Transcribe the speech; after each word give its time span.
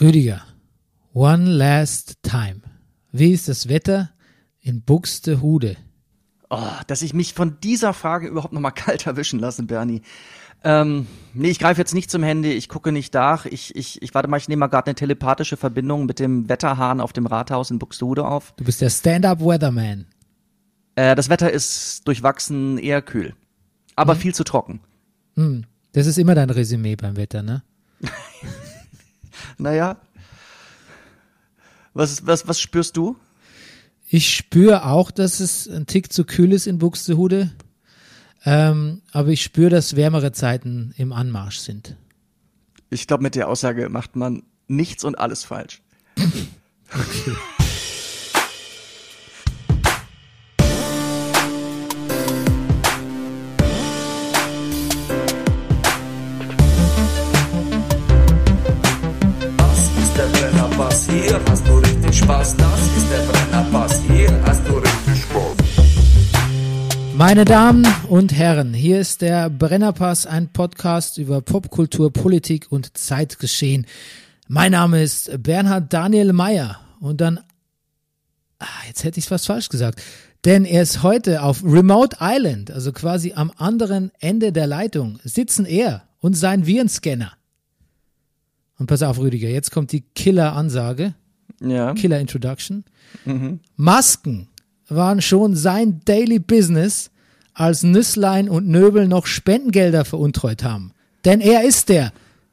Rüdiger, 0.00 0.42
one 1.12 1.44
last 1.44 2.22
time. 2.22 2.60
Wie 3.10 3.32
ist 3.32 3.48
das 3.48 3.68
Wetter 3.68 4.10
in 4.60 4.82
Buxtehude? 4.82 5.76
Oh, 6.50 6.70
dass 6.86 7.02
ich 7.02 7.14
mich 7.14 7.34
von 7.34 7.58
dieser 7.64 7.92
Frage 7.92 8.28
überhaupt 8.28 8.52
noch 8.52 8.60
mal 8.60 8.70
kalt 8.70 9.08
erwischen 9.08 9.40
lasse, 9.40 9.64
Bernie. 9.64 10.02
Ähm, 10.62 11.08
nee, 11.34 11.50
ich 11.50 11.58
greife 11.58 11.80
jetzt 11.80 11.94
nicht 11.94 12.12
zum 12.12 12.22
Handy, 12.22 12.52
ich 12.52 12.68
gucke 12.68 12.92
nicht 12.92 13.12
nach. 13.14 13.44
Ich, 13.44 13.74
ich, 13.74 14.00
ich 14.00 14.14
warte 14.14 14.28
mal, 14.28 14.36
ich 14.36 14.48
nehme 14.48 14.60
mal 14.60 14.66
gerade 14.68 14.86
eine 14.86 14.94
telepathische 14.94 15.56
Verbindung 15.56 16.06
mit 16.06 16.20
dem 16.20 16.48
Wetterhahn 16.48 17.00
auf 17.00 17.12
dem 17.12 17.26
Rathaus 17.26 17.72
in 17.72 17.80
Buxtehude 17.80 18.24
auf. 18.24 18.54
Du 18.56 18.62
bist 18.62 18.80
der 18.80 18.90
Stand-Up-Weatherman. 18.90 20.06
Äh, 20.94 21.16
das 21.16 21.28
Wetter 21.28 21.50
ist 21.50 22.06
durchwachsen, 22.06 22.78
eher 22.78 23.02
kühl. 23.02 23.34
Aber 23.96 24.14
viel 24.14 24.32
zu 24.32 24.44
trocken. 24.44 24.78
Hm. 25.34 25.64
Das 25.90 26.06
ist 26.06 26.18
immer 26.18 26.36
dein 26.36 26.50
Resümee 26.50 26.94
beim 26.94 27.16
Wetter, 27.16 27.42
ne? 27.42 27.64
Naja. 29.58 29.96
Was, 31.94 32.26
was, 32.26 32.46
was 32.46 32.60
spürst 32.60 32.96
du? 32.96 33.16
Ich 34.08 34.34
spüre 34.34 34.86
auch, 34.86 35.10
dass 35.10 35.40
es 35.40 35.68
ein 35.68 35.86
Tick 35.86 36.12
zu 36.12 36.24
kühl 36.24 36.52
ist 36.52 36.66
in 36.66 36.78
Buxtehude. 36.78 37.50
Ähm, 38.44 39.02
aber 39.12 39.28
ich 39.28 39.42
spüre, 39.42 39.70
dass 39.70 39.96
wärmere 39.96 40.32
Zeiten 40.32 40.94
im 40.96 41.12
Anmarsch 41.12 41.58
sind. 41.58 41.96
Ich 42.90 43.06
glaube, 43.06 43.22
mit 43.22 43.34
der 43.34 43.48
Aussage 43.48 43.88
macht 43.88 44.16
man 44.16 44.44
nichts 44.68 45.04
und 45.04 45.18
alles 45.18 45.44
falsch. 45.44 45.82
Das 47.57 47.57
Meine 67.18 67.44
Damen 67.44 67.84
und 68.08 68.32
Herren, 68.32 68.72
hier 68.72 69.00
ist 69.00 69.22
der 69.22 69.50
Brennerpass, 69.50 70.24
ein 70.24 70.52
Podcast 70.52 71.18
über 71.18 71.40
Popkultur, 71.40 72.12
Politik 72.12 72.70
und 72.70 72.96
Zeitgeschehen. 72.96 73.86
Mein 74.46 74.70
Name 74.70 75.02
ist 75.02 75.42
Bernhard 75.42 75.92
Daniel 75.92 76.32
Meyer 76.32 76.78
und 77.00 77.20
dann, 77.20 77.40
ah, 78.60 78.66
jetzt 78.86 79.02
hätte 79.02 79.18
ich 79.18 79.24
es 79.24 79.28
fast 79.28 79.46
falsch 79.46 79.68
gesagt, 79.68 80.00
denn 80.44 80.64
er 80.64 80.80
ist 80.80 81.02
heute 81.02 81.42
auf 81.42 81.64
Remote 81.64 82.18
Island, 82.20 82.70
also 82.70 82.92
quasi 82.92 83.32
am 83.32 83.50
anderen 83.56 84.12
Ende 84.20 84.52
der 84.52 84.68
Leitung, 84.68 85.18
sitzen 85.24 85.66
er 85.66 86.04
und 86.20 86.34
sein 86.34 86.66
Virenscanner. 86.66 87.32
Und 88.78 88.86
pass 88.86 89.02
auf, 89.02 89.18
Rüdiger, 89.18 89.48
jetzt 89.48 89.72
kommt 89.72 89.90
die 89.90 90.02
Killer-Ansage. 90.02 91.14
Ja. 91.60 91.94
Killer 91.94 92.20
Introduction. 92.20 92.84
Masken 93.74 94.46
waren 94.88 95.20
schon 95.20 95.54
sein 95.54 96.00
Daily 96.04 96.38
Business, 96.38 97.10
als 97.54 97.82
Nüsslein 97.82 98.48
und 98.48 98.68
Nöbel 98.68 99.08
noch 99.08 99.26
Spendengelder 99.26 100.04
veruntreut 100.04 100.62
haben. 100.62 100.92
Denn 101.24 101.40
er 101.40 101.64
ist 101.64 101.88
der 101.88 102.12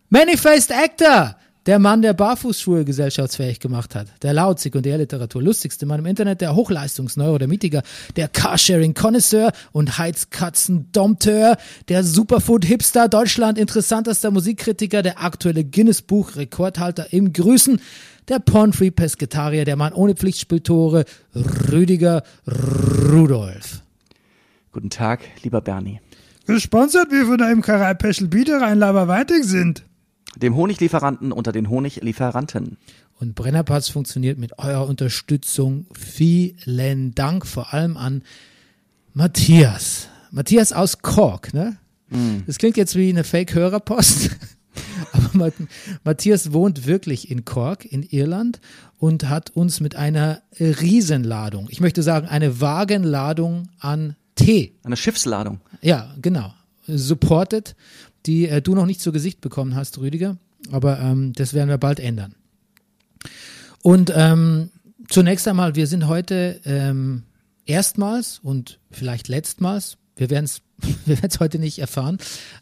Many-Faced 0.10 0.72
Actor, 0.72 1.36
der 1.66 1.80
Mann, 1.80 2.02
der 2.02 2.14
Barfußschuhe 2.14 2.86
gesellschaftsfähig 2.86 3.60
gemacht 3.60 3.96
hat, 3.96 4.08
der 4.22 4.34
laut 4.34 4.60
Sekundärliteratur 4.60 5.42
lustigste 5.42 5.86
Mann 5.86 6.00
im 6.00 6.06
Internet, 6.06 6.42
der 6.42 6.56
Hochleistungsneurodermitiker, 6.56 7.82
der 8.16 8.28
Carsharing-Connoisseur 8.28 9.52
und 9.72 9.98
Heizkatzen-Dompteur, 9.98 11.58
der 11.90 12.04
Superfood-Hipster, 12.04 13.08
Deutschland 13.10 13.58
interessantester 13.58 14.32
Musikkritiker, 14.32 15.02
der 15.02 15.24
aktuelle 15.24 15.64
Guinness-Buch-Rekordhalter 15.64 17.12
im 17.12 17.34
Grüßen, 17.34 17.80
der 18.28 18.40
Pornfree-Pesketarier, 18.40 19.66
der 19.66 19.76
Mann 19.76 19.94
ohne 19.94 20.16
Pflichtspieltore, 20.16 21.06
Rüdiger 21.72 22.24
Rudolf. 22.48 23.82
Guten 24.72 24.90
Tag, 24.90 25.22
lieber 25.42 25.62
Bernie. 25.62 26.00
Gesponsert 26.48 27.12
wie 27.12 27.26
von 27.26 27.38
der 27.38 27.52
Imkerei 27.52 27.94
Peschel 27.96 28.28
Biederein 28.28 28.78
Laberweitig 28.78 29.46
sind. 29.46 29.84
Dem 30.38 30.56
Honiglieferanten 30.56 31.32
unter 31.32 31.52
den 31.52 31.70
Honiglieferanten. 31.70 32.78
Und 33.20 33.36
Brennerpass 33.36 33.90
funktioniert 33.90 34.38
mit 34.38 34.60
eurer 34.60 34.88
Unterstützung. 34.88 35.86
Vielen 35.94 37.16
Dank 37.16 37.46
vor 37.48 37.74
allem 37.74 37.96
an 37.98 38.24
Matthias. 39.14 40.10
Matthias 40.32 40.74
aus 40.74 41.00
Cork, 41.02 41.54
ne? 41.54 41.78
Das 42.46 42.58
klingt 42.58 42.78
jetzt 42.78 42.96
wie 42.96 43.10
eine 43.10 43.24
Fake-Hörerpost. 43.24 44.32
Aber 45.14 45.30
Mat- 45.34 45.54
Matthias 46.04 46.52
wohnt 46.54 46.86
wirklich 46.86 47.32
in 47.32 47.46
Cork 47.46 47.86
in 47.86 48.04
Irland 48.04 48.60
und 48.98 49.30
hat 49.30 49.50
uns 49.52 49.80
mit 49.80 49.96
einer 49.96 50.42
Riesenladung, 50.60 51.68
ich 51.70 51.80
möchte 51.80 52.04
sagen 52.04 52.28
eine 52.28 52.60
Wagenladung 52.62 53.70
an 53.80 54.16
Tee 54.36 54.74
Eine 54.84 54.98
Schiffsladung. 54.98 55.62
ja, 55.82 56.14
genau. 56.22 56.54
Supported, 56.88 57.76
die 58.26 58.48
äh, 58.48 58.62
du 58.62 58.76
noch 58.76 58.86
nicht 58.86 59.02
zu 59.02 59.12
Gesicht 59.12 59.42
bekommen 59.42 59.76
hast, 59.76 59.98
Rüdiger. 59.98 60.38
Aber 60.72 61.00
ähm, 61.00 61.34
das 61.34 61.54
werden 61.54 61.70
wir 61.70 61.78
bald 61.78 62.00
ändern. 62.00 62.36
Und 63.82 64.12
ähm, 64.16 64.70
zunächst 65.10 65.48
einmal, 65.48 65.76
wir 65.76 65.88
sind 65.88 66.08
heute 66.08 66.60
ähm, 66.66 67.24
erstmals 67.66 68.40
und 68.42 68.80
vielleicht 68.92 69.28
letztmals, 69.28 69.98
wir 70.16 70.30
werden 70.30 70.46
es 70.46 70.62
wir 71.06 71.18
heute 71.40 71.60
nicht 71.60 71.80
erfahren, 71.80 72.18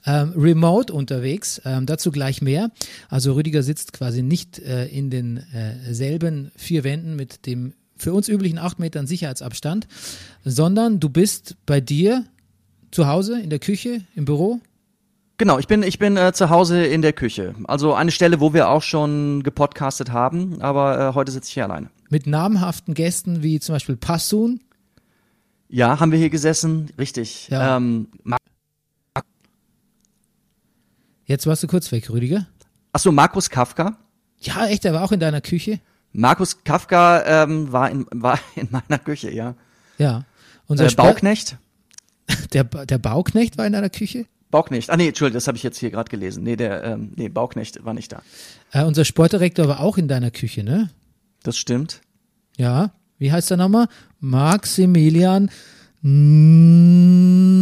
ähm, 0.05 0.33
remote 0.35 0.93
unterwegs, 0.93 1.61
ähm, 1.65 1.85
dazu 1.85 2.11
gleich 2.11 2.41
mehr. 2.41 2.71
Also 3.09 3.33
Rüdiger 3.33 3.63
sitzt 3.63 3.93
quasi 3.93 4.21
nicht 4.21 4.59
äh, 4.59 4.85
in 4.85 5.09
den 5.09 5.37
äh, 5.53 6.51
vier 6.55 6.83
Wänden 6.83 7.15
mit 7.15 7.45
dem 7.45 7.73
für 7.95 8.13
uns 8.13 8.27
üblichen 8.27 8.57
acht 8.57 8.79
Metern 8.79 9.07
Sicherheitsabstand, 9.07 9.87
sondern 10.43 10.99
du 10.99 11.09
bist 11.09 11.55
bei 11.65 11.79
dir 11.79 12.25
zu 12.91 13.07
Hause, 13.07 13.39
in 13.39 13.49
der 13.49 13.59
Küche, 13.59 14.01
im 14.15 14.25
Büro? 14.25 14.59
Genau, 15.37 15.57
ich 15.59 15.67
bin, 15.67 15.81
ich 15.83 15.97
bin 15.99 16.15
äh, 16.15 16.31
zu 16.33 16.49
Hause 16.49 16.85
in 16.85 17.01
der 17.01 17.11
Küche. 17.13 17.55
Also 17.65 17.93
eine 17.95 18.11
Stelle, 18.11 18.39
wo 18.39 18.53
wir 18.53 18.69
auch 18.69 18.83
schon 18.83 19.41
gepodcastet 19.43 20.11
haben, 20.11 20.61
aber 20.61 21.09
äh, 21.09 21.13
heute 21.15 21.31
sitze 21.31 21.47
ich 21.47 21.53
hier 21.55 21.63
alleine. 21.65 21.89
Mit 22.09 22.27
namhaften 22.27 22.93
Gästen 22.93 23.41
wie 23.41 23.59
zum 23.59 23.73
Beispiel 23.73 23.95
Passun. 23.95 24.59
Ja, 25.69 25.99
haben 25.99 26.11
wir 26.11 26.19
hier 26.19 26.29
gesessen, 26.29 26.91
richtig. 26.99 27.47
Ja. 27.49 27.77
Ähm, 27.77 28.07
Jetzt 31.25 31.47
warst 31.47 31.63
du 31.63 31.67
kurz 31.67 31.91
weg, 31.91 32.09
Rüdiger. 32.09 32.47
Achso, 32.91 33.11
Markus 33.11 33.49
Kafka. 33.49 33.97
Ja, 34.39 34.67
echt, 34.67 34.85
er 34.85 34.93
war 34.93 35.03
auch 35.03 35.11
in 35.13 35.19
deiner 35.19 35.41
Küche. 35.41 35.79
Markus 36.11 36.63
Kafka 36.63 37.43
ähm, 37.43 37.71
war, 37.71 37.89
in, 37.89 38.05
war 38.11 38.39
in 38.55 38.67
meiner 38.71 38.99
Küche, 38.99 39.31
ja. 39.31 39.55
Ja. 39.97 40.25
Unser 40.67 40.85
Äh, 40.87 40.93
Bauknecht? 40.93 41.57
Der, 42.53 42.63
Ba- 42.63 42.85
der 42.85 42.97
Bauknecht 42.99 43.57
war 43.57 43.65
in 43.65 43.73
deiner 43.73 43.89
Küche. 43.89 44.25
Bauknecht. 44.53 44.91
Ah 44.91 44.97
nee, 44.97 45.07
Entschuldigung, 45.07 45.37
das 45.37 45.47
habe 45.47 45.57
ich 45.57 45.63
jetzt 45.63 45.79
hier 45.79 45.89
gerade 45.89 46.11
gelesen. 46.11 46.43
Nee, 46.43 46.55
der 46.55 46.83
ähm, 46.83 47.11
nee, 47.15 47.27
Bauknecht 47.27 47.83
war 47.83 47.95
nicht 47.95 48.11
da. 48.11 48.21
Äh, 48.71 48.83
unser 48.85 49.03
Sportdirektor 49.03 49.67
war 49.67 49.79
auch 49.79 49.97
in 49.97 50.07
deiner 50.07 50.29
Küche, 50.29 50.63
ne? 50.63 50.91
Das 51.41 51.57
stimmt. 51.57 52.01
Ja. 52.55 52.91
Wie 53.17 53.31
heißt 53.31 53.49
er 53.51 53.57
nochmal? 53.57 53.87
Maximilian 54.19 55.49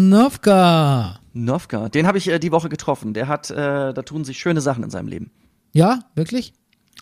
Novka. 0.10 1.20
Novka, 1.34 1.88
den 1.90 2.08
habe 2.08 2.18
ich 2.18 2.28
äh, 2.28 2.40
die 2.40 2.52
Woche 2.52 2.68
getroffen. 2.68 3.14
Der 3.14 3.30
hat, 3.30 3.50
äh, 3.52 3.94
da 3.94 4.02
tun 4.02 4.26
sich 4.26 4.38
schöne 4.40 4.60
Sachen 4.60 4.84
in 4.84 4.90
seinem 4.90 5.08
Leben. 5.08 5.32
Ja, 5.72 6.00
wirklich? 6.16 6.54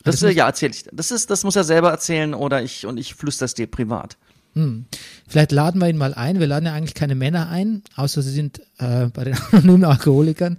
Das, 0.04 0.20
Das 0.20 0.30
äh, 0.30 0.34
ja, 0.34 0.46
erzähl 0.46 0.70
ich. 0.70 0.86
Das 0.92 1.10
ist, 1.10 1.32
das 1.32 1.44
muss 1.44 1.56
er 1.56 1.64
selber 1.64 1.90
erzählen 1.90 2.36
oder 2.36 2.62
ich 2.62 2.86
und 2.86 3.00
ich 3.00 3.16
flüster 3.16 3.46
es 3.46 3.56
dir 3.56 3.66
privat. 3.68 4.18
Vielleicht 5.28 5.52
laden 5.52 5.80
wir 5.80 5.88
ihn 5.90 5.98
mal 5.98 6.14
ein. 6.14 6.40
Wir 6.40 6.48
laden 6.48 6.66
ja 6.66 6.74
eigentlich 6.74 6.94
keine 6.96 7.16
Männer 7.16 7.50
ein, 7.50 7.84
außer 7.96 8.22
sie 8.22 8.32
sind 8.32 8.60
äh, 8.78 9.06
bei 9.08 9.24
den 9.24 9.38
anonymen 9.52 9.86
Alkoholikern. 9.86 10.58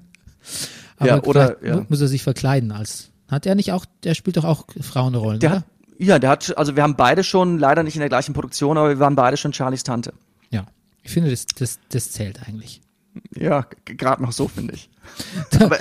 Aber 0.97 1.09
Ja, 1.09 1.23
oder- 1.25 1.65
ja. 1.65 1.77
mu- 1.77 1.87
muss 1.91 2.01
er 2.01 2.09
sich 2.09 2.23
verkleiden 2.23 2.73
als. 2.73 3.11
Hat 3.29 3.47
er 3.47 3.55
nicht 3.55 3.73
auch, 3.73 3.85
der 4.05 4.15
spielt 4.15 4.37
doch 4.39 4.45
auch 4.45 4.67
Frauenrollen, 4.81 5.41
Der 5.41 5.51
oder? 5.51 5.59
hat, 5.61 5.65
ja, 5.99 6.19
der 6.19 6.31
hat, 6.31 6.57
also 6.57 6.77
wir 6.77 6.83
haben 6.83 6.97
beide 6.97 7.23
schon, 7.25 7.59
leider 7.59 7.83
nicht 7.83 7.95
in 7.95 8.01
der 8.01 8.09
gleichen 8.09 8.33
Produktion, 8.33 8.77
aber 8.79 8.89
wir 8.89 8.99
waren 9.01 9.15
beide 9.17 9.37
schon 9.37 9.53
Charlies 9.53 9.85
Tante. 9.85 10.15
Ja. 10.51 10.67
Ich 11.03 11.11
finde, 11.13 11.31
das, 11.31 11.47
das, 11.47 11.79
das 11.91 12.11
zählt 12.11 12.41
eigentlich. 12.49 12.81
Ja, 13.37 13.67
gerade 13.85 14.23
noch 14.23 14.33
so, 14.33 14.49
finde 14.49 14.75
ich. 14.75 14.89
aber 15.61 15.79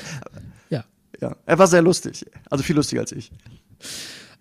Ja. 0.69 0.83
ja, 1.21 1.35
er 1.45 1.57
war 1.59 1.67
sehr 1.67 1.81
lustig. 1.81 2.25
Also 2.49 2.63
viel 2.63 2.75
lustiger 2.75 3.01
als 3.01 3.11
ich. 3.13 3.31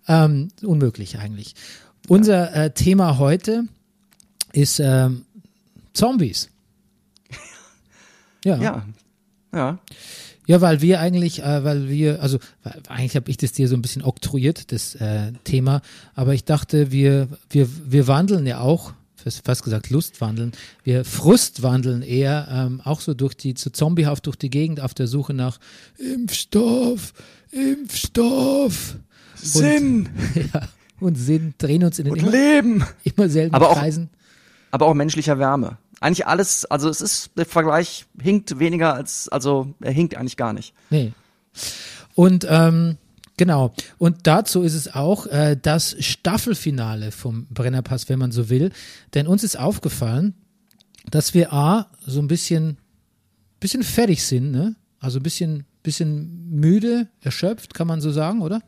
Ähm, 0.07 0.49
unmöglich 0.63 1.17
eigentlich. 1.19 1.55
Unser 2.09 2.55
äh, 2.55 2.71
Thema 2.71 3.19
heute 3.19 3.65
ist 4.51 4.79
ähm, 4.79 5.25
Zombies. 5.93 6.49
Ja. 8.43 8.57
Ja. 8.57 8.85
Ja. 9.53 9.79
Ja, 10.47 10.61
weil 10.61 10.81
wir 10.81 10.99
eigentlich, 11.01 11.43
äh, 11.43 11.63
weil 11.63 11.87
wir, 11.87 12.23
also 12.23 12.39
weil, 12.63 12.81
eigentlich 12.87 13.15
habe 13.15 13.29
ich 13.29 13.37
das 13.37 13.51
dir 13.51 13.67
so 13.67 13.75
ein 13.75 13.83
bisschen 13.83 14.01
oktroyiert, 14.01 14.71
das 14.71 14.95
äh, 14.95 15.33
Thema, 15.43 15.83
aber 16.15 16.33
ich 16.33 16.45
dachte, 16.45 16.91
wir, 16.91 17.27
wir, 17.51 17.69
wir 17.85 18.07
wandeln 18.07 18.47
ja 18.47 18.59
auch, 18.59 18.93
fast 19.43 19.63
gesagt 19.63 19.91
Lustwandeln, 19.91 20.53
wir 20.83 21.05
Frustwandeln 21.05 22.01
eher 22.01 22.47
ähm, 22.49 22.81
auch 22.83 23.01
so 23.01 23.13
durch 23.13 23.35
die, 23.35 23.53
so 23.55 23.69
zombiehaft 23.69 24.25
durch 24.25 24.37
die 24.37 24.49
Gegend 24.49 24.79
auf 24.79 24.95
der 24.95 25.05
Suche 25.05 25.35
nach 25.35 25.59
Impfstoff, 25.99 27.13
Impfstoff. 27.51 28.95
Sinn 29.35 30.09
ja, 30.53 30.67
und 31.01 31.15
Sinn, 31.15 31.53
drehen 31.57 31.83
uns 31.83 31.99
in 31.99 32.05
den 32.05 32.13
und 32.13 32.19
immer, 32.19 32.31
Leben. 32.31 32.85
immer 33.03 33.29
selben 33.29 33.53
Aber 33.55 33.69
auch- 33.71 33.77
Kreisen. 33.77 34.09
Aber 34.71 34.85
auch 34.85 34.93
menschlicher 34.93 35.39
Wärme. 35.39 35.77
Eigentlich 36.01 36.27
alles, 36.27 36.65
also 36.65 36.87
es 36.89 37.01
ist, 37.01 37.31
der 37.37 37.45
Vergleich 37.45 38.05
hinkt 38.21 38.59
weniger 38.59 38.93
als, 38.93 39.27
also 39.29 39.73
er 39.81 39.91
hinkt 39.91 40.15
eigentlich 40.15 40.37
gar 40.37 40.53
nicht. 40.53 40.73
Nee. 40.89 41.11
Und 42.15 42.45
ähm, 42.49 42.97
genau. 43.35 43.73
Und 43.97 44.27
dazu 44.27 44.61
ist 44.61 44.75
es 44.75 44.93
auch 44.93 45.25
äh, 45.27 45.57
das 45.61 45.95
Staffelfinale 45.99 47.11
vom 47.11 47.47
Brennerpass, 47.49 48.07
wenn 48.09 48.19
man 48.19 48.31
so 48.31 48.49
will. 48.49 48.71
Denn 49.13 49.27
uns 49.27 49.43
ist 49.43 49.57
aufgefallen, 49.59 50.35
dass 51.09 51.33
wir 51.33 51.51
A, 51.51 51.87
so 52.05 52.19
ein 52.21 52.27
bisschen, 52.27 52.77
bisschen 53.59 53.83
fertig 53.83 54.23
sind, 54.23 54.51
ne? 54.51 54.75
Also 54.99 55.19
ein 55.19 55.23
bisschen, 55.23 55.65
bisschen 55.81 56.49
müde, 56.51 57.07
erschöpft, 57.21 57.73
kann 57.73 57.87
man 57.87 57.99
so 58.01 58.11
sagen, 58.11 58.41
oder? 58.41 58.61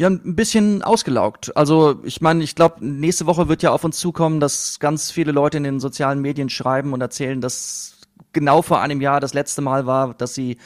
Ja, 0.00 0.08
ein 0.08 0.36
bisschen 0.36 0.82
ausgelaugt. 0.84 1.56
Also 1.56 2.00
ich 2.04 2.20
meine, 2.20 2.44
ich 2.44 2.54
glaube, 2.54 2.86
nächste 2.86 3.26
Woche 3.26 3.48
wird 3.48 3.64
ja 3.64 3.72
auf 3.72 3.82
uns 3.82 3.98
zukommen, 3.98 4.38
dass 4.38 4.78
ganz 4.78 5.10
viele 5.10 5.32
Leute 5.32 5.56
in 5.56 5.64
den 5.64 5.80
sozialen 5.80 6.20
Medien 6.20 6.48
schreiben 6.48 6.92
und 6.92 7.00
erzählen, 7.00 7.40
dass 7.40 7.96
genau 8.32 8.62
vor 8.62 8.80
einem 8.80 9.00
Jahr 9.00 9.18
das 9.18 9.34
letzte 9.34 9.60
Mal 9.60 9.86
war, 9.86 10.14
dass 10.14 10.34
sie 10.34 10.58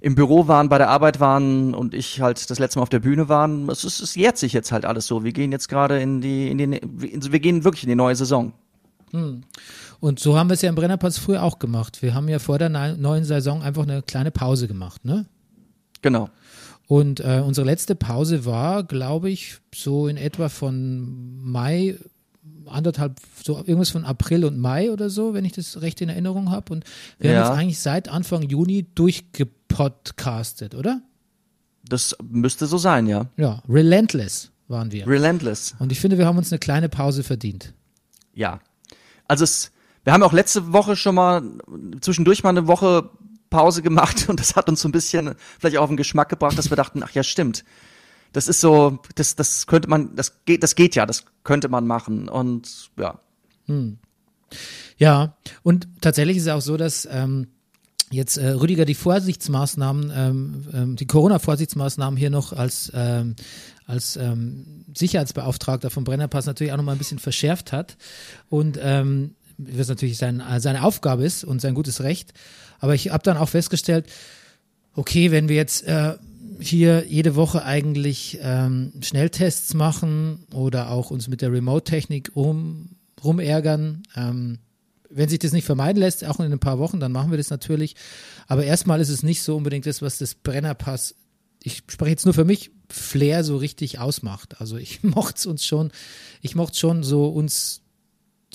im 0.00 0.14
Büro 0.14 0.46
waren, 0.46 0.68
bei 0.68 0.78
der 0.78 0.88
Arbeit 0.88 1.18
waren 1.18 1.74
und 1.74 1.94
ich 1.94 2.20
halt 2.20 2.48
das 2.48 2.60
letzte 2.60 2.78
Mal 2.78 2.84
auf 2.84 2.88
der 2.88 3.00
Bühne 3.00 3.28
waren. 3.28 3.68
Es, 3.68 3.82
ist, 3.82 4.00
es 4.00 4.14
jährt 4.14 4.38
sich 4.38 4.52
jetzt 4.52 4.70
halt 4.70 4.84
alles 4.84 5.06
so. 5.06 5.24
Wir 5.24 5.32
gehen 5.32 5.50
jetzt 5.50 5.68
gerade 5.68 6.00
in 6.00 6.20
die, 6.20 6.48
in 6.48 6.58
die, 6.58 6.80
wir 6.82 7.40
gehen 7.40 7.64
wirklich 7.64 7.82
in 7.82 7.88
die 7.88 7.96
neue 7.96 8.14
Saison. 8.14 8.52
Und 10.00 10.20
so 10.20 10.38
haben 10.38 10.48
wir 10.48 10.54
es 10.54 10.62
ja 10.62 10.68
im 10.68 10.76
Brennerpass 10.76 11.18
früher 11.18 11.42
auch 11.42 11.58
gemacht. 11.58 12.02
Wir 12.02 12.14
haben 12.14 12.28
ja 12.28 12.38
vor 12.38 12.58
der 12.58 12.68
neu- 12.68 12.96
neuen 12.96 13.24
Saison 13.24 13.62
einfach 13.62 13.82
eine 13.82 14.02
kleine 14.02 14.30
Pause 14.30 14.68
gemacht, 14.68 15.04
ne? 15.04 15.26
Genau. 16.02 16.30
Und 16.90 17.20
äh, 17.20 17.40
unsere 17.46 17.64
letzte 17.64 17.94
Pause 17.94 18.44
war, 18.44 18.82
glaube 18.82 19.30
ich, 19.30 19.58
so 19.72 20.08
in 20.08 20.16
etwa 20.16 20.48
von 20.48 21.38
Mai, 21.40 21.94
anderthalb, 22.66 23.20
so 23.44 23.58
irgendwas 23.58 23.90
von 23.90 24.04
April 24.04 24.44
und 24.44 24.58
Mai 24.58 24.90
oder 24.90 25.08
so, 25.08 25.32
wenn 25.32 25.44
ich 25.44 25.52
das 25.52 25.80
recht 25.82 26.00
in 26.00 26.08
Erinnerung 26.08 26.50
habe. 26.50 26.72
Und 26.72 26.84
wir 27.20 27.30
Ja. 27.30 27.36
haben 27.44 27.44
jetzt 27.52 27.58
eigentlich 27.60 27.78
seit 27.78 28.08
Anfang 28.08 28.42
Juni 28.42 28.86
durchgepodcastet, 28.96 30.74
oder? 30.74 31.00
Das 31.84 32.16
müsste 32.28 32.66
so 32.66 32.76
sein, 32.76 33.06
ja. 33.06 33.26
Ja, 33.36 33.62
relentless 33.68 34.50
waren 34.66 34.90
wir. 34.90 35.06
Relentless. 35.06 35.76
Und 35.78 35.92
ich 35.92 36.00
finde, 36.00 36.18
wir 36.18 36.26
haben 36.26 36.38
uns 36.38 36.50
eine 36.52 36.58
kleine 36.58 36.88
Pause 36.88 37.22
verdient. 37.22 37.72
Ja. 38.34 38.58
Also 39.28 39.44
es, 39.44 39.70
wir 40.02 40.12
haben 40.12 40.24
auch 40.24 40.32
letzte 40.32 40.72
Woche 40.72 40.96
schon 40.96 41.14
mal 41.14 41.40
zwischendurch 42.00 42.42
mal 42.42 42.50
eine 42.50 42.66
Woche 42.66 43.10
Pause 43.50 43.82
gemacht 43.82 44.26
und 44.28 44.40
das 44.40 44.56
hat 44.56 44.68
uns 44.68 44.80
so 44.80 44.88
ein 44.88 44.92
bisschen 44.92 45.34
vielleicht 45.58 45.76
auch 45.76 45.82
auf 45.82 45.90
den 45.90 45.96
Geschmack 45.96 46.28
gebracht, 46.28 46.56
dass 46.56 46.70
wir 46.70 46.76
dachten, 46.76 47.02
ach 47.04 47.10
ja, 47.10 47.22
stimmt. 47.22 47.64
Das 48.32 48.46
ist 48.46 48.60
so, 48.60 49.00
das, 49.16 49.34
das 49.34 49.66
könnte 49.66 49.88
man, 49.88 50.14
das 50.14 50.44
geht, 50.44 50.62
das 50.62 50.76
geht 50.76 50.94
ja, 50.94 51.04
das 51.04 51.24
könnte 51.42 51.68
man 51.68 51.86
machen 51.86 52.28
und 52.28 52.90
ja. 52.96 53.18
Ja, 54.96 55.36
und 55.62 55.88
tatsächlich 56.00 56.36
ist 56.36 56.44
es 56.44 56.48
auch 56.48 56.60
so, 56.60 56.76
dass 56.76 57.08
ähm, 57.10 57.48
jetzt 58.10 58.36
äh, 58.36 58.50
Rüdiger 58.50 58.84
die 58.84 58.94
Vorsichtsmaßnahmen, 58.94 60.12
ähm, 60.14 60.66
ähm, 60.72 60.96
die 60.96 61.06
Corona-Vorsichtsmaßnahmen 61.06 62.16
hier 62.16 62.30
noch 62.30 62.52
als, 62.52 62.90
ähm, 62.94 63.36
als 63.86 64.16
ähm, 64.16 64.84
Sicherheitsbeauftragter 64.94 65.90
vom 65.90 66.04
Brennerpass 66.04 66.46
natürlich 66.46 66.72
auch 66.72 66.76
noch 66.76 66.84
mal 66.84 66.92
ein 66.92 66.98
bisschen 66.98 67.20
verschärft 67.20 67.72
hat. 67.72 67.96
Und 68.48 68.78
ähm, 68.82 69.36
was 69.58 69.88
natürlich 69.88 70.18
sein, 70.18 70.40
äh, 70.40 70.60
seine 70.60 70.82
Aufgabe 70.82 71.24
ist 71.24 71.44
und 71.44 71.60
sein 71.60 71.74
gutes 71.74 72.02
Recht. 72.02 72.32
Aber 72.80 72.94
ich 72.94 73.10
habe 73.10 73.22
dann 73.22 73.36
auch 73.36 73.48
festgestellt, 73.48 74.06
okay, 74.94 75.30
wenn 75.30 75.48
wir 75.48 75.56
jetzt 75.56 75.86
äh, 75.86 76.14
hier 76.58 77.04
jede 77.06 77.36
Woche 77.36 77.64
eigentlich 77.64 78.38
ähm, 78.42 78.92
Schnelltests 79.00 79.74
machen 79.74 80.46
oder 80.52 80.90
auch 80.90 81.10
uns 81.10 81.28
mit 81.28 81.42
der 81.42 81.52
Remote-Technik 81.52 82.32
um, 82.34 82.96
rumärgern, 83.22 84.02
ähm, 84.16 84.58
wenn 85.08 85.28
sich 85.28 85.40
das 85.40 85.52
nicht 85.52 85.64
vermeiden 85.64 86.00
lässt, 86.00 86.24
auch 86.24 86.40
in 86.40 86.52
ein 86.52 86.58
paar 86.58 86.78
Wochen, 86.78 87.00
dann 87.00 87.12
machen 87.12 87.30
wir 87.30 87.38
das 87.38 87.50
natürlich. 87.50 87.96
Aber 88.46 88.64
erstmal 88.64 89.00
ist 89.00 89.08
es 89.08 89.22
nicht 89.22 89.42
so 89.42 89.56
unbedingt 89.56 89.86
das, 89.86 90.02
was 90.02 90.18
das 90.18 90.34
Brennerpass, 90.34 91.14
ich 91.62 91.82
spreche 91.88 92.12
jetzt 92.12 92.24
nur 92.24 92.34
für 92.34 92.44
mich, 92.44 92.70
Flair 92.88 93.44
so 93.44 93.56
richtig 93.56 93.98
ausmacht. 93.98 94.60
Also 94.60 94.76
ich 94.76 95.02
mochte 95.02 95.38
es 95.38 95.46
uns 95.46 95.66
schon, 95.66 95.90
ich 96.40 96.54
mochte 96.54 96.78
schon 96.78 97.02
so 97.02 97.28
uns 97.28 97.82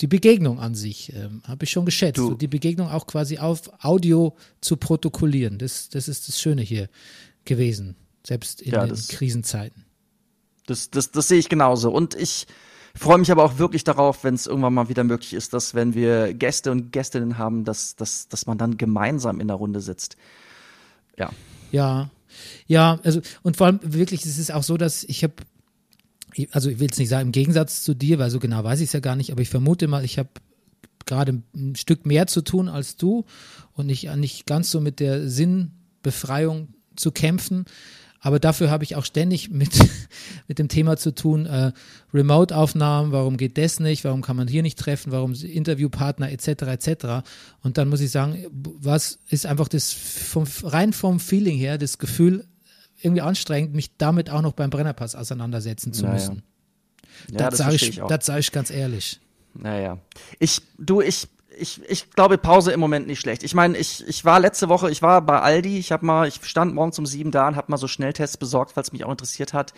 die 0.00 0.06
Begegnung 0.06 0.58
an 0.60 0.74
sich, 0.74 1.12
ähm, 1.14 1.42
habe 1.46 1.64
ich 1.64 1.70
schon 1.70 1.84
geschätzt. 1.86 2.18
Du- 2.18 2.28
Und 2.28 2.42
die 2.42 2.48
Begegnung 2.48 2.88
auch 2.88 3.06
quasi 3.06 3.38
auf 3.38 3.70
Audio 3.82 4.36
zu 4.60 4.76
protokollieren. 4.76 5.58
Das, 5.58 5.88
das 5.88 6.08
ist 6.08 6.28
das 6.28 6.38
Schöne 6.40 6.62
hier 6.62 6.88
gewesen, 7.44 7.96
selbst 8.26 8.60
in 8.60 8.72
Ja, 8.72 8.80
den 8.84 8.90
das- 8.90 9.08
Krisenzeiten. 9.08 9.84
Das, 10.66 10.90
das, 10.90 11.12
das 11.12 11.28
sehe 11.28 11.38
ich 11.38 11.48
genauso. 11.48 11.90
Und 11.92 12.14
ich 12.14 12.46
freue 12.94 13.18
mich 13.18 13.30
aber 13.30 13.44
auch 13.44 13.58
wirklich 13.58 13.84
darauf, 13.84 14.24
wenn 14.24 14.34
es 14.34 14.46
irgendwann 14.46 14.74
mal 14.74 14.88
wieder 14.88 15.04
möglich 15.04 15.32
ist, 15.32 15.52
dass 15.52 15.74
wenn 15.74 15.94
wir 15.94 16.34
Gäste 16.34 16.72
und 16.72 16.90
Gästinnen 16.92 17.38
haben, 17.38 17.64
dass, 17.64 17.94
dass, 17.94 18.26
dass 18.28 18.46
man 18.46 18.58
dann 18.58 18.76
gemeinsam 18.76 19.38
in 19.40 19.46
der 19.48 19.56
Runde 19.56 19.80
sitzt. 19.80 20.16
Ja. 21.18 21.30
Ja, 21.72 22.10
ja, 22.66 22.98
also 23.02 23.20
und 23.42 23.56
vor 23.56 23.66
allem 23.66 23.80
wirklich, 23.82 24.24
es 24.26 24.38
ist 24.38 24.52
auch 24.52 24.62
so, 24.62 24.76
dass 24.76 25.04
ich 25.04 25.22
habe, 25.24 25.34
also 26.52 26.70
ich 26.70 26.78
will 26.78 26.88
es 26.90 26.98
nicht 26.98 27.08
sagen 27.08 27.28
im 27.28 27.32
Gegensatz 27.32 27.82
zu 27.82 27.94
dir, 27.94 28.18
weil 28.18 28.30
so 28.30 28.38
genau 28.38 28.62
weiß 28.64 28.80
ich 28.80 28.86
es 28.86 28.92
ja 28.92 29.00
gar 29.00 29.16
nicht, 29.16 29.32
aber 29.32 29.42
ich 29.42 29.48
vermute 29.48 29.88
mal, 29.88 30.04
ich 30.04 30.18
habe 30.18 30.28
gerade 31.06 31.42
ein 31.54 31.76
Stück 31.76 32.04
mehr 32.04 32.26
zu 32.26 32.42
tun 32.42 32.68
als 32.68 32.96
du 32.96 33.24
und 33.72 33.86
nicht, 33.86 34.14
nicht 34.16 34.46
ganz 34.46 34.70
so 34.70 34.80
mit 34.80 35.00
der 35.00 35.28
Sinnbefreiung 35.28 36.74
zu 36.96 37.12
kämpfen. 37.12 37.64
Aber 38.20 38.40
dafür 38.40 38.70
habe 38.70 38.82
ich 38.82 38.96
auch 38.96 39.04
ständig 39.04 39.50
mit, 39.50 39.78
mit 40.48 40.58
dem 40.58 40.68
Thema 40.68 40.96
zu 40.96 41.14
tun, 41.14 41.46
äh, 41.46 41.72
Remote-Aufnahmen, 42.12 43.12
warum 43.12 43.36
geht 43.36 43.56
das 43.56 43.78
nicht, 43.78 44.02
warum 44.04 44.22
kann 44.22 44.36
man 44.36 44.48
hier 44.48 44.62
nicht 44.62 44.78
treffen, 44.78 45.12
warum 45.12 45.32
Interviewpartner 45.34 46.32
etc. 46.32 46.48
etc. 46.62 47.06
Und 47.62 47.78
dann 47.78 47.88
muss 47.88 48.00
ich 48.00 48.10
sagen, 48.10 48.44
was 48.50 49.20
ist 49.30 49.46
einfach 49.46 49.68
das 49.68 49.92
vom, 49.92 50.44
rein 50.64 50.92
vom 50.92 51.20
Feeling 51.20 51.56
her, 51.56 51.78
das 51.78 51.98
Gefühl, 51.98 52.44
irgendwie 53.00 53.22
anstrengend, 53.22 53.74
mich 53.74 53.96
damit 53.96 54.30
auch 54.30 54.42
noch 54.42 54.52
beim 54.52 54.70
Brennerpass 54.70 55.14
auseinandersetzen 55.14 55.92
zu 55.92 56.02
Naja. 56.02 56.14
müssen. 56.14 56.42
Ja, 57.30 57.38
das 57.38 57.48
das 57.50 57.58
sage 57.58 57.74
ich, 57.76 57.88
ich 57.88 58.02
auch. 58.02 58.08
das 58.08 58.26
sage 58.26 58.40
ich 58.40 58.52
ganz 58.52 58.70
ehrlich. 58.70 59.20
Naja. 59.54 59.98
Ich, 60.38 60.60
du, 60.78 61.00
ich, 61.00 61.28
ich, 61.58 61.80
ich 61.88 62.10
glaube, 62.10 62.38
Pause 62.38 62.72
im 62.72 62.80
Moment 62.80 63.06
nicht 63.06 63.20
schlecht. 63.20 63.42
Ich 63.42 63.54
meine, 63.54 63.76
ich, 63.78 64.06
ich 64.06 64.24
war 64.24 64.40
letzte 64.40 64.68
Woche, 64.68 64.90
ich 64.90 65.02
war 65.02 65.22
bei 65.22 65.40
Aldi, 65.40 65.78
ich 65.78 65.92
habe 65.92 66.04
mal, 66.04 66.28
ich 66.28 66.40
stand 66.44 66.74
morgens 66.74 66.98
um 66.98 67.06
sieben 67.06 67.30
da 67.30 67.48
und 67.48 67.56
habe 67.56 67.70
mal 67.70 67.78
so 67.78 67.88
Schnelltests 67.88 68.36
besorgt, 68.36 68.76
es 68.76 68.92
mich 68.92 69.04
auch 69.04 69.10
interessiert 69.10 69.52
hat. 69.52 69.72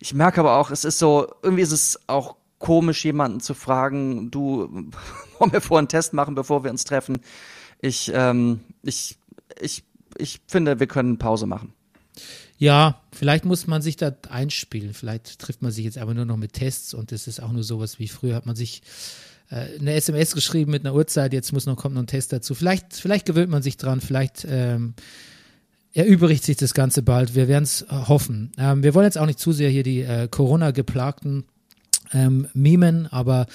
Ich 0.00 0.12
merke 0.14 0.40
aber 0.40 0.56
auch, 0.58 0.70
es 0.70 0.84
ist 0.84 0.98
so, 0.98 1.32
irgendwie 1.42 1.62
ist 1.62 1.72
es 1.72 2.00
auch 2.06 2.36
komisch, 2.58 3.04
jemanden 3.04 3.40
zu 3.40 3.54
fragen, 3.54 4.30
du, 4.30 4.68
wollen 5.38 5.52
wir 5.52 5.60
vorher 5.60 5.80
einen 5.80 5.88
Test 5.88 6.12
machen, 6.12 6.34
bevor 6.34 6.64
wir 6.64 6.70
uns 6.70 6.84
treffen? 6.84 7.20
Ich, 7.80 8.10
ähm, 8.14 8.60
ich, 8.82 9.18
ich, 9.60 9.84
ich 10.16 10.40
finde, 10.46 10.80
wir 10.80 10.86
können 10.86 11.18
Pause 11.18 11.46
machen. 11.46 11.72
Ja, 12.56 13.00
vielleicht 13.12 13.44
muss 13.44 13.66
man 13.66 13.82
sich 13.82 13.96
da 13.96 14.14
einspielen. 14.28 14.94
Vielleicht 14.94 15.38
trifft 15.38 15.62
man 15.62 15.72
sich 15.72 15.84
jetzt 15.84 15.98
aber 15.98 16.14
nur 16.14 16.24
noch 16.24 16.36
mit 16.36 16.52
Tests 16.52 16.94
und 16.94 17.12
das 17.12 17.26
ist 17.26 17.42
auch 17.42 17.52
nur 17.52 17.64
sowas 17.64 17.98
wie 17.98 18.08
früher 18.08 18.36
hat 18.36 18.46
man 18.46 18.56
sich 18.56 18.82
äh, 19.50 19.78
eine 19.78 19.94
SMS 19.94 20.34
geschrieben 20.34 20.70
mit 20.70 20.84
einer 20.84 20.94
Uhrzeit, 20.94 21.32
jetzt 21.32 21.52
muss 21.52 21.66
noch, 21.66 21.76
kommt 21.76 21.94
noch 21.94 22.02
ein 22.02 22.06
Test 22.06 22.32
dazu. 22.32 22.54
Vielleicht, 22.54 22.94
vielleicht 22.94 23.26
gewöhnt 23.26 23.50
man 23.50 23.62
sich 23.62 23.76
dran, 23.76 24.00
vielleicht 24.00 24.46
ähm, 24.48 24.94
erübrigt 25.92 26.44
sich 26.44 26.56
das 26.56 26.74
Ganze 26.74 27.02
bald. 27.02 27.34
Wir 27.34 27.48
werden 27.48 27.64
es 27.64 27.86
hoffen. 27.90 28.52
Ähm, 28.58 28.82
wir 28.82 28.94
wollen 28.94 29.06
jetzt 29.06 29.18
auch 29.18 29.26
nicht 29.26 29.38
zu 29.38 29.52
sehr 29.52 29.70
hier 29.70 29.82
die 29.82 30.02
äh, 30.02 30.28
Corona-geplagten 30.28 31.44
ähm, 32.12 32.48
mimen, 32.54 33.06
aber 33.06 33.46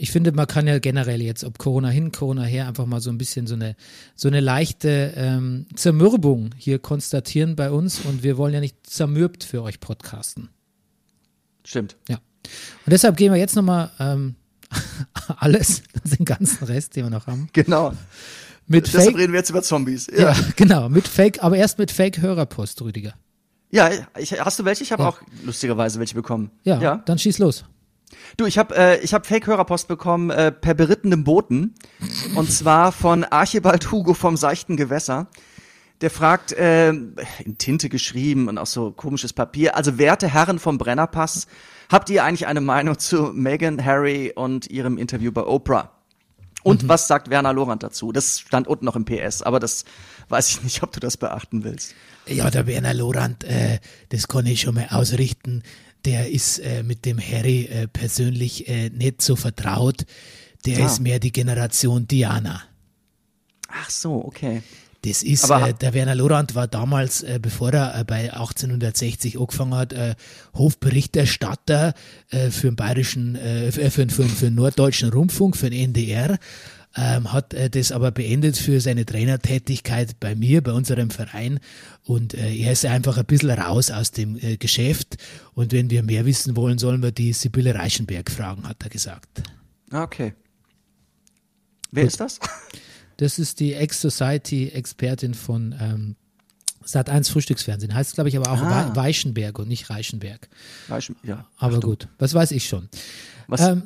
ich 0.00 0.10
finde, 0.12 0.32
man 0.32 0.46
kann 0.46 0.66
ja 0.66 0.78
generell 0.78 1.20
jetzt, 1.20 1.44
ob 1.44 1.58
Corona 1.58 1.88
hin, 1.90 2.10
Corona 2.10 2.42
her, 2.44 2.66
einfach 2.66 2.86
mal 2.86 3.00
so 3.02 3.10
ein 3.10 3.18
bisschen 3.18 3.46
so 3.46 3.54
eine, 3.54 3.76
so 4.16 4.28
eine 4.28 4.40
leichte 4.40 5.12
ähm, 5.14 5.66
Zermürbung 5.74 6.50
hier 6.56 6.78
konstatieren 6.78 7.54
bei 7.54 7.70
uns 7.70 8.00
und 8.00 8.22
wir 8.22 8.38
wollen 8.38 8.54
ja 8.54 8.60
nicht 8.60 8.76
zermürbt 8.86 9.44
für 9.44 9.62
euch 9.62 9.78
podcasten. 9.78 10.48
Stimmt. 11.64 11.96
Ja. 12.08 12.16
Und 12.16 12.90
deshalb 12.92 13.18
gehen 13.18 13.30
wir 13.32 13.38
jetzt 13.38 13.54
nochmal 13.56 13.90
ähm, 13.98 14.36
alles, 15.36 15.82
den 16.04 16.24
ganzen 16.24 16.64
Rest, 16.64 16.96
den 16.96 17.04
wir 17.04 17.10
noch 17.10 17.26
haben, 17.26 17.48
Genau. 17.52 17.92
mit 18.66 18.86
Deshalb 18.86 19.04
Fake. 19.04 19.18
reden 19.18 19.32
wir 19.34 19.40
jetzt 19.40 19.50
über 19.50 19.62
Zombies. 19.62 20.06
Ja, 20.16 20.34
genau, 20.56 20.88
mit 20.88 21.06
Fake, 21.08 21.42
aber 21.44 21.56
erst 21.56 21.78
mit 21.78 21.90
Fake-Hörerpost, 21.90 22.80
Rüdiger. 22.80 23.12
Ja, 23.70 23.90
ich, 24.18 24.32
hast 24.40 24.58
du 24.58 24.64
welche? 24.64 24.82
Ich 24.82 24.92
habe 24.92 25.02
Ja. 25.02 25.10
auch 25.10 25.20
lustigerweise 25.44 25.98
welche 25.98 26.14
bekommen. 26.14 26.50
Ja, 26.64 26.80
ja. 26.80 26.96
dann 27.04 27.18
schieß 27.18 27.38
los. 27.38 27.64
Du, 28.36 28.46
ich 28.46 28.58
habe 28.58 28.76
äh, 28.76 29.00
ich 29.00 29.14
hab 29.14 29.26
Fake-Hörerpost 29.26 29.88
bekommen 29.88 30.30
äh, 30.30 30.52
per 30.52 30.74
berittenem 30.74 31.24
Boten. 31.24 31.74
Und 32.34 32.50
zwar 32.50 32.92
von 32.92 33.24
Archibald 33.24 33.90
Hugo 33.90 34.14
vom 34.14 34.36
seichten 34.36 34.76
Gewässer. 34.76 35.28
Der 36.00 36.10
fragt, 36.10 36.52
äh, 36.52 36.88
in 36.88 37.58
Tinte 37.58 37.88
geschrieben 37.88 38.48
und 38.48 38.56
auch 38.56 38.66
so 38.66 38.90
komisches 38.90 39.32
Papier. 39.32 39.76
Also, 39.76 39.98
werte 39.98 40.28
Herren 40.28 40.58
vom 40.58 40.78
Brennerpass, 40.78 41.46
habt 41.90 42.08
ihr 42.08 42.24
eigentlich 42.24 42.46
eine 42.46 42.62
Meinung 42.62 42.98
zu 42.98 43.32
Meghan, 43.34 43.84
Harry 43.84 44.32
und 44.34 44.70
ihrem 44.70 44.96
Interview 44.96 45.30
bei 45.30 45.42
Oprah? 45.42 45.90
Und 46.62 46.88
was 46.88 47.06
sagt 47.06 47.30
Werner 47.30 47.52
Lorand 47.52 47.82
dazu? 47.82 48.12
Das 48.12 48.40
stand 48.40 48.68
unten 48.68 48.84
noch 48.84 48.96
im 48.96 49.04
PS, 49.04 49.42
aber 49.42 49.60
das 49.60 49.84
weiß 50.28 50.48
ich 50.50 50.62
nicht, 50.62 50.82
ob 50.82 50.92
du 50.92 51.00
das 51.00 51.16
beachten 51.16 51.64
willst. 51.64 51.94
Ja, 52.26 52.50
der 52.50 52.66
Werner 52.66 52.94
Lorand, 52.94 53.44
äh, 53.44 53.78
das 54.10 54.28
kann 54.28 54.46
ich 54.46 54.60
schon 54.60 54.74
mal 54.74 54.88
ausrichten. 54.90 55.62
Der 56.04 56.30
ist 56.30 56.58
äh, 56.60 56.82
mit 56.82 57.04
dem 57.04 57.18
Harry 57.20 57.64
äh, 57.66 57.86
persönlich 57.88 58.68
äh, 58.68 58.90
nicht 58.90 59.22
so 59.22 59.36
vertraut. 59.36 60.06
Der 60.66 60.78
Ah. 60.78 60.86
ist 60.86 61.00
mehr 61.00 61.18
die 61.18 61.32
Generation 61.32 62.06
Diana. 62.08 62.62
Ach 63.68 63.90
so, 63.90 64.24
okay. 64.24 64.62
Das 65.02 65.22
ist, 65.22 65.48
äh, 65.48 65.72
der 65.72 65.94
Werner 65.94 66.14
Lorand 66.14 66.54
war 66.54 66.68
damals, 66.68 67.22
äh, 67.22 67.38
bevor 67.40 67.72
er 67.72 67.98
äh, 68.00 68.04
bei 68.04 68.32
1860 68.34 69.38
angefangen 69.38 69.74
hat, 69.74 69.94
äh, 69.94 70.14
Hofberichterstatter 70.54 71.94
äh, 72.30 72.50
für 72.50 72.68
den 72.68 72.76
bayerischen, 72.76 73.34
äh, 73.36 73.72
für, 73.72 73.90
für, 73.90 74.08
für, 74.08 74.24
für 74.24 74.44
den 74.46 74.56
norddeutschen 74.56 75.10
Rundfunk, 75.10 75.56
für 75.56 75.70
den 75.70 75.94
NDR. 75.94 76.38
Ähm, 76.96 77.32
hat 77.32 77.54
äh, 77.54 77.70
das 77.70 77.92
aber 77.92 78.10
beendet 78.10 78.56
für 78.56 78.80
seine 78.80 79.06
Trainertätigkeit 79.06 80.18
bei 80.18 80.34
mir, 80.34 80.60
bei 80.60 80.72
unserem 80.72 81.10
Verein. 81.10 81.60
Und 82.02 82.34
äh, 82.34 82.52
er 82.54 82.72
ist 82.72 82.84
einfach 82.84 83.16
ein 83.16 83.26
bisschen 83.26 83.50
raus 83.50 83.90
aus 83.92 84.10
dem 84.10 84.36
äh, 84.36 84.56
Geschäft. 84.56 85.16
Und 85.54 85.70
wenn 85.72 85.88
wir 85.90 86.02
mehr 86.02 86.26
wissen 86.26 86.56
wollen, 86.56 86.78
sollen 86.78 87.00
wir 87.02 87.12
die 87.12 87.32
Sibylle 87.32 87.76
Reichenberg 87.76 88.28
fragen, 88.30 88.66
hat 88.68 88.82
er 88.82 88.90
gesagt. 88.90 89.42
Ah, 89.92 90.02
Okay. 90.02 90.34
Wer 91.92 92.04
ist 92.04 92.20
das? 92.20 92.38
Das 93.16 93.38
ist 93.38 93.60
die 93.60 93.74
Ex-Society-Expertin 93.74 95.34
von 95.34 95.74
ähm, 95.78 96.16
Sat1 96.86 97.30
Frühstücksfernsehen. 97.30 97.92
Heißt, 97.94 98.14
glaube 98.14 98.30
ich, 98.30 98.36
aber 98.38 98.50
auch 98.50 98.62
Ah. 98.62 98.92
Wei- 98.94 98.96
Weichenberg 99.08 99.58
und 99.58 99.68
nicht 99.68 99.90
Reichenberg. 99.90 100.48
Weiß- 100.88 101.12
Ja. 101.22 101.46
Aber 101.58 101.80
gut, 101.80 102.08
was 102.18 102.32
weiß 102.32 102.50
ich 102.52 102.66
schon. 102.66 102.88
Was? 103.46 103.60
Ähm, 103.60 103.82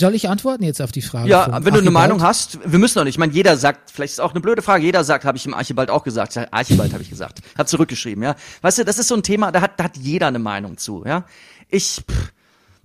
soll 0.00 0.14
ich 0.14 0.28
antworten 0.28 0.64
jetzt 0.64 0.82
auf 0.82 0.90
die 0.90 1.02
Frage? 1.02 1.28
Ja, 1.28 1.44
von 1.44 1.52
wenn 1.52 1.62
du 1.62 1.68
eine 1.68 1.76
Archibald? 1.76 1.92
Meinung 1.92 2.22
hast, 2.22 2.58
wir 2.64 2.78
müssen 2.78 2.98
doch 2.98 3.04
nicht. 3.04 3.14
Ich 3.14 3.18
meine, 3.18 3.32
jeder 3.32 3.56
sagt, 3.56 3.90
vielleicht 3.90 4.12
ist 4.12 4.18
es 4.18 4.20
auch 4.20 4.32
eine 4.32 4.40
blöde 4.40 4.62
Frage, 4.62 4.84
jeder 4.84 5.04
sagt, 5.04 5.24
habe 5.24 5.38
ich 5.38 5.46
im 5.46 5.54
Archibald 5.54 5.90
auch 5.90 6.02
gesagt. 6.02 6.36
Archibald 6.50 6.92
habe 6.92 7.02
ich 7.02 7.10
gesagt. 7.10 7.40
Hat 7.56 7.68
zurückgeschrieben, 7.68 8.24
ja. 8.24 8.34
Weißt 8.62 8.78
du, 8.78 8.84
das 8.84 8.98
ist 8.98 9.08
so 9.08 9.14
ein 9.14 9.22
Thema, 9.22 9.52
da 9.52 9.60
hat, 9.60 9.78
da 9.78 9.84
hat 9.84 9.96
jeder 9.96 10.26
eine 10.26 10.40
Meinung 10.40 10.76
zu, 10.76 11.04
ja. 11.06 11.24
Ich, 11.68 12.02
pff, 12.10 12.32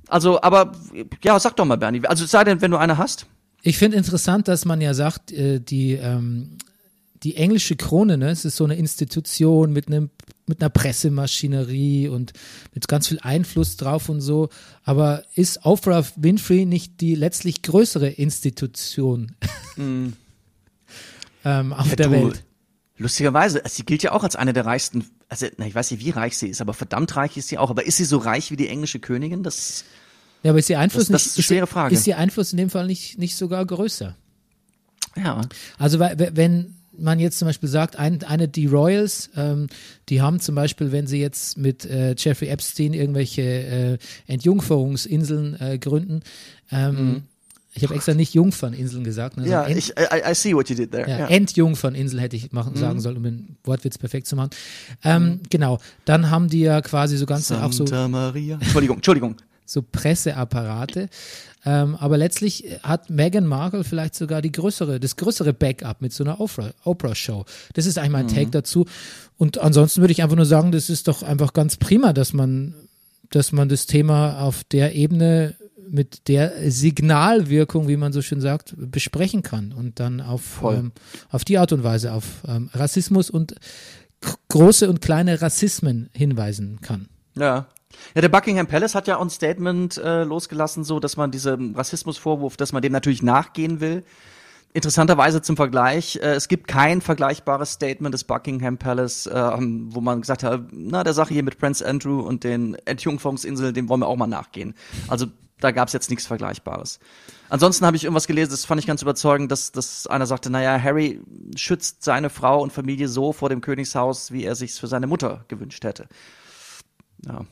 also, 0.08 0.42
aber, 0.42 0.74
ja, 1.24 1.40
sag 1.40 1.56
doch 1.56 1.66
mal, 1.66 1.78
Bernie. 1.78 2.06
Also, 2.06 2.26
es 2.26 2.32
sei 2.32 2.44
denn, 2.44 2.62
wenn 2.62 2.72
du 2.72 2.78
eine 2.78 2.98
hast. 2.98 3.26
Ich 3.64 3.78
finde 3.78 3.98
interessant, 3.98 4.48
dass 4.48 4.66
man 4.66 4.80
ja 4.82 4.94
sagt, 4.94 5.32
äh, 5.32 5.60
die, 5.60 5.94
ähm, 5.94 6.58
die 7.24 7.38
englische 7.38 7.76
Krone, 7.76 8.18
ne, 8.18 8.30
es 8.30 8.46
ist 8.46 8.58
so 8.58 8.66
eine 8.66 8.76
Institution 8.76 9.74
mit 9.74 9.88
einem 9.88 10.12
mit 10.48 10.62
einer 10.62 10.70
Pressemaschinerie 10.70 12.08
und 12.08 12.34
mit 12.74 12.88
ganz 12.88 13.08
viel 13.08 13.20
Einfluss 13.20 13.78
drauf 13.78 14.10
und 14.10 14.22
so. 14.22 14.50
Aber 14.84 15.24
ist 15.36 15.66
Oprah 15.66 16.06
Winfrey 16.16 16.66
nicht 16.66 17.02
die 17.02 17.16
letztlich 17.16 17.62
größere 17.64 18.10
Institution 18.10 19.32
ähm, 19.78 21.74
auf 21.74 21.88
Ja, 21.90 21.96
der 21.96 22.08
du, 22.08 22.12
Welt? 22.12 22.44
Lustigerweise, 22.98 23.62
sie 23.68 23.84
gilt 23.84 24.04
ja 24.04 24.14
auch 24.14 24.24
als 24.24 24.36
eine 24.36 24.54
der 24.54 24.66
reichsten, 24.66 25.06
also, 25.28 25.48
na, 25.58 25.66
ich 25.68 25.76
weiß 25.76 25.92
nicht, 25.92 26.04
wie 26.06 26.12
reich 26.12 26.38
sie 26.38 26.48
ist, 26.48 26.62
aber 26.62 26.74
verdammt 26.74 27.16
reich 27.16 27.36
ist 27.36 27.50
sie 27.50 27.58
auch. 27.58 27.70
Aber 27.70 27.86
ist 27.86 27.98
sie 27.98 28.06
so 28.06 28.18
reich 28.18 28.52
wie 28.52 28.56
die 28.56 28.70
englische 28.70 29.00
Königin? 29.00 29.44
Das, 29.44 29.84
Ja, 30.44 30.52
aber 30.52 30.60
ist 30.60 30.70
ihr 30.70 30.80
Einfluss 30.80 31.08
Das- 31.08 31.12
das 31.12 31.22
nicht, 31.24 31.32
ist 31.32 31.38
eine 31.40 31.44
schwere 31.58 31.68
Frage. 31.68 31.94
ist 31.96 32.08
ihr 32.08 32.18
Einfluss 32.18 32.52
in 32.54 32.58
dem 32.58 32.70
Fall 32.70 32.88
nicht, 32.88 33.18
nicht 33.18 33.36
sogar 33.36 33.66
größer? 33.66 34.16
ja. 35.18 35.42
Also 35.78 36.00
wenn 36.00 36.75
man 37.00 37.20
jetzt 37.20 37.40
zum 37.40 37.48
Beispiel 37.48 37.70
sagt, 37.70 37.98
ein, 37.98 38.24
eine 38.24 38.48
die 38.48 38.66
Royals, 38.68 39.30
ähm, 39.36 39.68
die 40.10 40.22
haben 40.22 40.40
zum 40.40 40.56
Beispiel, 40.56 40.92
wenn 40.92 41.08
sie 41.08 41.20
jetzt 41.20 41.58
mit 41.58 41.86
äh, 41.86 42.16
Jeffrey 42.18 42.48
Epstein 42.50 42.94
irgendwelche 42.94 43.42
äh, 43.42 43.98
Entjungferungsinseln 44.28 45.60
äh, 45.60 45.78
gründen, 45.78 46.22
ähm, 46.72 47.24
ich 47.78 47.84
habe 47.84 47.94
extra 47.94 48.14
nicht 48.14 48.34
Jungferninseln 48.34 49.04
gesagt, 49.04 49.36
ne, 49.36 49.44
Mhm. 49.44 49.50
Ja, 49.52 49.68
ich, 49.68 49.90
I, 50.00 50.32
I 50.32 50.34
see 50.34 50.54
what 50.56 50.70
you 50.70 50.76
did 50.78 50.92
there. 50.92 51.10
ja, 51.10 51.20
Ja. 51.20 51.28
Entjungferninseln 51.28 52.22
hätte 52.22 52.38
ich 52.38 52.54
machen, 52.54 52.72
Mhm. 52.74 52.78
sagen 52.78 53.00
sollen, 53.02 53.18
um 53.18 53.24
den 53.24 53.58
Wortwitz 53.66 53.98
perfekt 53.98 54.28
zu 54.28 54.38
machen. 54.38 54.52
Ähm, 55.04 55.42
Genau, 55.50 55.80
dann 56.06 56.30
haben 56.30 56.48
die 56.50 56.62
ja 56.62 56.80
quasi 56.82 57.18
so 57.18 57.26
ganze 57.26 57.62
auch 57.62 57.74
so 57.74 57.86
Santa 57.86 58.08
Maria. 58.08 58.56
Entschuldigung, 58.62 58.98
Entschuldigung. 58.98 59.36
So 59.66 59.82
Presseapparate. 59.82 61.10
Ähm, 61.66 61.96
aber 61.96 62.18
letztlich 62.18 62.66
hat 62.84 63.10
Meghan 63.10 63.46
Markle 63.46 63.84
vielleicht 63.84 64.16
sogar 64.16 64.42
die 64.42 64.52
größere, 64.52 65.00
das 65.00 65.16
größere 65.16 65.54
Backup 65.54 66.02
mit 66.02 66.14
so 66.14 66.24
einer 66.24 66.40
Oprah- 66.40 66.74
Oprah-Show. 66.84 67.46
das 67.74 67.86
ist 67.86 67.98
eigentlich 67.98 68.12
mein 68.12 68.28
Take 68.28 68.52
dazu. 68.52 68.86
Und 69.38 69.58
ansonsten 69.58 70.02
würde 70.02 70.12
ich 70.12 70.22
einfach 70.22 70.36
nur 70.36 70.46
sagen, 70.46 70.72
das 70.72 70.90
ist 70.90 71.08
doch 71.08 71.24
einfach 71.24 71.54
ganz 71.54 71.78
prima, 71.78 72.14
dass 72.14 72.34
man, 72.34 72.76
dass 73.32 73.52
man 73.52 73.68
das 73.68 73.88
Thema 73.88 74.40
auf 74.42 74.64
der 74.64 74.96
Ebene 74.96 75.56
mit 75.90 76.28
der 76.28 76.72
Signalwirkung, 76.72 77.88
wie 77.88 77.98
man 77.98 78.14
so 78.14 78.22
schön 78.22 78.42
sagt, 78.42 78.76
besprechen 78.78 79.44
kann 79.44 79.72
und 79.72 80.00
dann 80.00 80.22
auf, 80.22 80.64
ähm, 80.64 80.92
auf 81.30 81.46
die 81.46 81.58
Art 81.58 81.74
und 81.74 81.84
Weise 81.84 82.14
auf 82.14 82.44
ähm, 82.48 82.70
Rassismus 82.74 83.30
und 83.30 83.56
große 84.50 84.90
und 84.90 85.02
kleine 85.02 85.42
Rassismen 85.42 86.10
hinweisen 86.14 86.80
kann. 86.82 87.08
Ja. 87.38 87.68
Ja, 88.14 88.22
der 88.22 88.30
Buckingham 88.30 88.68
Palace 88.68 88.96
hat 88.96 89.08
ja 89.08 89.18
auch 89.18 89.22
ein 89.22 89.30
Statement 89.30 89.98
äh, 89.98 90.24
losgelassen, 90.24 90.84
so 90.84 91.00
dass 91.00 91.18
man 91.18 91.32
diesem 91.32 91.76
Rassismusvorwurf, 91.76 92.58
dass 92.58 92.72
man 92.72 92.82
dem 92.82 92.92
natürlich 92.92 93.24
nachgehen 93.24 93.80
will. 93.80 94.04
Interessanterweise 94.74 95.42
zum 95.42 95.56
Vergleich, 95.56 96.18
äh, 96.18 96.34
es 96.34 96.50
gibt 96.50 96.68
kein 96.68 97.00
vergleichbares 97.00 97.72
Statement 97.72 98.14
des 98.14 98.26
Buckingham 98.26 98.78
Palace, 98.78 99.30
ähm, 99.34 99.88
wo 99.90 100.02
man 100.02 100.20
gesagt 100.20 100.44
hat, 100.44 100.64
na, 100.72 101.04
der 101.06 101.14
Sache 101.14 101.34
hier 101.34 101.44
mit 101.44 101.58
Prince 101.58 101.86
Andrew 101.88 102.20
und 102.20 102.44
den 102.44 102.76
Entjungferungsinseln, 102.84 103.74
dem 103.74 103.88
wollen 103.88 104.02
wir 104.02 104.08
auch 104.08 104.18
mal 104.18 104.28
nachgehen. 104.28 104.74
Also 105.08 105.28
da 105.62 105.72
gab 105.72 105.88
es 105.88 105.94
jetzt 105.94 106.10
nichts 106.10 106.28
Vergleichbares. 106.28 107.00
Ansonsten 107.48 107.86
habe 107.86 107.96
ich 107.96 108.04
irgendwas 108.04 108.28
gelesen, 108.28 108.52
das 108.52 108.66
fand 108.66 108.82
ich 108.82 108.88
ganz 108.88 109.02
überzeugend, 109.02 109.50
dass, 109.52 109.72
dass 109.72 110.08
einer 110.08 110.26
sagte, 110.26 110.50
naja, 110.50 110.78
Harry 110.82 111.22
schützt 111.56 112.04
seine 112.04 112.30
Frau 112.30 112.62
und 112.62 112.74
Familie 112.74 113.08
so 113.08 113.32
vor 113.32 113.48
dem 113.48 113.62
Königshaus, 113.62 114.32
wie 114.32 114.44
er 114.44 114.56
sich's 114.56 114.78
für 114.78 114.88
seine 114.88 115.08
Mutter 115.08 115.46
gewünscht 115.48 115.86
hätte. 115.86 116.08
Ja, 117.26 117.46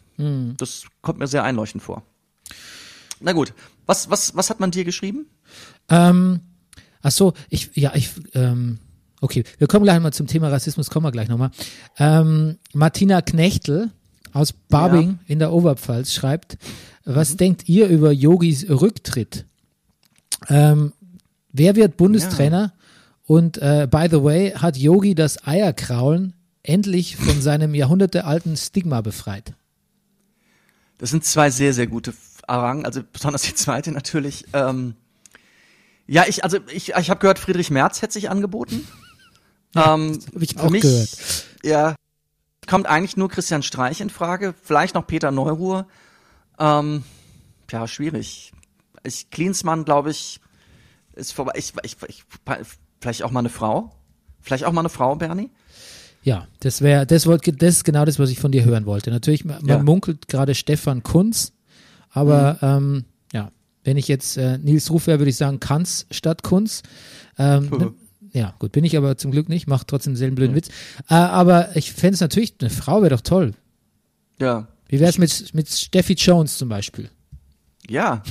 das 0.57 0.83
kommt 1.01 1.19
mir 1.19 1.27
sehr 1.27 1.43
einleuchtend 1.43 1.83
vor. 1.83 2.03
Na 3.19 3.31
gut, 3.31 3.53
was, 3.85 4.09
was, 4.09 4.35
was 4.35 4.49
hat 4.49 4.59
man 4.59 4.71
dir 4.71 4.83
geschrieben? 4.83 5.27
Ähm, 5.89 6.41
ach 7.01 7.11
so, 7.11 7.33
ich, 7.49 7.71
ja, 7.75 7.93
ich, 7.95 8.11
ähm, 8.33 8.79
okay, 9.21 9.43
wir 9.57 9.67
kommen 9.67 9.85
gleich 9.85 9.99
mal 9.99 10.13
zum 10.13 10.27
Thema 10.27 10.49
Rassismus, 10.49 10.89
kommen 10.89 11.05
wir 11.05 11.11
gleich 11.11 11.29
nochmal. 11.29 11.51
Ähm, 11.97 12.57
Martina 12.73 13.21
Knechtel 13.21 13.91
aus 14.33 14.51
Barbing 14.51 15.19
in 15.27 15.39
der 15.39 15.53
Oberpfalz 15.53 16.13
schreibt, 16.13 16.57
was 17.05 17.37
denkt 17.37 17.69
ihr 17.69 17.87
über 17.87 18.11
Yogis 18.11 18.69
Rücktritt? 18.69 19.45
Ähm, 20.49 20.93
wer 21.51 21.75
wird 21.75 21.97
Bundestrainer? 21.97 22.73
Und 23.25 23.57
äh, 23.57 23.87
by 23.89 24.07
the 24.09 24.23
way, 24.23 24.51
hat 24.51 24.77
Yogi 24.77 25.15
das 25.15 25.45
Eierkraulen 25.47 26.33
endlich 26.61 27.15
von 27.15 27.41
seinem 27.41 27.73
jahrhundertealten 27.75 28.57
Stigma 28.57 29.01
befreit? 29.01 29.53
Das 31.03 31.09
sind 31.09 31.25
zwei 31.25 31.49
sehr, 31.49 31.73
sehr 31.73 31.87
gute 31.87 32.13
Fragen, 32.13 32.85
also 32.85 33.01
besonders 33.03 33.41
die 33.41 33.53
zweite 33.53 33.91
natürlich. 33.91 34.45
Ähm, 34.53 34.95
ja, 36.07 36.23
ich, 36.29 36.45
also 36.45 36.59
ich, 36.71 36.93
ich 36.93 37.09
habe 37.09 37.19
gehört, 37.19 37.39
Friedrich 37.39 37.71
Merz 37.71 38.01
hätte 38.01 38.13
sich 38.13 38.29
angeboten. 38.29 38.87
ähm, 39.75 40.17
hab 40.33 40.41
ich 40.41 40.53
für 40.53 40.61
auch 40.61 40.69
mich, 40.69 40.81
gehört. 40.81 41.09
Ja, 41.61 41.95
kommt 42.67 42.85
eigentlich 42.85 43.17
nur 43.17 43.27
Christian 43.27 43.63
Streich 43.63 43.99
in 43.99 44.09
Frage, 44.09 44.53
vielleicht 44.63 44.95
noch 44.95 45.05
Peter 45.05 45.31
Neuruhr. 45.31 45.89
Ähm, 46.57 47.03
ja, 47.69 47.85
schwierig. 47.85 48.53
Ich, 49.03 49.29
Klinsmann, 49.29 49.83
glaube 49.83 50.09
ich, 50.09 50.39
ist 51.15 51.33
vorbei. 51.33 51.51
Ich, 51.57 51.73
ich, 51.83 51.97
ich, 52.07 52.23
vielleicht 53.01 53.23
auch 53.23 53.31
mal 53.31 53.39
eine 53.39 53.49
Frau. 53.49 53.93
Vielleicht 54.39 54.63
auch 54.63 54.71
mal 54.71 54.79
eine 54.79 54.87
Frau, 54.87 55.17
Bernie. 55.17 55.49
Ja, 56.23 56.47
das 56.61 56.81
wäre, 56.81 57.05
das 57.05 57.25
wollte, 57.25 57.51
das 57.53 57.75
ist 57.77 57.83
genau 57.83 58.05
das, 58.05 58.17
was 58.17 58.29
ich 58.29 58.39
von 58.39 58.51
dir 58.51 58.63
hören 58.63 58.85
wollte. 58.85 59.11
Natürlich, 59.11 59.43
man 59.45 59.63
Ja. 59.65 59.77
munkelt 59.83 60.27
gerade 60.27 60.55
Stefan 60.55 61.03
Kunz, 61.03 61.51
aber 62.11 62.57
ähm, 62.61 63.03
ja, 63.33 63.51
wenn 63.83 63.97
ich 63.97 64.07
jetzt 64.07 64.37
äh, 64.37 64.57
Nils 64.57 64.89
Ruf 64.89 65.07
wäre, 65.07 65.19
würde 65.19 65.29
ich 65.29 65.35
sagen 65.35 65.59
Kanz 65.59 66.05
statt 66.11 66.41
Kunz. 66.43 66.81
Ähm, 67.37 67.69
ne, 67.69 67.93
ja, 68.31 68.55
gut, 68.59 68.71
bin 68.71 68.85
ich 68.85 68.95
aber 68.97 69.17
zum 69.17 69.31
Glück 69.31 69.49
nicht, 69.49 69.67
macht 69.67 69.87
trotzdem 69.89 70.13
denselben 70.13 70.35
blöden 70.35 70.55
Witz. 70.55 70.69
Äh, 71.09 71.15
aber 71.15 71.75
ich 71.75 71.91
fände 71.91 72.15
es 72.15 72.21
natürlich, 72.21 72.55
eine 72.61 72.69
Frau 72.69 73.01
wäre 73.01 73.15
doch 73.15 73.21
toll. 73.21 73.53
Ja. 74.39 74.67
Wie 74.87 74.99
wäre 74.99 75.09
es 75.09 75.17
mit, 75.17 75.53
mit 75.53 75.67
Steffi 75.69 76.13
Jones 76.13 76.57
zum 76.57 76.69
Beispiel? 76.69 77.09
Ja. 77.89 78.23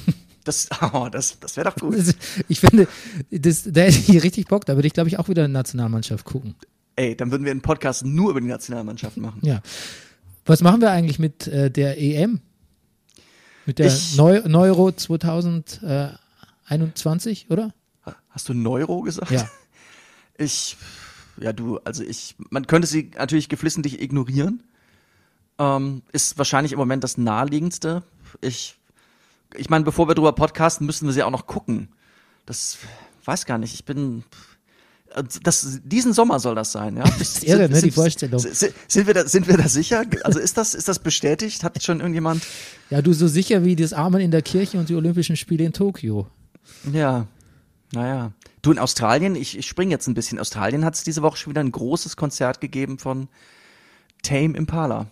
Das, 0.45 0.69
oh, 0.93 1.09
das, 1.13 1.39
das 1.41 1.57
wäre 1.57 1.71
doch 1.71 1.77
gut. 1.77 1.97
Ich 2.49 2.61
finde, 2.61 2.89
das, 3.31 3.65
da 3.65 3.83
hätte 3.83 3.99
ich 4.13 4.23
richtig 4.23 4.47
Bock, 4.49 4.65
da 4.65 4.77
würde 4.77 4.87
ich, 4.89 4.95
glaube 4.95 5.09
ich, 5.09 5.19
auch 5.19 5.29
wieder 5.29 5.45
eine 5.45 5.53
Nationalmannschaft 5.53 6.25
gucken. 6.25 6.55
Ey, 6.97 7.17
dann 7.17 7.31
würden 7.31 7.45
wir 7.45 7.51
einen 7.51 7.63
Podcast 7.63 8.05
nur 8.05 8.31
über 8.31 8.41
die 8.41 8.47
Nationalmannschaft 8.49 9.17
machen. 9.17 9.41
Ja. 9.43 9.61
Was 10.45 10.61
machen 10.63 10.81
wir 10.81 10.91
eigentlich 10.91 11.19
mit 11.19 11.47
äh, 11.47 11.71
der 11.71 11.99
EM? 12.01 12.41
Mit 13.67 13.79
der 13.79 13.87
Ich- 13.87 14.17
Neu 14.17 14.43
Neuro 14.47 14.91
2021, 14.93 17.51
oder? 17.51 17.73
Hast 18.31 18.49
du 18.49 18.55
Neuro 18.55 19.03
gesagt? 19.03 19.31
Ja. 19.31 19.49
Ich, 20.39 20.79
ja 21.39 21.53
du, 21.53 21.79
also 21.85 22.03
ich, 22.03 22.35
man 22.51 22.67
könnte 22.67 22.89
sie 22.89 23.11
natürlich 23.17 23.51
geflissentlich 23.51 24.01
ignorieren. 24.01 24.63
Ähm, 25.59 26.03
ist 26.11 26.39
wahrscheinlich 26.39 26.73
im 26.73 26.79
Moment 26.79 27.05
das 27.05 27.19
naheliegendste. 27.19 28.03
Ich, 28.41 28.77
ich 29.55 29.69
meine, 29.69 29.85
bevor 29.85 30.09
wir 30.09 30.15
drüber 30.15 30.33
podcasten, 30.33 30.87
müssen 30.87 31.07
wir 31.07 31.13
sie 31.13 31.23
auch 31.23 31.31
noch 31.31 31.47
gucken. 31.47 31.91
Das 32.47 32.79
weiß 33.27 33.45
gar 33.45 33.59
nicht. 33.59 33.75
Ich 33.75 33.85
bin. 33.85 34.25
Das, 35.43 35.81
diesen 35.85 36.13
Sommer 36.13 36.41
soll 36.41 36.55
das 36.55 36.73
sein, 36.73 36.97
ja? 36.97 37.05
Das 37.19 37.37
ist 37.37 37.45
irre, 37.45 37.69
ne, 37.69 37.81
die 37.81 37.91
Vorstellung. 37.91 38.39
Sind, 38.39 38.75
sind, 38.89 39.07
wir 39.07 39.15
da, 39.15 39.27
sind 39.27 39.49
wir 39.49 39.57
da 39.57 39.69
sicher? 39.69 40.05
Also 40.25 40.39
ist 40.39 40.57
das, 40.57 40.75
ist 40.75 40.89
das 40.89 40.99
bestätigt? 40.99 41.65
Hat 41.65 41.83
schon 41.83 42.01
irgendjemand? 42.01 42.43
Ja, 42.91 43.03
du 43.03 43.13
so 43.13 43.29
sicher 43.29 43.65
wie 43.65 43.77
das 43.77 43.93
Amen 43.93 44.21
in 44.21 44.31
der 44.31 44.43
Kirche 44.43 44.79
und 44.79 44.89
die 44.89 44.95
Olympischen 44.95 45.37
Spiele 45.37 45.65
in 45.65 45.73
Tokio. 45.73 46.27
Ja, 46.93 47.27
naja. 47.93 48.33
Du 48.63 48.71
in 48.71 48.79
Australien, 48.79 49.35
ich, 49.35 49.59
ich 49.59 49.67
springe 49.67 49.91
jetzt 49.91 50.07
ein 50.07 50.15
bisschen. 50.15 50.39
Australien 50.39 50.85
hat 50.85 50.95
es 50.95 51.03
diese 51.03 51.23
Woche 51.23 51.37
schon 51.37 51.51
wieder 51.51 51.61
ein 51.61 51.73
großes 51.73 52.17
Konzert 52.17 52.61
gegeben 52.61 52.99
von 52.99 53.29
Tame 54.23 54.57
Impala 54.57 55.09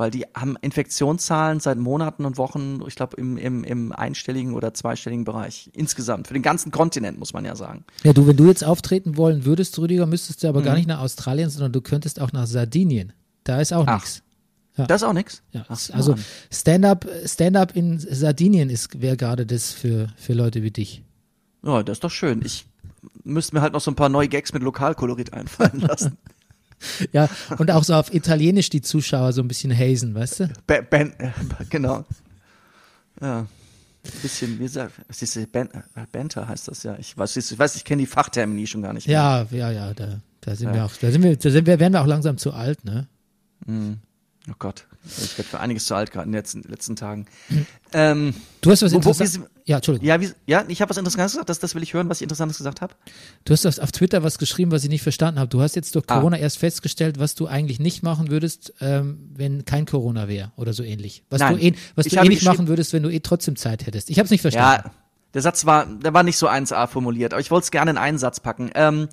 weil 0.00 0.10
die 0.10 0.24
haben 0.34 0.56
Infektionszahlen 0.60 1.60
seit 1.60 1.78
Monaten 1.78 2.24
und 2.24 2.38
Wochen, 2.38 2.80
ich 2.88 2.96
glaube, 2.96 3.16
im, 3.18 3.36
im, 3.36 3.62
im 3.62 3.92
einstelligen 3.92 4.54
oder 4.54 4.72
zweistelligen 4.72 5.24
Bereich 5.24 5.70
insgesamt. 5.74 6.26
Für 6.26 6.34
den 6.34 6.42
ganzen 6.42 6.72
Kontinent, 6.72 7.18
muss 7.18 7.34
man 7.34 7.44
ja 7.44 7.54
sagen. 7.54 7.84
Ja, 8.02 8.14
du, 8.14 8.26
wenn 8.26 8.36
du 8.36 8.46
jetzt 8.46 8.64
auftreten 8.64 9.18
wollen 9.18 9.44
würdest, 9.44 9.78
Rüdiger, 9.78 10.06
müsstest 10.06 10.42
du 10.42 10.48
aber 10.48 10.60
mhm. 10.60 10.64
gar 10.64 10.74
nicht 10.74 10.88
nach 10.88 11.00
Australien, 11.00 11.50
sondern 11.50 11.72
du 11.72 11.82
könntest 11.82 12.18
auch 12.18 12.32
nach 12.32 12.46
Sardinien. 12.46 13.12
Da 13.44 13.60
ist 13.60 13.72
auch 13.74 13.86
nichts. 13.86 14.22
Ja. 14.76 14.86
Das 14.86 15.02
ist 15.02 15.08
auch 15.08 15.12
nichts. 15.12 15.42
Ja, 15.52 15.66
also 15.68 16.14
Stand-up 16.50 17.06
Stand 17.26 17.72
in 17.72 17.98
Sardinien 17.98 18.74
wäre 18.94 19.18
gerade 19.18 19.44
das 19.44 19.72
für, 19.72 20.08
für 20.16 20.32
Leute 20.32 20.62
wie 20.62 20.70
dich. 20.70 21.02
Ja, 21.62 21.82
das 21.82 21.96
ist 21.96 22.04
doch 22.04 22.10
schön. 22.10 22.40
Ich 22.42 22.64
müsste 23.22 23.54
mir 23.54 23.60
halt 23.60 23.74
noch 23.74 23.82
so 23.82 23.90
ein 23.90 23.96
paar 23.96 24.08
neue 24.08 24.28
Gags 24.28 24.54
mit 24.54 24.62
Lokalkolorit 24.62 25.34
einfallen 25.34 25.80
lassen. 25.80 26.16
ja, 27.12 27.28
und 27.58 27.70
auch 27.70 27.84
so 27.84 27.94
auf 27.94 28.12
Italienisch 28.12 28.70
die 28.70 28.82
Zuschauer 28.82 29.32
so 29.32 29.42
ein 29.42 29.48
bisschen 29.48 29.76
hazen, 29.76 30.14
weißt 30.14 30.40
du? 30.40 30.50
Ben, 30.66 30.86
ben 30.88 31.12
genau. 31.70 32.04
Ja. 33.20 33.40
Ein 34.02 34.22
bisschen, 34.22 34.58
wie 34.58 34.62
gesagt, 34.62 34.94
ist 35.08 35.52
ben, 35.52 35.68
Banter 36.10 36.48
heißt 36.48 36.68
das 36.68 36.82
ja. 36.84 36.96
Ich 36.98 37.16
weiß, 37.18 37.36
ich 37.36 37.58
weiß, 37.58 37.76
ich 37.76 37.84
kenne 37.84 38.00
die 38.00 38.06
Fachtermini 38.06 38.66
schon 38.66 38.80
gar 38.80 38.94
nicht 38.94 39.06
mehr. 39.06 39.14
Ja, 39.14 39.46
ja, 39.50 39.70
ja, 39.70 39.92
da, 39.92 40.20
da 40.40 40.56
sind 40.56 40.68
ja. 40.68 40.74
wir 40.74 40.84
auch, 40.86 40.92
da 40.94 41.10
sind 41.10 41.22
wir, 41.22 41.36
da 41.36 41.50
sind 41.50 41.66
wir, 41.66 41.78
werden 41.78 41.92
wir 41.92 42.00
auch 42.00 42.06
langsam 42.06 42.38
zu 42.38 42.52
alt, 42.54 42.82
ne? 42.84 43.06
Mhm. 43.66 43.98
Oh 44.48 44.54
Gott, 44.58 44.86
ich 45.04 45.38
werde 45.38 45.48
für 45.48 45.60
einiges 45.60 45.86
zu 45.86 45.94
alt 45.94 46.12
gerade 46.12 46.26
in 46.26 46.32
den 46.32 46.38
letzten, 46.38 46.62
letzten 46.62 46.96
Tagen. 46.96 47.26
Ähm, 47.92 48.34
du 48.60 48.70
hast 48.70 48.82
was 48.82 48.92
Interessantes. 48.92 49.40
Ja, 49.64 49.76
Entschuldigung. 49.76 50.06
Ja, 50.06 50.20
wie, 50.20 50.30
ja 50.46 50.64
ich 50.68 50.80
habe 50.82 50.90
was 50.90 50.98
Interessantes 50.98 51.32
gesagt. 51.32 51.48
Das, 51.48 51.58
das 51.58 51.74
will 51.74 51.82
ich 51.82 51.94
hören, 51.94 52.08
was 52.08 52.18
ich 52.18 52.22
Interessantes 52.22 52.58
gesagt 52.58 52.80
habe. 52.80 52.94
Du 53.44 53.52
hast 53.52 53.64
auf, 53.66 53.78
auf 53.78 53.92
Twitter 53.92 54.22
was 54.22 54.38
geschrieben, 54.38 54.70
was 54.72 54.84
ich 54.84 54.90
nicht 54.90 55.02
verstanden 55.02 55.40
habe. 55.40 55.48
Du 55.48 55.62
hast 55.62 55.74
jetzt 55.74 55.94
durch 55.94 56.04
ah. 56.08 56.16
Corona 56.18 56.36
ah. 56.36 56.40
erst 56.40 56.58
festgestellt, 56.58 57.18
was 57.18 57.34
du 57.34 57.46
eigentlich 57.46 57.80
nicht 57.80 58.02
machen 58.02 58.30
würdest, 58.30 58.74
ähm, 58.80 59.30
wenn 59.34 59.64
kein 59.64 59.86
Corona 59.86 60.28
wäre 60.28 60.52
oder 60.56 60.72
so 60.72 60.82
ähnlich. 60.82 61.24
Was 61.30 61.40
Nein, 61.40 61.56
du, 61.56 61.62
eh, 61.62 61.74
was 61.94 62.06
du 62.06 62.16
eh 62.16 62.28
nicht 62.28 62.44
machen 62.44 62.68
würdest, 62.68 62.92
wenn 62.92 63.02
du 63.02 63.10
eh 63.10 63.20
trotzdem 63.20 63.56
Zeit 63.56 63.86
hättest. 63.86 64.10
Ich 64.10 64.18
habe 64.18 64.26
es 64.26 64.30
nicht 64.30 64.42
verstanden. 64.42 64.84
Ja, 64.84 64.92
der 65.32 65.42
Satz 65.42 65.64
war, 65.64 65.86
der 65.86 66.12
war 66.12 66.22
nicht 66.22 66.36
so 66.36 66.48
1a 66.48 66.86
formuliert, 66.88 67.32
aber 67.32 67.40
ich 67.40 67.50
wollte 67.50 67.64
es 67.64 67.70
gerne 67.70 67.92
in 67.92 67.98
einen 67.98 68.18
Satz 68.18 68.40
packen. 68.40 68.70
Ähm, 68.74 69.08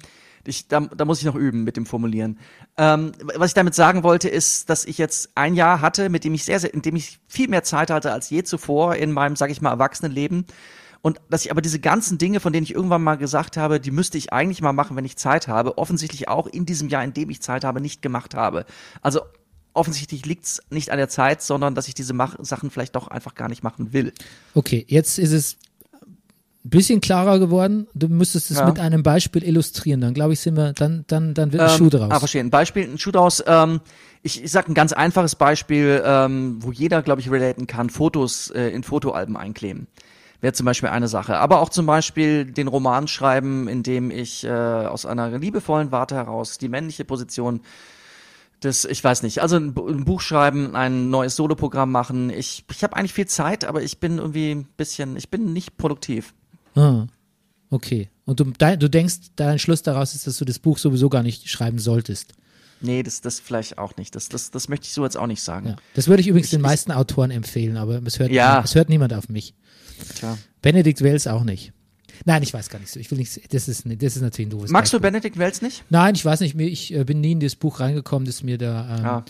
ich, 0.48 0.68
da, 0.68 0.82
da 0.82 1.06
muss 1.06 1.20
ich 1.20 1.26
noch 1.26 1.36
üben 1.36 1.64
mit 1.64 1.78
dem 1.78 1.86
Formulieren. 1.86 2.40
Ähm, 2.78 3.12
was 3.36 3.52
ich 3.52 3.54
damit 3.54 3.76
sagen 3.76 4.04
wollte, 4.04 4.30
ist, 4.30 4.70
dass 4.70 4.86
ich 4.86 4.98
jetzt 4.98 5.32
ein 5.36 5.54
Jahr 5.54 5.82
hatte, 5.82 6.10
mit 6.10 6.24
dem 6.24 6.34
ich 6.34 6.46
sehr, 6.46 6.60
sehr, 6.60 6.74
in 6.74 6.82
dem 6.82 6.96
ich 6.96 7.20
viel 7.28 7.48
mehr 7.48 7.64
Zeit 7.64 7.90
hatte 7.90 8.12
als 8.12 8.30
je 8.30 8.44
zuvor 8.44 8.96
in 8.96 9.12
meinem, 9.12 9.36
sag 9.36 9.52
ich 9.52 9.62
mal, 9.62 9.72
Erwachsenenleben. 9.72 10.46
Und 11.02 11.22
dass 11.30 11.46
ich 11.46 11.52
aber 11.52 11.62
diese 11.62 11.80
ganzen 11.80 12.18
Dinge, 12.18 12.40
von 12.40 12.52
denen 12.54 12.64
ich 12.64 12.74
irgendwann 12.74 13.04
mal 13.04 13.16
gesagt 13.16 13.56
habe, 13.56 13.80
die 13.80 13.92
müsste 13.92 14.18
ich 14.18 14.34
eigentlich 14.34 14.62
mal 14.62 14.74
machen, 14.74 14.98
wenn 14.98 15.06
ich 15.06 15.16
Zeit 15.16 15.48
habe, 15.48 15.78
offensichtlich 15.78 16.28
auch 16.28 16.48
in 16.48 16.66
diesem 16.66 16.90
Jahr, 16.90 17.04
in 17.04 17.14
dem 17.14 17.30
ich 17.30 17.42
Zeit 17.42 17.64
habe, 17.64 17.82
nicht 17.82 18.02
gemacht 18.02 18.36
habe. 18.36 18.66
Also 19.02 19.22
offensichtlich 19.74 20.26
liegt 20.26 20.46
es 20.46 20.62
nicht 20.70 20.90
an 20.90 20.98
der 20.98 21.08
Zeit, 21.08 21.42
sondern 21.42 21.76
dass 21.76 21.88
ich 21.88 21.94
diese 21.94 22.14
Mach 22.14 22.36
Sachen 22.40 22.72
vielleicht 22.72 22.96
doch 22.96 23.08
einfach 23.08 23.36
gar 23.36 23.48
nicht 23.48 23.64
machen 23.64 23.94
will. 23.94 24.12
Okay, 24.56 24.84
jetzt 24.90 25.20
ist 25.20 25.32
es 25.32 25.58
bisschen 26.64 27.02
klarer 27.02 27.40
geworden. 27.40 27.88
Du 27.94 28.08
müsstest 28.08 28.52
es 28.52 28.58
ja. 28.58 28.66
mit 28.66 28.80
einem 28.80 29.04
Beispiel 29.04 29.44
illustrieren. 29.44 30.02
Dann 30.02 30.14
glaube 30.14 30.34
ich, 30.34 30.40
sind 30.40 30.58
wir, 30.58 30.74
dann, 30.74 31.06
dann, 31.08 31.34
dann 31.34 31.52
wird 31.52 31.62
ein 31.62 31.70
ähm, 31.70 31.78
Schuh 31.78 31.90
draus. 31.90 32.12
Ah, 32.12 32.20
verstehe. 32.20 32.42
Ein 32.42 32.50
Beispiel, 32.50 32.84
ein 32.84 32.98
Schuh 32.98 33.12
draus. 33.12 33.44
Ähm, 33.46 33.82
ich, 34.24 34.44
ich 34.44 34.52
sag 34.52 34.68
ein 34.68 34.74
ganz 34.74 34.94
einfaches 34.94 35.36
Beispiel, 35.36 36.02
ähm, 36.06 36.58
wo 36.62 36.72
jeder, 36.72 37.02
glaube 37.02 37.22
ich, 37.22 37.32
relaten 37.32 37.68
kann. 37.68 37.90
Fotos 37.90 38.50
äh, 38.50 38.70
in 38.70 38.84
Fotoalben 38.84 39.38
einkleben. 39.38 39.88
Wäre 40.42 40.54
zum 40.54 40.66
Beispiel 40.66 40.90
eine 40.90 41.08
Sache. 41.08 41.38
Aber 41.38 41.62
auch 41.62 41.70
zum 41.70 41.86
Beispiel 41.86 42.46
den 42.46 42.68
Roman 42.68 43.08
schreiben, 43.08 43.68
in 43.68 43.82
dem 43.84 44.12
ich 44.12 44.44
äh, 44.44 44.50
aus 44.50 45.06
einer 45.06 45.38
liebevollen 45.38 45.92
Warte 45.92 46.16
heraus 46.16 46.58
die 46.58 46.70
männliche 46.70 47.06
Position 47.06 47.62
das, 48.60 48.86
ich 48.86 49.04
weiß 49.04 49.24
nicht. 49.24 49.42
Also 49.42 49.58
ein, 49.58 49.76
ein 49.76 50.06
Buch 50.06 50.22
schreiben, 50.22 50.76
ein 50.76 51.10
neues 51.10 51.36
Soloprogramm 51.36 51.92
machen. 51.92 52.30
Ich, 52.30 52.66
ich 52.72 52.84
habe 52.84 52.96
eigentlich 52.96 53.14
viel 53.14 53.28
Zeit, 53.28 53.66
aber 53.66 53.84
ich 53.84 54.00
bin 54.00 54.18
irgendwie 54.18 54.52
ein 54.52 54.66
bisschen, 54.78 55.16
ich 55.16 55.30
bin 55.30 55.54
nicht 55.54 55.78
produktiv. 55.78 56.34
Ah, 56.78 57.08
okay. 57.70 58.10
Und 58.26 58.40
du, 58.40 58.46
du 58.46 58.90
denkst, 58.90 59.16
dein 59.36 59.60
Schluss 59.60 59.82
daraus 59.82 60.14
ist, 60.14 60.28
dass 60.28 60.38
du 60.38 60.46
das 60.46 60.60
Buch 60.60 60.78
sowieso 60.78 61.10
gar 61.10 61.24
nicht 61.24 61.50
schreiben 61.50 61.80
solltest. 61.80 62.34
Nee, 62.82 63.02
das, 63.02 63.22
das 63.22 63.40
vielleicht 63.40 63.78
auch 63.78 63.98
nicht. 63.98 64.16
Das, 64.16 64.30
das, 64.30 64.52
das 64.52 64.70
möchte 64.70 64.86
ich 64.86 64.94
so 64.94 65.04
jetzt 65.04 65.18
auch 65.18 65.28
nicht 65.28 65.42
sagen. 65.42 65.70
Ja. 65.70 65.76
Das 65.96 66.08
würde 66.08 66.22
ich 66.22 66.28
übrigens 66.28 66.48
ich, 66.48 66.52
den 66.52 66.62
meisten 66.62 66.92
Autoren 66.92 67.32
empfehlen, 67.32 67.78
aber 67.78 68.02
es 68.06 68.20
hört, 68.20 68.32
ja. 68.32 68.62
es 68.64 68.76
hört 68.76 68.90
niemand 68.90 69.14
auf 69.14 69.30
mich. 69.30 69.56
Tja. 70.16 70.38
Benedikt 70.62 71.02
Wells 71.02 71.26
auch 71.26 71.44
nicht. 71.44 71.74
Nein, 72.26 72.44
ich 72.44 72.54
weiß 72.54 72.70
gar 72.70 72.80
nicht 72.80 72.92
so. 72.92 73.00
Ich 73.00 73.10
will 73.12 73.18
nicht, 73.18 73.54
das 73.54 73.68
ist, 73.68 73.86
das 73.86 74.16
ist 74.16 74.22
natürlich 74.22 74.48
ein 74.48 74.52
doofes 74.52 74.72
Magst 74.72 74.92
Beispiel. 74.92 75.00
du 75.00 75.12
Benedikt 75.12 75.38
Wells 75.38 75.62
nicht? 75.62 75.84
Nein, 75.90 76.16
ich 76.16 76.26
weiß 76.26 76.42
nicht. 76.42 76.60
Ich 76.60 76.94
äh, 76.94 77.04
bin 77.04 77.22
nie 77.22 77.34
in 77.34 77.40
das 77.40 77.56
Buch 77.56 77.80
reingekommen, 77.80 78.26
das 78.26 78.44
mir 78.44 78.58
da, 78.58 78.98
ähm, 78.98 79.06
ah. 79.06 79.26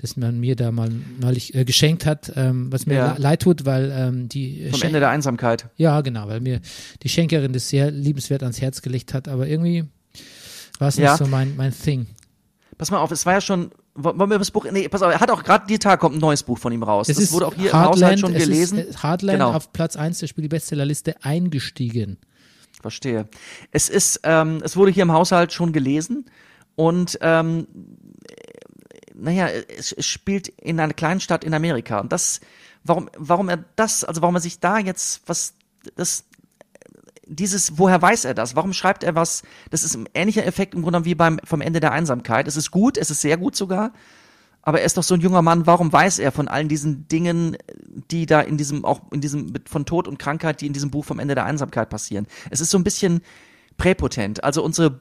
Das 0.00 0.16
man 0.16 0.40
mir 0.40 0.56
da 0.56 0.72
mal 0.72 0.90
neulich 1.20 1.54
äh, 1.54 1.64
geschenkt 1.64 2.06
hat, 2.06 2.32
ähm, 2.34 2.72
was 2.72 2.86
mir 2.86 2.94
ja. 2.94 3.14
leid 3.18 3.42
tut, 3.42 3.66
weil 3.66 3.92
ähm, 3.94 4.28
die 4.28 4.68
Vom 4.70 4.78
Schen 4.78 4.88
Ende 4.88 5.00
der 5.00 5.10
Einsamkeit. 5.10 5.68
Ja, 5.76 6.00
genau, 6.00 6.26
weil 6.28 6.40
mir 6.40 6.60
die 7.02 7.08
Schenkerin 7.08 7.52
das 7.52 7.68
sehr 7.68 7.90
liebenswert 7.90 8.42
ans 8.42 8.60
Herz 8.60 8.80
gelegt 8.82 9.12
hat, 9.12 9.28
aber 9.28 9.46
irgendwie 9.46 9.84
war 10.78 10.88
es 10.88 10.96
nicht 10.96 11.04
ja. 11.04 11.16
so 11.16 11.26
mein, 11.26 11.54
mein 11.56 11.72
Thing. 11.72 12.06
Pass 12.78 12.90
mal 12.90 12.98
auf, 12.98 13.10
es 13.10 13.26
war 13.26 13.34
ja 13.34 13.40
schon 13.40 13.70
wollen 13.94 14.30
wir 14.30 14.38
das 14.38 14.50
Buch, 14.50 14.66
nee, 14.70 14.88
pass 14.88 15.02
auf, 15.02 15.12
er 15.12 15.20
hat 15.20 15.30
auch 15.30 15.42
gerade 15.42 15.66
die 15.66 15.78
Tag 15.78 16.00
kommt 16.00 16.16
ein 16.16 16.20
neues 16.20 16.42
Buch 16.42 16.58
von 16.58 16.72
ihm 16.72 16.82
raus. 16.82 17.08
Es 17.08 17.18
das 17.18 17.32
wurde 17.32 17.46
auch 17.48 17.54
hier 17.54 17.72
Hardland, 17.72 17.96
im 17.96 18.02
Haushalt 18.02 18.20
schon 18.20 18.32
gelesen. 18.32 18.78
Ist, 18.78 18.94
äh, 18.94 18.98
Hardland 18.98 19.38
genau. 19.40 19.52
auf 19.52 19.72
Platz 19.72 19.96
1 19.96 20.20
der 20.20 20.28
Spielbestsellerliste 20.28 21.16
eingestiegen. 21.22 22.18
Verstehe. 22.80 23.28
Es 23.72 23.88
ist, 23.88 24.20
ähm, 24.22 24.60
es 24.64 24.76
wurde 24.76 24.90
hier 24.92 25.02
im 25.02 25.12
Haushalt 25.12 25.52
schon 25.52 25.72
gelesen 25.72 26.26
und 26.76 27.18
ähm, 27.20 27.66
naja, 29.20 29.48
es, 29.48 29.92
es 29.92 30.06
spielt 30.06 30.48
in 30.48 30.80
einer 30.80 30.94
kleinen 30.94 31.20
Stadt 31.20 31.44
in 31.44 31.54
Amerika. 31.54 32.00
Und 32.00 32.12
das, 32.12 32.40
warum, 32.84 33.10
warum 33.16 33.48
er 33.48 33.64
das, 33.76 34.04
also 34.04 34.22
warum 34.22 34.34
er 34.36 34.40
sich 34.40 34.60
da 34.60 34.78
jetzt 34.78 35.22
was, 35.26 35.54
das, 35.96 36.24
dieses, 37.26 37.78
woher 37.78 38.02
weiß 38.02 38.24
er 38.24 38.34
das? 38.34 38.56
Warum 38.56 38.72
schreibt 38.72 39.04
er 39.04 39.14
was? 39.14 39.42
Das 39.70 39.84
ist 39.84 39.94
ein 39.94 40.08
ähnlicher 40.14 40.44
Effekt 40.44 40.74
im 40.74 40.82
Grunde 40.82 41.04
wie 41.04 41.14
beim 41.14 41.38
vom 41.44 41.60
Ende 41.60 41.80
der 41.80 41.92
Einsamkeit. 41.92 42.48
Es 42.48 42.56
ist 42.56 42.70
gut, 42.70 42.96
es 42.96 43.10
ist 43.10 43.20
sehr 43.20 43.36
gut 43.36 43.54
sogar, 43.54 43.92
aber 44.62 44.80
er 44.80 44.86
ist 44.86 44.96
doch 44.96 45.02
so 45.02 45.14
ein 45.14 45.20
junger 45.20 45.42
Mann, 45.42 45.66
warum 45.66 45.92
weiß 45.92 46.18
er 46.18 46.32
von 46.32 46.48
allen 46.48 46.68
diesen 46.68 47.06
Dingen, 47.08 47.56
die 48.10 48.26
da 48.26 48.40
in 48.40 48.56
diesem, 48.56 48.84
auch 48.84 49.00
in 49.12 49.20
diesem, 49.20 49.54
von 49.66 49.86
Tod 49.86 50.08
und 50.08 50.18
Krankheit, 50.18 50.60
die 50.60 50.66
in 50.66 50.72
diesem 50.72 50.90
Buch 50.90 51.04
vom 51.04 51.18
Ende 51.18 51.34
der 51.34 51.44
Einsamkeit 51.44 51.88
passieren? 51.88 52.26
Es 52.50 52.60
ist 52.60 52.70
so 52.70 52.78
ein 52.78 52.84
bisschen 52.84 53.22
präpotent. 53.76 54.44
Also 54.44 54.62
unsere 54.62 55.00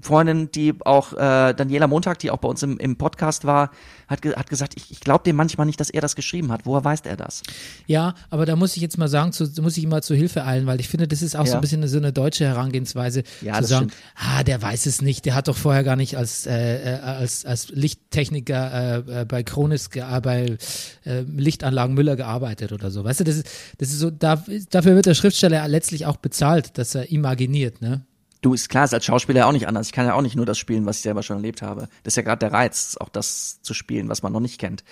Freundin, 0.00 0.50
die 0.52 0.74
auch 0.84 1.12
äh, 1.12 1.54
Daniela 1.54 1.86
Montag, 1.86 2.18
die 2.20 2.30
auch 2.30 2.38
bei 2.38 2.48
uns 2.48 2.62
im, 2.62 2.78
im 2.78 2.96
Podcast 2.96 3.44
war, 3.44 3.70
hat, 4.08 4.22
ge 4.22 4.34
hat 4.34 4.48
gesagt, 4.48 4.74
ich, 4.76 4.90
ich 4.90 5.00
glaube 5.00 5.24
dem 5.24 5.36
manchmal 5.36 5.66
nicht, 5.66 5.80
dass 5.80 5.90
er 5.90 6.00
das 6.00 6.14
geschrieben 6.14 6.52
hat. 6.52 6.62
Woher 6.64 6.84
weiß 6.84 7.00
er 7.04 7.16
das? 7.16 7.42
Ja, 7.86 8.14
aber 8.30 8.46
da 8.46 8.56
muss 8.56 8.76
ich 8.76 8.82
jetzt 8.82 8.98
mal 8.98 9.08
sagen, 9.08 9.32
zu, 9.32 9.50
muss 9.60 9.76
ich 9.76 9.84
ihm 9.84 9.90
mal 9.90 10.02
zur 10.02 10.16
Hilfe 10.16 10.44
eilen, 10.44 10.66
weil 10.66 10.80
ich 10.80 10.88
finde, 10.88 11.08
das 11.08 11.22
ist 11.22 11.34
auch 11.34 11.44
ja. 11.44 11.52
so 11.52 11.54
ein 11.56 11.60
bisschen 11.60 11.86
so 11.88 11.98
eine 11.98 12.12
deutsche 12.12 12.44
Herangehensweise, 12.44 13.24
ja, 13.42 13.60
zu 13.60 13.64
sagen, 13.64 13.90
stimmt. 13.90 14.02
ah, 14.16 14.42
der 14.44 14.62
weiß 14.62 14.86
es 14.86 15.02
nicht, 15.02 15.24
der 15.24 15.34
hat 15.34 15.48
doch 15.48 15.56
vorher 15.56 15.82
gar 15.82 15.96
nicht 15.96 16.16
als, 16.16 16.46
äh, 16.46 16.94
äh 16.94 17.00
als, 17.00 17.44
als 17.44 17.68
Lichttechniker 17.70 19.06
äh, 19.08 19.22
äh, 19.22 19.24
bei 19.24 19.42
Kronis, 19.42 19.88
äh, 19.94 20.20
bei 20.20 20.56
äh, 21.04 21.20
Lichtanlagen 21.22 21.94
Müller 21.94 22.16
gearbeitet 22.16 22.72
oder 22.72 22.90
so. 22.90 23.04
Weißt 23.04 23.20
du, 23.20 23.24
das 23.24 23.36
ist, 23.36 23.48
das 23.78 23.88
ist 23.88 23.98
so, 23.98 24.10
da, 24.10 24.42
dafür 24.70 24.94
wird 24.94 25.06
der 25.06 25.14
Schriftsteller 25.14 25.66
letztlich 25.68 26.06
auch 26.06 26.16
bezahlt, 26.16 26.78
dass 26.78 26.94
er 26.94 27.10
imaginiert, 27.10 27.80
ne? 27.80 28.02
Du, 28.46 28.54
ist 28.54 28.68
klar, 28.68 28.84
ist 28.84 28.94
als 28.94 29.04
Schauspieler 29.04 29.40
ja 29.40 29.46
auch 29.48 29.52
nicht 29.52 29.66
anders. 29.66 29.88
Ich 29.88 29.92
kann 29.92 30.06
ja 30.06 30.14
auch 30.14 30.22
nicht 30.22 30.36
nur 30.36 30.46
das 30.46 30.56
spielen, 30.56 30.86
was 30.86 30.98
ich 30.98 31.02
selber 31.02 31.24
schon 31.24 31.38
erlebt 31.38 31.62
habe. 31.62 31.88
Das 32.04 32.12
ist 32.12 32.16
ja 32.16 32.22
gerade 32.22 32.38
der 32.38 32.52
Reiz, 32.52 32.96
auch 33.00 33.08
das 33.08 33.60
zu 33.60 33.74
spielen, 33.74 34.08
was 34.08 34.22
man 34.22 34.32
noch 34.32 34.38
nicht 34.38 34.60
kennt. 34.60 34.84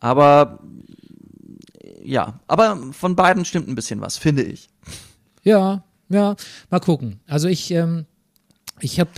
Aber 0.00 0.58
ja, 2.02 2.40
aber 2.48 2.76
von 2.90 3.14
beiden 3.14 3.44
stimmt 3.44 3.68
ein 3.68 3.76
bisschen 3.76 4.00
was, 4.00 4.16
finde 4.16 4.42
ich. 4.42 4.68
Ja, 5.44 5.84
ja, 6.08 6.34
mal 6.70 6.80
gucken. 6.80 7.20
Also 7.28 7.46
ich, 7.46 7.70
ähm, 7.70 8.06
ich 8.80 8.98
habe 8.98 9.10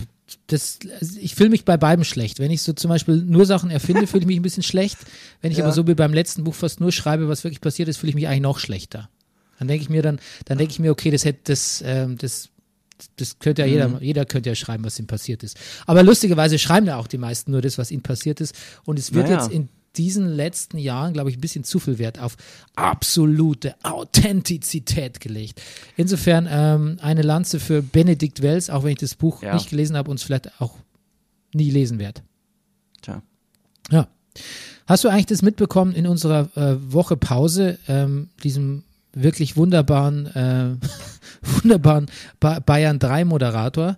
das, 0.45 0.77
ich 1.19 1.33
fühle 1.33 1.49
mich 1.49 1.65
bei 1.65 1.75
beiden 1.75 2.05
schlecht. 2.05 2.37
Wenn 2.37 2.51
ich 2.51 2.61
so 2.61 2.73
zum 2.73 2.89
Beispiel 2.89 3.15
nur 3.15 3.47
Sachen 3.47 3.71
erfinde, 3.71 4.05
fühle 4.05 4.21
ich 4.21 4.27
mich 4.27 4.37
ein 4.37 4.43
bisschen 4.43 4.61
schlecht. 4.61 4.99
Wenn 5.41 5.51
ich 5.51 5.57
ja. 5.57 5.63
aber 5.63 5.73
so 5.73 5.87
wie 5.87 5.95
beim 5.95 6.13
letzten 6.13 6.43
Buch 6.43 6.53
fast 6.53 6.81
nur 6.81 6.91
schreibe, 6.91 7.27
was 7.29 7.43
wirklich 7.43 7.61
passiert 7.61 7.89
ist, 7.89 7.97
fühle 7.97 8.11
ich 8.11 8.15
mich 8.15 8.27
eigentlich 8.27 8.41
noch 8.41 8.59
schlechter. 8.59 9.09
Dann 9.57 9.67
denke 9.67 9.81
ich 9.81 9.89
mir 9.89 10.03
dann, 10.03 10.19
dann 10.45 10.59
denke 10.59 10.71
ich 10.71 10.79
mir, 10.79 10.91
okay, 10.91 11.09
das 11.09 11.25
hätte, 11.25 11.39
das, 11.45 11.83
ähm, 11.83 12.19
das 12.19 12.50
das 13.17 13.39
könnte 13.39 13.63
ja 13.63 13.67
jeder, 13.67 13.87
mhm. 13.89 13.97
jeder 14.01 14.25
könnte 14.25 14.49
ja 14.49 14.55
schreiben, 14.55 14.83
was 14.83 14.99
ihm 14.99 15.07
passiert 15.07 15.43
ist. 15.43 15.57
Aber 15.85 16.03
lustigerweise 16.03 16.59
schreiben 16.59 16.87
ja 16.87 16.97
auch 16.97 17.07
die 17.07 17.17
meisten 17.17 17.51
nur 17.51 17.61
das, 17.61 17.77
was 17.77 17.91
ihnen 17.91 18.03
passiert 18.03 18.41
ist. 18.41 18.55
Und 18.85 18.99
es 18.99 19.13
wird 19.13 19.29
naja. 19.29 19.41
jetzt 19.41 19.51
in 19.51 19.69
diesen 19.97 20.27
letzten 20.27 20.77
Jahren, 20.77 21.13
glaube 21.13 21.29
ich, 21.29 21.37
ein 21.37 21.41
bisschen 21.41 21.63
zu 21.63 21.79
viel 21.79 21.99
Wert 21.99 22.19
auf 22.19 22.37
absolute 22.75 23.75
Authentizität 23.83 25.19
gelegt. 25.19 25.61
Insofern 25.97 26.47
ähm, 26.49 26.97
eine 27.01 27.21
Lanze 27.21 27.59
für 27.59 27.81
Benedikt 27.81 28.41
Wells, 28.41 28.69
auch 28.69 28.83
wenn 28.83 28.91
ich 28.91 28.99
das 28.99 29.15
Buch 29.15 29.43
Ja. 29.43 29.53
nicht 29.53 29.69
gelesen 29.69 29.97
habe 29.97 30.09
und 30.09 30.17
es 30.17 30.23
vielleicht 30.23 30.61
auch 30.61 30.75
nie 31.53 31.69
lesen 31.69 31.99
werde. 31.99 32.21
Tja. 33.01 33.21
Ja. 33.89 34.07
Hast 34.87 35.03
du 35.03 35.09
eigentlich 35.09 35.25
das 35.25 35.41
mitbekommen 35.41 35.93
in 35.93 36.07
unserer 36.07 36.49
äh, 36.55 36.93
Woche 36.93 37.17
Pause, 37.17 37.77
ähm, 37.87 38.29
diesem 38.43 38.83
wirklich 39.13 39.57
wunderbaren, 39.57 40.27
äh, 40.27 40.75
wunderbaren 41.41 42.07
ba 42.39 42.59
Bayern 42.59 42.99
3 42.99 43.25
Moderator, 43.25 43.97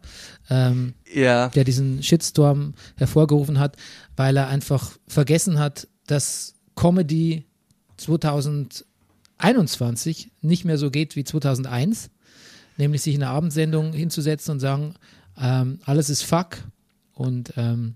ähm, 0.49 0.93
Ja. 1.13 1.49
der 1.49 1.63
diesen 1.63 2.01
Shitstorm 2.03 2.73
hervorgerufen 2.95 3.59
hat, 3.59 3.77
weil 4.15 4.37
er 4.37 4.47
einfach 4.47 4.91
vergessen 5.07 5.59
hat, 5.59 5.87
dass 6.07 6.55
Comedy 6.75 7.45
2021 7.97 10.31
nicht 10.41 10.65
mehr 10.65 10.77
so 10.77 10.91
geht 10.91 11.15
wie 11.15 11.23
2001, 11.23 12.09
nämlich 12.77 13.01
sich 13.01 13.15
in 13.15 13.23
einer 13.23 13.31
Abendsendung 13.31 13.93
hinzusetzen 13.93 14.51
und 14.53 14.59
sagen, 14.59 14.95
ähm, 15.37 15.79
alles 15.85 16.09
ist 16.09 16.23
Fuck 16.23 16.57
und 17.13 17.53
ähm, 17.57 17.95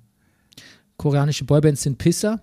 koreanische 0.97 1.45
Boybands 1.45 1.83
sind 1.83 1.97
Pisser. 1.97 2.41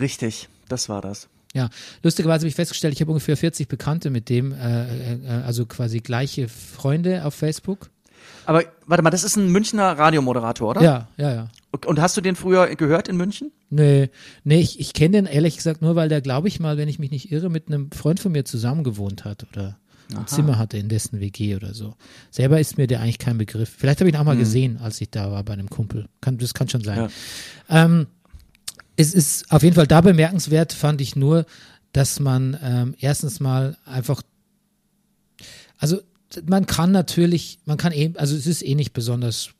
Richtig, 0.00 0.48
das 0.68 0.88
war 0.88 1.02
das. 1.02 1.28
Ja, 1.54 1.68
lustigerweise 2.02 2.40
habe 2.40 2.48
ich 2.48 2.54
festgestellt, 2.54 2.94
ich 2.94 3.00
habe 3.00 3.10
ungefähr 3.10 3.36
40 3.36 3.68
Bekannte 3.68 4.10
mit 4.10 4.28
dem, 4.28 4.52
äh, 4.52 5.14
äh, 5.14 5.42
also 5.44 5.66
quasi 5.66 6.00
gleiche 6.00 6.48
Freunde 6.48 7.24
auf 7.24 7.34
Facebook. 7.34 7.90
Aber 8.46 8.64
warte 8.86 9.02
mal, 9.02 9.10
das 9.10 9.24
ist 9.24 9.36
ein 9.36 9.50
Münchner 9.50 9.98
Radiomoderator, 9.98 10.70
oder? 10.70 10.82
Ja, 10.82 11.08
ja, 11.16 11.34
ja. 11.34 11.48
Und 11.86 12.00
hast 12.00 12.16
du 12.16 12.20
den 12.20 12.36
früher 12.36 12.74
gehört 12.76 13.08
in 13.08 13.16
München? 13.16 13.52
Nee, 13.70 14.10
nee, 14.44 14.60
ich, 14.60 14.80
ich 14.80 14.94
kenne 14.94 15.22
den 15.22 15.26
ehrlich 15.26 15.56
gesagt 15.56 15.82
nur, 15.82 15.96
weil 15.96 16.08
der, 16.08 16.20
glaube 16.20 16.48
ich 16.48 16.60
mal, 16.60 16.76
wenn 16.76 16.88
ich 16.88 16.98
mich 16.98 17.10
nicht 17.10 17.30
irre, 17.30 17.50
mit 17.50 17.68
einem 17.68 17.90
Freund 17.92 18.20
von 18.20 18.32
mir 18.32 18.44
zusammen 18.44 18.84
gewohnt 18.84 19.24
hat 19.24 19.46
oder 19.52 19.78
ein 20.14 20.26
Zimmer 20.26 20.58
hatte 20.58 20.76
in 20.76 20.88
dessen 20.88 21.20
WG 21.20 21.56
oder 21.56 21.72
so. 21.72 21.94
Selber 22.30 22.60
ist 22.60 22.76
mir 22.76 22.86
der 22.86 23.00
eigentlich 23.00 23.18
kein 23.18 23.38
Begriff. 23.38 23.74
Vielleicht 23.76 24.00
habe 24.00 24.10
ich 24.10 24.14
ihn 24.14 24.20
auch 24.20 24.24
mal 24.24 24.36
gesehen, 24.36 24.78
als 24.78 25.00
ich 25.00 25.10
da 25.10 25.30
war 25.30 25.42
bei 25.42 25.54
einem 25.54 25.70
Kumpel. 25.70 26.06
Kann, 26.20 26.36
das 26.36 26.52
kann 26.52 26.68
schon 26.68 26.82
sein. 26.82 27.08
Ähm, 27.70 28.06
es 29.02 29.14
ist 29.14 29.50
auf 29.50 29.62
jeden 29.62 29.74
Fall 29.74 29.86
da 29.86 30.00
bemerkenswert, 30.00 30.72
fand 30.72 31.00
ich 31.00 31.16
nur, 31.16 31.44
dass 31.92 32.20
man 32.20 32.56
ähm, 32.62 32.94
erstens 32.98 33.40
mal 33.40 33.76
einfach, 33.84 34.22
also 35.78 36.00
man 36.46 36.66
kann 36.66 36.92
natürlich, 36.92 37.58
man 37.66 37.76
kann 37.76 37.92
eh, 37.92 38.12
also 38.16 38.34
es 38.34 38.46
ist 38.46 38.62
eh 38.62 38.74
nicht 38.74 38.92
besonders 38.92 39.50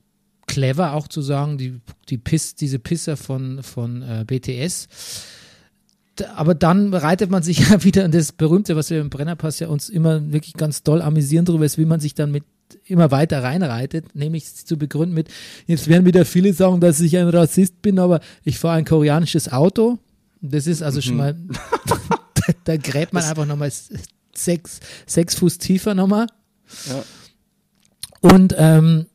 clever 0.46 0.94
auch 0.94 1.08
zu 1.08 1.20
sagen, 1.22 1.58
die, 1.58 1.80
die 2.08 2.18
Piss, 2.18 2.54
diese 2.54 2.78
Pisser 2.78 3.16
von, 3.16 3.62
von 3.62 4.02
äh, 4.02 4.24
BTS. 4.26 4.88
Aber 6.34 6.54
dann 6.54 6.90
bereitet 6.90 7.30
man 7.30 7.42
sich 7.42 7.58
ja 7.70 7.84
wieder 7.84 8.04
an 8.04 8.12
das 8.12 8.32
Berühmte, 8.32 8.76
was 8.76 8.90
wir 8.90 9.00
im 9.00 9.10
Brennerpass 9.10 9.60
ja 9.60 9.68
uns 9.68 9.88
immer 9.88 10.32
wirklich 10.32 10.54
ganz 10.54 10.82
doll 10.82 11.02
amüsieren 11.02 11.44
darüber 11.44 11.64
ist, 11.64 11.78
wie 11.78 11.84
man 11.84 12.00
sich 12.00 12.14
dann 12.14 12.30
mit 12.30 12.44
immer 12.84 13.10
weiter 13.10 13.42
reinreitet, 13.42 14.14
nämlich 14.14 14.54
zu 14.54 14.76
begründen 14.76 15.14
mit, 15.14 15.28
jetzt 15.66 15.88
werden 15.88 16.06
wieder 16.06 16.24
viele 16.24 16.52
sagen, 16.52 16.80
dass 16.80 17.00
ich 17.00 17.16
ein 17.16 17.28
Rassist 17.28 17.82
bin, 17.82 17.98
aber 17.98 18.20
ich 18.44 18.58
fahre 18.58 18.78
ein 18.78 18.84
koreanisches 18.84 19.50
Auto. 19.50 19.98
Das 20.40 20.66
ist 20.66 20.82
also 20.82 21.00
schon 21.00 21.16
mal, 21.16 21.34
da, 22.34 22.52
da 22.64 22.76
gräbt 22.76 23.12
man 23.12 23.24
einfach 23.24 23.46
nochmal 23.46 23.72
sechs, 24.34 24.80
sechs 25.06 25.34
Fuß 25.36 25.58
tiefer 25.58 25.94
nochmal. 25.94 26.26
Ja. 26.88 27.04
Und 28.20 28.54
ähm, 28.56 29.06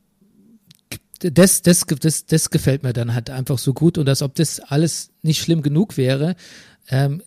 das, 1.20 1.62
das, 1.62 1.84
das, 2.00 2.26
das 2.26 2.50
gefällt 2.50 2.82
mir 2.82 2.92
dann 2.92 3.14
halt 3.14 3.30
einfach 3.30 3.58
so 3.58 3.74
gut. 3.74 3.98
Und 3.98 4.08
als 4.08 4.22
ob 4.22 4.34
das 4.36 4.60
alles 4.60 5.10
nicht 5.22 5.42
schlimm 5.42 5.62
genug 5.62 5.96
wäre, 5.96 6.36
ähm, 6.88 7.22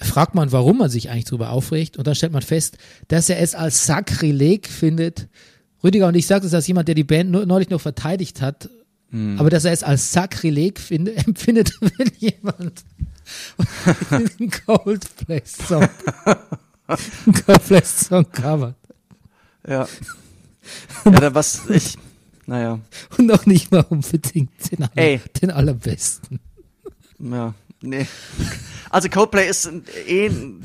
fragt 0.00 0.34
man, 0.34 0.52
warum 0.52 0.78
man 0.78 0.90
sich 0.90 1.10
eigentlich 1.10 1.24
darüber 1.26 1.50
aufregt. 1.50 1.96
Und 1.96 2.06
dann 2.06 2.14
stellt 2.14 2.32
man 2.32 2.42
fest, 2.42 2.78
dass 3.08 3.28
er 3.28 3.40
es 3.40 3.54
als 3.54 3.86
Sakrileg 3.86 4.68
findet. 4.68 5.28
Rüdiger, 5.82 6.08
und 6.08 6.16
ich 6.16 6.26
sage 6.26 6.44
das 6.44 6.54
als 6.54 6.66
jemand, 6.66 6.88
der 6.88 6.94
die 6.94 7.04
Band 7.04 7.30
neulich 7.30 7.70
noch 7.70 7.80
verteidigt 7.80 8.40
hat, 8.40 8.68
aber 9.38 9.48
dass 9.48 9.64
er 9.64 9.72
es 9.72 9.82
als 9.82 10.12
Sakrileg 10.12 10.78
finde, 10.78 11.16
empfindet, 11.26 11.72
wenn 11.80 12.10
jemand 12.18 12.84
einen 14.10 14.50
Coldplay-Song 14.66 15.88
Coldplay-Song 17.46 18.30
covert. 18.32 18.76
Ja. 19.66 19.86
ja, 21.04 21.34
was 21.34 21.68
ich, 21.70 21.96
naja, 22.46 22.80
Und 23.16 23.26
noch 23.26 23.46
nicht 23.46 23.70
mal 23.70 23.84
unbedingt 23.88 24.50
den, 24.70 24.84
aller, 24.84 25.18
den 25.40 25.50
allerbesten. 25.50 26.40
ja, 27.18 27.54
nee. 27.82 28.06
Also 28.90 29.08
Coldplay 29.08 29.48
ist 29.48 29.66
ein, 29.66 29.84
eh 30.06 30.26
ein 30.28 30.64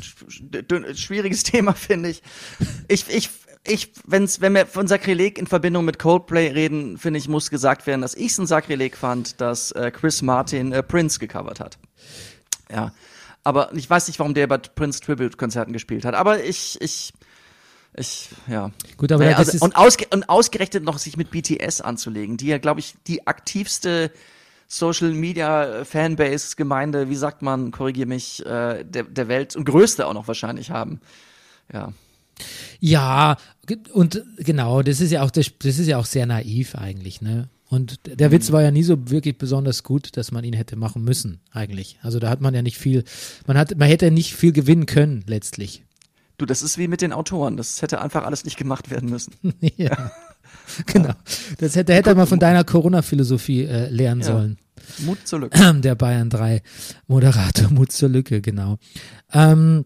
schwieriges 0.96 1.44
Thema, 1.44 1.74
finde 1.74 2.10
ich. 2.10 2.24
Ich, 2.88 3.10
ich, 3.10 3.30
ich, 3.66 3.92
wenn's, 4.06 4.42
wenn 4.42 4.54
wir 4.54 4.66
von 4.66 4.88
Sakrileg 4.88 5.38
in 5.38 5.48
Verbindung 5.48 5.86
mit 5.86 6.00
Coldplay 6.00 6.50
reden, 6.50 6.98
finde 6.98 7.20
ich, 7.20 7.28
muss 7.28 7.50
gesagt 7.50 7.88
werden, 7.88 8.02
dass 8.02 8.16
ich 8.16 8.32
es 8.32 8.38
ein 8.38 8.48
Sakrileg 8.48 8.98
fand, 8.98 9.40
dass 9.42 9.72
äh, 9.72 9.92
Chris 9.92 10.22
Martin 10.22 10.72
äh, 10.72 10.84
Prince 10.84 11.20
gecovert 11.20 11.60
hat. 11.60 11.78
Ja. 12.72 12.94
Aber 13.44 13.74
ich 13.74 13.90
weiß 13.90 14.08
nicht, 14.08 14.20
warum 14.20 14.34
der 14.34 14.48
bei 14.48 14.58
Prince 14.58 15.02
Tribute-Konzerten 15.02 15.74
gespielt 15.74 16.06
hat. 16.06 16.16
Aber 16.16 16.44
ich, 16.44 16.80
ich, 16.82 17.14
ich, 17.96 18.30
ja. 18.48 18.72
Gut, 18.98 19.12
aber 19.12 19.26
Naja, 19.26 19.38
das 19.38 19.48
also, 19.48 19.58
ist, 19.58 19.62
und, 19.62 19.76
ausge 19.76 20.08
und 20.12 20.30
ausgerechnet 20.30 20.84
noch 20.84 20.98
sich 20.98 21.18
mit 21.18 21.30
BTS 21.30 21.82
anzulegen, 21.82 22.38
die 22.38 22.48
ja, 22.48 22.58
glaube 22.58 22.80
ich, 22.80 22.96
die 23.06 23.28
aktivste 23.28 24.12
Social 24.74 25.12
Media 25.14 25.86
Fanbase, 25.86 26.56
Gemeinde, 26.56 27.08
wie 27.10 27.16
sagt 27.16 27.44
man, 27.44 27.70
korrigier 27.72 28.08
mich, 28.08 28.44
äh, 28.46 28.84
der, 28.84 29.04
der 29.04 29.28
Welt 29.28 29.56
und 29.56 29.66
größte 29.66 30.08
auch 30.08 30.14
noch 30.14 30.28
wahrscheinlich 30.28 30.72
haben. 30.72 31.00
Ja. 31.72 31.94
ja, 32.80 33.38
und 33.94 34.24
genau, 34.38 34.82
das 34.82 35.00
ist 35.00 35.12
ja 35.12 35.22
auch, 35.22 35.30
das, 35.32 35.52
das 35.60 35.78
ist 35.78 35.88
ja 35.88 35.98
auch 36.00 36.06
sehr 36.06 36.26
naiv 36.26 36.76
eigentlich, 36.76 37.22
ne? 37.22 37.50
Und 37.70 38.00
der 38.06 38.32
Witz 38.32 38.52
war 38.52 38.62
ja 38.62 38.72
nie 38.72 38.84
so 38.84 39.10
wirklich 39.10 39.38
besonders 39.38 39.84
gut, 39.84 40.18
dass 40.18 40.32
man 40.32 40.44
ihn 40.44 40.54
hätte 40.54 40.76
machen 40.76 41.04
müssen, 41.04 41.40
eigentlich. 41.52 41.98
Also 42.02 42.20
da 42.20 42.30
hat 42.30 42.42
man 42.42 42.54
ja 42.54 42.62
nicht 42.62 42.78
viel, 42.78 43.04
man 43.48 43.58
hat, 43.58 43.78
man 43.78 43.88
hätte 43.88 44.12
nicht 44.12 44.36
viel 44.36 44.52
gewinnen 44.52 44.86
können, 44.86 45.24
letztlich. 45.28 45.84
Du, 46.38 46.46
das 46.46 46.64
ist 46.64 46.78
wie 46.80 46.88
mit 46.88 47.02
den 47.02 47.14
Autoren. 47.14 47.58
Das 47.58 47.82
hätte 47.82 48.02
einfach 48.02 48.26
alles 48.26 48.44
nicht 48.44 48.58
gemacht 48.58 48.90
werden 48.90 49.10
müssen. 49.10 49.34
ja. 49.78 50.12
Genau. 50.86 51.14
Das 51.58 51.76
hätte, 51.76 51.94
hätte 51.94 52.16
man 52.16 52.28
von 52.28 52.40
deiner 52.40 52.64
Corona-Philosophie 52.64 53.64
äh, 53.66 53.90
lernen 53.90 54.22
Ja. 54.22 54.28
sollen. 54.28 54.58
Mut 55.00 55.20
zur 55.26 55.42
Lücke. 55.42 55.74
der 55.82 55.96
Bayern 55.96 56.30
3 56.30 56.62
Moderator 57.08 57.70
Mut 57.70 57.92
zur 57.92 58.10
Lücke, 58.10 58.42
genau. 58.42 58.78
Ähm, 59.32 59.86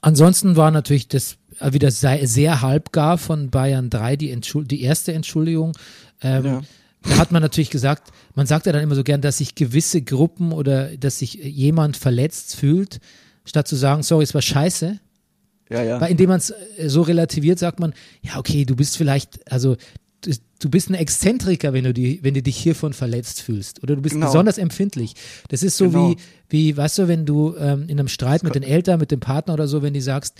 ansonsten 0.00 0.56
war 0.56 0.70
natürlich 0.70 1.08
das 1.08 1.36
äh, 1.60 1.72
wieder 1.72 1.90
sehr, 1.90 2.26
sehr 2.26 2.62
halbgar 2.62 3.18
von 3.18 3.50
Bayern 3.50 3.90
3 3.90 4.16
die, 4.16 4.30
Entschuld 4.30 4.70
die 4.70 4.82
erste 4.82 5.12
Entschuldigung. 5.12 5.72
Ähm, 6.22 6.44
Ja. 6.44 6.62
Da 7.04 7.18
hat 7.18 7.32
man 7.32 7.42
natürlich 7.42 7.70
gesagt, 7.70 8.12
man 8.34 8.46
sagt 8.46 8.66
ja 8.66 8.72
dann 8.72 8.82
immer 8.82 8.94
so 8.94 9.02
gern, 9.02 9.20
dass 9.20 9.38
sich 9.38 9.56
gewisse 9.56 10.02
Gruppen 10.02 10.52
oder 10.52 10.96
dass 10.96 11.18
sich 11.18 11.34
jemand 11.34 11.96
verletzt 11.96 12.54
fühlt, 12.54 13.00
statt 13.44 13.66
zu 13.66 13.76
sagen, 13.76 14.02
sorry, 14.04 14.22
es 14.22 14.34
war 14.34 14.42
scheiße. 14.42 15.00
Ja, 15.68 15.82
ja. 15.82 16.00
Weil 16.00 16.10
indem 16.12 16.28
man 16.28 16.38
es 16.38 16.54
so 16.86 17.02
relativiert, 17.02 17.58
sagt 17.58 17.80
man, 17.80 17.92
ja, 18.20 18.38
okay, 18.38 18.64
du 18.64 18.76
bist 18.76 18.96
vielleicht, 18.96 19.50
also 19.50 19.76
du, 20.60 20.70
bist 20.70 20.88
ein 20.90 20.94
Exzentriker, 20.94 21.72
wenn 21.72 21.84
du, 21.84 21.92
die, 21.92 22.20
wenn 22.22 22.34
du 22.34 22.42
dich 22.42 22.56
hiervon 22.56 22.92
verletzt 22.92 23.42
fühlst. 23.42 23.82
Oder 23.82 23.96
du 23.96 24.02
bist 24.02 24.14
Genau. 24.14 24.26
besonders 24.26 24.58
empfindlich. 24.58 25.14
Das 25.48 25.62
ist 25.62 25.76
so 25.76 25.88
Genau. 25.90 26.10
wie, 26.10 26.16
wie, 26.48 26.76
weißt 26.76 26.98
du, 26.98 27.08
wenn 27.08 27.26
du 27.26 27.54
ähm, 27.58 27.84
in 27.88 27.98
einem 27.98 28.08
Streit 28.08 28.42
mit 28.44 28.54
den 28.54 28.62
Eltern, 28.62 29.00
mit 29.00 29.10
dem 29.10 29.20
Partner 29.20 29.54
oder 29.54 29.66
so, 29.68 29.82
wenn 29.82 29.94
die 29.94 30.00
sagst, 30.00 30.34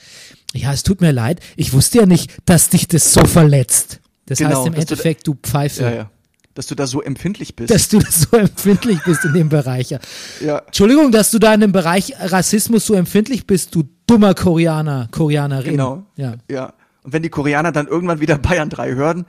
ja, 0.54 0.72
es 0.72 0.82
tut 0.82 1.00
mir 1.00 1.12
leid, 1.12 1.40
ich 1.56 1.72
wusste 1.72 1.98
ja 1.98 2.06
nicht, 2.06 2.30
dass 2.44 2.68
dich 2.68 2.86
das 2.88 3.12
so 3.12 3.24
verletzt. 3.24 4.00
Das 4.26 4.38
Genau, 4.38 4.58
heißt 4.58 4.66
im 4.68 4.74
dass 4.74 4.86
du- 4.86 4.92
Endeffekt, 4.94 5.26
du 5.26 5.34
Pfeife, 5.42 5.82
ja, 5.82 5.90
ja. 5.94 6.10
Dass 6.54 6.66
du 6.66 6.74
da 6.74 6.86
so 6.86 7.00
empfindlich 7.00 7.56
bist. 7.56 7.70
dass 7.72 7.88
du 7.88 7.98
so 8.00 8.36
empfindlich 8.36 8.98
bist 9.06 9.24
in 9.24 9.32
dem 9.32 9.48
Bereich. 9.48 9.88
Ja. 9.88 9.98
ja. 10.44 10.58
Entschuldigung, 10.58 11.10
dass 11.10 11.30
du 11.30 11.38
da 11.38 11.54
in 11.54 11.60
dem 11.60 11.72
Bereich 11.72 12.12
Rassismus 12.20 12.84
so 12.86 12.92
empfindlich 12.94 13.46
bist, 13.46 13.74
du 13.74 13.84
dummer 14.06 14.34
Koreaner, 14.34 15.08
Koreanerin. 15.10 15.70
Genau. 15.72 16.04
Ja. 16.16 16.34
Ja. 16.50 16.74
Und 17.04 17.14
wenn 17.14 17.22
die 17.22 17.30
Koreaner 17.30 17.72
dann 17.72 17.86
irgendwann 17.88 18.20
wieder 18.20 18.36
Bayern 18.36 18.68
3 18.68 18.94
hören 18.94 19.24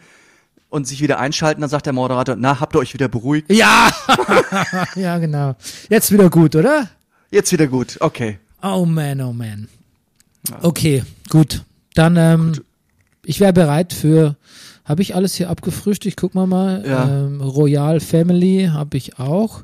und 0.73 0.87
sich 0.87 1.01
wieder 1.01 1.19
einschalten, 1.19 1.61
dann 1.61 1.69
sagt 1.69 1.85
der 1.85 1.93
Moderator, 1.93 2.35
na, 2.35 2.59
habt 2.59 2.75
ihr 2.75 2.79
euch 2.79 2.95
wieder 2.95 3.07
beruhigt? 3.07 3.51
Ja, 3.51 3.91
ja, 4.95 5.19
genau. 5.19 5.55
Jetzt 5.87 6.11
wieder 6.11 6.31
gut, 6.31 6.55
oder? 6.55 6.89
Jetzt 7.29 7.51
wieder 7.51 7.67
gut. 7.67 7.97
Okay. 7.99 8.39
Oh 8.63 8.83
man, 8.83 9.21
oh 9.21 9.33
man. 9.33 9.67
Okay, 10.63 11.03
gut. 11.29 11.61
Dann, 11.93 12.17
ähm, 12.17 12.53
ich 13.23 13.39
wäre 13.39 13.53
bereit 13.53 13.93
für, 13.93 14.35
habe 14.83 15.03
ich 15.03 15.13
alles 15.13 15.35
hier 15.35 15.51
abgefrühstückt? 15.51 16.07
Ich 16.07 16.15
guck 16.15 16.33
mal 16.33 16.47
mal. 16.47 16.83
Ja. 16.87 17.07
Ähm, 17.07 17.39
Royal 17.39 17.99
Family 17.99 18.71
habe 18.73 18.97
ich 18.97 19.19
auch. 19.19 19.61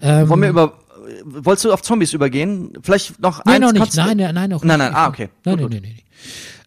Ähm, 0.00 0.28
Wollen 0.28 0.42
wir 0.42 0.50
über, 0.50 0.78
wolltest 1.24 1.64
du 1.64 1.72
auf 1.72 1.82
Zombies 1.82 2.12
übergehen? 2.12 2.74
Vielleicht 2.80 3.20
noch 3.20 3.44
Nein, 3.44 3.64
eins? 3.64 3.72
noch 3.72 3.80
nicht. 3.80 3.96
Nein, 3.96 4.16
nein, 4.18 4.34
nein, 4.36 4.50
noch 4.50 4.62
Nein, 4.62 4.78
nicht. 4.78 4.86
nein, 4.86 4.94
ah, 4.94 5.08
okay. 5.08 5.30
Nein, 5.44 5.56
Gut, 5.56 5.70
nein, 5.72 5.80
gut. 5.82 5.82
nein, 5.82 5.82
nein. 5.82 6.02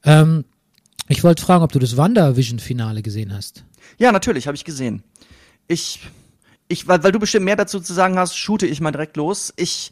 nein. 0.04 0.38
Ähm, 0.44 0.46
ich 1.12 1.24
wollte 1.24 1.44
fragen, 1.44 1.64
ob 1.64 1.72
du 1.72 1.80
das 1.80 1.98
WandaVision-Finale 1.98 3.02
gesehen 3.02 3.34
hast. 3.34 3.64
Ja, 3.98 4.12
natürlich, 4.12 4.48
habe 4.48 4.56
ich 4.56 4.66
gesehen. 4.66 5.04
Ich, 5.68 6.00
ich, 6.68 6.88
weil, 6.88 7.04
weil 7.04 7.12
du 7.12 7.20
bestimmt 7.20 7.46
mehr 7.46 7.56
dazu 7.56 7.80
zu 7.80 7.94
sagen 7.94 8.18
hast, 8.18 8.36
shoote 8.38 8.66
ich 8.66 8.82
mal 8.82 8.92
direkt 8.92 9.18
los. 9.18 9.54
Ich, 9.56 9.92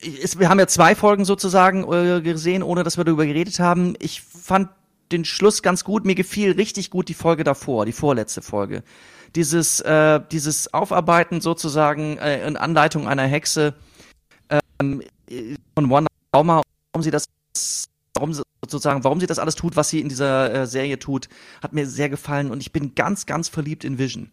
ich 0.00 0.38
wir 0.38 0.48
haben 0.48 0.58
ja 0.58 0.66
zwei 0.66 0.94
Folgen 0.94 1.24
sozusagen 1.24 1.90
äh, 1.92 2.20
gesehen, 2.20 2.62
ohne 2.62 2.82
dass 2.82 2.96
wir 2.96 3.04
darüber 3.04 3.26
geredet 3.26 3.58
haben. 3.58 3.94
Ich 4.00 4.22
fand 4.22 4.68
den 5.12 5.24
Schluss 5.24 5.62
ganz 5.62 5.84
gut. 5.84 6.04
Mir 6.04 6.14
gefiel 6.14 6.52
richtig 6.52 6.90
gut 6.90 7.08
die 7.08 7.14
Folge 7.14 7.44
davor, 7.44 7.86
die 7.86 7.92
vorletzte 7.92 8.42
Folge. 8.42 8.82
Dieses, 9.34 9.80
äh, 9.80 10.20
dieses 10.30 10.72
Aufarbeiten 10.72 11.40
sozusagen 11.40 12.18
äh, 12.18 12.46
in 12.46 12.56
Anleitung 12.56 13.06
einer 13.06 13.26
Hexe 13.26 13.74
ähm, 14.80 15.02
von 15.74 15.90
Wanda 15.90 16.08
Bauma, 16.30 16.62
warum 16.92 17.02
sie 17.02 17.10
das, 17.10 17.26
warum 18.16 18.34
sie, 18.34 18.42
sozusagen, 18.62 19.04
warum 19.04 19.20
sie 19.20 19.26
das 19.26 19.38
alles 19.38 19.54
tut, 19.54 19.76
was 19.76 19.88
sie 19.88 20.00
in 20.00 20.08
dieser 20.08 20.52
äh, 20.52 20.66
Serie 20.66 20.98
tut, 20.98 21.28
hat 21.62 21.72
mir 21.72 21.86
sehr 21.86 22.08
gefallen 22.08 22.50
und 22.50 22.60
ich 22.60 22.72
bin 22.72 22.94
ganz, 22.94 23.26
ganz 23.26 23.48
verliebt 23.48 23.84
in 23.84 23.98
Vision. 23.98 24.30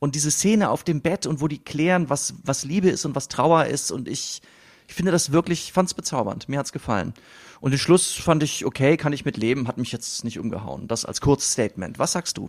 Und 0.00 0.14
diese 0.14 0.30
Szene 0.30 0.70
auf 0.70 0.84
dem 0.84 1.00
Bett 1.00 1.26
und 1.26 1.40
wo 1.40 1.48
die 1.48 1.58
klären, 1.58 2.08
was, 2.08 2.34
was 2.44 2.64
Liebe 2.64 2.88
ist 2.88 3.04
und 3.04 3.14
was 3.14 3.28
Trauer 3.28 3.66
ist 3.66 3.90
und 3.90 4.08
ich, 4.08 4.42
ich 4.86 4.94
finde 4.94 5.12
das 5.12 5.32
wirklich, 5.32 5.64
ich 5.64 5.72
fand's 5.72 5.94
bezaubernd. 5.94 6.48
Mir 6.48 6.58
hat's 6.58 6.72
gefallen. 6.72 7.14
Und 7.60 7.72
den 7.72 7.78
Schluss 7.78 8.12
fand 8.12 8.42
ich 8.42 8.64
okay, 8.64 8.96
kann 8.96 9.12
ich 9.12 9.24
mit 9.24 9.36
leben, 9.36 9.66
hat 9.66 9.78
mich 9.78 9.92
jetzt 9.92 10.24
nicht 10.24 10.38
umgehauen. 10.38 10.86
Das 10.86 11.04
als 11.04 11.20
Kurzstatement. 11.20 11.98
Was 11.98 12.12
sagst 12.12 12.38
du? 12.38 12.48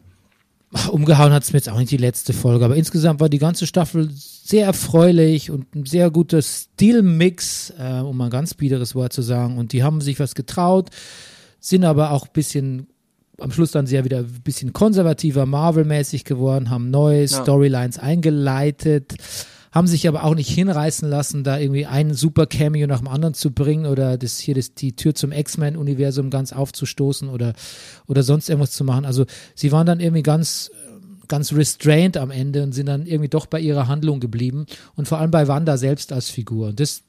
Umgehauen 0.92 1.34
hat 1.34 1.44
es 1.44 1.52
mir 1.52 1.58
jetzt 1.58 1.70
auch 1.70 1.80
nicht 1.80 1.90
die 1.92 1.98
letzte 1.98 2.32
Folge, 2.32 2.64
aber 2.64 2.76
insgesamt 2.76 3.20
war 3.20 3.30
die 3.30 3.40
ganze 3.40 3.66
Staffel 3.66 4.10
sehr 4.14 4.66
erfreulich 4.66 5.50
und 5.50 5.74
ein 5.76 5.86
sehr 5.86 6.12
guter 6.12 6.42
Stilmix, 6.44 7.74
äh, 7.80 8.02
um 8.02 8.18
mal 8.18 8.26
ein 8.26 8.30
ganz 8.30 8.54
biederes 8.54 8.94
Wort 8.94 9.12
zu 9.14 9.22
sagen. 9.24 9.58
Und 9.58 9.74
die 9.74 9.82
haben 9.84 10.00
sich 10.02 10.20
was 10.20 10.36
getraut, 10.36 10.90
sind 11.60 11.84
aber 11.86 12.12
auch 12.12 12.28
ein 12.28 12.34
bisschen 12.34 12.88
am 13.40 13.52
Schluss 13.52 13.72
dann 13.72 13.88
sehr 13.88 14.04
wieder 14.06 14.20
ein 14.20 14.42
bisschen 14.44 14.74
konservativer, 14.74 15.46
Marvel-mäßig 15.46 16.24
geworden, 16.26 16.70
haben 16.70 16.92
neue 16.92 17.22
Ja. 17.22 17.28
Storylines 17.28 17.98
eingeleitet, 17.98 19.16
haben 19.72 19.88
sich 19.88 20.08
aber 20.08 20.24
auch 20.24 20.36
nicht 20.36 20.50
hinreißen 20.50 21.08
lassen, 21.10 21.44
da 21.44 21.60
irgendwie 21.60 21.86
einen 21.86 22.14
super 22.14 22.46
Cameo 22.48 22.88
nach 22.88 23.00
dem 23.00 23.08
anderen 23.08 23.34
zu 23.34 23.52
bringen 23.52 23.86
oder 23.86 24.18
das 24.18 24.40
hier 24.40 24.56
das, 24.56 24.74
die 24.74 24.96
Tür 24.96 25.14
zum 25.14 25.32
X-Men-Universum 25.32 26.30
ganz 26.30 26.54
aufzustoßen 26.54 27.30
oder, 27.30 27.54
oder 28.08 28.24
sonst 28.24 28.50
irgendwas 28.50 28.72
zu 28.72 28.84
machen. 28.84 29.06
Also 29.06 29.26
sie 29.56 29.72
waren 29.72 29.86
dann 29.86 30.00
irgendwie 30.00 30.24
ganz 30.24 30.72
ganz 31.28 31.54
restrained 31.54 32.18
am 32.18 32.32
Ende 32.32 32.64
und 32.64 32.72
sind 32.74 32.88
dann 32.88 33.06
irgendwie 33.06 33.30
doch 33.30 33.46
bei 33.46 33.60
ihrer 33.60 33.88
Handlung 33.88 34.20
geblieben 34.20 34.66
und 34.96 35.08
vor 35.08 35.20
allem 35.20 35.30
bei 35.30 35.48
Wanda 35.48 35.78
selbst 35.78 36.12
als 36.12 36.30
Figur. 36.32 36.70
Und 36.70 36.80
das, 36.80 37.04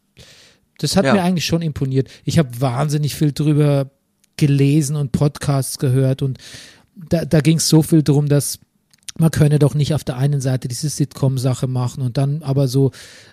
das 0.79 0.95
hat 0.95 1.07
Ja. 1.07 1.15
mir 1.15 1.23
eigentlich 1.23 1.47
schon 1.47 1.63
imponiert. 1.63 2.09
Ich 2.27 2.39
habe 2.39 2.61
wahnsinnig 2.61 3.15
viel 3.15 3.33
drüber 3.33 3.91
gelesen 4.37 4.97
und 4.97 5.13
Podcasts 5.13 5.79
gehört 5.79 6.21
und 6.21 6.37
da, 6.95 7.25
da 7.25 7.41
ging 7.41 7.57
es 7.57 7.69
so 7.71 7.83
viel 7.83 8.03
drum, 8.03 8.29
dass 8.29 8.59
man 9.21 9.31
könne 9.31 9.59
doch 9.59 9.75
nicht 9.75 9.95
auf 9.95 10.03
der 10.05 10.17
einen 10.17 10.41
Seite 10.41 10.67
diese 10.69 10.89
Sitcom-Sache 10.89 11.67
machen 11.67 12.03
und 12.03 12.17
dann 12.17 12.43
aber 12.43 12.67
so 12.69 12.91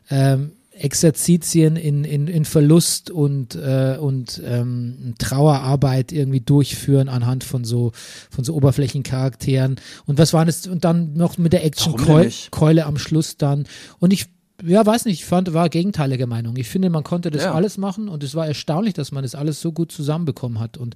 ähm, 0.10 0.52
Exerzitien 0.80 1.76
in, 1.76 2.04
in, 2.04 2.28
in 2.28 2.46
Verlust 2.46 3.10
und, 3.10 3.56
äh, 3.56 3.98
und 4.00 4.40
ähm, 4.46 5.16
Trauerarbeit 5.18 6.12
irgendwie 6.12 6.40
durchführen 6.42 7.10
anhand 7.10 7.44
von 7.44 7.64
so, 7.64 7.94
von 8.30 8.44
so 8.44 8.54
Oberflächencharakteren. 8.54 9.78
Und 10.06 10.20
was 10.20 10.34
waren 10.34 10.48
es? 10.48 10.68
Und 10.68 10.84
dann 10.86 11.14
noch 11.14 11.38
mit 11.38 11.54
der 11.54 11.66
Action-Keule 11.66 12.86
am 12.86 12.98
Schluss 12.98 13.38
dann. 13.38 13.66
Und 14.00 14.14
ich, 14.14 14.28
ja, 14.64 14.86
weiß 14.86 15.06
nicht, 15.06 15.22
ich 15.22 15.26
fand, 15.26 15.54
war 15.54 15.70
gegenteilige 15.70 16.28
Meinung. 16.28 16.56
Ich 16.58 16.68
finde, 16.70 16.90
man 16.90 17.04
konnte 17.04 17.32
das 17.32 17.44
Ja. 17.44 17.54
alles 17.54 17.78
machen 17.78 18.08
und 18.10 18.24
es 18.24 18.36
war 18.36 18.48
erstaunlich, 18.48 18.94
dass 18.94 19.12
man 19.12 19.24
das 19.24 19.36
alles 19.36 19.62
so 19.62 19.72
gut 19.72 19.92
zusammenbekommen 19.92 20.60
hat. 20.60 20.78
Und 20.78 20.96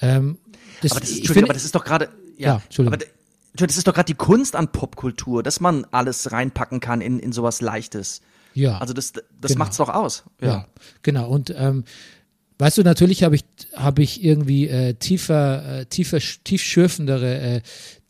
ähm, 0.00 0.38
das, 0.82 0.92
Aber 0.92 1.00
das, 1.00 1.10
ich 1.10 1.26
finde, 1.26 1.44
aber 1.44 1.52
das 1.54 1.64
ist 1.64 1.74
doch 1.74 1.84
gerade, 1.84 2.08
Ja, 2.38 2.46
ja, 2.48 2.62
Entschuldigung. 2.64 2.94
aber 2.94 3.04
das 3.54 3.76
ist 3.76 3.86
doch 3.86 3.94
gerade 3.94 4.06
die 4.06 4.14
Kunst 4.14 4.54
an 4.56 4.70
Popkultur, 4.72 5.42
dass 5.42 5.60
man 5.60 5.84
alles 5.90 6.32
reinpacken 6.32 6.80
kann 6.80 7.00
in, 7.00 7.18
in 7.18 7.32
sowas 7.32 7.60
Leichtes. 7.60 8.20
ja. 8.54 8.78
Also 8.78 8.94
das, 8.94 9.12
das 9.12 9.52
Genau. 9.52 9.58
macht's 9.58 9.76
doch 9.76 9.88
aus. 9.88 10.24
Ja, 10.40 10.66
genau. 11.02 11.28
Und 11.28 11.52
ähm, 11.56 11.84
weißt 12.58 12.78
du, 12.78 12.82
natürlich 12.82 13.22
habe 13.22 13.34
ich, 13.36 13.44
habe 13.74 14.02
ich 14.02 14.22
irgendwie 14.24 14.68
äh, 14.68 14.94
tiefer, 14.94 15.80
äh, 15.80 15.86
tiefer, 15.86 16.18
tiefschürfendere 16.20 17.40
äh, 17.40 17.60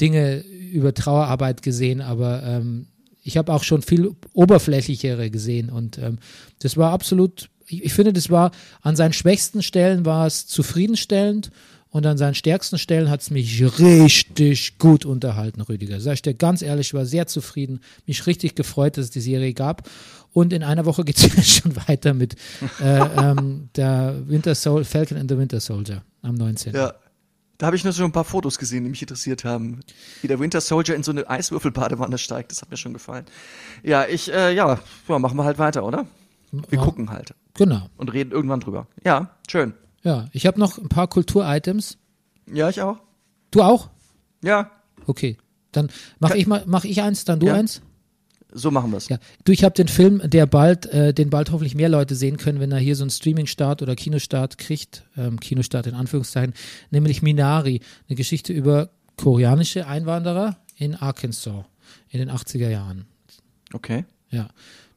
Dinge 0.00 0.40
über 0.40 0.92
Trauerarbeit 0.94 1.62
gesehen, 1.62 2.00
aber 2.00 2.42
ähm, 2.42 2.87
ich 3.22 3.37
habe 3.37 3.53
auch 3.53 3.64
schon 3.64 3.83
viel 3.83 4.14
oberflächlichere 4.33 5.31
gesehen 5.31 5.70
und 5.70 5.98
ähm, 5.98 6.18
das 6.61 6.76
war 6.76 6.92
absolut, 6.92 7.50
ich, 7.66 7.85
ich 7.85 7.92
finde, 7.92 8.12
das 8.12 8.31
war 8.31 8.50
an 8.83 8.96
seinen 8.96 9.12
schwächsten 9.12 9.62
Stellen 9.62 10.05
war 10.05 10.26
es 10.26 10.46
zufriedenstellend 10.46 11.50
und 11.90 12.07
an 12.07 12.16
seinen 12.18 12.35
stärksten 12.35 12.79
Stellen 12.79 13.11
hat 13.11 13.20
es 13.20 13.31
mich 13.31 13.61
richtig 13.79 14.79
gut 14.79 15.05
unterhalten, 15.05 15.61
Rüdiger. 15.61 16.00
Sag 16.00 16.14
ich 16.14 16.22
dir 16.22 16.35
ganz 16.35 16.62
ehrlich, 16.62 16.88
ich 16.88 16.94
war 16.94 17.05
sehr 17.05 17.26
zufrieden, 17.26 17.81
mich 18.07 18.26
richtig 18.26 18.55
gefreut, 18.55 18.96
dass 18.96 19.07
es 19.07 19.11
die 19.11 19.20
Serie 19.20 19.53
gab. 19.55 19.88
Und 20.33 20.53
in 20.53 20.62
einer 20.62 20.87
Woche 20.87 21.05
geht 21.05 21.18
es 21.18 21.57
schon 21.57 21.74
weiter 21.88 22.14
mit 22.14 22.35
äh, 22.81 22.85
ähm, 23.31 23.68
der 23.76 24.16
Winter 24.26 24.55
Sol 24.55 24.85
Falcon 24.85 25.18
and 25.18 25.31
the 25.31 25.37
Winter 25.37 25.59
Soldier 25.61 26.03
am 26.22 26.35
19. 26.37 26.74
Ja. 26.74 26.94
Da 27.59 27.66
habe 27.66 27.76
ich 27.76 27.85
nur 27.85 27.92
so 27.92 28.05
ein 28.05 28.12
paar 28.12 28.24
Fotos 28.24 28.57
gesehen, 28.57 28.85
die 28.85 28.90
mich 28.90 29.03
interessiert 29.03 29.44
haben. 29.44 29.81
Wie 30.22 30.29
der 30.29 30.40
Winter 30.40 30.62
Soldier 30.62 30.94
in 30.96 31.03
so 31.03 31.11
eine 31.11 31.29
Eiswürfelbadewanne 31.29 32.16
steigt, 32.16 32.53
das 32.53 32.62
hat 32.62 32.70
mir 32.70 32.79
schon 32.79 32.94
gefallen. 32.94 33.26
Ja, 33.83 34.07
ich, 34.07 34.33
äh, 34.33 34.55
ja, 34.55 34.79
ja, 35.09 35.18
machen 35.18 35.37
wir 35.37 35.44
halt 35.44 35.59
weiter, 35.59 35.85
oder? 35.85 36.07
Wir 36.53 36.79
Ja. 36.79 36.85
gucken 36.85 37.11
halt 37.11 37.35
Genau. 37.55 37.90
und 37.98 38.11
reden 38.14 38.31
irgendwann 38.33 38.61
drüber. 38.61 38.87
Ja, 39.05 39.37
schön. 39.46 39.74
Ja, 40.02 40.28
ich 40.32 40.46
habe 40.46 40.58
noch 40.58 40.78
ein 40.78 40.88
paar 40.88 41.08
Kultur-Items. 41.08 41.98
Ja, 42.52 42.68
ich 42.68 42.80
auch. 42.80 42.98
Du 43.50 43.62
auch? 43.62 43.90
Ja, 44.42 44.70
Okay. 45.06 45.36
Dann 45.72 45.88
mache 46.18 46.36
ich 46.36 46.46
mal, 46.46 46.62
mach 46.66 46.84
ich 46.84 47.00
eins, 47.02 47.24
dann 47.24 47.40
du 47.40 47.46
Ja. 47.46 47.54
eins. 47.54 47.80
so 48.52 48.70
machen 48.72 48.90
wir's. 48.90 49.08
Ja, 49.08 49.18
du, 49.44 49.52
ich 49.52 49.62
habe 49.62 49.74
den 49.74 49.86
Film, 49.86 50.20
der 50.24 50.46
bald, 50.46 50.86
äh, 50.86 51.14
den 51.14 51.30
bald 51.30 51.52
hoffentlich 51.52 51.76
mehr 51.76 51.88
Leute 51.88 52.16
sehen 52.16 52.36
können, 52.36 52.58
wenn 52.58 52.72
er 52.72 52.78
hier 52.78 52.96
so 52.96 53.04
einen 53.04 53.10
Streaming-Start 53.10 53.80
oder 53.80 53.94
Kinostart 53.94 54.58
kriegt, 54.58 55.04
ähm, 55.16 55.38
Kinostart 55.38 55.86
in 55.86 55.94
Anführungszeichen, 55.94 56.54
nämlich 56.90 57.22
Minari, 57.22 57.80
eine 58.08 58.16
Geschichte 58.16 58.52
über 58.52 58.90
koreanische 59.16 59.86
Einwanderer 59.86 60.56
in 60.76 60.96
Arkansas 60.96 61.64
in 62.08 62.18
den 62.18 62.30
80er 62.30 62.68
Jahren. 62.68 63.06
Okay. 63.72 64.04
Ja, 64.30 64.48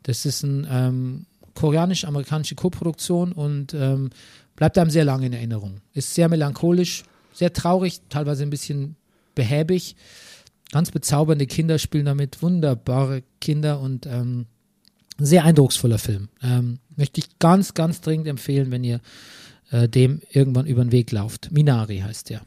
das 0.02 0.26
ist 0.26 0.44
eine 0.44 0.68
ähm, 0.72 1.26
koreanisch-amerikanische 1.54 2.56
Koproduktion 2.56 3.32
und 3.32 3.74
ähm, 3.76 4.10
bleibt 4.56 4.78
einem 4.78 4.90
sehr 4.90 5.06
lange 5.06 5.26
in 5.26 5.34
Erinnerung. 5.34 5.82
Ist 5.94 6.14
sehr 6.14 6.30
melancholisch, 6.30 7.04
sehr 7.34 7.54
traurig, 7.54 8.02
teilweise 8.10 8.44
ein 8.44 8.50
bisschen 8.50 8.96
behäbig. 9.36 9.96
Ganz 10.72 10.92
bezaubernde 10.92 11.46
Kinder 11.48 11.78
spielen 11.80 12.06
damit, 12.06 12.42
wunderbare 12.42 13.24
Kinder 13.42 13.80
und 13.80 14.06
ähm, 14.06 14.46
ein 15.20 15.26
sehr 15.26 15.44
eindrucksvoller 15.44 16.00
Film. 16.00 16.30
Ähm, 16.42 16.80
möchte 16.96 17.20
ich 17.20 17.38
ganz, 17.40 17.74
ganz 17.74 18.02
dringend 18.02 18.28
empfehlen, 18.28 18.72
wenn 18.72 18.84
ihr 18.84 19.00
äh, 19.72 19.88
dem 19.88 20.22
irgendwann 20.32 20.66
über 20.66 20.84
den 20.84 20.92
Weg 20.92 21.12
lauft. 21.12 21.52
Minari 21.52 22.00
heißt 22.00 22.30
der. 22.30 22.42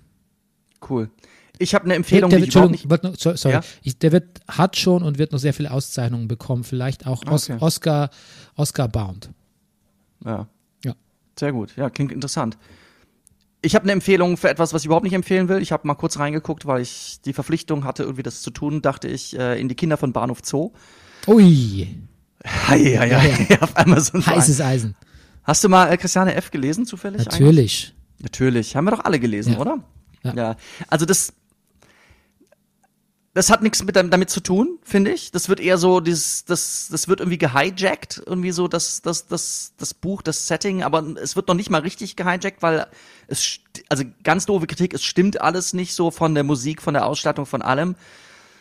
Cool. 0.88 1.10
Ich 1.58 1.74
habe 1.74 1.84
eine 1.86 1.94
Empfehlung, 1.94 2.28
der 2.30 2.40
die 2.40 2.52
wird, 2.52 2.64
ich 2.64 2.70
nicht. 2.70 2.90
wird 2.90 3.02
noch, 3.02 3.14
sorry, 3.16 3.54
Ja? 3.54 3.60
ich, 3.82 3.98
der 3.98 4.12
wird, 4.12 4.40
hat 4.46 4.76
schon 4.76 5.02
und 5.02 5.18
wird 5.18 5.32
noch 5.32 5.38
sehr 5.38 5.54
viele 5.54 5.70
Auszeichnungen 5.70 6.28
bekommen, 6.28 6.64
vielleicht 6.64 7.06
auch 7.06 7.24
Os, 7.26 7.48
Okay. 7.48 7.58
Oscar, 7.60 8.10
Oscar 8.56 8.88
bound. 8.88 9.30
Ja. 10.24 10.48
Ja. 11.36 11.46
Sehr 11.46 11.52
gut. 11.52 11.76
Ja, 11.76 11.90
klingt 11.90 12.12
interessant. 12.12 12.56
Ich 13.62 13.74
habe 13.74 13.84
eine 13.84 13.92
Empfehlung 13.92 14.36
für 14.36 14.48
etwas, 14.48 14.72
was 14.72 14.82
ich 14.82 14.86
überhaupt 14.86 15.04
nicht 15.04 15.14
empfehlen 15.14 15.48
will. 15.48 15.60
Ich 15.60 15.72
habe 15.72 15.86
mal 15.86 15.94
kurz 15.94 16.18
reingeguckt, 16.18 16.66
weil 16.66 16.82
ich 16.82 17.20
die 17.24 17.32
Verpflichtung 17.32 17.84
hatte, 17.84 18.04
irgendwie 18.04 18.22
das 18.22 18.42
zu 18.42 18.50
tun, 18.50 18.80
dachte 18.82 19.08
ich, 19.08 19.36
äh, 19.38 19.60
in 19.60 19.68
die 19.68 19.74
Kinder 19.74 19.96
von 19.96 20.12
Bahnhof 20.12 20.40
Zoo. 20.44 20.72
Ui, 21.26 21.88
Hi, 22.68 22.94
hi, 22.96 23.10
hi, 23.10 23.58
auf 23.60 23.76
Amazon 23.76 24.24
heißes 24.24 24.60
Eisen. 24.60 24.94
Hast 25.42 25.64
du 25.64 25.68
mal 25.68 25.90
äh, 25.92 25.96
Christiane 25.96 26.34
F. 26.34 26.50
gelesen, 26.52 26.86
zufällig? 26.86 27.20
eigentlich? 27.22 27.40
Natürlich. 27.40 27.94
Natürlich. 28.20 28.76
Haben 28.76 28.84
wir 28.84 28.90
doch 28.92 29.04
alle 29.04 29.18
gelesen, 29.18 29.54
Ja. 29.54 29.58
oder? 29.58 29.78
Ja. 30.22 30.56
Also 30.88 31.06
das, 31.06 31.32
das 33.36 33.50
hat 33.50 33.60
nichts 33.60 33.84
mit, 33.84 33.96
damit 33.96 34.30
zu 34.30 34.40
tun, 34.40 34.78
finde 34.82 35.12
ich. 35.12 35.30
Das 35.30 35.50
wird 35.50 35.60
eher 35.60 35.76
so, 35.76 36.00
dieses, 36.00 36.46
das, 36.46 36.88
das 36.90 37.06
wird 37.06 37.20
irgendwie 37.20 37.36
gehijackt, 37.36 38.22
irgendwie 38.24 38.50
so 38.50 38.66
das, 38.66 39.02
das, 39.02 39.26
das, 39.26 39.74
das 39.76 39.92
Buch, 39.92 40.22
das 40.22 40.46
Setting, 40.48 40.82
aber 40.82 41.04
es 41.20 41.36
wird 41.36 41.46
noch 41.46 41.54
nicht 41.54 41.68
mal 41.68 41.82
richtig 41.82 42.16
gehijackt, 42.16 42.62
weil 42.62 42.86
es, 43.28 43.58
also 43.90 44.04
ganz 44.24 44.46
doofe 44.46 44.66
Kritik, 44.66 44.94
es 44.94 45.04
stimmt 45.04 45.38
alles 45.42 45.74
nicht 45.74 45.92
so 45.92 46.10
von 46.10 46.34
der 46.34 46.44
Musik, 46.44 46.80
von 46.80 46.94
der 46.94 47.04
Ausstattung, 47.04 47.44
von 47.44 47.60
allem. 47.60 47.94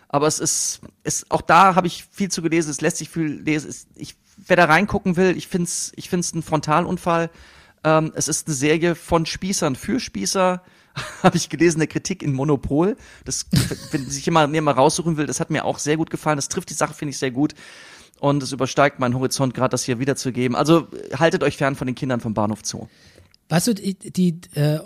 Aber 0.09 0.27
es 0.27 0.39
ist, 0.39 0.81
es, 1.03 1.25
auch 1.31 1.41
da 1.41 1.75
habe 1.75 1.87
ich 1.87 2.03
viel 2.11 2.29
zu 2.29 2.41
gelesen, 2.41 2.69
es 2.69 2.81
lässt 2.81 2.97
sich 2.97 3.07
viel 3.09 3.27
lesen. 3.27 3.69
Es, 3.69 3.87
ich, 3.95 4.17
wer 4.45 4.57
da 4.57 4.65
reingucken 4.65 5.15
will, 5.15 5.37
ich 5.37 5.47
find's, 5.47 5.93
ich 5.95 6.09
find's 6.09 6.33
ein 6.33 6.43
Frontalunfall. 6.43 7.29
Ähm, 7.85 8.11
es 8.13 8.27
ist 8.27 8.47
eine 8.47 8.55
Serie 8.55 8.95
von 8.95 9.25
Spießern 9.25 9.77
für 9.77 10.01
Spießer. 10.01 10.61
habe 11.23 11.37
ich 11.37 11.49
gelesen, 11.49 11.79
eine 11.79 11.87
Kritik 11.87 12.23
in 12.23 12.33
Monopol. 12.33 12.97
Das, 13.23 13.45
wenn 13.91 14.09
sich 14.09 14.25
jemand 14.25 14.51
mir 14.51 14.61
mal 14.61 14.71
raussuchen 14.71 15.17
will, 15.17 15.25
das 15.25 15.39
hat 15.39 15.49
mir 15.49 15.65
auch 15.65 15.79
sehr 15.79 15.97
gut 15.97 16.09
gefallen. 16.09 16.37
Das 16.37 16.49
trifft 16.49 16.69
die 16.69 16.75
Sache, 16.75 16.93
finde 16.93 17.11
ich, 17.11 17.17
sehr 17.17 17.31
gut. 17.31 17.53
Und 18.19 18.41
es 18.41 18.51
übersteigt 18.51 18.99
meinen 18.99 19.13
Horizont, 19.15 19.53
gerade 19.53 19.71
das 19.71 19.83
hier 19.83 19.99
wiederzugeben. 19.99 20.55
Also 20.55 20.87
haltet 21.17 21.43
euch 21.43 21.57
fern 21.57 21.75
von 21.75 21.87
den 21.87 21.95
Kindern 21.95 22.21
vom 22.21 22.33
Bahnhof 22.33 22.59
Zoo. 22.63 22.87
Weißt 23.49 23.67
du, 23.67 23.73
die, 23.73 24.39
äh, 24.53 24.79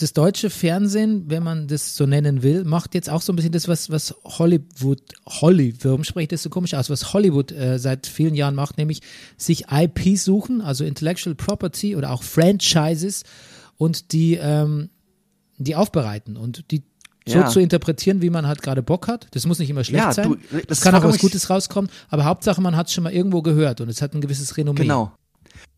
das 0.00 0.12
deutsche 0.12 0.48
Fernsehen, 0.48 1.24
wenn 1.28 1.42
man 1.42 1.68
das 1.68 1.96
so 1.96 2.06
nennen 2.06 2.42
will, 2.42 2.64
macht 2.64 2.94
jetzt 2.94 3.10
auch 3.10 3.20
so 3.20 3.32
ein 3.32 3.36
bisschen 3.36 3.52
das, 3.52 3.68
was, 3.68 3.90
was 3.90 4.14
Hollywood, 4.24 5.02
Holly, 5.26 5.74
warum 5.82 6.02
spreche 6.02 6.24
ich 6.24 6.28
das 6.28 6.42
so 6.42 6.50
komisch 6.50 6.74
aus, 6.74 6.88
was 6.88 7.12
Hollywood 7.12 7.52
äh, 7.52 7.78
seit 7.78 8.06
vielen 8.06 8.34
Jahren 8.34 8.54
macht, 8.54 8.78
nämlich 8.78 9.00
sich 9.36 9.66
IP 9.70 10.16
suchen, 10.16 10.60
also 10.60 10.84
Intellectual 10.84 11.34
Property 11.34 11.94
oder 11.94 12.10
auch 12.10 12.22
Franchises 12.22 13.24
und 13.76 14.12
die, 14.12 14.38
ähm, 14.40 14.90
die 15.64 15.76
aufbereiten 15.76 16.36
und 16.36 16.70
die 16.70 16.82
so 17.26 17.38
Ja. 17.38 17.46
zu 17.48 17.60
interpretieren, 17.60 18.20
wie 18.20 18.30
man 18.30 18.46
halt 18.48 18.62
gerade 18.62 18.82
Bock 18.82 19.06
hat. 19.06 19.28
Das 19.30 19.46
muss 19.46 19.58
nicht 19.60 19.70
immer 19.70 19.84
schlecht 19.84 20.02
Ja, 20.04 20.12
sein. 20.12 20.30
du, 20.30 20.36
das 20.56 20.66
das 20.66 20.80
kann 20.80 20.94
auch 20.96 21.04
was 21.04 21.18
Gutes 21.18 21.48
rauskommen, 21.50 21.88
aber 22.08 22.24
Hauptsache 22.24 22.60
man 22.60 22.76
hat 22.76 22.88
es 22.88 22.94
schon 22.94 23.04
mal 23.04 23.12
irgendwo 23.12 23.42
gehört 23.42 23.80
und 23.80 23.88
es 23.88 24.02
hat 24.02 24.12
ein 24.14 24.20
gewisses 24.20 24.56
Renommee. 24.56 24.82
Genau. 24.82 25.12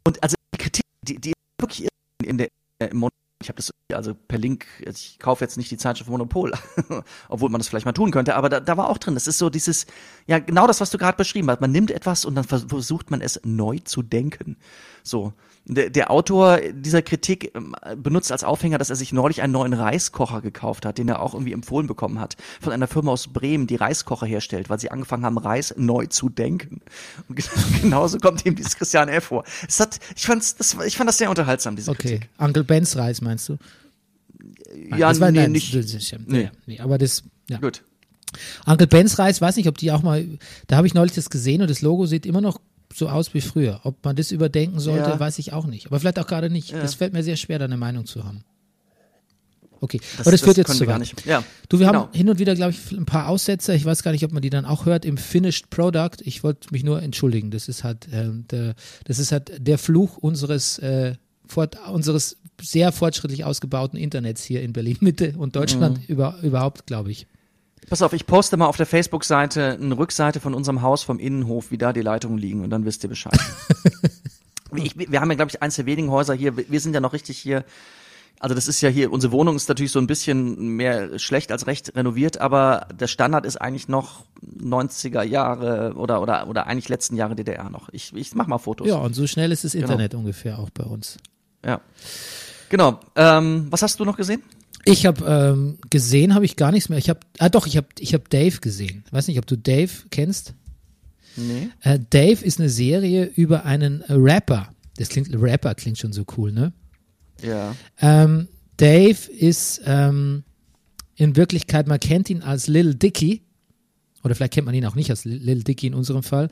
Und 0.06 0.22
also 0.22 0.36
die 0.54 0.58
Kritik, 0.58 0.84
die, 1.02 1.18
die 1.20 1.32
wirklich 1.60 1.88
in 2.22 2.38
der 2.38 2.48
äh, 2.78 2.86
im 2.86 3.06
ich 3.42 3.48
habe 3.50 3.56
das 3.56 3.70
also 3.92 4.14
per 4.14 4.38
Link, 4.38 4.64
ich 4.80 5.18
kaufe 5.18 5.44
jetzt 5.44 5.58
nicht 5.58 5.70
die 5.70 5.76
Zeitschrift 5.76 6.08
Monopol, 6.08 6.54
obwohl 7.28 7.50
man 7.50 7.58
das 7.58 7.68
vielleicht 7.68 7.84
mal 7.84 7.92
tun 7.92 8.10
könnte, 8.10 8.36
aber 8.36 8.48
da, 8.48 8.58
da 8.60 8.78
war 8.78 8.88
auch 8.88 8.96
drin, 8.96 9.12
das 9.12 9.26
ist 9.26 9.36
so 9.36 9.50
dieses, 9.50 9.84
ja 10.26 10.38
genau 10.38 10.66
das, 10.66 10.80
was 10.80 10.88
du 10.90 10.96
gerade 10.96 11.18
beschrieben 11.18 11.50
hast, 11.50 11.60
man 11.60 11.70
nimmt 11.70 11.90
etwas 11.90 12.24
und 12.24 12.36
dann 12.36 12.44
vers- 12.44 12.64
versucht 12.68 13.10
man 13.10 13.20
es 13.20 13.38
neu 13.44 13.80
zu 13.84 14.02
denken. 14.02 14.56
So, 15.02 15.34
der, 15.66 15.88
der 15.90 16.10
Autor 16.10 16.58
dieser 16.72 17.00
Kritik 17.02 17.52
ähm, 17.54 17.74
benutzt 17.96 18.30
als 18.30 18.44
Aufhänger, 18.44 18.76
dass 18.78 18.90
er 18.90 18.96
sich 18.96 19.12
neulich 19.12 19.40
einen 19.42 19.52
neuen 19.54 19.72
Reiskocher 19.72 20.42
gekauft 20.42 20.84
hat, 20.84 20.98
den 20.98 21.08
er 21.08 21.20
auch 21.22 21.32
irgendwie 21.34 21.52
empfohlen 21.52 21.86
bekommen 21.86 22.20
hat, 22.20 22.36
von 22.60 22.72
einer 22.72 22.86
Firma 22.86 23.12
aus 23.12 23.28
Bremen, 23.28 23.66
die 23.66 23.76
Reiskocher 23.76 24.26
herstellt, 24.26 24.68
weil 24.68 24.78
sie 24.78 24.90
angefangen 24.90 25.24
haben, 25.24 25.38
Reis 25.38 25.74
neu 25.78 26.06
zu 26.06 26.28
denken. 26.28 26.80
Und 27.28 27.36
gen- 27.36 27.46
genauso 27.82 28.18
kommt 28.18 28.44
ihm 28.44 28.54
dieses 28.56 28.76
Christian 28.76 29.08
F. 29.08 29.24
vor. 29.24 29.44
Es 29.66 29.80
hat, 29.80 29.98
ich, 30.14 30.26
fand's, 30.26 30.54
das, 30.56 30.76
ich 30.86 30.96
fand 30.96 31.08
das 31.08 31.16
sehr 31.18 31.30
unterhaltsam, 31.30 31.76
diese 31.76 31.90
Okay, 31.92 32.18
Kritik. 32.18 32.28
Uncle 32.38 32.64
Ben's 32.64 32.96
Reis 32.96 33.20
meinst 33.22 33.48
du? 33.48 33.56
Nein, 34.88 34.98
Ja, 35.00 35.08
das 35.08 35.20
war, 35.20 35.30
nee, 35.30 35.40
nein, 35.40 35.52
nicht. 35.52 35.74
Das, 35.74 35.92
das, 35.92 36.10
ja, 36.10 36.18
Nee. 36.26 36.50
nee, 36.66 36.80
aber 36.80 36.98
das, 36.98 37.22
ja. 37.48 37.58
Gut. 37.58 37.82
Uncle 38.66 38.86
Ben's 38.88 39.18
Reis, 39.18 39.40
weiß 39.40 39.56
nicht, 39.56 39.68
ob 39.68 39.78
die 39.78 39.92
auch 39.92 40.02
mal, 40.02 40.26
da 40.66 40.76
habe 40.76 40.86
ich 40.86 40.94
neulich 40.94 41.14
das 41.14 41.30
gesehen 41.30 41.62
und 41.62 41.70
das 41.70 41.82
Logo 41.82 42.04
sieht 42.06 42.26
immer 42.26 42.40
noch 42.40 42.60
so 42.92 43.08
aus 43.08 43.34
wie 43.34 43.40
früher. 43.40 43.80
Ob 43.84 44.04
man 44.04 44.16
das 44.16 44.30
überdenken 44.30 44.78
sollte, 44.80 45.10
Ja. 45.10 45.20
weiß 45.20 45.38
ich 45.38 45.52
auch 45.52 45.66
nicht. 45.66 45.86
Aber 45.86 45.98
vielleicht 46.00 46.18
auch 46.18 46.26
gerade 46.26 46.50
nicht. 46.50 46.70
Ja. 46.70 46.80
Das 46.80 46.94
fällt 46.94 47.12
mir 47.12 47.22
sehr 47.22 47.36
schwer, 47.36 47.58
da 47.58 47.64
eine 47.64 47.76
Meinung 47.76 48.06
zu 48.06 48.24
haben. 48.24 48.44
Okay, 49.80 50.00
Das, 50.16 50.20
aber 50.26 50.30
das, 50.30 50.40
führt 50.40 50.56
jetzt 50.56 50.74
zu 50.76 50.86
weit. 50.86 51.00
nicht. 51.00 51.26
Ja. 51.26 51.44
Du, 51.68 51.78
wir 51.78 51.86
genau. 51.88 52.04
haben 52.04 52.12
hin 52.14 52.28
und 52.30 52.38
wieder, 52.38 52.54
glaube 52.54 52.70
ich, 52.72 52.92
ein 52.92 53.04
paar 53.04 53.28
Aussetzer. 53.28 53.74
Ich 53.74 53.84
weiß 53.84 54.02
gar 54.02 54.12
nicht, 54.12 54.24
ob 54.24 54.32
man 54.32 54.40
die 54.40 54.48
dann 54.48 54.64
auch 54.64 54.86
hört 54.86 55.04
im 55.04 55.18
Finished 55.18 55.68
Product. 55.68 56.22
Ich 56.22 56.42
wollte 56.42 56.68
mich 56.70 56.84
nur 56.84 57.02
entschuldigen. 57.02 57.50
Das 57.50 57.68
ist 57.68 57.84
halt, 57.84 58.08
ähm, 58.10 58.46
der, 58.50 58.74
das 59.04 59.18
ist 59.18 59.30
halt 59.30 59.52
der 59.58 59.76
Fluch 59.76 60.16
unseres, 60.16 60.78
äh, 60.78 61.16
fort, 61.46 61.76
unseres 61.92 62.38
sehr 62.62 62.92
fortschrittlich 62.92 63.44
ausgebauten 63.44 63.98
Internets 63.98 64.42
hier 64.44 64.62
in 64.62 64.72
Berlin 64.72 64.96
Mitte 65.00 65.34
und 65.36 65.54
Deutschland 65.56 65.98
Mhm. 65.98 66.04
über, 66.06 66.36
überhaupt, 66.42 66.86
glaube 66.86 67.10
ich. 67.10 67.26
Pass 67.88 68.02
auf, 68.02 68.12
ich 68.12 68.26
poste 68.26 68.56
mal 68.56 68.66
auf 68.66 68.76
der 68.76 68.86
Facebook-Seite 68.86 69.78
eine 69.80 69.96
Rückseite 69.96 70.40
von 70.40 70.54
unserem 70.54 70.82
Haus 70.82 71.02
vom 71.02 71.18
Innenhof, 71.18 71.70
wie 71.70 71.78
da 71.78 71.92
die 71.92 72.00
Leitungen 72.00 72.38
liegen 72.38 72.62
und 72.64 72.70
dann 72.70 72.84
wisst 72.84 73.02
ihr 73.04 73.08
Bescheid. 73.08 73.38
ich, 74.76 74.96
wir 74.96 75.20
haben 75.20 75.30
ja, 75.30 75.36
glaube 75.36 75.50
ich, 75.50 75.62
eins 75.62 75.76
der 75.76 75.86
wenigen 75.86 76.10
Häuser 76.10 76.34
hier, 76.34 76.56
wir 76.56 76.80
sind 76.80 76.94
ja 76.94 77.00
noch 77.00 77.12
richtig 77.12 77.38
hier, 77.38 77.64
also 78.40 78.54
das 78.54 78.68
ist 78.68 78.80
ja 78.80 78.88
hier, 78.88 79.12
unsere 79.12 79.32
Wohnung 79.32 79.54
ist 79.54 79.68
natürlich 79.68 79.92
so 79.92 79.98
ein 79.98 80.06
bisschen 80.06 80.76
mehr 80.76 81.18
schlecht 81.18 81.52
als 81.52 81.66
recht 81.66 81.94
renoviert, 81.94 82.38
aber 82.38 82.88
der 82.98 83.06
Standard 83.06 83.46
ist 83.46 83.56
eigentlich 83.60 83.88
noch 83.88 84.24
90er 84.44 85.22
Jahre 85.22 85.94
oder, 85.94 86.20
oder, 86.20 86.48
oder 86.48 86.66
eigentlich 86.66 86.88
letzten 86.88 87.16
Jahre 87.16 87.36
DDR 87.36 87.70
noch. 87.70 87.88
Ich, 87.92 88.14
ich 88.14 88.34
mach 88.34 88.46
mal 88.46 88.58
Fotos. 88.58 88.88
Ja, 88.88 88.96
und 88.96 89.14
so 89.14 89.26
schnell 89.26 89.52
ist 89.52 89.64
das 89.64 89.72
Genau. 89.72 89.84
Internet 89.84 90.14
ungefähr 90.14 90.58
auch 90.58 90.70
bei 90.70 90.84
uns. 90.84 91.18
ja. 91.64 91.80
Genau. 92.70 92.98
Ähm, 93.14 93.66
was 93.70 93.82
hast 93.82 94.00
du 94.00 94.04
noch 94.04 94.16
gesehen? 94.16 94.42
Ich 94.84 95.06
habe 95.06 95.24
ähm, 95.26 95.78
gesehen, 95.90 96.34
habe 96.34 96.44
ich 96.44 96.56
gar 96.56 96.72
nichts 96.72 96.88
mehr. 96.88 96.98
Ich 96.98 97.08
habe, 97.08 97.20
ah 97.38 97.48
doch, 97.48 97.66
ich 97.66 97.76
habe, 97.76 97.88
ich 97.98 98.14
habe 98.14 98.24
Dave 98.28 98.60
gesehen. 98.60 99.04
Weiß 99.10 99.28
nicht, 99.28 99.38
ob 99.38 99.46
du 99.46 99.56
Dave 99.56 99.90
kennst. 100.10 100.54
Nee. 101.36 101.68
Äh, 101.82 101.98
Dave 102.10 102.44
ist 102.44 102.60
eine 102.60 102.68
Serie 102.68 103.24
über 103.24 103.64
einen 103.64 104.02
Rapper. 104.08 104.68
Das 104.96 105.08
klingt, 105.08 105.28
Rapper 105.32 105.74
klingt 105.74 105.98
schon 105.98 106.12
so 106.12 106.24
cool, 106.36 106.52
ne? 106.52 106.72
Ja. 107.42 107.74
Ähm, 108.00 108.48
Dave 108.76 109.30
ist 109.30 109.82
ähm, 109.84 110.44
in 111.16 111.36
Wirklichkeit, 111.36 111.86
man 111.86 112.00
kennt 112.00 112.30
ihn 112.30 112.42
als 112.42 112.66
Lil 112.66 112.94
Dicky. 112.94 113.42
Oder 114.22 114.34
vielleicht 114.34 114.54
kennt 114.54 114.66
man 114.66 114.74
ihn 114.74 114.86
auch 114.86 114.94
nicht 114.94 115.10
als 115.10 115.24
Lil 115.24 115.38
Lil 115.38 115.62
Dicky 115.64 115.88
in 115.88 115.94
unserem 115.94 116.22
Fall. 116.22 116.48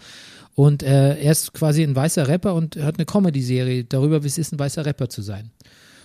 Und 0.54 0.82
äh, 0.82 1.18
er 1.18 1.32
ist 1.32 1.54
quasi 1.54 1.82
ein 1.82 1.96
weißer 1.96 2.28
Rapper 2.28 2.54
und 2.54 2.76
hat 2.76 2.98
eine 2.98 3.06
Comedy-Serie 3.06 3.84
darüber, 3.84 4.22
wie 4.22 4.26
es 4.26 4.38
ist, 4.38 4.52
ein 4.52 4.58
weißer 4.58 4.84
Rapper 4.84 5.08
zu 5.08 5.22
sein. 5.22 5.50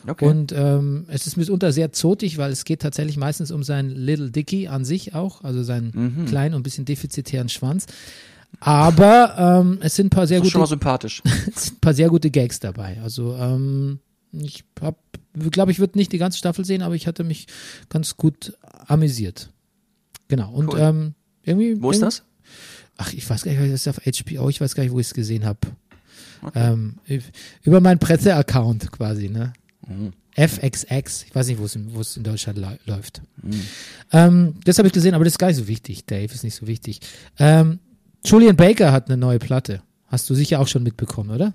Okay. 0.08 0.26
Und 0.26 0.52
ähm, 0.54 1.06
es 1.10 1.28
ist 1.28 1.36
mitunter 1.38 1.72
sehr 1.72 1.91
zotig, 1.91 2.38
weil 2.38 2.52
es 2.52 2.63
geht 2.65 2.82
tatsächlich 2.82 3.17
meistens 3.17 3.52
um 3.52 3.63
seinen 3.63 3.89
Little 3.91 4.32
Dicky 4.32 4.67
an 4.67 4.86
sich 4.86 5.13
auch, 5.15 5.43
also 5.43 5.63
seinen 5.63 5.91
Mhm. 5.93 6.26
kleinen 6.26 6.54
und 6.56 6.62
ein 6.62 6.63
bisschen 6.63 6.86
defizitären 6.86 7.50
Schwanz. 7.50 7.86
Aber 8.60 9.36
ähm, 9.62 9.80
es 9.82 9.96
sind 9.96 10.08
ein 10.08 10.10
paar 10.10 10.26
sehr 10.28 10.41
ist 10.41 10.50
schon 10.50 10.60
mal 10.60 10.65
gute, 10.65 10.70
sympathisch. 10.70 11.22
es 11.56 11.65
sind 11.65 11.78
ein 11.78 11.82
paar 11.82 11.93
sehr 11.93 12.10
gute 12.10 12.32
Gags 12.32 12.60
dabei. 12.60 12.98
Also 13.04 13.36
ähm, 13.36 14.00
ich 14.32 14.63
glaube, 15.52 15.72
ich 15.72 15.80
würde 15.80 15.98
nicht 15.98 16.12
die 16.12 16.17
ganze 16.17 16.38
Staffel 16.38 16.63
sehen, 16.65 16.82
aber 16.82 16.96
ich 16.96 17.08
hatte 17.08 17.24
mich 17.24 17.48
ganz 17.89 18.15
gut 18.17 18.58
amüsiert. 18.88 19.50
Genau. 20.30 20.52
Und 20.52 20.74
Cool. 20.74 20.80
ähm, 20.80 21.13
irgendwie. 21.43 21.82
Wo 21.82 21.91
ist 21.91 22.02
das? 22.02 22.24
Ach, 22.98 23.13
ich 23.13 23.30
weiß 23.30 23.43
gar 23.43 23.52
nicht, 23.52 23.62
das 23.74 23.86
ist 23.86 23.88
auf 23.88 24.00
HBO, 24.06 24.50
ich 24.50 24.60
weiß 24.62 24.74
gar 24.74 24.84
nicht, 24.84 24.91
wo 24.93 25.00
ich 25.00 25.08
es 25.08 25.13
gesehen 25.13 25.46
habe. 25.46 25.60
Ähm, 26.56 26.96
über 27.63 27.82
meinen 27.82 28.00
Presse-Account 28.00 28.91
quasi, 28.91 29.30
ne? 29.30 29.54
Mhm. 29.88 30.13
FXX, 30.36 31.23
ich 31.23 31.34
weiß 31.34 31.47
nicht, 31.47 31.60
wo 31.60 31.65
es 31.65 32.15
in, 32.15 32.23
Deutschland 32.23 32.60
läuft. 32.86 33.21
Mhm. 33.41 33.62
Ähm, 34.12 34.54
das 34.63 34.78
habe 34.78 34.88
ich 34.88 34.93
gesehen, 34.93 35.15
aber 35.15 35.23
das 35.23 35.34
ist 35.34 35.39
gar 35.39 35.47
nicht 35.47 35.58
so 35.58 35.67
wichtig. 35.67 36.06
Dave 36.06 36.32
ist 36.32 36.43
nicht 36.43 36.56
so 36.56 36.67
wichtig. 36.67 37.00
Ähm, 37.39 37.80
Julian 38.23 38.56
Baker 38.56 38.91
hat 38.91 39.08
eine 39.08 39.17
neue 39.17 39.39
Platte. 39.39 39.82
Hast 40.06 40.30
du 40.30 40.36
sicher 40.36 40.60
auch 40.60 40.67
schon 40.67 40.84
mitbekommen, 40.84 41.32
oder? 41.32 41.54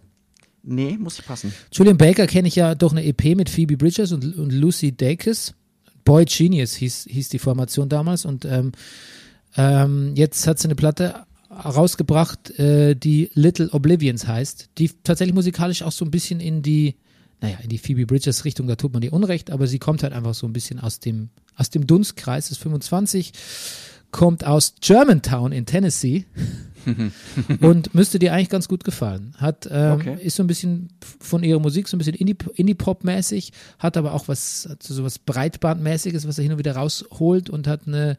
Nee, 0.64 0.97
muss 0.99 1.18
ich 1.18 1.27
passen. 1.27 1.53
Julian 1.73 1.97
Baker 1.97 2.27
kenne 2.27 2.49
ich 2.49 2.57
ja 2.57 2.75
durch 2.75 2.92
eine 2.92 3.05
EP 3.05 3.37
mit 3.37 3.51
Phoebe 3.51 3.77
Bridgers 3.77 4.12
und, 4.12 4.37
und 4.37 4.53
Lucy 4.53 4.97
Dacus. 4.97 5.55
Boy 6.05 6.25
Genius 6.25 6.75
hieß, 6.75 7.07
hieß 7.09 7.29
die 7.29 7.38
Formation 7.38 7.88
damals 7.88 8.25
und 8.25 8.45
ähm, 8.45 8.73
ähm, 9.57 10.14
jetzt 10.16 10.47
hat 10.47 10.59
sie 10.59 10.66
eine 10.66 10.75
Platte 10.75 11.27
rausgebracht, 11.53 12.59
äh, 12.59 12.95
die 12.95 13.31
Little 13.35 13.71
Oblivions 13.73 14.27
heißt, 14.27 14.71
die 14.79 14.90
tatsächlich 15.05 15.35
musikalisch 15.35 15.83
auch 15.83 15.92
so 15.92 16.05
ein 16.05 16.11
bisschen 16.11 16.40
in 16.40 16.62
die, 16.62 16.97
naja, 17.42 17.59
in 17.62 17.68
die 17.68 17.76
Phoebe 17.78 18.07
Bridgers 18.07 18.44
Richtung, 18.46 18.66
da 18.68 18.76
tut 18.76 18.94
man 18.94 19.02
ihr 19.02 19.12
Unrecht, 19.12 19.50
aber 19.50 19.66
sie 19.66 19.78
kommt 19.78 20.02
halt 20.02 20.14
einfach 20.14 20.33
so 20.35 20.46
ein 20.46 20.52
bisschen 20.55 20.78
aus 20.81 21.00
dem, 21.00 21.28
aus 21.57 21.68
dem 21.68 21.87
Dunstkreis, 21.87 22.50
ist 22.50 22.59
25, 22.62 23.33
kommt 24.12 24.44
aus 24.46 24.74
Germantown 24.81 25.52
in 25.52 25.66
Tennessee 25.66 26.24
und 27.61 27.94
müsste 27.94 28.18
dir 28.18 28.33
eigentlich 28.33 28.48
ganz 28.50 28.68
gut 28.68 28.85
gefallen. 28.85 29.35
Hat, 29.38 29.68
ähm, 29.70 29.92
Okay. 29.92 30.18
ist 30.22 30.37
so 30.37 30.42
ein 30.42 30.46
bisschen 30.46 30.88
von 31.20 31.42
ihrer 31.42 31.61
Musik 31.61 31.88
so 31.88 31.96
ein 31.96 31.98
bisschen 31.98 32.14
Indie- 32.16 32.37
Indie-Pop-mäßig, 32.55 33.52
hat 33.78 33.96
aber 33.96 34.14
auch 34.14 34.28
was, 34.28 34.66
hat 34.70 34.83
so 34.83 35.02
was 35.05 35.18
Breitbandmäßiges, 35.18 36.26
was 36.26 36.38
er 36.38 36.42
hin 36.42 36.52
und 36.52 36.59
wieder 36.59 36.76
rausholt 36.76 37.50
und 37.50 37.66
hat 37.66 37.87
eine 37.87 38.16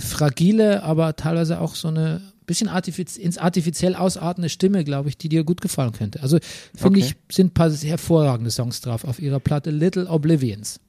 fragile, 0.00 0.82
aber 0.82 1.16
teilweise 1.16 1.60
auch 1.60 1.74
so 1.74 1.88
eine 1.88 2.20
bisschen 2.46 2.68
artifiz 2.68 3.16
ins 3.16 3.38
artifiziell 3.38 3.94
ausartende 3.94 4.48
Stimme, 4.48 4.82
glaube 4.84 5.08
ich, 5.08 5.18
die 5.18 5.28
dir 5.28 5.44
gut 5.44 5.60
gefallen 5.60 5.92
könnte. 5.92 6.22
Also 6.22 6.38
finde 6.74 7.00
Okay. 7.00 7.14
ich, 7.28 7.34
sind 7.34 7.48
ein 7.48 7.54
paar 7.54 7.70
hervorragende 7.70 8.50
Songs 8.50 8.80
drauf 8.80 9.04
auf 9.04 9.18
ihrer 9.18 9.38
Platte 9.38 9.70
Little 9.70 10.08
Oblivions. 10.08 10.80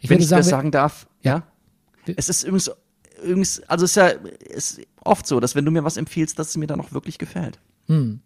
Ich 0.00 0.08
Wenn 0.08 0.16
würde 0.16 0.22
ich 0.24 0.28
sagen, 0.28 0.40
das 0.40 0.48
sagen 0.48 0.70
darf, 0.70 1.06
ja. 1.22 1.44
Ja. 2.06 2.14
Es 2.16 2.28
ist 2.28 2.44
übrigens, 2.44 2.70
übrigens, 3.22 3.62
also 3.68 3.84
es 3.84 3.90
ist 3.92 3.96
ja 3.96 4.08
ist 4.08 4.80
oft 5.04 5.26
so, 5.26 5.40
dass 5.40 5.54
wenn 5.54 5.64
du 5.64 5.70
mir 5.70 5.84
was 5.84 5.96
empfiehlst, 5.96 6.38
dass 6.38 6.48
es 6.50 6.56
mir 6.56 6.66
dann 6.66 6.80
auch 6.80 6.92
wirklich 6.92 7.18
gefällt. 7.18 7.58
Ähm, 7.88 8.20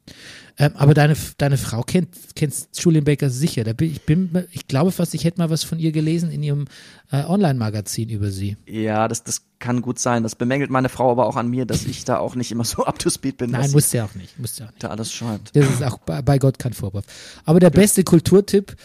aber 0.56 0.94
deine, 0.94 1.16
deine 1.38 1.56
Frau 1.56 1.82
kennt, 1.82 2.10
kennt 2.34 2.54
Julian 2.74 3.04
Baker 3.04 3.30
sicher. 3.30 3.64
Da 3.64 3.72
bin, 3.72 3.90
ich, 3.90 4.02
bin, 4.02 4.46
ich 4.52 4.68
glaube 4.68 4.92
fast, 4.92 5.14
ich 5.14 5.24
hätte 5.24 5.38
mal 5.38 5.50
was 5.50 5.64
von 5.64 5.78
ihr 5.78 5.92
gelesen 5.92 6.30
in 6.30 6.42
ihrem 6.42 6.66
äh, 7.10 7.24
Online-Magazin 7.24 8.08
über 8.08 8.30
sie. 8.30 8.56
Ja, 8.66 9.08
das, 9.08 9.24
das 9.24 9.42
kann 9.58 9.82
gut 9.82 9.98
sein. 9.98 10.22
Das 10.22 10.34
bemängelt 10.34 10.70
meine 10.70 10.88
Frau 10.88 11.10
aber 11.10 11.26
auch 11.26 11.36
an 11.36 11.48
mir, 11.48 11.66
dass 11.66 11.84
ich 11.86 12.04
da 12.04 12.18
auch 12.18 12.34
nicht 12.34 12.52
immer 12.52 12.64
so 12.64 12.84
up 12.86 12.98
to 12.98 13.10
speed 13.10 13.38
bin, 13.38 13.50
Nein, 13.50 13.70
muss 13.70 13.92
ja 13.92 14.04
auch 14.04 14.14
nicht. 14.14 14.38
Muss 14.38 14.58
ja 14.58 14.66
auch 14.66 14.70
nicht. 14.70 14.82
da 14.82 14.88
alles 14.88 15.12
schreibt. 15.12 15.54
Das 15.56 15.68
ist 15.68 15.82
auch 15.82 15.98
bei, 15.98 16.22
bei 16.22 16.38
Gott 16.38 16.58
kein 16.58 16.72
Vorwurf. 16.72 17.04
Aber 17.44 17.60
der 17.60 17.70
beste 17.70 18.04
Kulturtipp, 18.04 18.76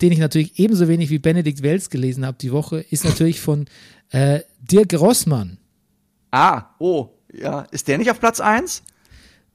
den 0.00 0.12
ich 0.12 0.18
natürlich 0.18 0.58
ebenso 0.58 0.88
wenig 0.88 1.10
wie 1.10 1.18
Benedikt 1.18 1.62
Wells 1.62 1.90
gelesen 1.90 2.24
habe 2.24 2.38
die 2.40 2.52
Woche, 2.52 2.80
ist 2.80 3.04
natürlich 3.04 3.40
von 3.40 3.66
äh, 4.10 4.40
Dirk 4.60 4.94
Rossmann. 4.94 5.58
Ah, 6.30 6.66
oh, 6.78 7.10
ja. 7.32 7.62
Ist 7.70 7.88
der 7.88 7.98
nicht 7.98 8.10
auf 8.10 8.20
Platz 8.20 8.40
eins? 8.40 8.82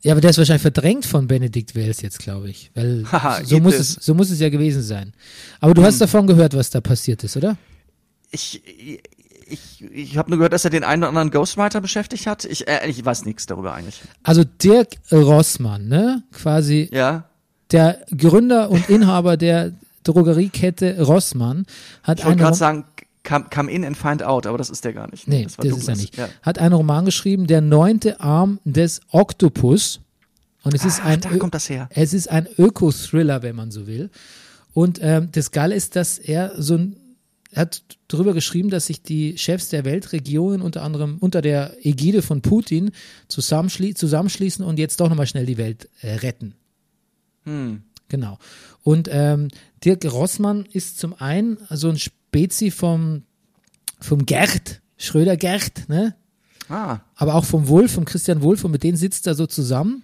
Ja, 0.02 0.12
aber 0.14 0.22
der 0.22 0.30
ist 0.30 0.38
wahrscheinlich 0.38 0.62
verdrängt 0.62 1.06
von 1.06 1.28
Benedikt 1.28 1.74
Wells 1.76 2.02
jetzt, 2.02 2.20
glaube 2.20 2.50
ich. 2.50 2.70
Weil 2.76 3.06
Haha, 3.12 3.44
so, 3.44 3.60
muss 3.60 3.74
es. 3.76 3.98
es, 3.98 4.06
so 4.06 4.14
muss 4.14 4.30
es 4.30 4.40
ja 4.40 4.50
gewesen 4.50 4.82
sein. 4.84 5.14
Aber 5.60 5.74
du 5.74 5.82
Hm. 5.82 5.88
hast 5.88 6.00
davon 6.02 6.28
gehört, 6.28 6.54
was 6.56 6.70
da 6.70 6.82
passiert 6.82 7.24
ist, 7.24 7.36
oder? 7.38 7.58
Ich, 8.32 8.62
ich, 9.48 9.84
ich 9.92 10.18
habe 10.18 10.30
nur 10.30 10.38
gehört, 10.38 10.54
dass 10.54 10.64
er 10.66 10.72
den 10.72 10.84
einen 10.84 11.04
oder 11.04 11.10
anderen 11.10 11.32
Ghostwriter 11.32 11.82
beschäftigt 11.82 12.28
hat. 12.28 12.46
Ich, 12.46 12.68
äh, 12.68 12.88
ich 12.88 13.04
weiß 13.04 13.26
nichts 13.26 13.46
darüber 13.46 13.74
eigentlich. 13.74 14.02
Also 14.24 14.44
Dirk 14.44 14.90
Rossmann, 15.12 15.88
ne? 15.88 16.24
Quasi 16.32 16.90
Ja. 16.92 17.26
der 17.72 18.00
Gründer 18.16 18.70
und 18.70 18.90
Inhaber 18.90 19.38
der 19.38 19.72
Drogeriekette 20.04 21.02
Rossmann 21.04 21.66
hat 22.04 22.20
Ich 22.20 22.26
wollte 22.26 22.32
einen 22.34 22.40
gerade 22.40 22.58
sagen, 22.58 22.86
come, 23.26 23.46
come 23.54 23.70
in 23.70 23.84
and 23.84 23.98
find 23.98 24.24
out, 24.24 24.46
aber 24.46 24.58
das 24.58 24.70
ist 24.70 24.86
der 24.86 24.94
gar 24.94 25.10
nicht. 25.10 25.28
Nee, 25.28 25.44
das, 25.44 25.58
war 25.58 25.66
ist 25.66 25.88
er 25.88 25.96
nicht. 25.96 26.16
Ja. 26.16 26.30
Hat 26.42 26.60
einen 26.60 26.74
Roman 26.74 27.04
geschrieben, 27.04 27.48
Der 27.48 27.62
neunte 27.62 28.22
Arm 28.22 28.60
des 28.64 29.02
Oktopus. 29.10 30.00
Und 30.64 30.74
es 30.74 30.86
ist 30.86 31.02
Ach, 31.02 31.08
ein 31.08 31.22
da 31.22 31.30
kommt 31.38 31.54
das 31.54 31.70
her. 31.70 31.90
Es 31.92 32.14
ist 32.14 32.30
ein 32.30 32.48
Öko-Thriller, 32.58 33.44
wenn 33.44 33.56
man 33.56 33.72
so 33.72 33.86
will. 33.86 34.10
Und 34.74 35.00
ähm, 35.02 35.30
das 35.32 35.52
Geile 35.52 35.76
ist, 35.76 35.96
dass 35.96 36.18
er 36.18 36.54
so 36.58 36.76
ein 36.76 36.96
er 37.52 37.62
hat 37.62 37.84
darüber 38.10 38.34
geschrieben, 38.34 38.70
dass 38.70 38.88
sich 38.88 39.02
die 39.02 39.38
Chefs 39.38 39.70
der 39.70 39.86
Weltregionen 39.86 40.62
unter 40.62 40.82
anderem 40.82 41.18
unter 41.22 41.42
der 41.42 41.78
Ägide 41.86 42.22
von 42.22 42.42
Putin 42.42 42.92
zusammenschli 43.30 43.94
zusammenschließen 43.94 44.66
und 44.66 44.78
jetzt 44.78 45.00
doch 45.00 45.08
nochmal 45.08 45.26
schnell 45.26 45.46
die 45.46 45.58
Welt 45.58 45.88
äh, 46.02 46.16
retten. 46.16 46.56
Hm. 47.46 47.84
Genau. 48.10 48.38
Und 48.84 49.08
ähm, 49.10 49.48
Dirk 49.86 50.04
Rossmann 50.04 50.66
ist 50.72 51.00
zum 51.00 51.14
einen 51.14 51.58
so 51.70 51.90
ein 51.90 51.98
Spezi 52.36 52.70
vom, 52.70 53.24
vom 54.02 54.26
Gerd, 54.26 54.82
Schröder 54.98 55.38
Gerd, 55.38 55.88
ne? 55.88 56.16
Ah, 56.68 57.00
aber 57.16 57.36
auch 57.36 57.46
vom 57.46 57.68
Wulf, 57.70 57.94
vom 57.94 58.04
Christian 58.04 58.42
Wulff 58.42 58.66
und 58.66 58.72
mit 58.72 58.84
denen 58.84 58.98
sitzt 58.98 59.26
er 59.28 59.36
so 59.36 59.46
zusammen. 59.48 60.04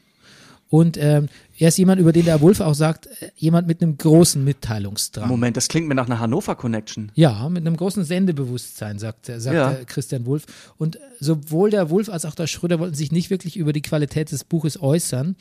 Und 0.70 0.96
ähm, 0.96 1.28
er 1.58 1.68
ist 1.68 1.78
jemand, 1.78 2.00
über 2.00 2.14
den 2.14 2.24
der 2.24 2.40
Wulff 2.40 2.62
auch 2.62 2.74
sagt, 2.76 3.08
äh, 3.08 3.32
jemand 3.36 3.68
mit 3.68 3.82
einem 3.82 3.98
großen 3.98 4.42
Mitteilungsdrang. 4.42 5.28
Moment, 5.28 5.58
das 5.58 5.68
klingt 5.68 5.90
mir 5.90 5.96
nach 5.96 6.06
einer 6.06 6.20
Hannover-Connection. 6.22 7.12
Ja, 7.16 7.50
mit 7.50 7.68
einem 7.68 7.76
großen 7.76 8.06
Sendebewusstsein, 8.06 8.98
sagt, 8.98 9.28
er- 9.28 9.42
sagt 9.42 9.56
Ja. 9.56 9.74
Christian 9.86 10.26
Wulff. 10.26 10.46
Und 10.78 10.98
sowohl 11.20 11.72
der 11.72 11.90
Wulff 11.90 12.08
als 12.08 12.24
auch 12.24 12.36
der 12.36 12.48
Schröder 12.48 12.80
wollten 12.80 12.96
sich 12.96 13.12
nicht 13.12 13.30
wirklich 13.30 13.58
über 13.58 13.74
die 13.74 13.82
Qualität 13.82 14.32
des 14.32 14.46
Buches 14.46 14.82
äußern. 14.82 15.36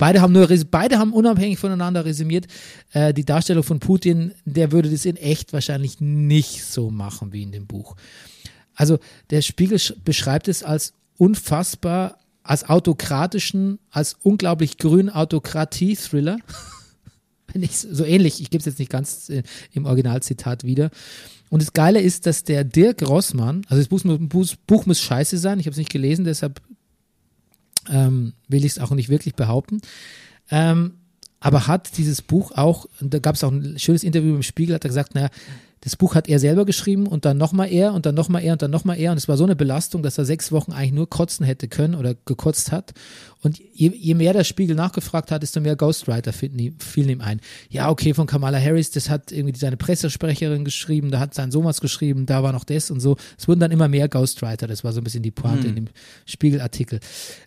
Beide 0.00 0.22
haben 0.22 0.32
nur, 0.32 0.48
beide 0.70 0.98
haben 0.98 1.12
unabhängig 1.12 1.58
voneinander 1.58 2.04
resümiert, 2.06 2.46
äh, 2.92 3.12
die 3.12 3.26
Darstellung 3.26 3.62
von 3.62 3.78
Putin, 3.80 4.32
der 4.46 4.72
würde 4.72 4.90
das 4.90 5.04
in 5.04 5.16
echt 5.16 5.52
wahrscheinlich 5.52 6.00
nicht 6.00 6.64
so 6.64 6.90
machen 6.90 7.32
wie 7.32 7.42
in 7.42 7.52
dem 7.52 7.66
Buch. 7.66 7.94
Also 8.74 8.98
der 9.28 9.42
Spiegel 9.42 9.76
sch- 9.76 9.94
beschreibt 10.02 10.48
es 10.48 10.62
als 10.62 10.94
unfassbar, 11.18 12.18
als 12.42 12.66
autokratischen, 12.68 13.78
als 13.90 14.16
unglaublich 14.22 14.78
grünen 14.78 15.10
Autokratie-Thriller. 15.10 16.38
So 17.68 18.04
ähnlich, 18.04 18.40
ich 18.40 18.50
gebe 18.50 18.60
es 18.60 18.66
jetzt 18.66 18.78
nicht 18.78 18.92
ganz 18.92 19.28
äh, 19.28 19.42
im 19.72 19.84
Originalzitat 19.84 20.62
wieder. 20.62 20.90
Und 21.48 21.60
das 21.60 21.72
Geile 21.72 22.00
ist, 22.00 22.26
dass 22.26 22.44
der 22.44 22.62
Dirk 22.62 23.02
Rossmann, 23.02 23.62
also 23.68 23.82
das 23.82 23.88
Buch, 23.88 24.00
Buch, 24.20 24.46
Buch 24.68 24.86
muss 24.86 25.00
scheiße 25.00 25.36
sein, 25.36 25.58
ich 25.58 25.66
habe 25.66 25.72
es 25.72 25.76
nicht 25.78 25.90
gelesen, 25.90 26.24
deshalb 26.24 26.60
ähm, 27.88 28.34
will 28.48 28.64
ich 28.64 28.72
es 28.72 28.78
auch 28.78 28.90
nicht 28.90 29.08
wirklich 29.08 29.34
behaupten. 29.34 29.80
Ähm, 30.50 30.94
aber 31.40 31.66
hat 31.66 31.96
dieses 31.96 32.20
Buch 32.20 32.52
auch, 32.52 32.86
da 33.00 33.18
gab 33.18 33.34
es 33.34 33.44
auch 33.44 33.50
ein 33.50 33.78
schönes 33.78 34.04
Interview 34.04 34.34
im 34.34 34.42
Spiegel, 34.42 34.74
hat 34.74 34.84
er 34.84 34.88
gesagt, 34.88 35.14
naja, 35.14 35.30
das 35.82 35.96
Buch 35.96 36.14
hat 36.14 36.28
er 36.28 36.38
selber 36.38 36.66
geschrieben 36.66 37.06
und 37.06 37.24
dann 37.24 37.38
nochmal 37.38 37.72
er 37.72 37.94
und 37.94 38.04
dann 38.04 38.14
nochmal 38.14 38.42
er 38.42 38.52
und 38.52 38.60
dann 38.60 38.70
nochmal 38.70 38.98
er 38.98 39.12
und 39.12 39.16
es 39.16 39.28
war 39.28 39.38
so 39.38 39.44
eine 39.44 39.56
Belastung, 39.56 40.02
dass 40.02 40.18
er 40.18 40.26
sechs 40.26 40.52
Wochen 40.52 40.72
eigentlich 40.72 40.92
nur 40.92 41.08
kotzen 41.08 41.46
hätte 41.46 41.68
können 41.68 41.94
oder 41.94 42.14
gekotzt 42.26 42.70
hat. 42.70 42.92
Und 43.42 43.58
je, 43.58 43.88
je 43.88 44.14
mehr 44.14 44.34
der 44.34 44.44
Spiegel 44.44 44.76
nachgefragt 44.76 45.30
hat, 45.30 45.42
desto 45.42 45.62
mehr 45.62 45.76
Ghostwriter 45.76 46.34
fielen 46.34 46.58
ihm, 46.58 46.78
fielen 46.78 47.08
ihm 47.08 47.22
ein. 47.22 47.40
Ja, 47.70 47.88
okay, 47.88 48.12
von 48.12 48.26
Kamala 48.26 48.60
Harris, 48.60 48.90
das 48.90 49.08
hat 49.08 49.32
irgendwie 49.32 49.58
seine 49.58 49.78
Pressesprecherin 49.78 50.66
geschrieben, 50.66 51.10
da 51.10 51.18
hat 51.18 51.32
sein 51.32 51.50
Sohn 51.50 51.64
was 51.64 51.80
geschrieben, 51.80 52.26
da 52.26 52.42
war 52.42 52.52
noch 52.52 52.64
das 52.64 52.90
und 52.90 53.00
so. 53.00 53.16
Es 53.38 53.48
wurden 53.48 53.60
dann 53.60 53.70
immer 53.70 53.88
mehr 53.88 54.10
Ghostwriter, 54.10 54.66
das 54.66 54.84
war 54.84 54.92
so 54.92 55.00
ein 55.00 55.04
bisschen 55.04 55.22
die 55.22 55.30
Pointe 55.30 55.68
in 55.68 55.76
dem 55.76 55.88
Spiegelartikel. 56.26 57.00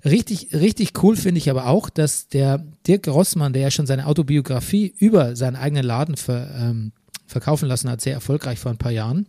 Richtig, 0.03 0.55
richtig 0.55 1.03
cool 1.03 1.15
finde 1.15 1.37
ich 1.37 1.51
aber 1.51 1.67
auch, 1.67 1.91
dass 1.91 2.29
der 2.29 2.65
Dirk 2.87 3.07
Rossmann, 3.07 3.53
der 3.53 3.61
ja 3.61 3.71
schon 3.71 3.85
seine 3.85 4.07
Autobiografie 4.07 4.91
über 4.97 5.35
seinen 5.35 5.55
eigenen 5.55 5.85
Laden 5.85 6.17
ver, 6.17 6.49
ähm, 6.57 6.93
verkaufen 7.25 7.67
lassen 7.67 7.89
hat, 7.89 8.01
sehr 8.01 8.13
erfolgreich 8.13 8.59
vor 8.59 8.71
ein 8.71 8.77
paar 8.77 8.91
Jahren, 8.91 9.27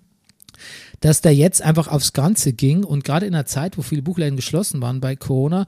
dass 1.01 1.21
der 1.21 1.35
jetzt 1.35 1.63
einfach 1.63 1.89
aufs 1.89 2.13
Ganze 2.13 2.53
ging 2.53 2.85
und 2.85 3.05
gerade 3.05 3.27
in 3.27 3.35
einer 3.35 3.47
Zeit, 3.47 3.77
wo 3.77 3.83
viele 3.83 4.03
Buchläden 4.03 4.37
geschlossen 4.37 4.81
waren 4.81 5.01
bei 5.01 5.17
Corona, 5.17 5.67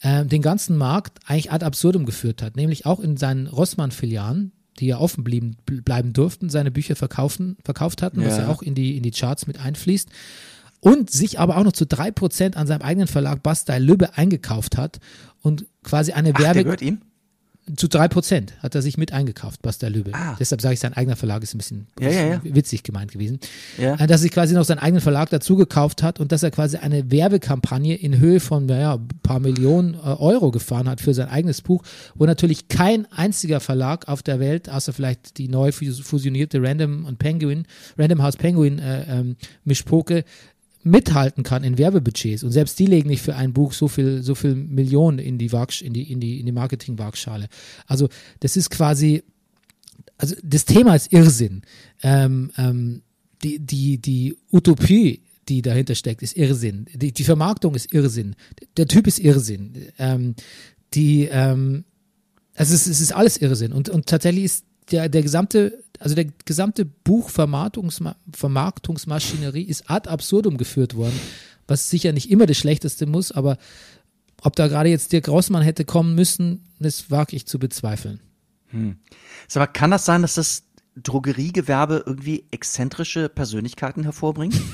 äh, 0.00 0.24
den 0.24 0.42
ganzen 0.42 0.76
Markt 0.76 1.18
eigentlich 1.26 1.50
ad 1.52 1.64
absurdum 1.64 2.04
geführt 2.06 2.42
hat, 2.42 2.56
nämlich 2.56 2.86
auch 2.86 3.00
in 3.00 3.16
seinen 3.16 3.46
Rossmann-Filialen, 3.48 4.52
die 4.78 4.86
ja 4.86 4.98
offen 4.98 5.24
blieben, 5.24 5.56
bl- 5.68 5.82
bleiben 5.82 6.12
durften, 6.12 6.50
seine 6.50 6.70
Bücher 6.70 6.94
verkaufen, 6.94 7.56
verkauft 7.64 8.00
hatten, 8.02 8.24
was 8.24 8.36
Ja. 8.36 8.42
ja 8.44 8.48
auch 8.48 8.62
in 8.62 8.74
die, 8.76 8.96
in 8.96 9.02
die 9.02 9.10
Charts 9.10 9.46
mit 9.48 9.58
einfließt 9.60 10.08
und 10.80 11.10
sich 11.10 11.40
aber 11.40 11.56
auch 11.56 11.64
noch 11.64 11.72
zu 11.72 11.84
drei 11.86 12.12
Prozent 12.12 12.56
an 12.56 12.68
seinem 12.68 12.82
eigenen 12.82 13.08
Verlag 13.08 13.42
Bastei 13.42 13.80
Lübbe 13.80 14.16
eingekauft 14.16 14.76
hat 14.76 15.00
und 15.42 15.66
quasi 15.82 16.12
eine 16.12 16.30
Ach, 16.30 16.36
der 16.36 16.44
Werbe 16.46 16.62
gehört 16.64 16.82
ihm? 16.82 17.00
Zu 17.76 17.88
drei 17.88 18.08
Prozent 18.08 18.54
hat 18.62 18.74
er 18.74 18.82
sich 18.82 18.96
mit 18.98 19.12
eingekauft, 19.12 19.62
Bastei 19.62 19.88
Lübbe. 19.88 20.12
Ah. 20.14 20.36
Deshalb 20.38 20.60
sage 20.60 20.74
ich, 20.74 20.80
sein 20.80 20.94
eigener 20.94 21.16
Verlag 21.16 21.42
ist 21.42 21.54
ein 21.54 21.58
bisschen 21.58 21.86
Ja, 22.00 22.08
ja, 22.10 22.26
ja. 22.26 22.40
witzig 22.44 22.82
gemeint 22.82 23.12
gewesen. 23.12 23.38
Ja. 23.76 23.94
Äh, 23.94 24.06
Dass 24.06 24.10
er 24.10 24.18
sich 24.18 24.30
quasi 24.32 24.54
noch 24.54 24.64
seinen 24.64 24.78
eigenen 24.78 25.00
Verlag 25.00 25.30
dazu 25.30 25.56
gekauft 25.56 26.02
hat 26.02 26.20
und 26.20 26.32
dass 26.32 26.42
er 26.42 26.50
quasi 26.50 26.76
eine 26.78 27.10
Werbekampagne 27.10 27.94
in 27.96 28.18
Höhe 28.18 28.40
von, 28.40 28.66
naja, 28.66 28.94
ein 28.94 29.08
paar 29.22 29.40
Millionen 29.40 29.94
äh, 29.94 29.98
Euro 29.98 30.50
gefahren 30.50 30.88
hat 30.88 31.00
für 31.00 31.14
sein 31.14 31.28
eigenes 31.28 31.62
Buch, 31.62 31.82
wo 32.14 32.26
natürlich 32.26 32.68
kein 32.68 33.10
einziger 33.12 33.60
Verlag 33.60 34.08
auf 34.08 34.22
der 34.22 34.40
Welt, 34.40 34.68
außer 34.68 34.92
vielleicht 34.92 35.38
die 35.38 35.48
neu 35.48 35.70
fus- 35.70 36.00
fusionierte 36.00 36.62
Random 36.62 37.04
und 37.04 37.18
Penguin, 37.18 37.64
Random 37.96 38.22
House 38.22 38.36
Penguin 38.36 38.78
äh, 38.78 39.04
ähm, 39.08 39.36
Mischpoke, 39.64 40.24
mithalten 40.82 41.42
kann 41.42 41.64
in 41.64 41.78
Werbebudgets 41.78 42.44
und 42.44 42.52
selbst 42.52 42.78
die 42.78 42.86
legen 42.86 43.08
nicht 43.08 43.22
für 43.22 43.34
ein 43.34 43.52
Buch 43.52 43.72
so 43.72 43.88
viel 43.88 44.22
so 44.22 44.34
viel 44.34 44.54
Millionen 44.54 45.18
in 45.18 45.38
die 45.38 45.52
Waag, 45.52 45.82
in 45.82 45.92
die 45.92 46.10
in 46.10 46.20
die 46.20 46.40
in 46.40 46.46
die 46.46 46.52
Marketing 46.52 46.98
Waagschale. 46.98 47.48
Also 47.86 48.08
das 48.40 48.56
ist 48.56 48.70
quasi 48.70 49.22
also 50.16 50.34
das 50.42 50.64
Thema 50.64 50.94
ist 50.94 51.12
Irrsinn. 51.12 51.62
Ähm, 52.02 52.50
ähm, 52.56 53.02
die 53.42 53.58
die 53.58 53.98
die 53.98 54.36
Utopie 54.52 55.22
die 55.48 55.62
dahinter 55.62 55.94
steckt, 55.94 56.22
ist 56.22 56.36
Irrsinn. 56.36 56.86
Die, 56.92 57.12
die 57.12 57.24
Vermarktung 57.24 57.74
ist 57.74 57.92
Irrsinn. 57.92 58.36
Der 58.76 58.86
Typ 58.86 59.06
ist 59.06 59.18
Irrsinn. 59.18 59.72
Ähm, 59.98 60.34
die, 60.94 61.28
ähm, 61.30 61.84
also 62.54 62.74
es, 62.74 62.86
es 62.86 63.00
ist 63.00 63.12
alles 63.12 63.38
Irrsinn. 63.38 63.72
Und, 63.72 63.88
und 63.88 64.06
tatsächlich 64.06 64.44
ist 64.44 64.64
der, 64.90 65.08
der 65.08 65.22
gesamte, 65.22 65.84
also 65.98 66.14
der 66.14 66.26
gesamte 66.44 66.84
Buchvermarktungsma 66.84 68.16
Vermarktungsmaschinerie 68.32 69.62
ist 69.62 69.90
ad 69.90 70.08
absurdum 70.08 70.56
geführt 70.56 70.94
worden, 70.94 71.18
was 71.66 71.90
sicher 71.90 72.12
nicht 72.12 72.30
immer 72.30 72.46
das 72.46 72.56
Schlechteste 72.56 73.06
muss, 73.06 73.32
aber 73.32 73.58
ob 74.42 74.56
da 74.56 74.68
gerade 74.68 74.88
jetzt 74.88 75.12
Dirk 75.12 75.28
Rossmann 75.28 75.62
hätte 75.62 75.84
kommen 75.84 76.14
müssen, 76.14 76.64
das 76.78 77.10
wage 77.10 77.34
ich 77.36 77.46
zu 77.46 77.58
bezweifeln. 77.58 78.20
Sag 79.48 79.60
mal, 79.60 79.66
kann 79.66 79.90
das 79.90 80.04
sein, 80.04 80.22
dass 80.22 80.34
das 80.34 80.64
Drogeriegewerbe 80.96 82.04
irgendwie 82.06 82.44
exzentrische 82.50 83.28
Persönlichkeiten 83.28 84.04
hervorbringt? 84.04 84.60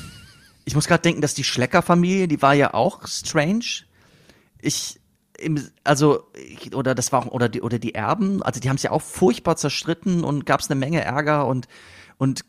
Ich 0.66 0.74
muss 0.74 0.86
gerade 0.86 1.02
denken, 1.02 1.20
dass 1.20 1.34
die 1.34 1.44
Schlecker-Familie, 1.44 2.26
die 2.26 2.40
war 2.40 2.54
ja 2.54 2.72
auch 2.72 3.06
strange. 3.06 3.84
Ich, 4.62 4.98
im, 5.39 5.61
also, 5.82 6.24
oder 6.74 6.95
das 6.95 7.12
war 7.12 7.26
auch, 7.26 7.32
oder 7.32 7.49
die, 7.49 7.62
oder 7.62 7.78
die 7.78 7.95
Erben, 7.95 8.43
also 8.43 8.61
die 8.61 8.68
haben 8.68 8.76
es 8.76 8.82
ja 8.82 8.91
auch 8.91 9.03
furchtbar 9.03 9.57
zerstritten 9.57 10.24
und 10.24 10.47
gab 10.47 10.61
es 10.61 10.70
eine 10.70 10.78
Menge 10.78 11.03
Ärger 11.03 11.47
und, 11.47 11.68
und 12.18 12.45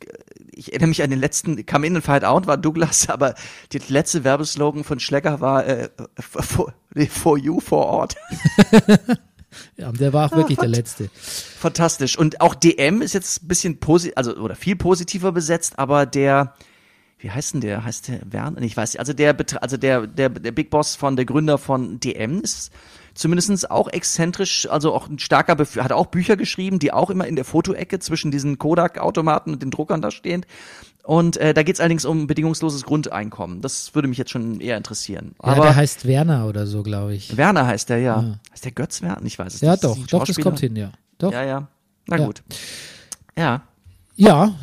ich 0.52 0.72
erinnere 0.72 0.88
mich 0.88 1.02
an 1.02 1.10
den 1.10 1.18
letzten, 1.18 1.66
Come 1.66 1.86
in 1.86 1.96
and 1.96 2.04
Fight 2.04 2.24
Out 2.24 2.46
war 2.46 2.56
Douglas, 2.56 3.08
aber 3.10 3.34
der 3.72 3.80
letzte 3.88 4.24
Werbeslogan 4.24 4.84
von 4.84 5.00
Schlecker 5.00 5.40
war 5.40 5.66
äh, 5.66 5.88
for, 6.18 6.72
for 7.10 7.38
you, 7.38 7.60
for 7.60 7.86
Ort. 7.86 8.16
Ja, 9.76 9.88
und 9.88 10.00
der 10.00 10.12
war 10.12 10.26
auch 10.26 10.36
wirklich 10.36 10.58
der 10.58 10.68
Letzte. 10.68 11.08
Fantastisch. 11.14 12.18
Und 12.18 12.40
auch 12.40 12.54
DM 12.54 13.00
ist 13.00 13.14
jetzt 13.14 13.42
ein 13.42 13.48
bisschen 13.48 13.80
posi 13.80 14.12
also 14.14 14.36
oder 14.36 14.54
viel 14.54 14.76
positiver 14.76 15.32
besetzt, 15.32 15.78
aber 15.78 16.04
der, 16.04 16.54
wie 17.18 17.30
heißt 17.30 17.54
denn 17.54 17.60
der? 17.62 17.84
Heißt 17.84 18.08
der 18.08 18.20
Werner? 18.30 18.60
Ich 18.62 18.76
weiß 18.76 18.92
nicht. 18.92 19.00
Also 19.00 19.12
der, 19.12 19.34
also 19.60 19.76
der, 19.76 20.06
der, 20.06 20.28
der 20.28 20.52
Big 20.52 20.70
Boss 20.70 20.96
von 20.96 21.16
der 21.16 21.24
Gründer 21.24 21.56
von 21.58 21.98
DM 22.00 22.40
ist 22.42 22.70
zumindestens 23.14 23.64
auch 23.64 23.88
exzentrisch, 23.88 24.68
also 24.70 24.92
auch 24.94 25.08
ein 25.08 25.18
starker, 25.18 25.56
Bef 25.56 25.76
hat 25.76 25.92
auch 25.92 26.06
Bücher 26.06 26.36
geschrieben, 26.36 26.78
die 26.78 26.92
auch 26.92 27.08
immer 27.08 27.26
in 27.26 27.34
der 27.36 27.46
Fotoecke 27.46 27.98
zwischen 27.98 28.30
diesen 28.30 28.58
Kodak-Automaten 28.58 29.52
und 29.54 29.62
den 29.62 29.70
Druckern 29.70 30.02
da 30.02 30.10
stehen. 30.10 30.44
Und 31.02 31.36
äh, 31.38 31.54
da 31.54 31.62
geht 31.62 31.76
es 31.76 31.80
allerdings 31.80 32.04
um 32.04 32.26
bedingungsloses 32.26 32.82
Grundeinkommen. 32.82 33.62
Das 33.62 33.94
würde 33.94 34.08
mich 34.08 34.18
jetzt 34.18 34.32
schon 34.32 34.60
eher 34.60 34.76
interessieren. 34.76 35.36
Ja, 35.42 35.52
Aber 35.52 35.62
der 35.62 35.76
heißt 35.76 36.04
Werner 36.06 36.46
oder 36.46 36.66
so, 36.66 36.82
glaube 36.82 37.14
ich. 37.14 37.36
Werner 37.36 37.66
heißt 37.66 37.88
der, 37.88 37.98
ja. 37.98 38.20
Ja. 38.20 38.38
Heißt 38.52 38.64
der 38.64 38.72
Götz 38.72 39.00
Werner? 39.02 39.22
Ich 39.24 39.38
weiß 39.38 39.54
es 39.54 39.60
Ja, 39.60 39.72
nicht. 39.72 39.84
Ist 39.84 39.84
doch, 39.84 40.06
doch, 40.18 40.24
das 40.26 40.36
kommt 40.38 40.58
hin, 40.60 40.74
ja. 40.76 40.90
Doch. 41.18 41.32
Ja, 41.32 41.44
ja. 41.44 41.68
Na 42.08 42.18
Ja. 42.18 42.26
gut. 42.26 42.42
Ja. 43.38 43.62
Ja, 44.16 44.54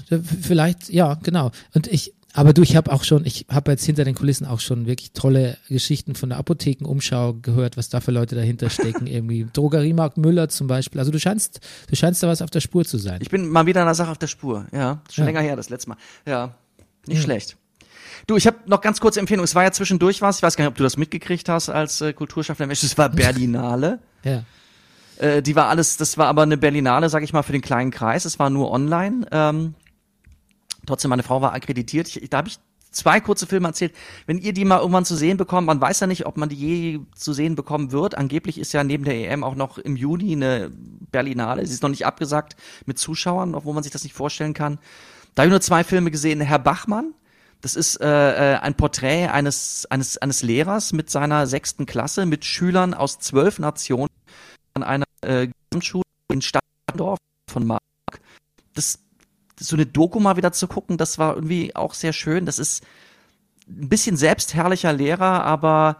vielleicht, 0.42 0.90
ja, 0.90 1.14
genau. 1.24 1.52
Und 1.74 1.88
ich, 1.88 2.14
aber 2.34 2.52
du, 2.54 2.62
ich 2.64 2.76
habe 2.76 2.92
auch 2.92 3.04
schon, 3.04 3.26
ich 3.26 3.46
habe 3.50 3.72
jetzt 3.72 3.86
hinter 3.86 4.04
den 4.06 4.16
Kulissen 4.16 4.46
auch 4.48 4.60
schon 4.60 4.86
wirklich 4.88 5.12
tolle 5.12 5.58
Geschichten 5.70 6.16
von 6.16 6.30
der 6.30 6.40
Apothekenumschau 6.40 7.36
gehört, 7.42 7.78
was 7.78 7.90
da 7.90 8.02
für 8.02 8.12
Leute 8.12 8.36
dahinter 8.36 8.70
stecken. 8.70 9.06
Irgendwie 9.08 9.48
Drogeriemarkt 9.54 10.18
Müller 10.18 10.50
zum 10.50 10.68
Beispiel. 10.68 11.00
Also 11.00 11.12
du 11.12 11.20
scheinst, 11.20 11.60
du 11.90 11.96
scheinst 11.96 12.24
da 12.24 12.28
was 12.28 12.42
auf 12.42 12.50
der 12.50 12.60
Spur 12.62 12.86
zu 12.86 12.98
sein. 12.98 13.20
Ich 13.22 13.30
bin 13.30 13.48
mal 13.48 13.66
wieder 13.66 13.82
einer 13.84 13.96
Sache 13.96 14.10
auf 14.12 14.18
der 14.18 14.28
Spur. 14.28 14.66
Ja, 14.72 15.02
schon 15.12 15.24
Ja. 15.24 15.26
länger 15.28 15.42
her, 15.42 15.56
das 15.56 15.70
letzte 15.70 15.90
Mal. 15.90 15.98
Ja, 16.26 16.56
nicht 17.06 17.22
schlecht. 17.22 17.56
Du, 18.28 18.36
ich 18.38 18.48
habe 18.48 18.58
noch 18.66 18.82
ganz 18.82 19.00
kurze 19.00 19.20
Empfehlung. 19.20 19.44
Es 19.44 19.54
war 19.54 19.64
ja 19.64 19.72
zwischendurch 19.72 20.22
was. 20.22 20.38
Ich 20.38 20.44
weiß 20.44 20.56
gar 20.56 20.64
nicht, 20.66 20.72
ob 20.72 20.78
du 20.78 20.84
das 20.84 20.98
mitgekriegt 20.98 21.50
hast 21.50 21.70
als 21.70 22.02
äh, 22.02 22.14
Kulturschaffender 22.14 22.68
Mensch. 22.68 22.84
Es 22.84 22.98
war 22.98 23.10
Berlinale. 23.10 24.00
Ja. 24.24 24.44
Äh, 25.18 25.42
die 25.42 25.56
war 25.56 25.68
alles, 25.68 25.98
das 25.98 26.18
war 26.18 26.28
aber 26.28 26.44
eine 26.44 26.58
Berlinale, 26.58 27.10
sag 27.10 27.22
ich 27.24 27.34
mal, 27.34 27.44
für 27.44 27.52
den 27.52 27.62
kleinen 27.62 27.92
Kreis. 27.92 28.26
Es 28.26 28.40
war 28.40 28.50
nur 28.50 28.72
online. 28.72 29.26
Ähm, 29.32 29.76
trotzdem, 30.86 31.10
meine 31.10 31.24
Frau 31.24 31.42
war 31.42 31.54
akkreditiert. 31.54 32.16
Ich, 32.16 32.30
da 32.30 32.38
habe 32.38 32.48
ich 32.48 32.60
zwei 32.92 33.20
kurze 33.20 33.48
Filme 33.48 33.68
erzählt. 33.68 33.94
Wenn 34.26 34.38
ihr 34.38 34.54
die 34.54 34.66
mal 34.66 34.80
irgendwann 34.80 35.06
zu 35.06 35.16
sehen 35.16 35.38
bekommt, 35.38 35.68
man 35.68 35.82
weiß 35.82 36.00
ja 36.00 36.08
nicht, 36.08 36.26
ob 36.26 36.38
man 36.38 36.50
die 36.50 36.56
je 36.56 37.00
zu 37.16 37.34
sehen 37.34 37.56
bekommen 37.56 37.92
wird. 37.92 38.16
Angeblich 38.16 38.58
ist 38.58 38.74
ja 38.74 38.84
neben 38.84 39.04
der 39.04 39.16
EM 39.16 39.44
auch 39.44 39.56
noch 39.56 39.78
im 39.78 39.96
Juni 39.96 40.34
eine 40.34 40.72
Berlinale. 41.12 41.66
Sie 41.66 41.74
ist 41.74 41.84
noch 41.84 41.90
nicht 41.90 42.06
abgesagt 42.06 42.56
mit 42.86 42.98
Zuschauern, 42.98 43.56
obwohl 43.56 43.74
man 43.74 43.84
sich 43.84 43.92
das 43.92 44.04
nicht 44.04 44.16
vorstellen 44.16 44.54
kann. 44.54 44.80
Da 45.36 45.42
habe 45.42 45.48
ich 45.48 45.52
nur 45.52 45.62
zwei 45.62 45.84
Filme 45.84 46.12
gesehen. 46.12 46.40
Herr 46.42 46.60
Bachmann, 46.60 47.14
das 47.62 47.76
ist 47.76 48.02
äh, 48.02 48.54
äh, 48.56 48.58
ein 48.58 48.76
Porträt 48.76 49.28
eines, 49.28 49.88
eines, 49.90 50.18
eines 50.18 50.44
Lehrers 50.44 50.94
mit 50.94 51.10
seiner 51.10 51.48
sechsten 51.48 51.86
Klasse, 51.86 52.26
mit 52.26 52.46
Schülern 52.46 52.94
aus 52.94 53.20
zwölf 53.20 53.58
Nationen 53.58 54.10
an 54.74 54.84
einer 54.84 55.06
äh, 55.22 55.48
Gesamtschule 55.70 56.04
in 56.32 56.42
Stadtdorf 56.42 57.20
von 57.50 57.66
Mark. 57.66 57.82
Das, 58.76 59.00
so 59.64 59.76
eine 59.76 59.86
Doku 59.86 60.20
mal 60.20 60.38
wieder 60.38 60.52
zu 60.52 60.68
gucken, 60.68 60.98
das 60.98 61.18
war 61.18 61.36
irgendwie 61.36 61.76
auch 61.76 61.94
sehr 61.94 62.14
schön. 62.14 62.46
Das 62.46 62.60
ist 62.60 62.84
ein 63.68 63.90
bisschen 63.90 64.18
selbstherrlicher 64.18 64.92
Lehrer, 64.92 65.44
aber 65.44 65.98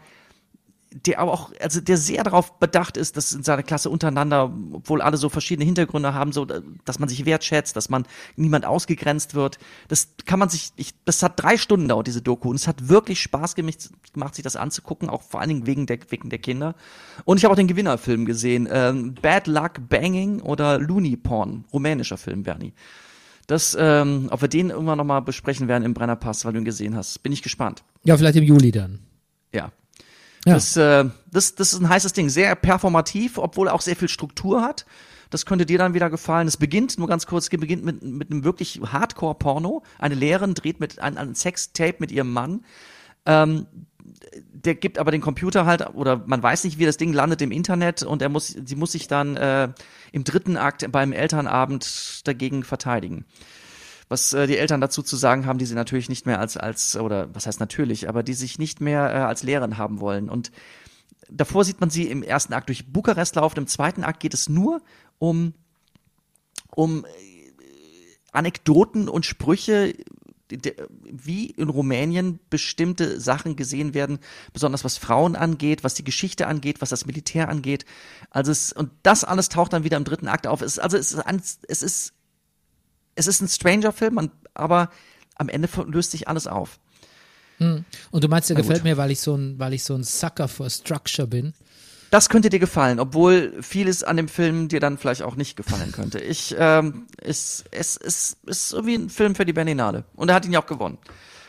der 0.94 1.20
aber 1.20 1.32
auch, 1.32 1.52
also 1.60 1.82
der 1.82 1.98
sehr 1.98 2.24
darauf 2.24 2.60
bedacht 2.60 2.98
ist, 2.98 3.18
dass 3.18 3.34
in 3.34 3.44
seiner 3.44 3.64
Klasse 3.64 3.90
untereinander, 3.90 4.54
obwohl 4.74 5.02
alle 5.02 5.18
so 5.18 5.30
verschiedene 5.30 5.66
Hintergründe 5.66 6.14
haben, 6.14 6.32
so, 6.32 6.46
dass 6.46 7.00
man 7.00 7.10
sich 7.10 7.26
wertschätzt, 7.26 7.76
dass 7.76 7.90
man 7.90 8.06
niemand 8.36 8.66
ausgegrenzt 8.66 9.34
wird. 9.34 9.58
Das 9.88 10.10
kann 10.26 10.40
man 10.40 10.50
sich, 10.50 10.72
ich, 10.76 10.94
das 11.06 11.24
hat 11.24 11.42
drei 11.42 11.58
Stunden 11.58 11.88
dauert, 11.88 12.06
diese 12.06 12.22
Doku. 12.22 12.50
Und 12.50 12.58
es 12.58 12.68
hat 12.68 12.90
wirklich 12.90 13.22
Spaß 13.22 13.56
gemacht, 13.56 14.36
sich 14.36 14.44
das 14.44 14.56
anzugucken, 14.56 15.10
auch 15.10 15.24
vor 15.24 15.40
allen 15.40 15.50
Dingen 15.50 15.66
wegen 15.66 15.88
der, 15.88 15.98
wegen 16.10 16.30
der 16.30 16.40
Kinder. 16.40 16.76
Und 17.26 17.38
ich 17.38 17.44
habe 17.44 17.54
auch 17.54 17.58
den 17.58 17.68
Gewinnerfilm 17.68 18.26
gesehen, 18.26 18.68
ähm, 18.72 19.16
Bad 19.16 19.48
Luck 19.48 19.90
Banging 19.90 20.42
oder 20.42 20.78
Looney 20.78 21.18
Porn, 21.18 21.66
rumänischer 21.74 22.18
Film, 22.18 22.44
Bernie. 22.44 22.74
Das, 23.48 23.76
ähm, 23.80 24.28
ob 24.32 24.42
wir 24.42 24.48
den 24.48 24.70
irgendwann 24.70 24.98
nochmal 24.98 25.22
besprechen 25.22 25.68
werden 25.68 25.84
im 25.84 25.94
Brennerpass, 25.94 26.46
weil 26.46 26.54
du 26.54 26.60
ihn 26.60 26.66
gesehen 26.66 26.96
hast, 26.96 27.22
bin 27.24 27.32
ich 27.34 27.42
gespannt. 27.42 27.84
Ja, 28.04 28.16
vielleicht 28.18 28.38
im 28.38 28.44
Juli 28.44 28.72
dann. 28.72 29.00
Ja, 29.54 29.72
Ja. 30.46 30.54
das, 30.54 30.78
äh, 30.78 31.06
das, 31.32 31.56
das 31.56 31.74
ist 31.74 31.80
ein 31.82 31.90
heißes 31.90 32.14
Ding. 32.14 32.30
Sehr 32.30 32.56
performativ, 32.56 33.38
obwohl 33.38 33.68
er 33.68 33.74
auch 33.74 33.82
sehr 33.82 33.96
viel 33.98 34.08
Struktur 34.08 34.62
hat. 34.62 34.86
Das 35.30 35.46
könnte 35.46 35.66
dir 35.66 35.78
dann 35.80 35.94
wieder 35.94 36.10
gefallen. 36.10 36.48
Es 36.48 36.58
beginnt, 36.58 36.98
nur 37.00 37.08
ganz 37.08 37.26
kurz, 37.26 37.46
es 37.46 37.50
beginnt 37.50 37.84
mit, 37.84 38.04
mit 38.04 38.32
einem 38.32 38.44
wirklich 38.44 38.80
Hardcore-Porno. 38.86 39.84
Eine 40.00 40.16
Lehrerin 40.16 40.54
dreht 40.54 40.80
mit 40.80 41.00
ein, 41.00 41.18
ein 41.18 41.34
Sextape 41.36 41.96
mit 42.00 42.12
ihrem 42.12 42.32
Mann. 42.32 42.64
Ähm, 43.26 43.66
der 44.52 44.76
gibt 44.76 44.98
aber 44.98 45.12
den 45.12 45.22
Computer 45.22 45.66
halt, 45.66 45.94
oder 45.94 46.24
man 46.26 46.42
weiß 46.42 46.64
nicht, 46.64 46.80
wie 46.80 46.86
das 46.86 46.98
Ding 46.98 47.14
landet 47.14 47.42
im 47.42 47.52
Internet 47.52 48.04
und 48.04 48.22
er 48.22 48.30
muss, 48.30 48.48
sie 48.48 48.76
muss 48.76 48.92
sich 48.94 49.08
dann 49.08 49.36
äh, 49.38 49.70
im 50.12 50.24
dritten 50.24 50.58
Akt 50.58 50.92
beim 50.92 51.12
Elternabend 51.12 52.22
dagegen 52.26 52.64
verteidigen 52.64 53.26
was 54.14 54.32
äh, 54.34 54.46
die 54.46 54.58
Eltern 54.58 54.80
dazu 54.80 55.02
zu 55.02 55.16
sagen 55.16 55.46
haben, 55.46 55.58
die 55.58 55.66
sie 55.66 55.76
natürlich 55.76 56.08
nicht 56.08 56.26
mehr 56.26 56.40
als, 56.40 56.56
als, 56.56 56.96
oder 56.96 57.34
was 57.34 57.48
heißt 57.48 57.60
natürlich, 57.60 58.08
aber 58.08 58.22
die 58.22 58.34
sich 58.34 58.60
nicht 58.60 58.80
mehr 58.80 59.12
äh, 59.12 59.18
als 59.18 59.42
Lehrerin 59.42 59.78
haben 59.78 60.00
wollen. 60.00 60.30
Und 60.30 60.52
davor 61.30 61.66
sieht 61.66 61.82
man 61.82 61.90
sie 61.90 62.08
im 62.08 62.22
ersten 62.22 62.54
Akt 62.54 62.70
durch 62.70 62.92
Bukarest 62.92 63.36
laufen, 63.36 63.60
im 63.60 63.68
zweiten 63.68 64.04
Akt 64.04 64.20
geht 64.20 64.34
es 64.34 64.50
nur 64.50 64.82
um, 65.20 65.54
um 66.70 67.06
äh, 67.06 67.10
Anekdoten 68.32 69.10
und 69.10 69.26
Sprüche, 69.26 69.96
wie 71.04 71.48
in 71.48 71.70
Rumänien 71.70 72.40
bestimmte 72.50 73.20
Sachen 73.20 73.56
gesehen 73.56 73.94
werden, 73.94 74.20
besonders 74.54 74.84
was 74.84 74.98
Frauen 74.98 75.36
angeht, 75.36 75.84
was 75.84 75.94
die 75.94 76.04
Geschichte 76.04 76.48
angeht, 76.48 76.82
was 76.82 76.90
das 76.90 77.06
Militär 77.06 77.50
angeht. 77.50 77.86
Also 78.30 78.52
es, 78.52 78.74
und 78.74 78.92
das 79.04 79.24
alles 79.24 79.50
taucht 79.50 79.74
dann 79.74 79.84
wieder 79.84 79.98
im 79.98 80.04
dritten 80.04 80.28
Akt 80.28 80.48
auf. 80.48 80.62
Es, 80.62 80.80
also 80.80 80.98
es 80.98 81.12
ist, 81.12 81.20
ein, 81.20 81.42
es 81.68 81.82
ist 81.82 82.14
es 83.16 83.28
ist 83.28 83.42
ein 83.42 83.48
Stranger-Film, 83.48 84.32
aber 84.54 84.90
am 85.36 85.50
Ende 85.50 85.70
löst 85.88 86.12
sich 86.12 86.28
alles 86.28 86.48
auf. 86.48 86.80
Und 88.12 88.24
du 88.24 88.28
meinst, 88.28 88.50
der 88.50 88.56
Na 88.56 88.62
gut. 88.62 88.70
gefällt 88.70 88.84
mir, 88.84 88.98
weil 88.98 89.12
ich 89.12 89.22
so 89.22 89.36
ein, 89.36 89.60
weil 89.60 89.74
ich 89.74 89.84
so 89.84 89.96
ein 89.96 90.04
Sucker 90.04 90.48
for 90.48 90.70
Structure 90.70 91.28
bin. 91.28 91.54
Das 92.14 92.30
könnte 92.30 92.52
dir 92.52 92.60
gefallen, 92.60 93.00
obwohl 93.00 93.60
vieles 93.64 94.04
an 94.04 94.18
dem 94.18 94.28
Film 94.28 94.68
dir 94.68 94.80
dann 94.80 95.00
vielleicht 95.00 95.24
auch 95.24 95.36
nicht 95.36 95.58
gefallen 95.58 95.92
könnte. 95.92 96.20
Ich, 96.20 96.54
ähm, 96.60 97.08
es, 97.20 97.64
es, 97.72 97.98
es 97.98 98.38
ist 98.46 98.72
irgendwie 98.72 98.94
ein 98.94 99.10
Film 99.10 99.34
für 99.34 99.46
die 99.46 99.54
Berlinale. 99.54 100.06
Und 100.14 100.30
er 100.30 100.36
hat 100.36 100.46
ihn 100.46 100.52
ja 100.52 100.62
auch 100.62 100.68
gewonnen. 100.68 101.00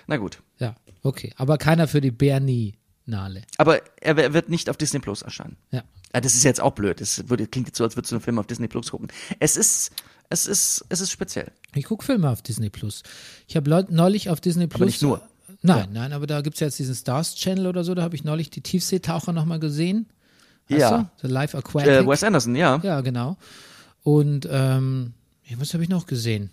Na 0.06 0.16
gut. 0.16 0.38
Ja, 0.58 0.74
okay. 1.02 1.34
Aber 1.36 1.58
keiner 1.58 1.86
für 1.86 2.00
die 2.00 2.10
Bernie-Nale. 2.10 3.42
Aber 3.58 3.82
er, 4.00 4.16
er 4.16 4.32
wird 4.32 4.48
nicht 4.48 4.70
auf 4.70 4.78
Disney 4.78 5.00
Plus 5.00 5.20
erscheinen. 5.20 5.58
Ja. 5.70 5.84
Ja, 6.14 6.22
das 6.22 6.34
ist 6.34 6.44
jetzt 6.44 6.62
auch 6.62 6.72
blöd. 6.72 6.98
Das 6.98 7.28
würde, 7.28 7.46
klingt 7.46 7.68
jetzt 7.68 7.76
so, 7.76 7.84
als 7.84 7.94
würdest 7.94 8.12
du 8.12 8.16
einen 8.16 8.24
Film 8.24 8.38
auf 8.38 8.46
Disney 8.46 8.66
Plus 8.66 8.90
gucken. 8.90 9.08
Es 9.40 9.58
ist, 9.58 9.90
es 10.30 10.46
ist, 10.46 10.86
es 10.88 11.02
ist 11.02 11.10
speziell. 11.10 11.52
Ich 11.74 11.84
gucke 11.84 12.06
Filme 12.06 12.30
auf 12.30 12.40
Disney 12.40 12.70
Plus. 12.70 13.02
Ich 13.48 13.56
habe 13.56 13.86
neulich 13.90 14.30
auf 14.30 14.40
Disney 14.40 14.66
Plus. 14.66 14.80
Aber 14.80 14.86
nicht 14.86 15.02
nur. 15.02 15.20
Nein, 15.60 15.90
nein, 15.92 16.14
aber 16.14 16.26
da 16.26 16.40
gibt 16.40 16.54
es 16.54 16.60
ja 16.60 16.68
jetzt 16.68 16.78
diesen 16.78 16.94
Stars 16.94 17.34
Channel 17.34 17.66
oder 17.66 17.84
so, 17.84 17.94
da 17.94 18.00
habe 18.02 18.16
ich 18.16 18.24
neulich 18.24 18.48
die 18.48 18.62
Tiefseetaucher 18.62 19.34
nochmal 19.34 19.60
gesehen. 19.60 20.06
Weißt 20.68 20.80
Ja. 20.80 20.98
Du? 21.20 21.26
The 21.28 21.32
Life 21.32 21.56
Aquatic. 21.56 21.88
Äh, 21.90 22.06
Wes 22.06 22.22
Anderson, 22.24 22.56
ja. 22.56 22.80
ja, 22.82 23.00
genau. 23.00 23.36
Und 24.02 24.48
ähm, 24.50 25.12
ja, 25.44 25.58
was 25.60 25.72
habe 25.74 25.82
ich 25.82 25.88
noch 25.90 26.06
gesehen? 26.06 26.50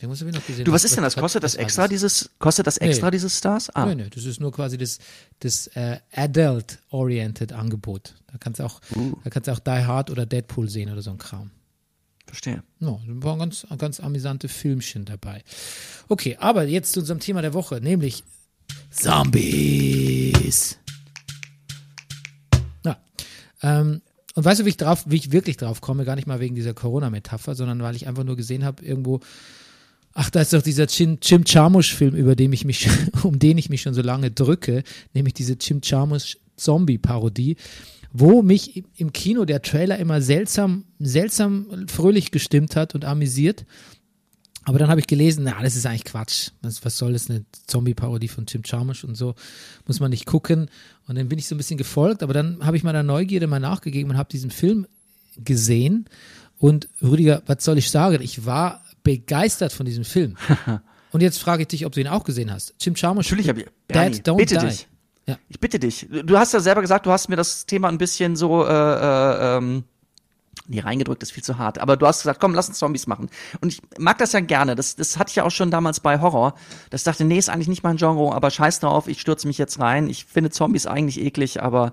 Irgendwas 0.00 0.20
habe 0.20 0.30
ich 0.30 0.36
noch 0.36 0.46
gesehen. 0.46 0.64
Du, 0.64 0.70
was 0.72 0.84
ist 0.84 0.94
denn 0.96 1.02
das? 1.02 1.16
Kostet 1.16 1.42
das 1.42 1.54
was 1.56 1.60
extra, 1.62 1.82
das? 1.82 1.90
dieses, 1.90 2.30
kostet 2.38 2.66
das 2.68 2.78
extra, 2.78 3.06
Nee. 3.08 3.10
dieses 3.12 3.36
Stars? 3.36 3.68
Ah, 3.74 3.84
Nein, 3.86 3.98
nein, 3.98 4.10
das 4.14 4.24
ist 4.26 4.38
nur 4.40 4.52
quasi 4.52 4.78
das, 4.78 4.98
das 5.40 5.66
äh, 5.68 5.98
Adult-Oriented 6.14 7.52
Angebot. 7.52 8.14
Da 8.30 8.38
kannst 8.38 8.60
du 8.60 8.64
auch, 8.64 8.80
Uh. 8.94 9.14
da 9.24 9.30
kannst 9.30 9.48
du 9.48 9.52
auch 9.52 9.58
Die 9.58 9.70
Hard 9.70 10.10
oder 10.10 10.24
Deadpool 10.24 10.68
sehen 10.70 10.90
oder 10.92 11.02
so 11.02 11.10
ein 11.10 11.18
Kram. 11.18 11.50
verstehe. 12.26 12.62
No, 12.78 13.00
da 13.08 13.22
waren 13.24 13.38
ganz, 13.40 13.66
ganz 13.76 13.98
amüsante 13.98 14.48
Filmchen 14.48 15.04
dabei. 15.04 15.42
Okay, 16.08 16.36
aber 16.38 16.62
jetzt 16.64 16.92
zu 16.92 17.00
unserem 17.00 17.18
Thema 17.20 17.42
der 17.42 17.52
Woche, 17.54 17.80
nämlich 17.80 18.22
Zombies. 18.90 20.78
Ähm, 23.62 24.02
und 24.34 24.44
weißt 24.44 24.60
du, 24.60 24.64
wie 24.64 24.70
ich 24.70 24.76
drauf, 24.76 25.04
wie 25.06 25.16
ich 25.16 25.32
wirklich 25.32 25.56
drauf 25.56 25.80
komme? 25.80 26.04
Gar 26.04 26.16
nicht 26.16 26.28
mal 26.28 26.38
wegen 26.40 26.54
dieser 26.54 26.74
Corona-Metapher, 26.74 27.54
sondern 27.54 27.82
weil 27.82 27.96
ich 27.96 28.06
einfach 28.06 28.24
nur 28.24 28.36
gesehen 28.36 28.64
habe, 28.64 28.84
irgendwo, 28.84 29.20
ach, 30.14 30.30
da 30.30 30.40
ist 30.40 30.52
doch 30.52 30.62
dieser 30.62 30.84
Jim, 30.86 31.18
Jim 31.22 31.42
Jarmusch-Film, 31.44 32.14
über 32.14 32.36
den 32.36 32.52
ich 32.52 32.64
mich, 32.64 32.88
um 33.24 33.38
den 33.38 33.58
ich 33.58 33.68
mich 33.68 33.82
schon 33.82 33.94
so 33.94 34.02
lange 34.02 34.30
drücke, 34.30 34.84
nämlich 35.14 35.34
diese 35.34 35.56
Jim 35.60 35.80
Jarmusch-Zombie-Parodie, 35.82 37.56
wo 38.12 38.42
mich 38.42 38.76
im- 38.76 38.84
im 38.96 39.12
Kino 39.12 39.44
der 39.44 39.62
Trailer 39.62 39.98
immer 39.98 40.20
seltsam, 40.22 40.84
seltsam 40.98 41.86
fröhlich 41.88 42.30
gestimmt 42.30 42.76
hat 42.76 42.94
und 42.94 43.04
amüsiert. 43.04 43.64
Aber 44.68 44.78
dann 44.78 44.90
habe 44.90 45.00
ich 45.00 45.06
gelesen, 45.06 45.44
na, 45.44 45.62
das 45.62 45.76
ist 45.76 45.86
eigentlich 45.86 46.04
Quatsch. 46.04 46.50
Was, 46.60 46.84
was 46.84 46.98
soll 46.98 47.14
das, 47.14 47.30
eine 47.30 47.42
Zombie-Parodie 47.68 48.28
von 48.28 48.44
Jim 48.46 48.60
Jarmusch 48.66 49.02
und 49.02 49.14
so, 49.14 49.34
muss 49.86 49.98
man 49.98 50.10
nicht 50.10 50.26
gucken. 50.26 50.68
Und 51.06 51.16
dann 51.16 51.30
bin 51.30 51.38
ich 51.38 51.48
so 51.48 51.54
ein 51.54 51.58
bisschen 51.58 51.78
gefolgt, 51.78 52.22
aber 52.22 52.34
dann 52.34 52.58
habe 52.62 52.76
ich 52.76 52.84
meiner 52.84 53.02
Neugierde 53.02 53.46
mal 53.46 53.60
nachgegeben 53.60 54.10
und 54.10 54.18
habe 54.18 54.28
diesen 54.28 54.50
Film 54.50 54.86
gesehen. 55.38 56.04
Und 56.58 56.90
Rüdiger, 57.00 57.42
was 57.46 57.64
soll 57.64 57.78
ich 57.78 57.90
sagen? 57.90 58.20
Ich 58.20 58.44
war 58.44 58.84
begeistert 59.02 59.72
von 59.72 59.86
diesem 59.86 60.04
Film. 60.04 60.36
und 61.12 61.22
jetzt 61.22 61.38
frage 61.38 61.62
ich 61.62 61.68
dich, 61.68 61.86
ob 61.86 61.92
du 61.92 62.02
ihn 62.02 62.08
auch 62.08 62.24
gesehen 62.24 62.52
hast. 62.52 62.74
Jim 62.78 62.92
Jarmusch. 62.94 63.30
Natürlich 63.30 63.48
habe 63.48 63.62
ich. 63.62 63.66
Bernie, 63.86 64.16
Dad, 64.16 64.34
don't 64.34 64.36
bitte 64.36 64.58
die. 64.58 64.66
dich. 64.66 64.86
Ja. 65.26 65.38
Ich 65.48 65.60
bitte 65.60 65.78
dich. 65.78 66.08
Du 66.10 66.36
hast 66.36 66.52
ja 66.52 66.60
selber 66.60 66.82
gesagt, 66.82 67.06
du 67.06 67.10
hast 67.10 67.30
mir 67.30 67.36
das 67.36 67.64
Thema 67.64 67.88
ein 67.88 67.96
bisschen 67.96 68.36
so, 68.36 68.66
äh, 68.66 68.70
äh, 68.70 69.56
ähm, 69.56 69.84
nee, 70.68 70.80
reingedrückt 70.80 71.22
ist 71.22 71.32
viel 71.32 71.42
zu 71.42 71.58
hart. 71.58 71.78
Aber 71.78 71.96
du 71.96 72.06
hast 72.06 72.20
gesagt, 72.22 72.38
komm, 72.40 72.54
lass 72.54 72.68
uns 72.68 72.78
Zombies 72.78 73.06
machen. 73.06 73.28
Und 73.60 73.72
ich 73.72 73.80
mag 73.98 74.18
das 74.18 74.32
ja 74.32 74.40
gerne. 74.40 74.76
Das, 74.76 74.94
das 74.96 75.18
hatte 75.18 75.30
ich 75.30 75.36
ja 75.36 75.44
auch 75.44 75.50
schon 75.50 75.70
damals 75.70 76.00
bei 76.00 76.20
Horror. 76.20 76.54
Das 76.90 77.02
dachte, 77.04 77.24
nee, 77.24 77.38
ist 77.38 77.48
eigentlich 77.48 77.68
nicht 77.68 77.82
mein 77.82 77.96
Genre, 77.96 78.34
aber 78.34 78.50
scheiß 78.50 78.80
drauf, 78.80 79.08
ich 79.08 79.20
stürze 79.20 79.46
mich 79.48 79.58
jetzt 79.58 79.80
rein. 79.80 80.08
Ich 80.08 80.24
finde 80.26 80.50
Zombies 80.50 80.86
eigentlich 80.86 81.20
eklig, 81.20 81.62
aber 81.62 81.92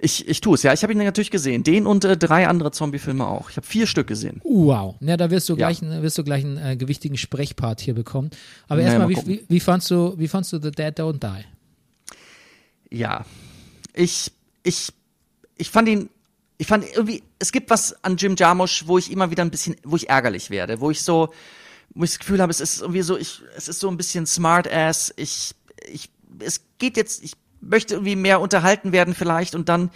ich, 0.00 0.28
ich 0.28 0.40
tue 0.40 0.54
es. 0.54 0.62
Ja, 0.62 0.72
ich 0.72 0.82
habe 0.84 0.92
ihn 0.92 0.98
natürlich 0.98 1.32
gesehen. 1.32 1.64
Den 1.64 1.84
und 1.86 2.04
äh, 2.04 2.16
drei 2.16 2.46
andere 2.46 2.70
Zombie-Filme 2.70 3.26
auch. 3.26 3.50
Ich 3.50 3.56
habe 3.56 3.66
vier 3.66 3.86
Stück 3.88 4.06
gesehen. 4.06 4.40
Wow. 4.44 4.94
Ja, 5.00 5.16
da 5.16 5.30
wirst 5.30 5.48
du 5.48 5.54
Ja. 5.54 5.66
gleich, 5.68 5.82
einen- 5.82 6.02
wirst 6.02 6.16
du 6.18 6.22
gleich 6.22 6.44
einen 6.44 6.56
äh, 6.56 6.76
gewichtigen 6.76 7.16
Sprechpart 7.16 7.80
hier 7.80 7.94
bekommen. 7.94 8.30
Aber 8.68 8.76
Naja, 8.80 8.92
erstmal, 8.92 9.08
mal 9.10 9.26
wie, 9.26 9.40
wie, 9.40 9.44
wie, 9.48 9.60
fandst 9.60 9.90
du, 9.90 10.14
wie 10.16 10.28
fandst 10.28 10.52
du 10.52 10.60
The 10.62 10.70
Dead 10.70 10.96
Don't 11.00 11.18
Die? 11.18 12.96
Ja. 12.96 13.24
Ich, 13.92 14.30
ich, 14.62 14.92
ich 15.56 15.70
fand 15.70 15.88
ihn, 15.88 16.10
ich 16.58 16.66
fand 16.66 16.84
irgendwie, 16.84 17.22
es 17.38 17.52
gibt 17.52 17.70
was 17.70 18.04
an 18.04 18.16
Jim 18.16 18.34
Jarmusch, 18.36 18.86
wo 18.86 18.98
ich 18.98 19.10
immer 19.12 19.30
wieder 19.30 19.44
ein 19.44 19.50
bisschen, 19.50 19.76
wo 19.84 19.96
ich 19.96 20.08
ärgerlich 20.08 20.50
werde, 20.50 20.80
wo 20.80 20.90
ich 20.90 21.02
so, 21.02 21.32
wo 21.94 22.04
ich 22.04 22.10
das 22.10 22.18
Gefühl 22.18 22.42
habe, 22.42 22.50
es 22.50 22.60
ist 22.60 22.80
irgendwie 22.80 23.02
so, 23.02 23.16
ich, 23.16 23.42
es 23.56 23.68
ist 23.68 23.78
so 23.78 23.88
ein 23.88 23.96
bisschen 23.96 24.26
smart 24.26 24.70
ass, 24.70 25.14
ich, 25.16 25.54
ich, 25.88 26.10
es 26.40 26.62
geht 26.78 26.96
jetzt, 26.96 27.22
ich 27.22 27.32
möchte 27.60 27.94
irgendwie 27.94 28.16
mehr 28.16 28.40
unterhalten 28.40 28.92
werden 28.92 29.14
vielleicht 29.14 29.54
und 29.54 29.68
dann, 29.68 29.90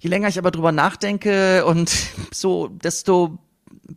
je 0.00 0.10
länger 0.10 0.28
ich 0.28 0.38
aber 0.38 0.50
drüber 0.50 0.70
nachdenke 0.70 1.64
und 1.64 1.90
so, 2.30 2.68
desto 2.68 3.38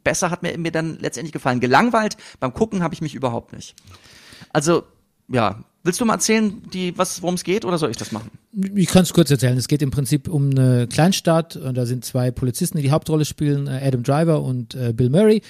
besser 0.04 0.32
hat 0.32 0.42
mir, 0.42 0.58
mir 0.58 0.72
dann 0.72 0.98
letztendlich 1.00 1.34
gefallen. 1.34 1.60
Gelangweilt 1.60 2.16
beim 2.40 2.54
Gucken 2.54 2.82
habe 2.82 2.94
ich 2.94 3.02
mich 3.02 3.14
überhaupt 3.14 3.52
nicht. 3.52 3.76
Also, 4.52 4.84
ja, 5.28 5.64
Willst 5.86 6.02
du 6.02 6.06
mal 6.06 6.16
erzählen, 6.16 6.64
die, 6.74 6.98
was, 6.98 7.22
worum 7.22 7.36
es 7.36 7.44
geht, 7.44 7.64
oder 7.64 7.78
soll 7.78 7.92
ich 7.92 7.98
das 7.98 8.12
machen? 8.12 8.32
Ich 8.74 8.88
kann 8.88 9.04
es 9.04 9.14
kurz 9.14 9.30
erzählen. 9.30 9.56
Es 9.56 9.68
geht 9.68 9.84
im 9.84 9.92
Prinzip 9.92 10.28
um 10.28 10.50
eine 10.50 10.88
Kleinstadt 10.88 11.56
und 11.58 11.76
da 11.78 11.86
sind 11.86 12.04
zwei 12.04 12.32
Polizisten, 12.32 12.78
die 12.78 12.84
die 12.84 12.92
Hauptrolle 12.92 13.24
spielen, 13.24 13.68
äh, 13.68 13.82
Adam 13.84 14.02
Driver 14.02 14.42
und 14.42 14.74
äh, 14.74 14.94
Bill 14.94 15.12
Murray. 15.12 15.44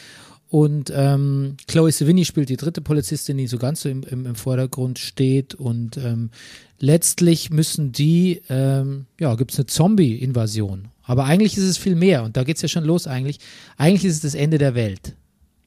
Und 0.49 0.91
ähm, 0.93 1.55
Chloe 1.67 1.89
Sevigny 1.91 2.25
spielt 2.25 2.49
die 2.49 2.57
dritte 2.57 2.81
Polizistin, 2.81 3.37
die 3.37 3.47
so 3.47 3.57
ganz 3.57 3.81
so 3.81 3.89
im, 3.89 4.03
im, 4.03 4.25
im 4.25 4.35
Vordergrund 4.35 4.99
steht. 4.99 5.55
Und 5.55 5.95
ähm, 5.97 6.31
letztlich 6.79 7.49
müssen 7.49 7.93
die, 7.93 8.41
ähm, 8.49 9.05
ja, 9.19 9.35
gibt 9.35 9.51
es 9.53 9.57
eine 9.57 9.67
Zombie-Invasion. 9.67 10.89
Aber 11.03 11.23
eigentlich 11.25 11.57
ist 11.57 11.63
es 11.63 11.77
viel 11.77 11.95
mehr 11.95 12.23
und 12.23 12.35
da 12.35 12.43
geht's 12.43 12.61
ja 12.61 12.67
schon 12.67 12.83
los 12.83 13.07
eigentlich. 13.07 13.39
Eigentlich 13.77 14.03
ist 14.05 14.15
es 14.15 14.21
das 14.21 14.35
Ende 14.35 14.57
der 14.57 14.75
Welt. 14.75 15.15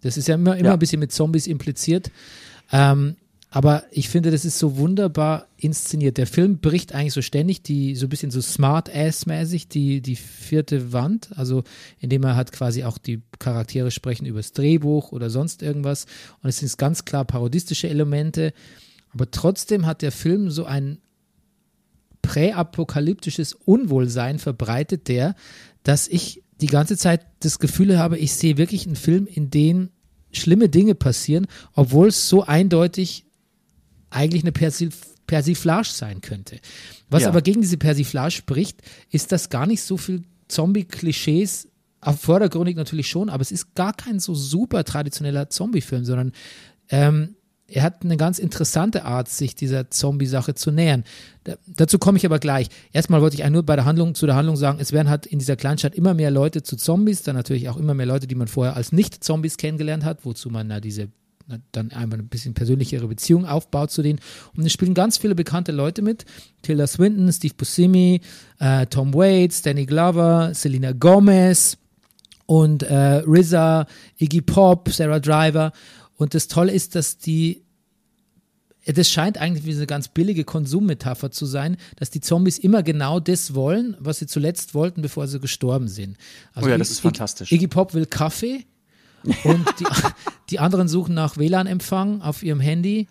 Das 0.03 0.17
ist 0.19 0.29
ja 0.29 0.35
immer, 0.35 0.57
immer 0.59 0.69
Ja. 0.69 0.73
ein 0.75 0.79
bisschen 0.79 1.01
mit 1.01 1.11
Zombies 1.13 1.47
impliziert. 1.47 2.11
Ähm, 2.71 3.17
aber 3.51 3.85
ich 3.91 4.11
finde, 4.11 4.31
das 4.31 4.45
ist 4.45 4.59
so 4.59 4.77
wunderbar 4.77 5.49
inszeniert. 5.57 6.19
Der 6.19 6.27
Film 6.27 6.59
bricht 6.59 6.95
eigentlich 6.95 7.15
so 7.15 7.23
ständig 7.23 7.63
die, 7.63 7.95
so 7.95 8.07
ein 8.07 8.11
bisschen 8.11 8.31
so 8.31 8.43
smart-ass-mäßig, 8.43 9.69
die, 9.69 10.03
die 10.03 10.17
vierte 10.17 10.93
Wand, 10.93 11.31
also 11.37 11.65
indem 11.99 12.25
er 12.25 12.37
hat 12.37 12.53
quasi 12.53 12.85
auch 12.85 12.99
die 12.99 13.23
Charaktere 13.39 13.91
sprechen 13.91 14.27
über 14.27 14.41
das 14.41 14.53
Drehbuch 14.53 15.13
oder 15.13 15.31
sonst 15.31 15.63
irgendwas. 15.63 16.05
Und 16.43 16.51
es 16.51 16.59
sind 16.59 16.77
ganz 16.77 17.07
klar 17.07 17.25
parodistische 17.25 17.89
Elemente. 17.89 18.53
Aber 19.15 19.31
trotzdem 19.31 19.87
hat 19.87 20.03
der 20.03 20.13
Film 20.13 20.51
so 20.51 20.67
ein 20.67 20.99
präapokalyptisches 22.21 23.55
Unwohlsein 23.55 24.39
verbreitet, 24.39 25.09
der, 25.09 25.35
dass 25.85 26.07
ich 26.07 26.43
die 26.61 26.67
ganze 26.67 26.99
Zeit 26.99 27.25
das 27.41 27.59
Gefühl 27.59 27.99
habe, 27.99 28.19
ich 28.19 28.35
sehe 28.35 28.59
wirklich 28.59 28.87
einen 28.87 28.97
Film, 28.97 29.27
in 29.27 29.49
dem 29.49 29.89
schlimme 30.33 30.69
Dinge 30.69 30.95
passieren, 30.95 31.47
obwohl 31.73 32.09
es 32.09 32.29
so 32.29 32.43
eindeutig 32.43 33.25
eigentlich 34.11 34.43
eine 34.43 34.53
Persil 34.53 34.91
Persiflage 35.27 35.91
sein 35.93 36.23
könnte. 36.23 36.59
Was 37.11 37.23
Ja. 37.23 37.29
aber 37.29 37.43
gegen 37.43 37.61
diese 37.61 37.77
Persiflage 37.77 38.31
spricht, 38.31 38.81
ist, 39.11 39.31
dass 39.31 39.51
gar 39.51 39.67
nicht 39.67 39.83
so 39.83 39.99
viel 39.99 40.23
Zombie-Klischees, 40.49 41.69
auf 42.01 42.21
vordergründig 42.21 42.77
natürlich 42.77 43.09
schon, 43.09 43.29
aber 43.29 43.43
es 43.43 43.53
ist 43.53 43.75
gar 43.75 43.93
kein 43.93 44.21
so 44.21 44.35
super 44.35 44.85
traditioneller 44.85 45.51
Zombie-Film, 45.51 46.05
sondern 46.05 46.33
ähm, 46.89 47.35
er 47.71 47.83
hat 47.83 48.03
eine 48.03 48.17
ganz 48.17 48.39
interessante 48.39 49.05
Art, 49.05 49.29
sich 49.29 49.55
dieser 49.55 49.91
Zombie-Sache 49.91 50.55
zu 50.55 50.71
nähern. 50.71 51.05
Da, 51.45 51.57
dazu 51.67 51.99
komme 51.99 52.17
ich 52.17 52.25
aber 52.25 52.39
gleich. 52.39 52.69
Erstmal 52.93 53.21
wollte 53.21 53.37
ich 53.37 53.43
eigentlich 53.43 53.55
nur 53.55 53.67
bei 53.67 53.77
der 53.77 53.85
Handlung, 53.85 54.15
zu 54.15 54.25
der 54.25 54.37
Handlung 54.37 54.57
sagen, 54.57 54.79
es 54.81 54.93
werden 54.93 55.11
halt 55.11 55.27
in 55.27 55.39
dieser 55.39 55.57
Kleinstadt 55.57 55.95
immer 55.95 56.15
mehr 56.15 56.31
Leute 56.31 56.63
zu 56.63 56.77
Zombies, 56.77 57.23
dann 57.23 57.37
natürlich 57.37 57.69
auch 57.69 57.77
immer 57.77 57.93
mehr 57.93 58.07
Leute, 58.07 58.27
die 58.27 58.35
man 58.35 58.49
vorher 58.49 58.75
als 58.75 58.93
Nicht-Zombies 58.93 59.59
kennengelernt 59.59 60.05
hat, 60.05 60.25
wozu 60.25 60.49
man 60.49 60.71
da 60.71 60.81
diese 60.81 61.09
dann 61.73 61.93
einmal 61.93 62.19
ein 62.19 62.29
bisschen 62.29 62.55
persönlichere 62.55 63.07
Beziehung 63.09 63.47
aufbaut 63.47 63.91
zu 63.91 64.03
denen. 64.03 64.21
Und 64.57 64.65
es 64.65 64.73
spielen 64.73 64.95
ganz 64.95 65.19
viele 65.19 65.35
bekannte 65.35 65.73
Leute 65.73 66.03
mit. 66.03 66.25
Tilda 66.63 66.87
Swinton, 66.87 67.33
Steve 67.33 67.55
Buscemi, 67.57 68.21
äh, 68.59 68.87
Tom 68.87 69.15
Waits, 69.15 69.63
Danny 69.63 69.87
Glover, 69.87 70.53
Selena 70.55 70.93
Gomez 70.93 71.79
und 72.47 72.83
äh, 72.83 73.23
RZA, 73.27 73.87
Iggy 74.19 74.43
Pop, 74.43 74.91
Sarah 74.91 75.21
Driver. 75.21 75.73
Und 76.17 76.35
das 76.35 76.49
Tolle 76.49 76.73
ist, 76.73 76.95
dass 76.95 77.19
die 77.19 77.65
das 78.87 79.11
scheint 79.11 79.37
eigentlich 79.37 79.67
wie 79.67 79.75
eine 79.75 79.87
ganz 79.87 80.09
billige 80.09 80.45
Konsummetapher 80.45 81.31
zu 81.31 81.45
sein, 81.45 81.77
dass 81.97 82.09
die 82.09 82.23
Zombies 82.23 82.59
immer 82.59 82.83
genau 82.83 83.21
das 83.21 83.55
wollen, 83.55 83.97
was 84.01 84.19
sie 84.19 84.27
zuletzt 84.27 84.73
wollten, 84.73 85.03
bevor 85.03 85.27
sie 85.27 85.41
gestorben 85.41 85.89
sind. 85.89 86.17
Also 86.55 86.69
Oh 86.69 86.71
ja, 86.71 86.79
das 86.79 86.91
ist 86.91 87.01
fantastisch. 87.01 87.53
Iggy 87.53 87.67
Pop 87.67 87.93
will 87.93 88.07
Kaffee 88.07 88.65
und 89.45 89.67
die, 89.81 89.87
die 90.51 90.59
anderen 90.59 90.89
suchen 90.89 91.15
nach 91.15 91.37
WLAN-Empfang 91.37 92.23
auf 92.23 92.43
ihrem 92.43 92.61
Handy. 92.61 93.09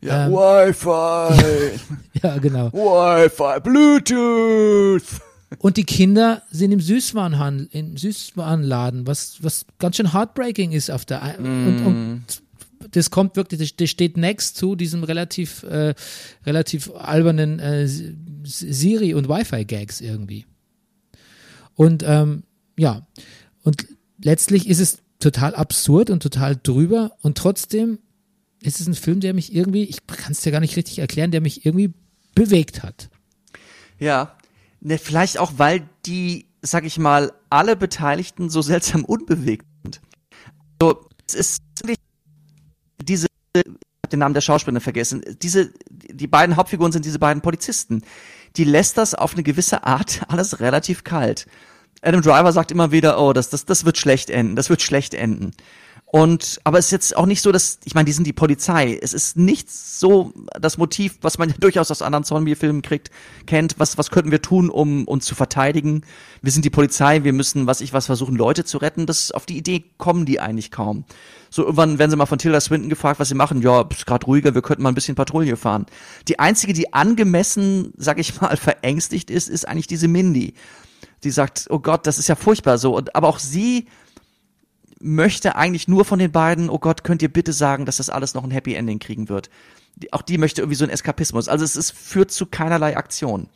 Ja, 0.00 0.26
Ähm, 0.26 0.32
Wi-Fi, 0.32 1.78
Ja, 2.22 2.38
genau. 2.38 2.72
Wi-Fi, 2.72 3.60
Bluetooth. 3.60 5.20
Und 5.58 5.76
die 5.76 5.84
Kinder 5.84 6.42
sind 6.50 6.72
im 6.72 6.80
Süßwarenhandel, 6.80 7.68
im 7.72 7.96
Süßwarenladen, 7.96 9.06
was, 9.06 9.42
was 9.42 9.66
ganz 9.78 9.96
schön 9.96 10.12
heartbreaking 10.12 10.72
ist 10.72 10.90
auf 10.90 11.04
der 11.04 11.22
ein 11.22 11.38
und, 11.38 11.86
und 11.86 12.24
das 12.92 13.10
kommt 13.10 13.36
wirklich, 13.36 13.76
das, 13.76 13.90
steht 13.90 14.16
next 14.16 14.56
zu 14.56 14.74
diesem 14.74 15.04
relativ, 15.04 15.64
äh, 15.64 15.94
relativ 16.46 16.90
albernen 16.94 17.58
äh, 17.58 17.86
Siri- 18.44 19.14
und 19.14 19.28
Wi-Fi-Gags 19.28 20.00
irgendwie. 20.00 20.46
Und 21.74 22.02
ähm, 22.06 22.44
ja, 22.78 23.06
und 23.62 23.86
letztlich 24.22 24.68
ist 24.68 24.80
es 24.80 24.98
total 25.20 25.54
absurd 25.54 26.10
und 26.10 26.22
total 26.22 26.56
drüber 26.56 27.12
und 27.22 27.38
trotzdem 27.38 27.98
ist 28.62 28.80
es 28.80 28.86
ein 28.86 28.94
Film, 28.94 29.20
der 29.20 29.34
mich 29.34 29.54
irgendwie, 29.54 29.84
ich 29.84 30.06
kann 30.06 30.32
es 30.32 30.40
dir 30.40 30.52
gar 30.52 30.60
nicht 30.60 30.76
richtig 30.76 30.98
erklären, 30.98 31.30
der 31.30 31.40
mich 31.40 31.64
irgendwie 31.64 31.94
bewegt 32.34 32.82
hat. 32.82 33.08
Ja, 33.98 34.36
ne, 34.80 34.98
vielleicht 34.98 35.38
auch, 35.38 35.52
weil 35.56 35.88
die, 36.06 36.46
sag 36.62 36.84
ich 36.84 36.98
mal, 36.98 37.32
alle 37.48 37.76
Beteiligten 37.76 38.50
so 38.50 38.62
seltsam 38.62 39.04
unbewegt 39.04 39.66
sind. 39.82 40.00
So, 40.80 41.08
es 41.26 41.34
ist 41.34 41.62
wirklich 41.82 41.98
diese, 43.02 43.26
ich 43.54 43.62
hab 44.02 44.10
den 44.10 44.20
Namen 44.20 44.34
der 44.34 44.40
Schauspielerin 44.40 44.80
vergessen, 44.82 45.22
diese, 45.42 45.72
die 45.90 46.26
beiden 46.26 46.56
Hauptfiguren 46.56 46.92
sind 46.92 47.04
diese 47.04 47.18
beiden 47.18 47.42
Polizisten. 47.42 48.02
Die 48.56 48.64
lässt 48.64 48.98
das 48.98 49.14
auf 49.14 49.34
eine 49.34 49.42
gewisse 49.42 49.84
Art 49.84 50.22
alles 50.28 50.60
relativ 50.60 51.04
kalt. 51.04 51.46
Adam 52.02 52.22
Driver 52.22 52.52
sagt 52.52 52.70
immer 52.70 52.92
wieder, 52.92 53.20
oh, 53.20 53.32
das, 53.32 53.50
das, 53.50 53.66
das 53.66 53.84
wird 53.84 53.98
schlecht 53.98 54.30
enden, 54.30 54.56
das 54.56 54.70
wird 54.70 54.80
schlecht 54.82 55.14
enden. 55.14 55.52
Und, 56.12 56.60
aber 56.64 56.78
es 56.78 56.86
ist 56.86 56.90
jetzt 56.90 57.16
auch 57.16 57.26
nicht 57.26 57.40
so, 57.40 57.52
dass, 57.52 57.78
ich 57.84 57.94
meine, 57.94 58.06
die 58.06 58.12
sind 58.12 58.26
die 58.26 58.32
Polizei. 58.32 58.98
Es 59.00 59.12
ist 59.12 59.36
nicht 59.36 59.70
so 59.70 60.32
das 60.60 60.76
Motiv, 60.76 61.18
was 61.20 61.38
man 61.38 61.48
ja 61.50 61.54
durchaus 61.60 61.92
aus 61.92 62.02
anderen 62.02 62.24
Zombie-Filmen 62.24 62.82
kriegt, 62.82 63.12
kennt. 63.46 63.78
Was, 63.78 63.96
was 63.96 64.10
könnten 64.10 64.32
wir 64.32 64.42
tun, 64.42 64.70
um 64.70 65.04
uns 65.04 65.24
zu 65.24 65.36
verteidigen? 65.36 66.02
Wir 66.42 66.50
sind 66.50 66.64
die 66.64 66.70
Polizei, 66.70 67.22
wir 67.22 67.32
müssen, 67.32 67.68
was 67.68 67.80
ich 67.80 67.92
was, 67.92 68.06
versuchen, 68.06 68.34
Leute 68.34 68.64
zu 68.64 68.78
retten. 68.78 69.06
Das, 69.06 69.30
auf 69.30 69.46
die 69.46 69.56
Idee 69.56 69.84
kommen 69.98 70.26
die 70.26 70.40
eigentlich 70.40 70.72
kaum. 70.72 71.04
So 71.48 71.62
irgendwann 71.62 72.00
werden 72.00 72.10
sie 72.10 72.16
mal 72.16 72.26
von 72.26 72.38
Tilda 72.38 72.60
Swinton 72.60 72.88
gefragt, 72.88 73.20
was 73.20 73.28
sie 73.28 73.36
machen. 73.36 73.62
Ja, 73.62 73.82
ist 73.82 74.04
gerade 74.04 74.26
ruhiger, 74.26 74.52
wir 74.52 74.62
könnten 74.62 74.82
mal 74.82 74.88
ein 74.88 74.96
bisschen 74.96 75.14
Patrouille 75.14 75.56
fahren. 75.56 75.86
Die 76.26 76.40
einzige, 76.40 76.72
die 76.72 76.92
angemessen, 76.92 77.92
sag 77.96 78.18
ich 78.18 78.40
mal, 78.40 78.56
verängstigt 78.56 79.30
ist, 79.30 79.48
ist 79.48 79.68
eigentlich 79.68 79.86
diese 79.86 80.08
Mindy. 80.08 80.54
Die 81.24 81.30
sagt, 81.30 81.66
oh 81.70 81.78
Gott, 81.78 82.06
das 82.06 82.18
ist 82.18 82.28
ja 82.28 82.34
furchtbar 82.34 82.78
so. 82.78 82.96
Und, 82.96 83.14
aber 83.14 83.28
auch 83.28 83.38
sie, 83.38 83.86
möchte 85.00 85.56
eigentlich 85.56 85.88
nur 85.88 86.04
von 86.04 86.18
den 86.18 86.30
beiden, 86.30 86.68
oh 86.68 86.78
Gott, 86.78 87.04
könnt 87.04 87.22
ihr 87.22 87.32
bitte 87.32 87.52
sagen, 87.52 87.86
dass 87.86 87.96
das 87.96 88.10
alles 88.10 88.34
noch 88.34 88.44
ein 88.44 88.50
Happy 88.50 88.74
Ending 88.74 88.98
kriegen 88.98 89.28
wird. 89.28 89.50
Auch 90.12 90.22
die 90.22 90.38
möchte 90.38 90.60
irgendwie 90.60 90.76
so 90.76 90.84
einen 90.84 90.92
Eskapismus. 90.92 91.48
Also 91.48 91.64
es 91.64 91.74
ist, 91.74 91.90
führt 91.92 92.30
zu 92.30 92.46
keinerlei 92.46 92.96
Aktion. 92.96 93.48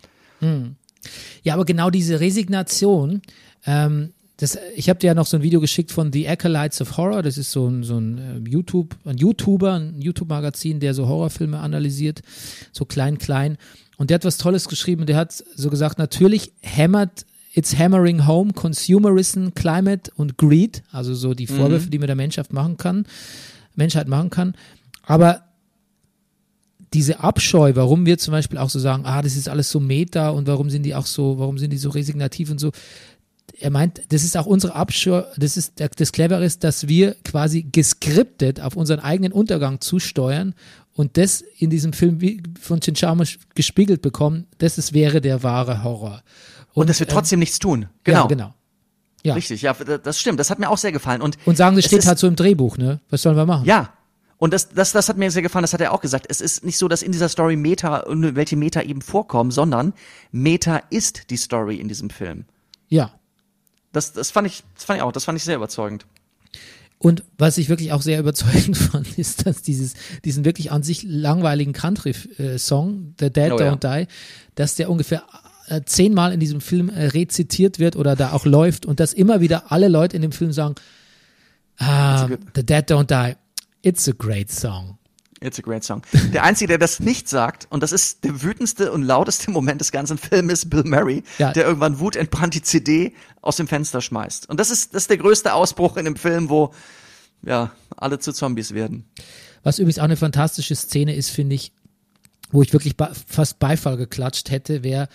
Ja, 1.42 1.54
aber 1.54 1.64
genau 1.64 1.90
diese 1.90 2.18
Resignation, 2.20 3.22
ähm, 3.66 4.12
das, 4.38 4.58
ich 4.74 4.88
habe 4.88 4.98
dir 4.98 5.08
ja 5.08 5.14
noch 5.14 5.26
so 5.26 5.36
ein 5.36 5.42
Video 5.42 5.60
geschickt 5.60 5.92
von 5.92 6.12
The 6.12 6.28
Acolytes 6.28 6.80
of 6.80 6.96
Horror. 6.96 7.22
Das 7.22 7.38
ist 7.38 7.52
so 7.52 7.68
ein, 7.68 7.84
so 7.84 7.98
ein 7.98 8.46
äh, 8.46 8.50
YouTube, 8.50 8.96
ein 9.04 9.16
YouTuber, 9.16 9.74
ein 9.74 10.00
YouTube-Magazin, 10.00 10.80
der 10.80 10.92
so 10.92 11.06
Horrorfilme 11.06 11.58
analysiert, 11.58 12.22
so 12.72 12.84
klein, 12.84 13.18
klein. 13.18 13.58
Und 13.96 14.10
der 14.10 14.16
hat 14.16 14.24
was 14.24 14.38
Tolles 14.38 14.68
geschrieben. 14.68 15.06
Der 15.06 15.16
hat 15.16 15.32
so 15.32 15.70
gesagt, 15.70 15.98
natürlich 15.98 16.52
hämmert 16.62 17.26
It's 17.54 17.78
hammering 17.78 18.26
home 18.26 18.52
Consumerism, 18.52 19.50
Climate 19.54 20.10
und 20.16 20.36
Greed, 20.38 20.82
also 20.90 21.14
so 21.14 21.34
die 21.34 21.46
Vorwürfe, 21.46 21.88
die 21.88 21.98
man 21.98 22.08
der 22.08 22.16
Menschheit 22.16 22.52
machen 22.52 22.76
kann, 22.76 23.06
Menschheit 23.76 24.08
machen 24.08 24.30
kann. 24.30 24.54
Aber 25.06 25.44
diese 26.94 27.20
Abscheu, 27.20 27.72
warum 27.74 28.06
wir 28.06 28.18
zum 28.18 28.32
Beispiel 28.32 28.58
auch 28.58 28.70
so 28.70 28.78
sagen, 28.78 29.04
ah, 29.04 29.20
das 29.20 29.36
ist 29.36 29.48
alles 29.48 29.70
so 29.70 29.80
meta 29.80 30.30
und 30.30 30.46
warum 30.46 30.70
sind 30.70 30.84
die 30.84 30.94
auch 30.94 31.06
so, 31.06 31.38
warum 31.38 31.58
sind 31.58 31.72
die 31.72 31.76
so 31.76 31.90
resignativ 31.90 32.50
und 32.50 32.58
so. 32.58 32.70
Er 33.58 33.70
meint, 33.70 34.00
das 34.08 34.24
ist 34.24 34.36
auch 34.36 34.46
unsere 34.46 34.74
Abscheu, 34.74 35.22
das 35.36 35.56
ist 35.56 35.74
das 35.76 36.12
Clevere 36.12 36.44
ist, 36.44 36.64
dass 36.64 36.88
wir 36.88 37.14
quasi 37.24 37.62
geskriptet 37.62 38.60
auf 38.60 38.76
unseren 38.76 39.00
eigenen 39.00 39.32
Untergang 39.32 39.80
zusteuern 39.80 40.54
und 40.92 41.16
das 41.16 41.42
in 41.58 41.70
diesem 41.70 41.92
Film 41.92 42.18
von 42.60 42.80
Chinchama 42.80 43.24
gespiegelt 43.54 44.00
bekommen, 44.00 44.46
das 44.58 44.78
ist, 44.78 44.92
wäre 44.92 45.20
der 45.20 45.42
wahre 45.42 45.82
Horror. 45.82 46.22
Und, 46.74 46.88
dass 46.90 47.00
wir 47.00 47.08
ähm, 47.08 47.12
trotzdem 47.14 47.38
nichts 47.38 47.58
tun. 47.58 47.86
Genau. 48.04 48.22
Ja, 48.22 48.26
genau. 48.26 48.54
Ja. 49.22 49.34
Richtig, 49.34 49.62
ja, 49.62 49.72
das 49.72 50.20
stimmt. 50.20 50.38
Das 50.38 50.50
hat 50.50 50.58
mir 50.58 50.68
auch 50.68 50.76
sehr 50.76 50.92
gefallen. 50.92 51.22
Und, 51.22 51.38
Und 51.46 51.56
sagen, 51.56 51.76
das 51.76 51.86
steht 51.86 52.00
ist- 52.00 52.06
halt 52.06 52.18
so 52.18 52.26
im 52.26 52.36
Drehbuch, 52.36 52.76
ne? 52.76 53.00
Was 53.08 53.22
sollen 53.22 53.36
wir 53.36 53.46
machen? 53.46 53.64
Ja. 53.64 53.92
Und 54.36 54.52
das, 54.52 54.68
das, 54.68 54.92
das 54.92 55.08
hat 55.08 55.16
mir 55.16 55.30
sehr 55.30 55.40
gefallen, 55.42 55.62
das 55.62 55.72
hat 55.72 55.80
er 55.80 55.92
auch 55.92 56.00
gesagt. 56.02 56.26
Es 56.28 56.42
ist 56.42 56.64
nicht 56.64 56.76
so, 56.76 56.88
dass 56.88 57.00
in 57.02 57.12
dieser 57.12 57.30
Story 57.30 57.56
Meta, 57.56 58.04
welche 58.08 58.56
Meta 58.56 58.82
eben 58.82 59.00
vorkommen, 59.00 59.50
sondern 59.50 59.94
Meta 60.32 60.82
ist 60.90 61.30
die 61.30 61.36
Story 61.38 61.76
in 61.76 61.88
diesem 61.88 62.10
Film. 62.10 62.44
Ja. 62.88 63.12
Das, 63.92 64.12
das 64.12 64.30
fand 64.30 64.46
ich, 64.48 64.64
das 64.74 64.84
fand 64.84 64.98
ich 64.98 65.02
auch, 65.02 65.12
das 65.12 65.24
fand 65.24 65.38
ich 65.38 65.44
sehr 65.44 65.56
überzeugend. 65.56 66.04
Und 66.98 67.22
was 67.38 67.56
ich 67.58 67.68
wirklich 67.68 67.92
auch 67.92 68.02
sehr 68.02 68.18
überzeugend 68.18 68.76
fand, 68.76 69.18
ist, 69.18 69.46
dass 69.46 69.62
dieses, 69.62 69.94
diesen 70.24 70.44
wirklich 70.44 70.72
an 70.72 70.82
sich 70.82 71.04
langweiligen 71.04 71.72
Country-Song, 71.72 73.14
The 73.20 73.30
Dead 73.30 73.52
Oh 73.52 73.58
ja. 73.58 73.72
Don't 73.72 74.02
Die, 74.02 74.08
dass 74.54 74.74
der 74.74 74.90
ungefähr 74.90 75.22
äh, 75.68 75.82
zehnmal 75.84 76.32
in 76.32 76.40
diesem 76.40 76.60
Film 76.60 76.88
äh, 76.88 77.06
rezitiert 77.06 77.78
wird 77.78 77.96
oder 77.96 78.16
da 78.16 78.32
auch 78.32 78.44
läuft 78.44 78.86
und 78.86 79.00
dass 79.00 79.12
immer 79.12 79.40
wieder 79.40 79.72
alle 79.72 79.88
Leute 79.88 80.16
in 80.16 80.22
dem 80.22 80.32
Film 80.32 80.52
sagen, 80.52 80.74
ah. 81.78 82.28
The 82.54 82.64
Dead 82.64 82.90
Don't 82.90 83.06
Die, 83.06 83.36
it's 83.82 84.08
a 84.08 84.12
great 84.16 84.50
song. 84.50 84.98
It's 85.40 85.58
a 85.58 85.62
great 85.62 85.84
song. 85.84 86.00
Der 86.32 86.42
Einzige, 86.44 86.68
der 86.68 86.78
das 86.78 87.00
nicht 87.00 87.28
sagt, 87.28 87.66
und 87.70 87.82
das 87.82 87.92
ist 87.92 88.24
der 88.24 88.42
wütendste 88.42 88.90
und 88.92 89.02
lauteste 89.02 89.50
Moment 89.50 89.80
des 89.80 89.92
ganzen 89.92 90.16
Films, 90.16 90.52
ist 90.52 90.70
Bill 90.70 90.84
Murray, 90.84 91.22
Ja. 91.38 91.52
der 91.52 91.66
irgendwann 91.66 91.98
wutentbrannt 91.98 92.54
die 92.54 92.62
CD 92.62 93.12
aus 93.42 93.56
dem 93.56 93.68
Fenster 93.68 94.00
schmeißt. 94.00 94.48
Und 94.48 94.58
das 94.58 94.70
ist, 94.70 94.94
das 94.94 95.02
ist 95.02 95.10
der 95.10 95.18
größte 95.18 95.52
Ausbruch 95.52 95.98
in 95.98 96.06
dem 96.06 96.16
Film, 96.16 96.48
wo, 96.48 96.72
ja, 97.42 97.72
alle 97.96 98.18
zu 98.18 98.32
Zombies 98.32 98.72
werden. 98.72 99.04
Was 99.62 99.78
übrigens 99.78 99.98
auch 99.98 100.04
eine 100.04 100.16
fantastische 100.16 100.74
Szene 100.76 101.14
ist, 101.14 101.28
finde 101.30 101.56
ich, 101.56 101.72
wo 102.50 102.62
ich 102.62 102.72
wirklich 102.72 102.94
fast 103.26 103.58
Beifall 103.58 103.96
geklatscht 103.98 104.50
hätte, 104.50 104.82
wäre, 104.82 105.08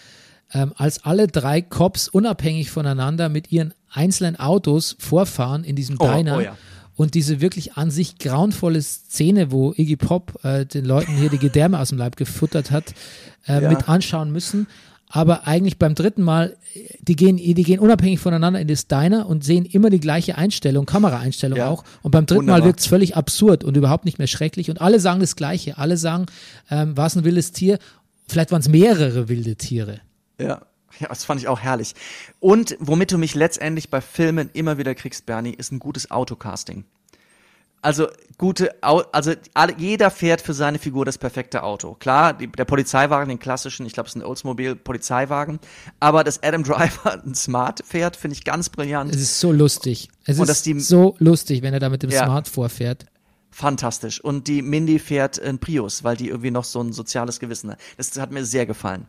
ähm, 0.54 0.74
als 0.76 1.04
alle 1.06 1.28
drei 1.28 1.62
Cops 1.62 2.08
unabhängig 2.08 2.70
voneinander 2.72 3.30
mit 3.30 3.52
ihren 3.52 3.74
einzelnen 3.91 4.38
Autos 4.39 4.95
vorfahren 5.00 5.64
in 5.64 5.76
diesem 5.76 5.97
Oh, 6.00 6.08
Diner 6.08 6.38
oh 6.38 6.39
ja. 6.41 6.58
und 6.95 7.14
diese 7.16 7.41
wirklich 7.41 7.74
an 7.74 7.91
sich 7.91 8.18
grauenvolle 8.18 8.82
Szene, 8.82 9.52
wo 9.52 9.74
Iggy 9.76 9.95
Pop 9.95 10.39
äh, 10.43 10.66
den 10.66 10.86
Leuten 10.86 11.14
hier 11.18 11.30
die 11.30 11.38
Gedärme 11.39 11.80
aus 11.80 11.89
dem 11.89 11.97
Leib 11.97 12.16
gefuttert 12.16 12.72
hat, 12.72 12.93
äh, 13.47 13.62
Ja. 13.62 13.70
mit 13.70 13.88
anschauen 13.89 14.32
müssen. 14.32 14.68
Aber 15.12 15.47
eigentlich 15.47 15.80
beim 15.80 15.95
dritten 15.95 16.22
Mal, 16.22 16.56
äh, 16.76 16.82
die 17.02 17.16
gehen, 17.16 17.38
die 17.38 17.54
gehen 17.56 17.80
unabhängig 17.80 18.20
voneinander 18.20 18.60
in 18.60 18.68
das 18.68 18.86
Diner 18.88 19.26
und 19.28 19.43
sehen 19.43 19.66
immer 19.66 19.89
die 19.89 20.00
gleiche 20.00 20.38
Einstellung, 20.38 20.86
Kameraeinstellung 20.86 21.58
Ja. 21.58 21.70
auch. 21.70 21.84
Und 22.04 22.12
beim 22.12 22.28
dritten 22.28 22.45
Mal 22.45 22.54
Wunderbar. 22.54 22.68
wirkt 22.70 22.80
es 22.82 22.86
völlig 22.86 23.16
absurd 23.18 23.64
und 23.64 23.76
überhaupt 23.76 24.06
nicht 24.06 24.20
mehr 24.20 24.28
schrecklich. 24.28 24.70
Und 24.70 24.82
alle 24.82 25.00
sagen 25.00 25.20
das 25.20 25.36
Gleiche. 25.36 25.80
Alle 25.80 25.97
sagen, 25.97 26.28
ähm, 26.70 26.95
war 26.95 27.08
es 27.08 27.16
ein 27.16 27.24
wildes 27.24 27.52
Tier? 27.54 27.80
Vielleicht 28.28 28.52
waren 28.52 28.62
es 28.62 28.70
mehrere 28.70 29.30
wilde 29.30 29.56
Tiere. 29.56 30.00
Ja. 30.39 30.61
Ja, 30.99 31.07
das 31.07 31.23
fand 31.23 31.39
ich 31.39 31.47
auch 31.47 31.59
herrlich. 31.59 31.93
Und 32.39 32.75
womit 32.79 33.11
du 33.11 33.19
mich 33.19 33.35
letztendlich 33.35 33.89
bei 33.91 34.01
Filmen 34.01 34.49
immer 34.53 34.79
wieder 34.79 34.95
kriegst, 34.95 35.27
Bernie, 35.27 35.53
ist 35.53 35.71
ein 35.71 35.77
gutes 35.79 36.09
Autocasting. 36.09 36.83
Also 37.81 38.07
gute, 38.37 38.75
Au 38.81 39.03
also 39.13 39.33
jeder 39.77 40.11
fährt 40.11 40.41
für 40.41 40.53
seine 40.53 40.79
Figur 40.79 41.05
das 41.05 41.17
perfekte 41.17 41.63
Auto. 41.63 41.93
Klar, 41.93 42.33
die, 42.33 42.47
der 42.47 42.65
Polizeiwagen, 42.65 43.29
den 43.29 43.39
klassischen, 43.39 43.85
ich 43.85 43.93
glaube, 43.93 44.07
es 44.09 44.15
ist 44.15 44.21
ein 44.21 44.25
Oldsmobile 44.25 44.75
Polizeiwagen, 44.75 45.59
aber 46.01 46.23
dass 46.25 46.43
Adam 46.43 46.63
Driver 46.65 47.21
ein 47.23 47.35
Smart 47.35 47.81
fährt, 47.87 48.17
finde 48.17 48.33
ich 48.35 48.43
ganz 48.43 48.67
brillant. 48.69 49.13
Es 49.15 49.21
ist 49.21 49.39
so 49.39 49.51
lustig. 49.53 50.09
Es 50.25 50.39
Und 50.39 50.49
ist 50.49 50.65
die- 50.65 50.79
so 50.79 51.15
lustig, 51.19 51.61
wenn 51.61 51.73
er 51.73 51.79
da 51.79 51.87
mit 51.89 52.03
dem 52.03 52.09
Ja. 52.09 52.25
Smart 52.25 52.49
vorfährt. 52.49 53.05
Fantastisch. 53.51 54.19
Und 54.21 54.47
die 54.47 54.61
Mindy 54.61 54.99
fährt 54.99 55.39
ein 55.41 55.59
Prius, 55.59 56.03
weil 56.03 56.17
die 56.17 56.27
irgendwie 56.29 56.51
noch 56.51 56.65
so 56.65 56.81
ein 56.81 56.91
soziales 56.91 57.39
Gewissen 57.39 57.71
hat. 57.71 57.79
Das 57.95 58.17
hat 58.19 58.31
mir 58.31 58.43
sehr 58.43 58.65
gefallen. 58.65 59.05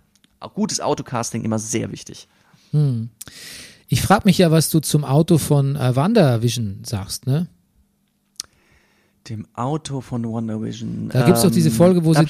Gutes 0.49 0.81
Autocasting 0.81 1.45
immer 1.45 1.59
sehr 1.59 1.93
wichtig. 1.93 2.29
Ich 3.89 4.03
frage 4.03 4.23
mich 4.25 4.39
ja, 4.39 4.51
was 4.51 4.71
du 4.71 4.81
zum 4.81 5.05
Auto 5.05 5.39
von 5.39 5.77
äh, 5.77 5.95
WandaVision 5.97 6.83
sagst, 6.85 7.27
ne? 7.27 7.49
Dem 9.29 9.47
Auto 9.55 10.01
von 10.01 10.25
Wonder 10.27 10.63
Vision. 10.63 11.09
Da 11.11 11.27
gibt's 11.27 11.43
doch 11.43 11.51
diese 11.51 11.69
ähm, 11.69 11.75
Folge, 11.75 12.05
wo 12.05 12.15
sie, 12.15 12.21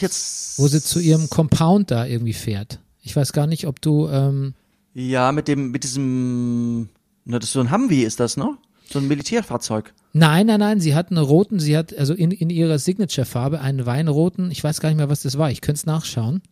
wo 0.56 0.66
sie 0.68 0.82
zu 0.82 0.98
ihrem 0.98 1.30
Compound 1.30 1.90
da 1.90 2.04
irgendwie 2.04 2.32
fährt. 2.32 2.80
Ich 3.02 3.14
weiß 3.14 3.32
gar 3.32 3.46
nicht, 3.46 3.66
ob 3.66 3.80
du, 3.80 4.08
ähm, 4.08 4.54
Ja, 4.92 5.30
mit 5.32 5.46
dem, 5.46 5.70
mit 5.70 5.84
diesem, 5.84 6.88
na, 7.24 7.38
das 7.38 7.50
ist 7.50 7.52
so 7.52 7.60
ein 7.60 7.70
Humvee 7.70 8.02
ist 8.02 8.18
das, 8.20 8.36
ne? 8.36 8.56
So 8.90 8.98
ein 8.98 9.06
Militärfahrzeug. 9.06 9.94
nein, 10.12 10.48
nein, 10.48 10.58
nein, 10.58 10.80
sie 10.80 10.96
hat 10.96 11.10
einen 11.10 11.24
roten, 11.24 11.60
sie 11.60 11.76
hat 11.76 11.96
also 11.96 12.12
in, 12.12 12.32
in 12.32 12.50
ihrer 12.50 12.78
Signature-Farbe 12.78 13.60
einen 13.60 13.86
weinroten, 13.86 14.50
ich 14.50 14.64
weiß 14.64 14.80
gar 14.80 14.88
nicht 14.88 14.98
mehr, 14.98 15.08
was 15.08 15.22
das 15.22 15.38
war, 15.38 15.50
ich 15.50 15.60
könnte 15.60 15.78
es 15.78 15.86
nachschauen. 15.86 16.42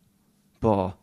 Boah. 0.60 0.96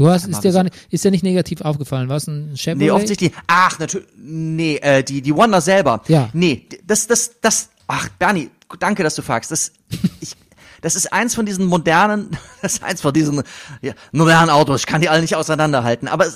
Du 0.00 0.08
hast, 0.08 0.26
ist 0.26 0.40
dir 0.40 0.50
gar 0.50 0.64
nicht, 0.64 0.74
ist 0.88 1.04
dir 1.04 1.10
nicht 1.10 1.22
negativ 1.22 1.60
aufgefallen, 1.60 2.08
was 2.08 2.26
ein 2.26 2.56
Chevrolet? 2.56 2.86
Nee, 2.86 2.90
offensichtlich. 2.90 3.32
Ach, 3.46 3.78
natürlich. 3.78 4.08
Nee, 4.16 4.76
äh, 4.76 5.04
die, 5.04 5.20
die 5.20 5.36
Wonder 5.36 5.60
selber. 5.60 6.00
Ja. 6.08 6.30
Nee, 6.32 6.66
das, 6.86 7.06
das, 7.06 7.32
das, 7.42 7.68
ach, 7.86 8.08
Bernie, 8.18 8.48
danke, 8.78 9.02
dass 9.02 9.14
du 9.14 9.20
fragst. 9.20 9.50
Das, 9.50 9.72
ich, 10.22 10.36
das 10.80 10.96
ist 10.96 11.12
eins 11.12 11.34
von 11.34 11.44
diesen 11.44 11.66
modernen, 11.66 12.30
das 12.62 12.76
ist 12.76 12.82
eins 12.82 13.02
von 13.02 13.12
diesen 13.12 13.42
ja, 13.82 13.92
modernen 14.12 14.48
Autos. 14.48 14.80
Ich 14.80 14.86
kann 14.86 15.02
die 15.02 15.10
alle 15.10 15.20
nicht 15.20 15.36
auseinanderhalten. 15.36 16.08
Aber 16.08 16.26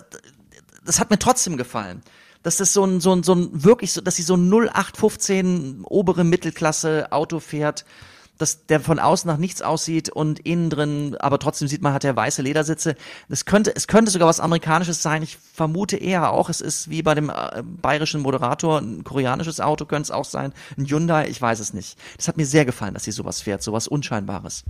das 0.85 1.01
hat 1.01 1.09
mir 1.09 1.19
trotzdem 1.19 1.57
gefallen. 1.57 2.03
Dass 2.43 2.59
das 2.59 2.75
so 2.75 2.85
ein, 2.85 3.01
so 3.01 3.15
ein, 3.15 3.23
so 3.23 3.35
ein, 3.35 3.65
wirklich 3.65 3.95
so, 3.95 4.03
dass 4.03 4.17
sie 4.17 4.23
so 4.23 4.35
ein 4.35 4.53
0815 4.53 5.85
obere 5.85 6.23
Mittelklasse 6.23 7.11
Auto 7.13 7.41
fährt, 7.41 7.87
dass 8.39 8.67
der 8.67 8.81
von 8.81 8.99
außen 8.99 9.29
nach 9.29 9.37
nichts 9.37 9.63
aussieht 9.63 10.09
und 10.09 10.41
innen 10.41 10.71
drin, 10.71 11.17
aber 11.19 11.39
trotzdem 11.39 11.69
sieht 11.69 11.83
man, 11.83 11.93
hat 11.93 12.05
er 12.05 12.17
weiße 12.17 12.43
Ledersitze. 12.43 12.97
Das 13.29 13.45
könnte, 13.45 13.75
es 13.75 13.87
könnte 13.87 14.11
sogar 14.11 14.29
was 14.29 14.41
Amerikanisches 14.41 15.03
sein. 15.03 15.23
Ich 15.23 15.39
vermute 15.55 15.97
eher 15.97 16.33
auch, 16.33 16.49
es 16.49 16.61
ist 16.61 16.91
wie 16.91 17.03
bei 17.03 17.15
dem 17.15 17.31
äh, 17.31 17.63
bayerischen 17.63 18.21
Moderator, 18.21 18.81
ein 18.81 19.05
koreanisches 19.05 19.61
Auto 19.61 19.85
könnte 19.85 20.05
es 20.05 20.11
auch 20.11 20.25
sein, 20.25 20.53
ein 20.77 20.87
Hyundai, 20.87 21.29
ich 21.29 21.41
weiß 21.41 21.61
es 21.61 21.73
nicht. 21.73 21.99
Das 22.17 22.29
hat 22.29 22.37
mir 22.37 22.47
sehr 22.47 22.65
gefallen, 22.65 22.95
dass 22.95 23.05
sie 23.05 23.13
sowas 23.13 23.41
fährt, 23.41 23.63
sowas 23.63 23.89
Unscheinbares. 23.89 24.65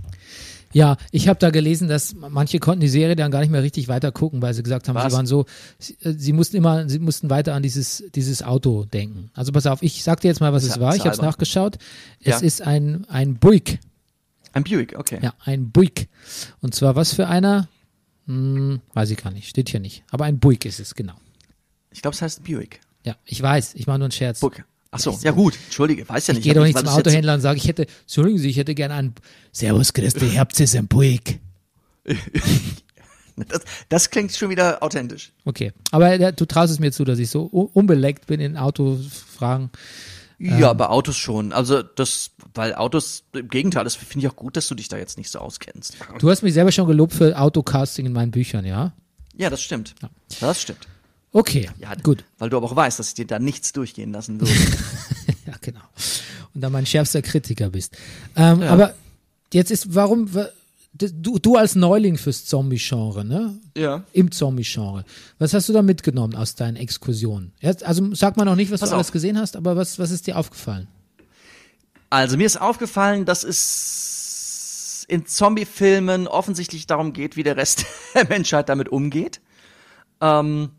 Ja, 0.75 0.97
ich 1.11 1.29
habe 1.29 1.39
da 1.39 1.51
gelesen, 1.51 1.87
dass 1.87 2.13
manche 2.15 2.59
konnten 2.59 2.81
die 2.81 2.89
Serie 2.89 3.15
dann 3.15 3.31
gar 3.31 3.39
nicht 3.39 3.49
mehr 3.49 3.63
richtig 3.63 3.87
weiter 3.87 4.11
gucken, 4.11 4.41
weil 4.41 4.53
sie 4.53 4.61
gesagt 4.61 4.89
haben, 4.89 4.95
Was? 4.95 5.05
sie 5.13 5.15
waren 5.15 5.25
so, 5.25 5.45
sie, 5.79 5.93
äh, 6.01 6.11
sie 6.17 6.33
mussten 6.33 6.57
immer, 6.57 6.89
sie 6.89 6.99
mussten 6.99 7.29
weiter 7.29 7.53
an 7.55 7.63
dieses, 7.63 8.03
dieses 8.13 8.43
Auto 8.43 8.83
denken. 8.83 9.31
Also 9.33 9.53
pass 9.53 9.67
auf, 9.67 9.81
ich 9.81 10.03
sag 10.03 10.19
dir 10.19 10.27
jetzt 10.27 10.41
mal, 10.41 10.51
was 10.51 10.65
es 10.65 10.77
war. 10.81 10.93
Ich 10.93 11.05
habe 11.05 11.11
es 11.15 11.21
nachgeschaut. 11.21 11.77
Es 12.19 12.41
Ja. 12.41 12.45
ist 12.45 12.61
ein, 12.61 13.05
ein 13.07 13.35
Buick. 13.35 13.79
Ein 14.51 14.65
Buick, 14.65 14.99
okay. 14.99 15.19
Ja, 15.21 15.33
ein 15.45 15.71
Buick. 15.71 16.09
Und 16.59 16.75
zwar 16.75 16.97
was 16.97 17.13
für 17.13 17.27
einer? 17.27 17.69
Hm, 18.27 18.81
weiß 18.93 19.11
ich 19.11 19.17
gar 19.17 19.31
nicht, 19.31 19.47
steht 19.47 19.69
hier 19.69 19.79
nicht. 19.79 20.03
Aber 20.11 20.25
ein 20.25 20.39
Buick 20.39 20.65
ist 20.65 20.81
es, 20.81 20.93
genau. 20.93 21.13
Ich 21.91 22.01
glaube, 22.01 22.15
es 22.15 22.21
heißt 22.21 22.43
Buick. 22.43 22.81
Ja, 23.05 23.15
ich 23.23 23.41
weiß, 23.41 23.75
ich 23.75 23.87
mache 23.87 23.99
nur 23.99 24.07
einen 24.07 24.11
Scherz. 24.11 24.41
Buick. 24.41 24.65
Ach 24.95 24.99
so, 24.99 25.19
ja 25.21 25.31
gut, 25.31 25.57
entschuldige, 25.65 26.07
weiß 26.07 26.27
ja 26.27 26.31
Ich 26.31 26.37
nicht. 26.37 26.43
gehe 26.45 26.51
hab 26.53 26.57
doch 26.59 26.65
nicht 26.65 26.77
zum 26.77 26.87
Autohändler 26.87 27.33
und 27.33 27.41
sage, 27.41 27.57
ich 27.57 27.67
hätte, 27.67 27.85
entschuldigen 28.01 28.37
Sie, 28.37 28.49
ich 28.49 28.57
hätte 28.57 28.73
gerne 28.75 28.93
einen 28.93 29.15
Servus, 29.51 29.91
Christi, 29.93 30.31
habt 30.35 30.57
jetzt 30.57 30.75
ein 30.75 30.87
Buick. 30.87 31.39
Das, 33.37 33.61
das 33.89 34.09
klingt 34.11 34.31
schon 34.31 34.49
wieder 34.49 34.81
authentisch. 34.81 35.33
Okay, 35.43 35.73
aber 35.91 36.13
äh, 36.13 36.31
du 36.31 36.45
traust 36.45 36.71
es 36.71 36.79
mir 36.79 36.91
zu, 36.93 37.03
dass 37.03 37.19
ich 37.19 37.29
so 37.29 37.43
unbeleckt 37.43 38.27
bin 38.27 38.39
in 38.39 38.55
Autofragen. 38.55 39.71
Ja, 40.39 40.71
bei 40.73 40.87
Autos 40.87 41.17
schon. 41.17 41.51
Also 41.53 41.81
das, 41.81 42.31
weil 42.53 42.75
Autos, 42.75 43.23
im 43.33 43.47
Gegenteil, 43.49 43.83
das 43.83 43.95
finde 43.95 44.25
ich 44.25 44.31
auch 44.31 44.35
gut, 44.35 44.55
dass 44.57 44.67
du 44.67 44.75
dich 44.75 44.87
da 44.87 44.97
jetzt 44.97 45.17
nicht 45.17 45.29
so 45.29 45.39
auskennst. 45.39 45.97
Du 46.19 46.29
hast 46.29 46.43
mich 46.43 46.53
selber 46.53 46.71
schon 46.71 46.87
gelobt 46.87 47.13
für 47.13 47.37
Autocasting 47.37 48.05
in 48.05 48.13
meinen 48.13 48.31
Büchern, 48.31 48.65
ja? 48.65 48.93
Ja, 49.35 49.49
das 49.49 49.61
stimmt. 49.61 49.95
Das 50.39 50.61
stimmt. 50.61 50.87
Okay, 51.37 51.69
Ja, 51.79 51.93
gut. 51.95 52.23
Weil 52.37 52.49
du 52.49 52.55
aber 52.57 52.65
auch 52.67 52.75
weißt, 52.77 52.97
dass 52.97 53.09
ich 53.09 53.13
dir 53.15 53.27
da 53.27 53.39
nichts 53.39 53.73
durchgehen 53.73 54.11
lassen 54.13 54.39
würde. 54.39 54.53
Ja, 55.45 55.53
genau. 55.61 55.81
Und 56.55 56.61
dann 56.61 56.71
mein 56.71 56.85
schärfster 56.87 57.21
Kritiker 57.21 57.69
bist. 57.69 57.95
Ähm, 58.35 58.61
Aber 58.63 58.95
jetzt 59.53 59.69
ist, 59.69 59.93
warum, 59.93 60.33
wa- 60.33 60.49
du, 60.93 61.37
du 61.37 61.55
als 61.55 61.75
Neuling 61.75 62.17
fürs 62.17 62.45
Zombie-Genre, 62.45 63.23
ne? 63.25 63.53
ja. 63.77 64.03
Im 64.13 64.31
Zombie-Genre. 64.31 65.03
Was 65.37 65.53
hast 65.53 65.69
du 65.69 65.73
da 65.73 65.81
mitgenommen 65.83 66.33
aus 66.35 66.55
deinen 66.55 66.77
Exkursionen? 66.77 67.51
Also 67.83 68.15
sag 68.15 68.37
mal 68.37 68.45
noch 68.45 68.55
nicht, 68.55 68.71
was 68.71 68.79
Pass 68.79 68.89
du 68.89 68.95
alles 68.95 69.07
auf. 69.09 69.13
gesehen 69.13 69.37
hast, 69.37 69.55
aber 69.55 69.75
was, 69.75 69.99
was 69.99 70.09
ist 70.09 70.25
dir 70.25 70.35
aufgefallen? 70.37 70.87
Also 72.09 72.37
mir 72.37 72.45
ist 72.47 72.59
aufgefallen, 72.59 73.25
dass 73.25 73.43
es 73.43 75.05
in 75.07 75.27
Zombie-Filmen 75.27 76.27
offensichtlich 76.27 76.87
darum 76.87 77.13
geht, 77.13 77.35
wie 77.35 77.43
der 77.43 77.57
Rest 77.57 77.85
der 78.15 78.27
Menschheit 78.27 78.69
damit 78.69 78.89
umgeht. 78.89 79.41
Ähm, 80.21 80.69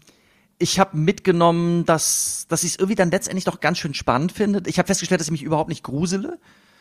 ich 0.58 0.78
habe 0.78 0.96
mitgenommen, 0.96 1.84
dass, 1.84 2.46
dass 2.48 2.64
ich 2.64 2.72
es 2.72 2.76
irgendwie 2.76 2.94
dann 2.94 3.10
letztendlich 3.10 3.44
doch 3.44 3.60
ganz 3.60 3.78
schön 3.78 3.94
spannend 3.94 4.32
finde. 4.32 4.62
Ich 4.66 4.78
habe 4.78 4.86
festgestellt, 4.86 5.20
dass 5.20 5.28
ich 5.28 5.32
mich 5.32 5.42
überhaupt 5.42 5.68
nicht 5.68 5.82
grusele. 5.82 6.38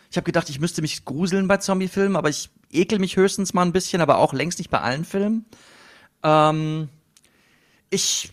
Ich 0.09 0.17
habe 0.17 0.26
gedacht, 0.26 0.49
ich 0.49 0.59
müsste 0.59 0.82
mich 0.82 1.03
gruseln 1.03 1.47
bei 1.47 1.57
Zombie-Filmen, 1.57 2.15
aber 2.15 2.30
ich 2.30 2.49
ekel 2.71 2.99
mich 2.99 3.17
höchstens 3.17 3.53
mal 3.53 3.63
ein 3.63 3.73
bisschen, 3.73 4.01
aber 4.01 4.17
auch 4.17 4.34
längst 4.34 4.59
nicht 4.59 4.69
bei 4.69 4.80
allen 4.80 5.03
Filmen. 5.03 5.45
Ähm, 6.23 6.89
ich, 7.89 8.32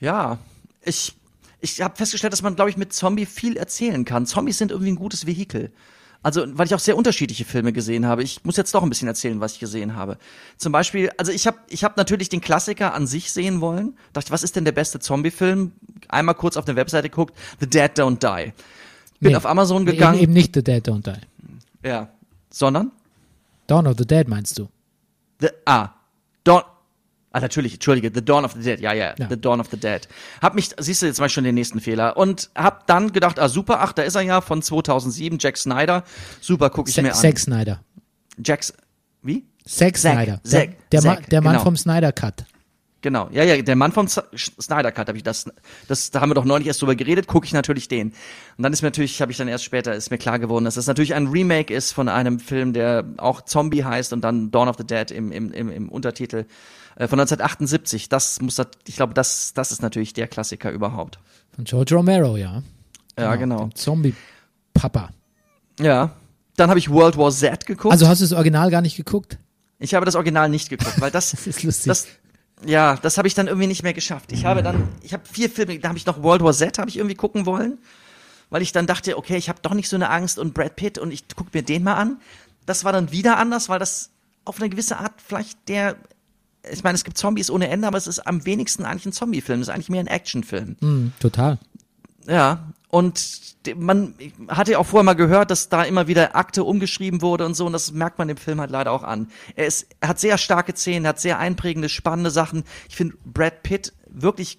ja, 0.00 0.38
ich, 0.82 1.14
ich 1.60 1.80
habe 1.80 1.96
festgestellt, 1.96 2.32
dass 2.32 2.42
man, 2.42 2.56
glaube 2.56 2.70
ich, 2.70 2.76
mit 2.76 2.92
Zombie 2.92 3.26
viel 3.26 3.56
erzählen 3.56 4.04
kann. 4.04 4.26
Zombies 4.26 4.58
sind 4.58 4.72
irgendwie 4.72 4.92
ein 4.92 4.96
gutes 4.96 5.26
Vehikel. 5.26 5.70
Also, 6.22 6.44
weil 6.58 6.66
ich 6.66 6.74
auch 6.74 6.80
sehr 6.80 6.96
unterschiedliche 6.96 7.44
Filme 7.44 7.72
gesehen 7.72 8.06
habe. 8.06 8.22
Ich 8.22 8.44
muss 8.44 8.56
jetzt 8.56 8.74
doch 8.74 8.82
ein 8.82 8.88
bisschen 8.88 9.08
erzählen, 9.08 9.40
was 9.40 9.54
ich 9.54 9.58
gesehen 9.60 9.94
habe. 9.94 10.18
Zum 10.56 10.72
Beispiel, 10.72 11.10
also 11.18 11.30
ich 11.30 11.46
habe 11.46 11.58
ich 11.68 11.84
hab 11.84 11.96
natürlich 11.96 12.28
den 12.28 12.40
Klassiker 12.40 12.94
an 12.94 13.06
sich 13.06 13.30
sehen 13.32 13.60
wollen. 13.60 13.96
Dachte, 14.12 14.32
was 14.32 14.42
ist 14.42 14.56
denn 14.56 14.64
der 14.64 14.72
beste 14.72 14.98
Zombie-Film? 14.98 15.72
Einmal 16.08 16.34
kurz 16.34 16.56
auf 16.56 16.64
der 16.64 16.76
Webseite 16.76 17.08
geguckt, 17.08 17.36
The 17.60 17.68
Dead 17.68 17.92
Don't 17.92 18.18
Die. 18.18 18.52
Bin 19.20 19.30
Nee, 19.30 19.36
auf 19.36 19.46
Amazon 19.46 19.86
gegangen. 19.86 20.16
Eben, 20.16 20.24
eben 20.24 20.32
nicht 20.32 20.54
The 20.54 20.64
Dead 20.64 20.86
Don't 20.86 21.02
Die. 21.02 21.88
Ja. 21.88 22.08
Sondern? 22.50 22.90
Dawn 23.66 23.86
of 23.86 23.96
the 23.98 24.06
Dead 24.06 24.28
meinst 24.28 24.58
du? 24.58 24.68
The, 25.40 25.48
ah, 25.64 25.90
Dawn. 26.44 26.62
Ah, 27.36 27.40
natürlich, 27.40 27.74
entschuldige, 27.74 28.10
The 28.14 28.24
Dawn 28.24 28.46
of 28.46 28.52
the 28.54 28.60
Dead, 28.60 28.80
ja, 28.80 28.94
ja, 28.94 29.12
Ja. 29.18 29.28
The 29.28 29.38
Dawn 29.38 29.60
of 29.60 29.66
the 29.70 29.76
Dead. 29.76 30.08
Hab 30.40 30.54
mich, 30.54 30.70
siehst 30.78 31.02
du, 31.02 31.06
jetzt 31.06 31.20
ich 31.20 31.32
schon 31.34 31.44
den 31.44 31.54
nächsten 31.54 31.82
Fehler. 31.82 32.16
Und 32.16 32.48
hab 32.54 32.86
dann 32.86 33.12
gedacht, 33.12 33.38
ah, 33.38 33.50
super, 33.50 33.80
ach, 33.82 33.92
da 33.92 34.04
ist 34.04 34.14
er 34.14 34.22
ja, 34.22 34.40
von 34.40 34.62
2007, 34.62 35.36
Jack 35.38 35.58
Snyder. 35.58 36.02
Super, 36.40 36.70
guck 36.70 36.88
ich 36.88 36.94
Se 36.94 37.02
mir 37.02 37.12
an. 37.12 37.14
Zack 37.14 37.38
Snyder. 37.38 37.80
Jack, 38.42 38.60
S- 38.60 38.72
wie? 39.22 39.44
Zack 39.66 39.98
Zack, 39.98 40.14
Snyder. 40.14 40.40
Zack, 40.44 40.70
der, 40.70 40.76
der, 40.92 41.00
Zack, 41.02 41.20
Mann, 41.20 41.24
der 41.30 41.42
Mann 41.42 41.52
genau. 41.52 41.64
vom 41.64 41.76
Snyder 41.76 42.12
Cut. 42.12 42.46
Genau, 43.02 43.28
ja, 43.30 43.44
ja, 43.44 43.60
der 43.60 43.76
Mann 43.76 43.92
vom 43.92 44.08
Z 44.08 44.24
Snyder 44.34 44.90
Cut 44.90 45.08
habe 45.08 45.18
ich 45.18 45.22
das, 45.22 45.44
das, 45.86 46.10
da 46.10 46.22
haben 46.22 46.30
wir 46.30 46.34
doch 46.34 46.46
neulich 46.46 46.66
erst 46.66 46.80
drüber 46.80 46.96
geredet, 46.96 47.26
gucke 47.26 47.44
ich 47.44 47.52
natürlich 47.52 47.86
den. 47.86 48.08
Und 48.56 48.62
dann 48.62 48.72
ist 48.72 48.80
mir 48.80 48.88
natürlich, 48.88 49.20
habe 49.20 49.30
ich 49.30 49.36
dann 49.38 49.46
erst 49.46 49.64
später, 49.64 49.94
ist 49.94 50.10
mir 50.10 50.16
klar 50.18 50.38
geworden, 50.38 50.64
dass 50.64 50.76
das 50.76 50.86
natürlich 50.86 51.14
ein 51.14 51.26
Remake 51.26 51.72
ist 51.72 51.92
von 51.92 52.08
einem 52.08 52.40
Film, 52.40 52.72
der 52.72 53.04
auch 53.18 53.42
Zombie 53.42 53.84
heißt 53.84 54.14
und 54.14 54.22
dann 54.22 54.50
Dawn 54.50 54.68
of 54.68 54.76
the 54.78 54.84
Dead 54.84 55.10
im, 55.10 55.30
im, 55.30 55.52
im, 55.52 55.70
im 55.70 55.88
Untertitel 55.90 56.46
äh, 56.96 57.08
von 57.08 57.20
1978. 57.20 58.08
Das 58.08 58.40
muss, 58.40 58.56
das, 58.56 58.68
ich 58.86 58.96
glaube, 58.96 59.14
das, 59.14 59.54
das 59.54 59.72
ist 59.72 59.82
natürlich 59.82 60.12
der 60.12 60.28
Klassiker 60.28 60.70
überhaupt. 60.70 61.18
Von 61.54 61.64
George 61.64 61.94
Romero, 61.94 62.36
ja. 62.36 62.62
Ja, 63.18 63.36
genau. 63.36 63.60
dem 63.60 63.74
Zombie-Papa. 63.74 65.10
Ja. 65.80 66.10
Dann 66.56 66.70
habe 66.70 66.78
ich 66.78 66.90
World 66.90 67.16
War 67.16 67.30
Z 67.30 67.66
geguckt. 67.66 67.92
Also 67.92 68.08
hast 68.08 68.20
du 68.20 68.24
das 68.24 68.32
Original 68.32 68.70
gar 68.70 68.82
nicht 68.82 68.96
geguckt? 68.96 69.38
ich 69.78 69.94
habe 69.94 70.06
das 70.06 70.14
Original 70.14 70.48
nicht 70.48 70.68
geguckt, 70.70 71.00
weil 71.00 71.10
das, 71.10 71.30
Das 71.32 71.46
ist 71.46 71.62
lustig. 71.62 71.86
das, 71.86 72.06
ja, 72.64 72.96
das 72.96 73.18
habe 73.18 73.28
ich 73.28 73.34
dann 73.34 73.46
irgendwie 73.46 73.66
nicht 73.66 73.82
mehr 73.82 73.92
geschafft. 73.92 74.32
Ich 74.32 74.44
habe 74.44 74.62
dann, 74.62 74.88
ich 75.02 75.12
habe 75.12 75.22
vier 75.30 75.50
Filme, 75.50 75.78
da 75.78 75.88
habe 75.88 75.98
ich 75.98 76.06
noch 76.06 76.22
World 76.22 76.42
War 76.42 76.52
Z, 76.52 76.78
habe 76.78 76.88
ich 76.88 76.96
irgendwie 76.96 77.14
gucken 77.14 77.44
wollen, 77.46 77.78
weil 78.48 78.62
ich 78.62 78.72
dann 78.72 78.86
dachte, 78.86 79.18
okay, 79.18 79.36
ich 79.36 79.48
habe 79.48 79.58
doch 79.60 79.74
nicht 79.74 79.88
so 79.88 79.96
eine 79.96 80.08
Angst 80.08 80.38
und 80.38 80.54
Brad 80.54 80.76
Pitt 80.76 80.98
und 80.98 81.10
ich 81.10 81.24
guck 81.34 81.52
mir 81.52 81.62
den 81.62 81.82
mal 81.82 81.94
an. 81.94 82.20
Das 82.64 82.84
war 82.84 82.92
dann 82.92 83.12
wieder 83.12 83.36
anders, 83.36 83.68
weil 83.68 83.78
das 83.78 84.10
auf 84.44 84.60
eine 84.60 84.70
gewisse 84.70 84.98
Art 84.98 85.12
vielleicht 85.18 85.68
der, 85.68 85.96
ich 86.70 86.82
meine, 86.82 86.96
es 86.96 87.04
gibt 87.04 87.18
Zombies 87.18 87.50
ohne 87.50 87.68
Ende, 87.68 87.86
aber 87.86 87.98
es 87.98 88.06
ist 88.06 88.26
am 88.26 88.44
wenigsten 88.44 88.84
eigentlich 88.84 89.06
ein 89.06 89.12
Zombie-Film, 89.12 89.60
es 89.60 89.68
ist 89.68 89.74
eigentlich 89.74 89.88
mehr 89.88 90.00
ein 90.00 90.06
Actionfilm. 90.06 90.76
Hm, 90.80 91.12
total. 91.20 91.58
Ja, 92.26 92.72
und 92.88 93.56
man 93.76 94.14
hatte 94.48 94.72
ja 94.72 94.78
auch 94.78 94.86
vorher 94.86 95.04
mal 95.04 95.14
gehört, 95.14 95.50
dass 95.50 95.68
da 95.68 95.82
immer 95.84 96.06
wieder 96.06 96.36
Akte 96.36 96.64
umgeschrieben 96.64 97.20
wurde 97.20 97.44
und 97.44 97.54
so, 97.54 97.66
und 97.66 97.72
das 97.72 97.92
merkt 97.92 98.18
man 98.18 98.28
dem 98.28 98.36
Film 98.36 98.60
halt 98.60 98.70
leider 98.70 98.92
auch 98.92 99.02
an. 99.02 99.28
Er, 99.54 99.66
ist, 99.66 99.88
er 100.00 100.10
hat 100.10 100.20
sehr 100.20 100.38
starke 100.38 100.74
Szenen, 100.74 101.06
hat 101.06 101.20
sehr 101.20 101.38
einprägende, 101.38 101.88
spannende 101.88 102.30
Sachen. 102.30 102.64
Ich 102.88 102.96
finde 102.96 103.16
Brad 103.24 103.62
Pitt 103.62 103.92
wirklich, 104.08 104.58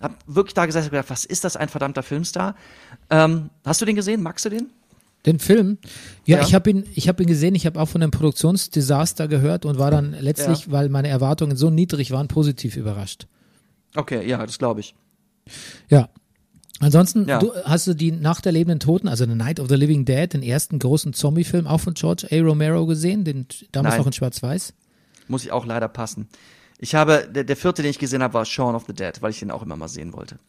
hab 0.00 0.16
wirklich 0.26 0.54
da 0.54 0.66
gedacht, 0.66 1.10
was 1.10 1.24
ist 1.24 1.44
das 1.44 1.56
ein 1.56 1.68
verdammter 1.68 2.02
Filmstar? 2.02 2.54
Ähm, 3.10 3.50
hast 3.64 3.80
du 3.80 3.84
den 3.84 3.96
gesehen? 3.96 4.22
Magst 4.22 4.44
du 4.44 4.50
den? 4.50 4.70
Den 5.26 5.38
Film? 5.38 5.78
Ja, 6.24 6.38
Ja. 6.38 6.42
ich 6.46 6.54
habe 6.54 6.70
ihn, 6.70 6.84
ich 6.94 7.08
habe 7.08 7.22
ihn 7.22 7.26
gesehen. 7.26 7.54
Ich 7.54 7.66
habe 7.66 7.80
auch 7.80 7.88
von 7.88 8.02
einem 8.02 8.10
Produktionsdesaster 8.10 9.28
gehört 9.28 9.64
und 9.66 9.78
war 9.78 9.90
dann 9.90 10.16
letztlich, 10.18 10.70
weil 10.70 10.88
meine 10.88 11.08
Erwartungen 11.08 11.56
so 11.56 11.68
niedrig 11.70 12.10
waren, 12.10 12.26
positiv 12.28 12.76
überrascht. 12.76 13.26
Okay, 13.94 14.26
ja, 14.26 14.44
das 14.46 14.58
glaube 14.58 14.80
ich. 14.80 14.94
Ja. 15.88 16.08
Ansonsten 16.78 17.28
Ja. 17.28 17.38
du, 17.40 17.52
hast 17.64 17.86
du 17.86 17.92
die 17.94 18.12
Nacht 18.12 18.46
der 18.46 18.52
lebenden 18.52 18.80
Toten, 18.80 19.08
also 19.08 19.26
The 19.26 19.34
Night 19.34 19.60
of 19.60 19.68
the 19.68 19.74
Living 19.74 20.06
Dead, 20.06 20.32
den 20.32 20.42
ersten 20.42 20.78
großen 20.78 21.12
Zombie-Film, 21.12 21.66
auch 21.66 21.78
von 21.82 21.92
George 21.92 22.26
A. 22.30 22.40
Romero 22.40 22.86
gesehen, 22.86 23.24
den 23.24 23.44
damals 23.72 23.92
Nein. 23.92 23.98
noch 24.00 24.06
in 24.06 24.12
Schwarz-Weiß. 24.14 24.72
Muss 25.28 25.44
ich 25.44 25.52
auch 25.52 25.66
leider 25.66 25.88
passen. 25.88 26.28
Ich 26.78 26.94
habe, 26.94 27.28
der, 27.30 27.44
der 27.44 27.56
vierte, 27.56 27.82
den 27.82 27.90
ich 27.90 27.98
gesehen 27.98 28.22
habe, 28.22 28.32
war 28.32 28.46
Shaun 28.46 28.74
of 28.74 28.84
the 28.86 28.94
Dead, 28.94 29.12
weil 29.20 29.32
ich 29.32 29.40
den 29.40 29.50
auch 29.50 29.62
immer 29.62 29.76
mal 29.76 29.88
sehen 29.88 30.14
wollte. 30.14 30.38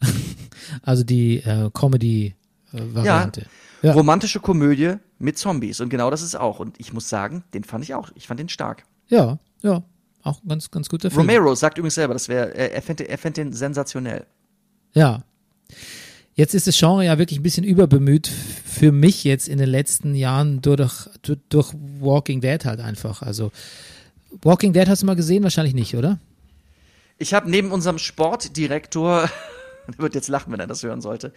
Also 0.82 1.02
die 1.02 1.38
äh, 1.38 1.70
Comedy-Variante. 1.74 3.40
Ja. 3.42 3.46
Romantische 3.90 4.40
Komödie 4.40 4.94
mit 5.18 5.38
Zombies. 5.38 5.80
Und 5.80 5.88
genau 5.88 6.10
das 6.10 6.22
ist 6.22 6.34
auch. 6.34 6.60
Und 6.60 6.78
ich 6.78 6.92
muss 6.92 7.08
sagen, 7.08 7.44
den 7.54 7.64
fand 7.64 7.84
ich 7.84 7.94
auch. 7.94 8.10
Ich 8.14 8.26
fand 8.26 8.38
den 8.38 8.48
stark. 8.48 8.84
Ja, 9.08 9.38
ja. 9.62 9.82
Auch 10.22 10.42
ein 10.42 10.48
ganz, 10.48 10.70
ganz 10.70 10.88
guter 10.88 11.10
Film. 11.10 11.22
Romero 11.22 11.54
sagt 11.54 11.78
übrigens 11.78 11.96
selber, 11.96 12.14
das 12.14 12.28
wäre, 12.28 12.54
er, 12.54 12.72
er 12.72 12.82
fände 12.82 13.08
er 13.08 13.18
fänd 13.18 13.36
den 13.36 13.52
sensationell. 13.52 14.26
Ja. 14.94 15.24
Jetzt 16.34 16.54
ist 16.54 16.66
das 16.66 16.78
Genre 16.78 17.04
ja 17.04 17.18
wirklich 17.18 17.40
ein 17.40 17.42
bisschen 17.42 17.64
überbemüht 17.64 18.28
für 18.28 18.92
mich 18.92 19.24
jetzt 19.24 19.48
in 19.48 19.58
den 19.58 19.68
letzten 19.68 20.14
Jahren 20.14 20.62
durch, 20.62 21.08
durch, 21.22 21.38
durch 21.48 21.74
Walking 22.00 22.40
Dead 22.40 22.64
halt 22.64 22.80
einfach. 22.80 23.22
Also 23.22 23.50
Walking 24.42 24.72
Dead 24.72 24.88
hast 24.88 25.02
du 25.02 25.06
mal 25.06 25.16
gesehen? 25.16 25.42
Wahrscheinlich 25.42 25.74
nicht, 25.74 25.96
oder? 25.96 26.18
Ich 27.18 27.34
habe 27.34 27.50
neben 27.50 27.70
unserem 27.70 27.98
Sportdirektor, 27.98 29.28
der 29.88 29.98
wird 29.98 30.14
jetzt 30.14 30.28
lachen, 30.28 30.52
wenn 30.52 30.60
er 30.60 30.66
das 30.66 30.82
hören 30.82 31.00
sollte, 31.00 31.32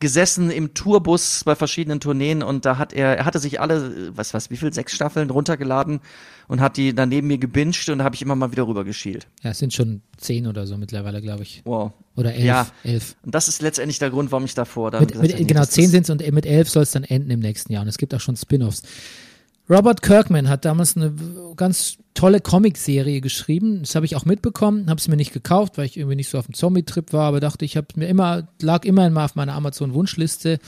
gesessen 0.00 0.50
im 0.50 0.74
Tourbus 0.74 1.42
bei 1.44 1.54
verschiedenen 1.54 2.00
Tourneen 2.00 2.42
und 2.42 2.64
da 2.64 2.78
hat 2.78 2.92
er, 2.92 3.16
er 3.18 3.24
hatte 3.24 3.38
sich 3.38 3.60
alle, 3.60 4.16
was, 4.16 4.34
was, 4.34 4.50
wie 4.50 4.56
viel, 4.56 4.72
sechs 4.72 4.92
Staffeln 4.92 5.30
runtergeladen 5.30 6.00
und 6.48 6.60
hat 6.60 6.76
die 6.76 6.94
dann 6.94 7.08
neben 7.08 7.26
mir 7.26 7.38
gebinged 7.38 7.88
und 7.88 7.98
da 7.98 8.04
habe 8.04 8.14
ich 8.14 8.22
immer 8.22 8.36
mal 8.36 8.52
wieder 8.52 8.66
rüber 8.66 8.84
geschielt. 8.84 9.26
Ja, 9.42 9.50
es 9.50 9.58
sind 9.58 9.72
schon 9.72 10.02
zehn 10.16 10.46
oder 10.46 10.66
so 10.66 10.76
mittlerweile, 10.76 11.20
glaube 11.20 11.42
ich. 11.42 11.62
Wow. 11.64 11.92
Oder 12.16 12.34
elf. 12.34 12.44
Ja. 12.44 12.66
elf. 12.82 13.16
Und 13.22 13.34
das 13.34 13.48
ist 13.48 13.62
letztendlich 13.62 13.98
der 13.98 14.10
Grund, 14.10 14.30
warum 14.32 14.44
ich 14.44 14.54
davor 14.54 14.90
dann 14.90 15.00
Mit, 15.00 15.12
gesagt 15.12 15.28
mit, 15.28 15.34
habe, 15.34 15.44
genau, 15.46 15.64
zehn 15.64 15.88
sind 15.88 16.04
es 16.04 16.10
und 16.10 16.32
mit 16.32 16.46
elf 16.46 16.68
soll 16.68 16.82
es 16.82 16.92
dann 16.92 17.04
enden 17.04 17.30
im 17.30 17.40
nächsten 17.40 17.72
Jahr. 17.72 17.82
Und 17.82 17.88
es 17.88 17.98
gibt 17.98 18.14
auch 18.14 18.20
schon 18.20 18.36
Spin-offs. 18.36 18.82
Robert 19.68 20.02
Kirkman 20.02 20.48
hat 20.48 20.64
damals 20.64 20.96
eine 20.96 21.12
ganz 21.56 21.96
tolle 22.12 22.40
Comicserie 22.40 23.20
geschrieben. 23.20 23.80
Das 23.80 23.94
habe 23.94 24.04
ich 24.06 24.14
auch 24.14 24.24
mitbekommen, 24.26 24.90
habe 24.90 24.98
es 24.98 25.08
mir 25.08 25.16
nicht 25.16 25.32
gekauft, 25.32 25.78
weil 25.78 25.86
ich 25.86 25.96
irgendwie 25.96 26.16
nicht 26.16 26.28
so 26.28 26.38
auf 26.38 26.46
dem 26.46 26.54
Zombie-Trip 26.54 27.12
war, 27.12 27.28
aber 27.28 27.40
dachte, 27.40 27.64
ich 27.64 27.76
habe 27.76 27.88
mir 27.96 28.06
immer, 28.06 28.46
lag 28.60 28.84
immerhin 28.84 29.12
mal 29.14 29.24
auf 29.24 29.36
meiner 29.36 29.54
Amazon-Wunschliste, 29.54 30.58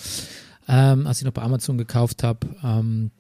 ähm, 0.69 1.07
als 1.07 1.19
ich 1.19 1.25
noch 1.25 1.33
bei 1.33 1.43
Amazon 1.43 1.77
gekauft 1.77 2.23
habe. 2.23 2.49
Ähm, 2.65 3.11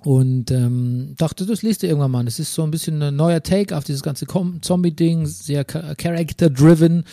und 0.00 0.50
ähm, 0.50 1.14
dachte, 1.16 1.46
das 1.46 1.62
liest 1.62 1.84
du 1.84 1.86
irgendwann 1.86 2.10
mal. 2.10 2.24
Das 2.24 2.40
ist 2.40 2.52
so 2.52 2.64
ein 2.64 2.72
bisschen 2.72 3.00
ein 3.00 3.14
neuer 3.14 3.42
Take 3.44 3.76
auf 3.76 3.84
dieses 3.84 4.02
ganze 4.02 4.26
Zombie-Ding, 4.26 5.26
sehr 5.26 5.64
cha- 5.64 5.94
character-driven. 5.94 7.04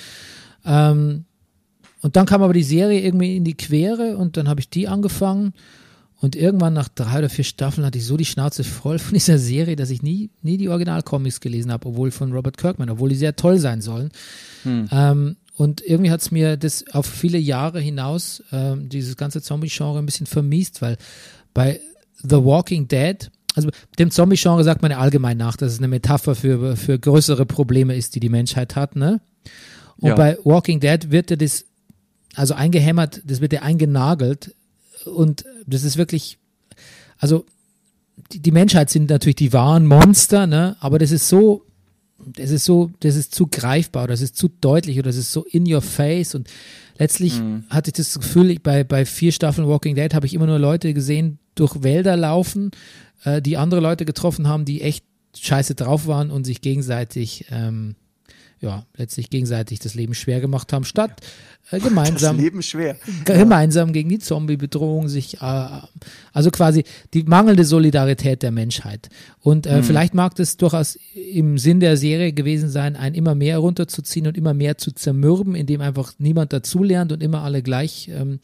Ähm, 0.65 1.25
und 2.01 2.15
dann 2.15 2.25
kam 2.25 2.41
aber 2.41 2.53
die 2.53 2.63
Serie 2.63 3.01
irgendwie 3.01 3.37
in 3.37 3.43
die 3.43 3.55
Quere 3.55 4.17
und 4.17 4.35
dann 4.37 4.49
habe 4.49 4.59
ich 4.59 4.69
die 4.69 4.87
angefangen. 4.87 5.53
Und 6.21 6.35
irgendwann 6.35 6.73
nach 6.73 6.89
drei 6.89 7.19
oder 7.19 7.29
vier 7.29 7.45
Staffeln 7.45 7.85
hatte 7.85 7.97
ich 7.97 8.05
so 8.05 8.17
die 8.17 8.25
Schnauze 8.25 8.63
voll 8.63 8.99
von 8.99 9.13
dieser 9.13 9.37
Serie, 9.37 9.75
dass 9.75 9.89
ich 9.89 10.01
nie, 10.01 10.29
nie 10.41 10.57
die 10.57 10.69
Originalcomics 10.69 11.39
gelesen 11.39 11.71
habe, 11.71 11.87
obwohl 11.87 12.11
von 12.11 12.33
Robert 12.33 12.57
Kirkman, 12.57 12.89
obwohl 12.89 13.09
die 13.09 13.15
sehr 13.15 13.35
toll 13.35 13.57
sein 13.57 13.81
sollen. 13.81 14.11
Ähm, 14.65 15.37
und 15.55 15.81
irgendwie 15.81 16.11
hat 16.11 16.21
es 16.21 16.31
mir 16.31 16.57
das 16.57 16.85
auf 16.91 17.05
viele 17.05 17.37
Jahre 17.37 17.79
hinaus, 17.79 18.43
ähm, 18.51 18.89
dieses 18.89 19.15
ganze 19.17 19.41
Zombie-Genre 19.41 19.99
ein 19.99 20.05
bisschen 20.05 20.25
vermiest, 20.27 20.81
weil 20.81 20.97
bei 21.53 21.79
The 22.21 22.43
Walking 22.43 22.87
Dead, 22.89 23.29
also 23.55 23.69
dem 23.97 24.11
Zombie-Genre 24.11 24.63
sagt 24.65 24.81
man 24.81 24.91
ja 24.91 24.97
allgemein 24.99 25.37
nach, 25.37 25.55
dass 25.55 25.71
es 25.73 25.77
eine 25.79 25.87
Metapher 25.87 26.35
für, 26.35 26.75
für 26.75 26.99
größere 26.99 27.45
Probleme 27.45 27.95
ist, 27.95 28.15
die 28.15 28.19
die 28.19 28.29
Menschheit 28.29 28.75
hat, 28.75 28.95
ne? 28.97 29.21
Und 29.97 30.09
Ja. 30.09 30.15
bei 30.15 30.37
Walking 30.43 30.79
Dead 30.81 31.11
wird 31.11 31.29
ja 31.29 31.35
das, 31.37 31.65
also 32.35 32.53
eingehämmert, 32.53 33.21
das 33.25 33.41
wird 33.41 33.53
ja 33.53 33.61
eingenagelt 33.61 34.53
und 35.05 35.45
das 35.65 35.83
ist 35.83 35.97
wirklich, 35.97 36.37
also 37.17 37.45
die, 38.31 38.39
die 38.39 38.51
Menschheit 38.51 38.89
sind 38.89 39.09
natürlich 39.09 39.35
die 39.35 39.53
wahren 39.53 39.85
Monster, 39.87 40.47
ne? 40.47 40.75
Aber 40.79 40.99
das 40.99 41.11
ist 41.11 41.27
so, 41.27 41.65
das 42.25 42.51
ist 42.51 42.65
so, 42.65 42.91
das 42.99 43.15
ist 43.15 43.33
zu 43.33 43.47
greifbar, 43.47 44.07
das 44.07 44.21
ist 44.21 44.35
zu 44.35 44.49
deutlich 44.49 44.97
oder 44.97 45.09
das 45.09 45.17
ist 45.17 45.31
so 45.31 45.45
in 45.45 45.71
your 45.71 45.81
face 45.81 46.35
und 46.35 46.49
letztlich 46.97 47.41
hatte 47.69 47.89
ich 47.89 47.93
das 47.93 48.19
Gefühl, 48.19 48.51
ich, 48.51 48.61
bei, 48.61 48.83
bei 48.83 49.05
vier 49.05 49.31
Staffeln 49.31 49.67
Walking 49.67 49.95
Dead 49.95 50.13
habe 50.13 50.25
ich 50.25 50.33
immer 50.33 50.47
nur 50.47 50.59
Leute 50.59 50.93
gesehen, 50.93 51.39
durch 51.55 51.81
Wälder 51.83 52.17
laufen, 52.17 52.71
äh, 53.23 53.41
die 53.41 53.57
andere 53.57 53.81
Leute 53.81 54.05
getroffen 54.05 54.47
haben, 54.47 54.65
die 54.65 54.81
echt 54.81 55.05
scheiße 55.37 55.75
drauf 55.75 56.07
waren 56.07 56.31
und 56.31 56.45
sich 56.45 56.61
gegenseitig, 56.61 57.45
ähm, 57.51 57.95
ja, 58.61 58.85
letztlich 58.97 59.29
gegenseitig 59.29 59.79
das 59.79 59.95
Leben 59.95 60.13
schwer 60.13 60.41
gemacht 60.41 60.73
haben, 60.73 60.83
statt 60.83 61.21
äh, 61.71 61.79
Das 61.79 61.83
gemeinsam 61.83 62.37
Leben 62.37 62.61
schwer. 62.61 62.97
gemeinsam 63.25 63.93
gegen 63.93 64.09
die 64.09 64.19
Zombie-Bedrohung 64.19 65.07
sich, 65.07 65.41
äh, 65.41 65.67
also 66.33 66.51
quasi 66.51 66.83
die 67.13 67.23
mangelnde 67.23 67.63
Solidarität 67.63 68.43
der 68.43 68.51
Menschheit. 68.51 69.09
Und 69.39 69.65
äh, 69.65 69.81
vielleicht 69.81 70.13
mag 70.13 70.35
das 70.35 70.57
durchaus 70.57 70.99
im 71.13 71.57
Sinn 71.57 71.79
der 71.79 71.95
Serie 71.95 72.33
gewesen 72.33 72.69
sein, 72.69 72.95
einen 72.95 73.15
immer 73.15 73.33
mehr 73.33 73.59
runterzuziehen 73.59 74.27
und 74.27 74.37
immer 74.37 74.53
mehr 74.53 74.77
zu 74.77 74.91
zermürben, 74.91 75.55
indem 75.55 75.79
einfach 75.81 76.13
niemand 76.17 76.51
dazulernt 76.51 77.11
und 77.13 77.23
immer 77.23 77.43
alle 77.43 77.63
gleich, 77.63 78.09
ähm, 78.13 78.39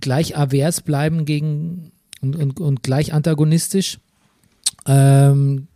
gleich 0.00 0.36
avers 0.36 0.80
bleiben 0.80 1.24
gegen 1.24 1.92
und, 2.20 2.34
und, 2.34 2.60
und 2.60 2.82
gleich 2.82 3.12
antagonistisch. 3.12 3.98
Ähm, 4.86 5.68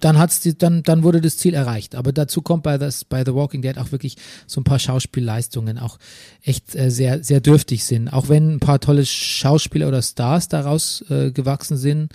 dann 0.00 0.18
hat's 0.18 0.40
die, 0.40 0.56
dann, 0.56 0.82
dann 0.82 1.02
wurde 1.02 1.20
das 1.20 1.36
Ziel 1.36 1.54
erreicht. 1.54 1.94
Aber 1.94 2.12
dazu 2.12 2.42
kommt 2.42 2.62
bei, 2.62 2.78
das, 2.78 3.04
bei 3.04 3.24
The 3.24 3.34
Walking 3.34 3.62
Dead 3.62 3.78
auch 3.78 3.92
wirklich 3.92 4.16
so 4.46 4.60
ein 4.60 4.64
paar 4.64 4.78
Schauspielleistungen, 4.78 5.78
auch 5.78 5.98
echt 6.42 6.74
äh, 6.74 6.90
sehr, 6.90 7.22
sehr 7.24 7.40
dürftig 7.40 7.84
sind. 7.84 8.08
Auch 8.08 8.28
wenn 8.28 8.54
ein 8.54 8.60
paar 8.60 8.80
tolle 8.80 9.06
Schauspieler 9.06 9.88
oder 9.88 10.02
Stars 10.02 10.48
daraus 10.48 11.04
äh, 11.10 11.30
gewachsen 11.30 11.76
sind, 11.76 12.12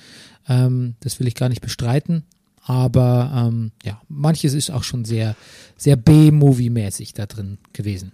ähm, 0.47 0.95
das 0.99 1.19
will 1.19 1.27
ich 1.27 1.35
gar 1.35 1.49
nicht 1.49 1.61
bestreiten. 1.61 2.23
Aber 2.63 3.47
ähm, 3.47 3.71
ja, 3.83 3.99
manches 4.07 4.53
ist 4.53 4.69
auch 4.69 4.83
schon 4.83 5.03
sehr, 5.03 5.35
sehr 5.77 5.95
B-Movie-mäßig 5.95 7.13
da 7.13 7.25
drin 7.25 7.57
gewesen. 7.73 8.11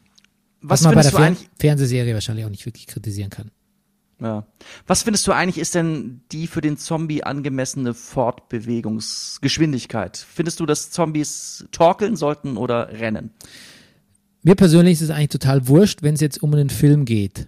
Was 0.61 0.81
man 0.81 0.95
bei 0.95 1.01
der 1.01 1.11
Fer 1.11 1.35
Fernsehserie 1.59 2.13
wahrscheinlich 2.13 2.45
auch 2.45 2.49
nicht 2.49 2.65
wirklich 2.65 2.87
kritisieren 2.87 3.29
kann. 3.29 3.51
Ja. 4.19 4.47
Was 4.87 5.03
findest 5.03 5.27
du 5.27 5.31
eigentlich 5.31 5.59
ist 5.59 5.75
denn 5.75 6.21
die 6.31 6.47
für 6.47 6.61
den 6.61 6.77
Zombie 6.77 7.23
angemessene 7.23 7.93
Fortbewegungsgeschwindigkeit? 7.93 10.17
Findest 10.17 10.59
du, 10.59 10.65
dass 10.65 10.89
Zombies 10.91 11.65
torkeln 11.71 12.15
sollten 12.15 12.57
oder 12.57 12.89
rennen? 12.99 13.31
Mir 14.43 14.55
persönlich 14.55 14.93
ist 14.93 15.01
es 15.01 15.09
eigentlich 15.09 15.29
total 15.29 15.67
wurscht, 15.67 16.03
wenn 16.03 16.15
es 16.15 16.21
jetzt 16.21 16.41
um 16.41 16.53
einen 16.53 16.69
Film 16.69 17.05
geht. 17.05 17.47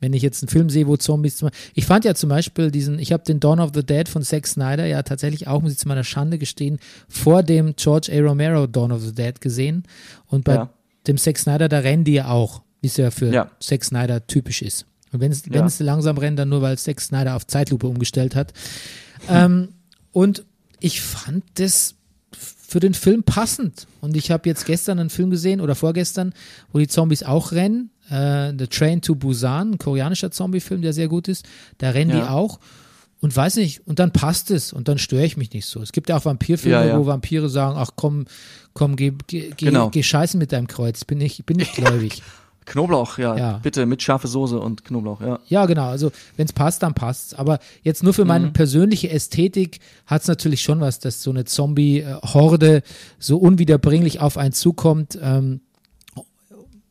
Wenn 0.00 0.12
ich 0.12 0.22
jetzt 0.22 0.42
einen 0.42 0.50
Film 0.50 0.68
sehe, 0.68 0.86
wo 0.86 0.96
Zombies 0.96 1.38
zum 1.38 1.48
Ich 1.72 1.86
fand 1.86 2.04
ja 2.04 2.14
zum 2.14 2.28
Beispiel 2.28 2.70
diesen, 2.70 2.98
ich 2.98 3.12
habe 3.12 3.24
den 3.24 3.40
Dawn 3.40 3.58
of 3.58 3.70
the 3.74 3.84
Dead 3.84 4.08
von 4.08 4.22
Zack 4.22 4.46
Snyder 4.46 4.86
ja 4.86 5.02
tatsächlich 5.02 5.48
auch, 5.48 5.62
muss 5.62 5.72
ich 5.72 5.78
zu 5.78 5.88
meiner 5.88 6.04
Schande 6.04 6.38
gestehen, 6.38 6.78
vor 7.08 7.42
dem 7.42 7.74
George 7.76 8.10
A. 8.12 8.20
Romero 8.20 8.66
Dawn 8.66 8.92
of 8.92 9.00
the 9.02 9.14
Dead 9.14 9.40
gesehen. 9.40 9.84
Und 10.26 10.44
bei 10.44 10.54
Ja. 10.56 10.70
dem 11.06 11.16
Zack 11.16 11.38
Snyder, 11.38 11.68
da 11.68 11.78
rennen 11.78 12.04
die 12.04 12.12
ja 12.14 12.28
auch, 12.28 12.62
wie 12.82 12.88
es 12.88 12.96
ja 12.98 13.10
für 13.10 13.32
Ja. 13.32 13.50
Zack 13.60 13.84
Snyder 13.84 14.26
typisch 14.26 14.60
ist. 14.62 14.84
Und 15.14 15.20
wenn 15.20 15.32
es, 15.32 15.44
Ja. 15.78 15.84
langsam 15.86 16.18
rennt, 16.18 16.38
dann 16.38 16.48
nur, 16.48 16.60
weil 16.60 16.76
Zack 16.76 17.00
Snyder 17.00 17.36
auf 17.36 17.46
Zeitlupe 17.46 17.86
umgestellt 17.86 18.34
hat. 18.34 18.52
Ähm, 19.28 19.68
und 20.12 20.44
ich 20.80 21.00
fand 21.00 21.44
das 21.54 21.94
für 22.32 22.80
den 22.80 22.94
Film 22.94 23.22
passend. 23.22 23.86
Und 24.00 24.16
ich 24.16 24.30
habe 24.30 24.48
jetzt 24.48 24.66
gestern 24.66 24.98
einen 24.98 25.10
Film 25.10 25.30
gesehen 25.30 25.60
oder 25.60 25.74
vorgestern, 25.76 26.34
wo 26.72 26.78
die 26.78 26.88
Zombies 26.88 27.22
auch 27.22 27.52
rennen. 27.52 27.90
Äh, 28.10 28.52
The 28.58 28.66
Train 28.66 29.00
to 29.00 29.14
Busan, 29.14 29.72
ein 29.72 29.78
koreanischer 29.78 30.30
Zombie-Film, 30.30 30.82
der 30.82 30.92
sehr 30.92 31.08
gut 31.08 31.28
ist. 31.28 31.46
Da 31.78 31.90
rennen 31.90 32.10
die 32.10 32.18
Ja. 32.18 32.30
auch. 32.30 32.58
Und 33.20 33.34
weiß 33.34 33.56
nicht, 33.56 33.86
und 33.86 34.00
dann 34.00 34.12
passt 34.12 34.50
es 34.50 34.72
und 34.74 34.88
dann 34.88 34.98
störe 34.98 35.24
ich 35.24 35.38
mich 35.38 35.50
nicht 35.52 35.64
so. 35.66 35.80
Es 35.80 35.92
gibt 35.92 36.10
ja 36.10 36.16
auch 36.18 36.24
Vampirfilme, 36.26 36.76
Ja, 36.76 36.84
ja. 36.84 36.98
wo 36.98 37.06
Vampire 37.06 37.48
sagen, 37.48 37.76
ach 37.78 37.92
komm, 37.96 38.26
komm, 38.74 38.96
geh, 38.96 39.12
geh, 39.28 39.50
geh, 39.56 39.66
Genau. 39.66 39.88
geh 39.88 40.02
scheißen 40.02 40.38
mit 40.38 40.52
deinem 40.52 40.66
Kreuz, 40.66 41.04
bin 41.06 41.20
ich, 41.22 41.46
bin 41.46 41.56
nicht 41.56 41.72
gläubig. 41.76 42.22
Knoblauch, 42.66 43.18
ja, 43.18 43.36
Ja. 43.36 43.60
bitte 43.62 43.84
mit 43.86 44.02
scharfe 44.02 44.26
Soße 44.28 44.58
und 44.58 44.84
Knoblauch, 44.84 45.20
ja. 45.20 45.38
Ja, 45.48 45.66
genau. 45.66 45.88
Also 45.88 46.12
wenn 46.36 46.46
es 46.46 46.52
passt, 46.52 46.82
dann 46.82 46.94
passt's. 46.94 47.34
Aber 47.34 47.58
jetzt 47.82 48.02
nur 48.02 48.14
für 48.14 48.24
meine 48.24 48.48
persönliche 48.52 49.10
Ästhetik 49.10 49.80
hat's 50.06 50.28
natürlich 50.28 50.62
schon 50.62 50.80
was, 50.80 50.98
dass 50.98 51.22
so 51.22 51.30
eine 51.30 51.44
Zombie-Horde 51.44 52.82
so 53.18 53.36
unwiederbringlich 53.38 54.20
auf 54.20 54.38
einen 54.38 54.52
zukommt. 54.52 55.18
Ähm, 55.22 55.60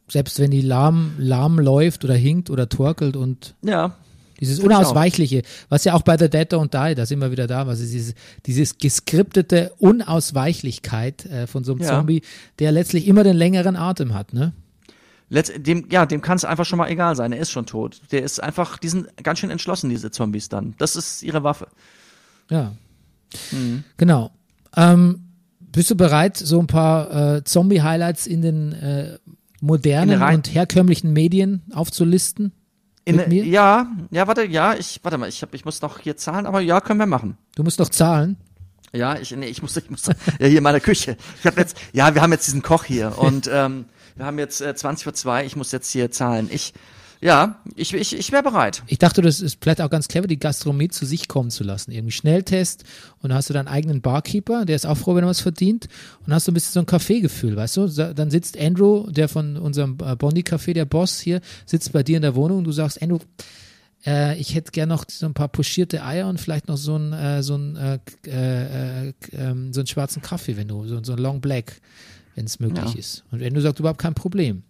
selbst 0.09 0.39
wenn 0.39 0.51
die 0.51 0.61
lahm, 0.61 1.13
lahm 1.17 1.57
läuft 1.59 2.03
oder 2.03 2.13
hinkt 2.13 2.49
oder 2.49 2.69
torkelt 2.69 3.15
und 3.15 3.55
Ja, 3.63 3.95
dieses. 4.39 4.59
Unausweichliche, 4.59 5.41
was 5.69 5.85
ja 5.85 5.93
auch 5.93 6.01
bei 6.01 6.17
The 6.17 6.29
Dead 6.29 6.51
Don't 6.53 6.69
Die, 6.89 6.93
da 6.95 7.05
sind 7.05 7.19
wir 7.19 7.31
wieder 7.31 7.47
da, 7.47 7.65
was 7.65 7.79
ist 7.79 7.93
dieses, 7.93 8.13
dieses 8.45 8.77
geskriptete 8.77 9.71
Unausweichlichkeit 9.79 11.25
äh, 11.25 11.47
von 11.47 11.63
so 11.63 11.71
einem 11.71 11.81
Ja. 11.81 11.87
Zombie, 11.87 12.21
der 12.59 12.71
letztlich 12.71 13.07
immer 13.07 13.23
den 13.23 13.37
längeren 13.37 13.75
Atem 13.75 14.13
hat, 14.13 14.33
ne? 14.33 14.53
Letzt, 15.33 15.53
dem, 15.65 15.87
ja, 15.89 16.05
dem 16.05 16.21
kann 16.21 16.35
es 16.35 16.45
einfach 16.45 16.63
schon 16.63 16.77
mal 16.77 16.89
egal 16.89 17.15
sein. 17.15 17.31
Er 17.33 17.39
ist 17.39 17.49
schon 17.49 17.65
tot. 17.65 18.01
Der 18.11 18.21
ist 18.21 18.41
einfach, 18.41 18.77
die 18.77 18.87
sind 18.87 19.07
ganz 19.23 19.39
schön 19.39 19.49
entschlossen, 19.49 19.89
diese 19.89 20.11
Zombies 20.11 20.47
dann. 20.47 20.75
Das 20.77 20.95
ist 20.95 21.23
ihre 21.23 21.43
Waffe. 21.43 21.69
Ja. 22.51 22.73
Mhm. 23.51 23.83
Genau. 23.97 24.29
Ähm, 24.77 25.23
bist 25.59 25.89
du 25.89 25.95
bereit, 25.95 26.37
so 26.37 26.59
ein 26.59 26.67
paar 26.67 27.37
äh, 27.37 27.43
Zombie-Highlights 27.43 28.27
in 28.27 28.43
den 28.43 28.73
äh, 28.73 29.17
modernen 29.59 30.21
In 30.21 30.35
und 30.35 30.53
herkömmlichen 30.53 31.13
Medien 31.13 31.63
aufzulisten? 31.73 32.51
In, 33.03 33.15
Mit 33.15 33.29
mir? 33.29 33.43
Ja, 33.43 33.87
ja, 34.11 34.27
warte, 34.27 34.45
ja, 34.45 34.75
ich, 34.75 34.99
warte 35.01 35.17
mal, 35.17 35.29
ich, 35.29 35.41
hab, 35.41 35.55
ich 35.55 35.65
muss 35.65 35.81
noch 35.81 35.97
hier 35.97 36.15
zahlen, 36.15 36.45
aber 36.45 36.61
ja, 36.61 36.79
können 36.79 36.99
wir 36.99 37.07
machen. 37.07 37.39
Du 37.55 37.63
musst 37.63 37.79
noch 37.79 37.89
zahlen. 37.89 38.37
Ja, 38.93 39.17
ich, 39.17 39.35
nee, 39.35 39.47
ich 39.47 39.63
muss, 39.63 39.75
ich 39.75 39.89
muss, 39.89 40.05
ja, 40.05 40.15
hier 40.45 40.59
in 40.59 40.63
meiner 40.63 40.79
Küche. 40.79 41.17
Ich 41.39 41.45
habe 41.47 41.59
jetzt, 41.59 41.75
ja, 41.91 42.13
wir 42.13 42.21
haben 42.21 42.31
jetzt 42.31 42.45
diesen 42.45 42.61
Koch 42.61 42.83
hier 42.83 43.17
und 43.17 43.49
ähm, 43.51 43.85
wir 44.15 44.25
haben 44.25 44.39
jetzt 44.39 44.61
äh, 44.61 44.75
20 44.75 45.03
vor 45.03 45.13
2, 45.13 45.45
ich 45.45 45.55
muss 45.55 45.71
jetzt 45.71 45.91
hier 45.91 46.11
zahlen. 46.11 46.49
Ich, 46.51 46.73
ja, 47.21 47.61
ich, 47.75 47.93
ich, 47.93 48.17
ich 48.17 48.31
wäre 48.33 48.43
bereit. 48.43 48.83
Ich 48.87 48.97
dachte, 48.97 49.21
das 49.21 49.39
ist 49.39 49.59
vielleicht 49.61 49.79
auch 49.79 49.89
ganz 49.89 50.09
clever, 50.09 50.27
die 50.27 50.39
Gastronomie 50.39 50.89
zu 50.89 51.05
sich 51.05 51.29
kommen 51.29 51.51
zu 51.51 51.63
lassen. 51.63 51.91
Irgendwie 51.91 52.11
Schnelltest 52.11 52.83
und 53.21 53.29
dann 53.29 53.37
hast 53.37 53.49
du 53.49 53.53
deinen 53.53 53.69
eigenen 53.69 54.01
Barkeeper, 54.01 54.65
der 54.65 54.75
ist 54.75 54.85
auch 54.85 54.97
froh, 54.97 55.15
wenn 55.15 55.23
er 55.23 55.29
was 55.29 55.39
verdient. 55.39 55.87
Und 56.19 56.27
dann 56.27 56.35
hast 56.35 56.47
du 56.47 56.51
ein 56.51 56.53
bisschen 56.53 56.73
so 56.73 56.79
ein 56.81 56.85
Kaffeegefühl, 56.85 57.55
weißt 57.55 57.77
du? 57.77 57.87
Dann 57.87 58.29
sitzt 58.29 58.59
Andrew, 58.59 59.09
der 59.09 59.29
von 59.29 59.55
unserem 59.55 59.97
äh, 60.01 60.17
Bondi-Café, 60.17 60.73
der 60.73 60.85
Boss 60.85 61.19
hier, 61.21 61.39
sitzt 61.65 61.93
bei 61.93 62.03
dir 62.03 62.17
in 62.17 62.23
der 62.23 62.35
Wohnung 62.35 62.57
und 62.59 62.63
du 62.65 62.73
sagst, 62.73 63.01
Andrew, 63.01 63.19
äh, 64.05 64.37
ich 64.37 64.55
hätte 64.55 64.71
gern 64.71 64.89
noch 64.89 65.05
so 65.09 65.25
ein 65.25 65.33
paar 65.33 65.47
pochierte 65.47 66.03
Eier 66.03 66.27
und 66.27 66.39
vielleicht 66.39 66.67
noch 66.67 66.77
so 66.77 66.95
einen, 66.95 67.13
äh, 67.13 67.41
so 67.41 67.53
einen, 67.55 67.75
äh, 67.75 67.99
äh, 68.27 69.07
äh, 69.07 69.13
ähm, 69.31 69.73
so 69.73 69.79
einen 69.79 69.87
schwarzen 69.87 70.21
Kaffee, 70.21 70.57
wenn 70.57 70.67
du, 70.67 70.85
so, 70.87 71.01
so 71.03 71.13
ein 71.13 71.19
Long 71.19 71.41
Black, 71.41 71.79
wenn 72.35 72.45
es 72.45 72.59
möglich 72.59 72.93
Ja. 72.93 72.99
ist. 72.99 73.23
Und 73.31 73.43
Andrew 73.43 73.61
sagt 73.61 73.79
überhaupt 73.79 73.99
kein 73.99 74.13
Problem. 74.13 74.63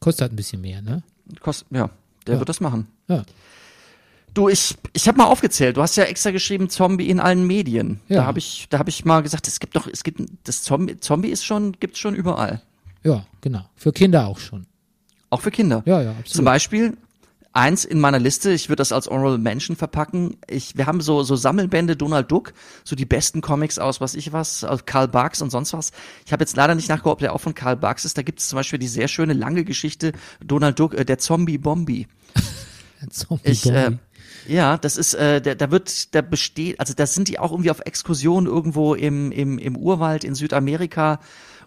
Kostet 0.00 0.22
halt 0.22 0.32
ein 0.32 0.36
bisschen 0.36 0.60
mehr, 0.60 0.80
ne? 0.82 1.02
Kost, 1.40 1.66
ja, 1.70 1.90
der 2.26 2.34
Ja. 2.34 2.40
wird 2.40 2.48
das 2.48 2.60
machen. 2.60 2.86
Ja. 3.08 3.22
Du, 4.32 4.48
ich, 4.48 4.76
ich 4.92 5.08
habe 5.08 5.18
mal 5.18 5.24
aufgezählt. 5.24 5.76
Du 5.76 5.82
hast 5.82 5.96
ja 5.96 6.04
extra 6.04 6.30
geschrieben 6.30 6.70
Zombie 6.70 7.08
in 7.10 7.18
allen 7.18 7.46
Medien. 7.46 7.98
Ja. 8.08 8.18
Da 8.18 8.26
habe 8.26 8.38
ich, 8.38 8.66
da 8.70 8.78
habe 8.78 8.88
ich 8.88 9.04
mal 9.04 9.22
gesagt, 9.22 9.48
es 9.48 9.58
gibt 9.58 9.74
doch, 9.74 9.88
es 9.88 10.04
gibt 10.04 10.20
das 10.44 10.62
Zombie, 10.62 10.98
Zombie 11.00 11.28
ist 11.30 11.44
schon, 11.44 11.72
gibt's 11.80 11.98
schon 11.98 12.14
überall, 12.14 12.62
Ja, 13.02 13.26
genau. 13.40 13.68
Für 13.76 13.92
Kinder 13.92 14.26
auch 14.28 14.38
schon. 14.38 14.66
auch 15.30 15.40
für 15.40 15.50
Kinder. 15.50 15.82
Ja, 15.86 16.00
ja, 16.02 16.10
absolut. 16.10 16.28
Zum 16.28 16.44
Beispiel 16.44 16.96
eins 17.52 17.84
in 17.84 17.98
meiner 18.00 18.18
Liste. 18.18 18.52
Ich 18.52 18.68
würde 18.68 18.80
das 18.80 18.92
als 18.92 19.08
Oral 19.08 19.38
Mention 19.38 19.76
verpacken. 19.76 20.36
Ich, 20.48 20.76
wir 20.76 20.86
haben 20.86 21.00
so 21.00 21.22
so 21.22 21.36
Sammelbände 21.36 21.96
Donald 21.96 22.30
Duck, 22.30 22.52
so 22.84 22.94
die 22.96 23.04
besten 23.04 23.40
Comics 23.40 23.78
aus 23.78 24.00
was 24.00 24.14
ich 24.14 24.32
was, 24.32 24.64
aus 24.64 24.86
Karl 24.86 25.08
Barks 25.08 25.42
und 25.42 25.50
sonst 25.50 25.72
was. 25.72 25.92
Ich 26.26 26.32
habe 26.32 26.42
jetzt 26.42 26.56
leider 26.56 26.74
nicht 26.74 26.88
nachgeguckt, 26.88 27.14
ob 27.14 27.18
der 27.18 27.34
auch 27.34 27.40
von 27.40 27.54
Karl 27.54 27.76
Barks 27.76 28.04
ist. 28.04 28.16
Da 28.16 28.22
gibt 28.22 28.40
es 28.40 28.48
zum 28.48 28.56
Beispiel 28.56 28.78
die 28.78 28.88
sehr 28.88 29.08
schöne 29.08 29.32
lange 29.32 29.64
Geschichte 29.64 30.12
Donald 30.44 30.78
Duck, 30.78 30.94
äh, 30.94 31.04
der 31.04 31.18
Zombie 31.18 31.58
Bombi. 31.58 32.06
Zombie 33.10 33.50
Ich, 33.50 33.66
äh, 33.66 33.90
Bombi. 33.90 33.98
ja, 34.46 34.78
das 34.78 34.96
ist, 34.96 35.14
äh, 35.14 35.40
da, 35.40 35.54
da 35.54 35.70
wird, 35.70 36.14
da 36.14 36.22
besteht, 36.22 36.78
also 36.78 36.94
da 36.94 37.06
sind 37.06 37.28
die 37.28 37.38
auch 37.38 37.50
irgendwie 37.50 37.70
auf 37.70 37.80
Exkursion 37.80 38.46
irgendwo 38.46 38.94
im, 38.94 39.32
im, 39.32 39.58
im 39.58 39.76
Urwald 39.76 40.24
in 40.24 40.34
Südamerika. 40.34 41.20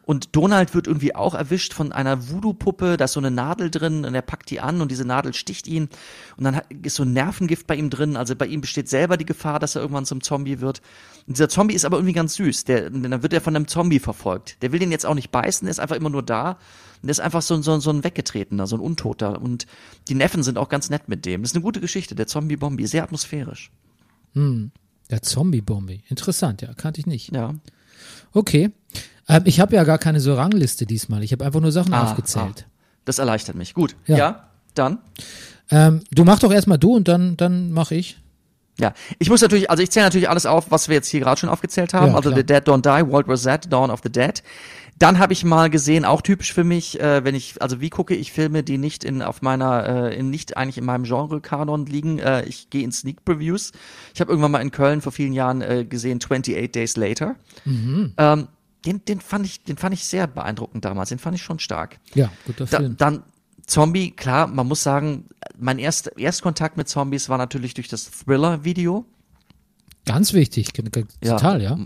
Und 0.06 0.36
Donald 0.36 0.74
wird 0.76 0.88
irgendwie 0.88 1.16
auch 1.16 1.34
erwischt 1.34 1.74
von 1.74 1.94
einer 1.94 2.30
Voodoo-Puppe, 2.30 2.98
da 2.98 3.06
ist 3.06 3.14
so 3.14 3.22
eine 3.22 3.32
Nadel 3.32 3.72
drin 3.72 4.04
und 4.04 4.14
er 4.14 4.22
packt 4.22 4.50
die 4.50 4.60
an 4.60 4.82
und 4.82 4.92
diese 4.92 5.06
Nadel 5.06 5.34
sticht 5.34 5.66
ihn. 5.66 5.88
Und 6.36 6.44
dann 6.44 6.60
ist 6.84 6.96
so 6.96 7.04
ein 7.04 7.14
Nervengift 7.14 7.68
bei 7.68 7.76
ihm 7.78 7.90
drin, 7.90 8.18
also 8.18 8.36
bei 8.36 8.46
ihm 8.48 8.60
besteht 8.60 8.90
selber 8.90 9.16
die 9.16 9.26
Gefahr, 9.26 9.60
dass 9.60 9.76
er 9.76 9.82
irgendwann 9.82 10.06
zum 10.06 10.22
Zombie 10.22 10.60
wird. 10.60 10.82
Und 11.26 11.38
dieser 11.38 11.48
Zombie 11.48 11.74
ist 11.74 11.86
aber 11.86 11.98
irgendwie 11.98 12.14
ganz 12.14 12.34
süß, 12.36 12.66
der, 12.66 12.90
dann 12.90 13.24
wird 13.24 13.32
er 13.32 13.40
von 13.40 13.56
einem 13.56 13.68
Zombie 13.70 14.00
verfolgt. 14.00 14.62
Der 14.62 14.74
will 14.74 14.80
den 14.80 14.92
jetzt 14.92 15.06
auch 15.06 15.16
nicht 15.16 15.32
beißen, 15.32 15.66
der 15.66 15.72
ist 15.72 15.80
einfach 15.80 15.96
immer 15.96 16.10
nur 16.10 16.24
da. 16.24 16.52
Und 17.02 17.08
der 17.08 17.12
ist 17.12 17.22
einfach 17.22 17.42
so, 17.42 17.54
ein- 17.54 17.64
so, 17.64 17.80
so 17.80 17.90
ein 17.90 18.04
Weggetretener, 18.04 18.68
so 18.68 18.76
ein 18.76 18.82
Untoter. 18.82 19.42
Und 19.42 19.68
die 20.10 20.16
Neffen 20.16 20.44
sind 20.44 20.58
auch 20.58 20.68
ganz 20.68 20.90
nett 20.90 21.08
mit 21.08 21.26
dem. 21.26 21.44
Das 21.44 21.52
ist 21.52 21.56
eine 21.56 21.64
gute 21.64 21.80
Geschichte, 21.80 22.14
der 22.16 22.28
Zombie-Bombi, 22.28 22.88
sehr 22.88 23.04
atmosphärisch. 23.04 23.72
Der 24.36 25.22
Zombie-Bombi. 25.22 26.04
Interessant, 26.10 26.62
ja, 26.62 26.74
kannte 26.74 27.00
ich 27.00 27.06
nicht. 27.06 27.34
Ja. 27.34 27.56
Okay. 28.34 28.72
Ähm, 29.28 29.44
ich 29.46 29.60
habe 29.60 29.76
ja 29.76 29.84
gar 29.84 29.98
keine 29.98 30.20
so 30.20 30.34
Rangliste 30.36 30.86
diesmal. 30.86 31.24
Ich 31.24 31.32
habe 31.32 31.46
einfach 31.46 31.62
nur 31.62 31.72
Sachen 31.72 31.94
Ah, 31.94 32.04
aufgezählt. 32.04 32.68
Das 33.06 33.20
erleichtert 33.20 33.56
mich. 33.56 33.74
Gut. 33.74 33.96
Ja. 34.06 34.18
Ja, 34.18 34.50
dann. 34.76 35.00
Ähm, 35.72 36.02
du 36.12 36.24
mach 36.24 36.40
doch 36.40 36.52
erstmal 36.52 36.78
du 36.78 36.96
und 36.96 37.08
dann, 37.08 37.38
dann 37.38 37.72
mache 37.72 37.96
ich. 37.96 38.20
Ja, 38.80 38.94
ich 39.20 39.30
muss 39.30 39.42
natürlich, 39.42 39.70
also 39.70 39.84
ich 39.84 39.92
zähle 39.92 40.06
natürlich 40.06 40.30
alles 40.30 40.46
auf, 40.46 40.72
was 40.72 40.88
wir 40.88 40.96
jetzt 40.96 41.08
hier 41.08 41.20
gerade 41.20 41.40
schon 41.40 41.50
aufgezählt 41.50 41.94
haben. 41.94 42.08
Ja, 42.08 42.16
also. 42.16 42.34
The 42.34 42.44
Dead 42.44 42.68
Don't 42.68 42.82
Die, 42.82 43.12
World 43.12 43.28
War 43.28 43.36
Z, 43.38 43.72
Dawn 43.72 43.92
of 43.92 44.02
the 44.04 44.12
Dead. 44.12 44.42
Dann 45.00 45.20
habe 45.20 45.34
ich 45.34 45.44
mal 45.44 45.70
gesehen, 45.70 46.06
auch 46.06 46.22
typisch 46.22 46.54
für 46.54 46.64
mich, 46.64 47.00
äh, 47.00 47.24
wenn 47.24 47.36
ich, 47.36 47.62
also 47.62 47.82
wie 47.82 47.90
gucke 47.90 48.16
ich 48.16 48.32
Filme, 48.32 48.64
die 48.64 48.78
nicht 48.78 49.04
in 49.04 49.22
auf 49.22 49.42
meiner, 49.42 50.12
äh, 50.12 50.18
in, 50.18 50.30
nicht 50.30 50.56
eigentlich 50.56 50.78
in 50.78 50.86
meinem 50.86 51.04
Genre-Kanon 51.04 51.86
liegen. 51.86 52.20
Äh, 52.20 52.46
ich 52.46 52.70
gehe 52.70 52.84
in 52.84 52.92
Sneak 52.92 53.26
Previews. 53.26 53.72
Ich 54.14 54.22
habe 54.22 54.32
irgendwann 54.32 54.52
mal 54.52 54.62
in 54.62 54.72
Köln 54.72 55.02
vor 55.02 55.12
vielen 55.12 55.34
Jahren 55.34 55.62
äh, 55.62 55.86
gesehen 55.86 56.20
28 56.20 56.72
Days 56.72 56.96
Later. 56.96 57.36
Mhm. 57.66 58.14
Ähm, 58.18 58.48
den, 58.86 59.04
den 59.06 59.22
fand 59.22 59.46
ich, 59.46 59.64
den 59.64 59.78
fand 59.78 59.94
ich 59.94 60.06
sehr 60.06 60.28
beeindruckend 60.28 60.84
damals. 60.86 61.10
Den 61.10 61.20
fand 61.20 61.36
ich 61.36 61.42
schon 61.42 61.60
stark. 61.60 62.00
Ja, 62.14 62.32
guter 62.46 62.66
Da, 62.66 62.78
Film. 62.78 62.98
dann 62.98 63.24
Zombie, 63.66 64.12
klar, 64.12 64.48
man 64.48 64.68
muss 64.68 64.84
sagen, 64.84 65.30
mein 65.58 65.80
erst, 65.80 66.08
Erstkontakt 66.18 66.76
mit 66.76 66.90
Zombies 66.90 67.30
war 67.30 67.38
natürlich 67.38 67.74
durch 67.74 67.88
das 67.88 68.10
Thriller-Video. 68.12 69.06
Ganz 70.06 70.34
wichtig. 70.34 70.74
G- 70.74 70.84
Ja. 71.24 71.38
Total, 71.38 71.62
ja. 71.62 71.80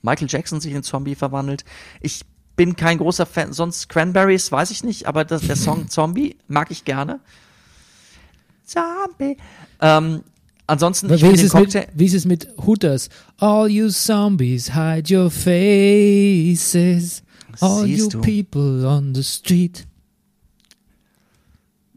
Michael 0.00 0.28
Jackson 0.30 0.60
sich 0.60 0.72
in 0.72 0.82
Zombie 0.82 1.14
verwandelt. 1.14 1.64
Ich 2.00 2.24
bin 2.56 2.76
kein 2.76 2.98
großer 2.98 3.26
Fan, 3.26 3.52
sonst 3.52 3.88
Cranberries 3.88 4.50
weiß 4.50 4.70
ich 4.70 4.82
nicht, 4.82 5.06
aber 5.06 5.24
das, 5.24 5.42
der 5.42 5.56
Song 5.56 5.88
Zombie 5.90 6.36
mag 6.48 6.70
ich 6.70 6.84
gerne. 6.84 7.20
Zombie. 8.64 9.36
Ähm, 9.80 10.22
ansonsten, 10.68 11.12
ich 11.12 11.22
Wie 11.22 11.28
ist, 11.28 11.42
es 11.42 11.54
mit, 11.54 11.88
wie 11.94 12.04
ist 12.06 12.14
es 12.14 12.24
mit 12.24 12.48
Hooters? 12.64 13.08
All 13.38 13.68
you 13.68 13.88
zombies, 13.88 14.74
hide 14.74 15.12
your 15.14 15.30
faces. 15.30 17.22
All 17.60 17.86
you 17.86 17.96
Siehst 17.96 18.14
du. 18.14 18.20
people 18.20 18.86
on 18.86 19.14
the 19.14 19.24
street. 19.24 19.86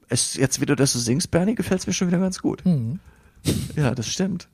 es, 0.10 0.36
jetzt, 0.36 0.60
wie 0.60 0.66
du 0.66 0.76
das 0.76 0.94
so 0.94 1.00
singst, 1.00 1.32
Bernie, 1.32 1.56
gefällt 1.56 1.82
es 1.82 1.88
mir 1.88 1.94
schon 1.94 2.08
wieder 2.08 2.20
ganz 2.20 2.42
gut. 2.42 2.66
Mhm. 2.66 3.00
Ja, 3.76 3.96
das 3.96 4.08
stimmt. 4.08 4.48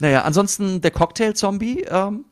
Naja, 0.00 0.22
ansonsten 0.22 0.80
der 0.80 0.90
Cocktail-Zombie 0.90 1.84
ähm, 1.88 2.24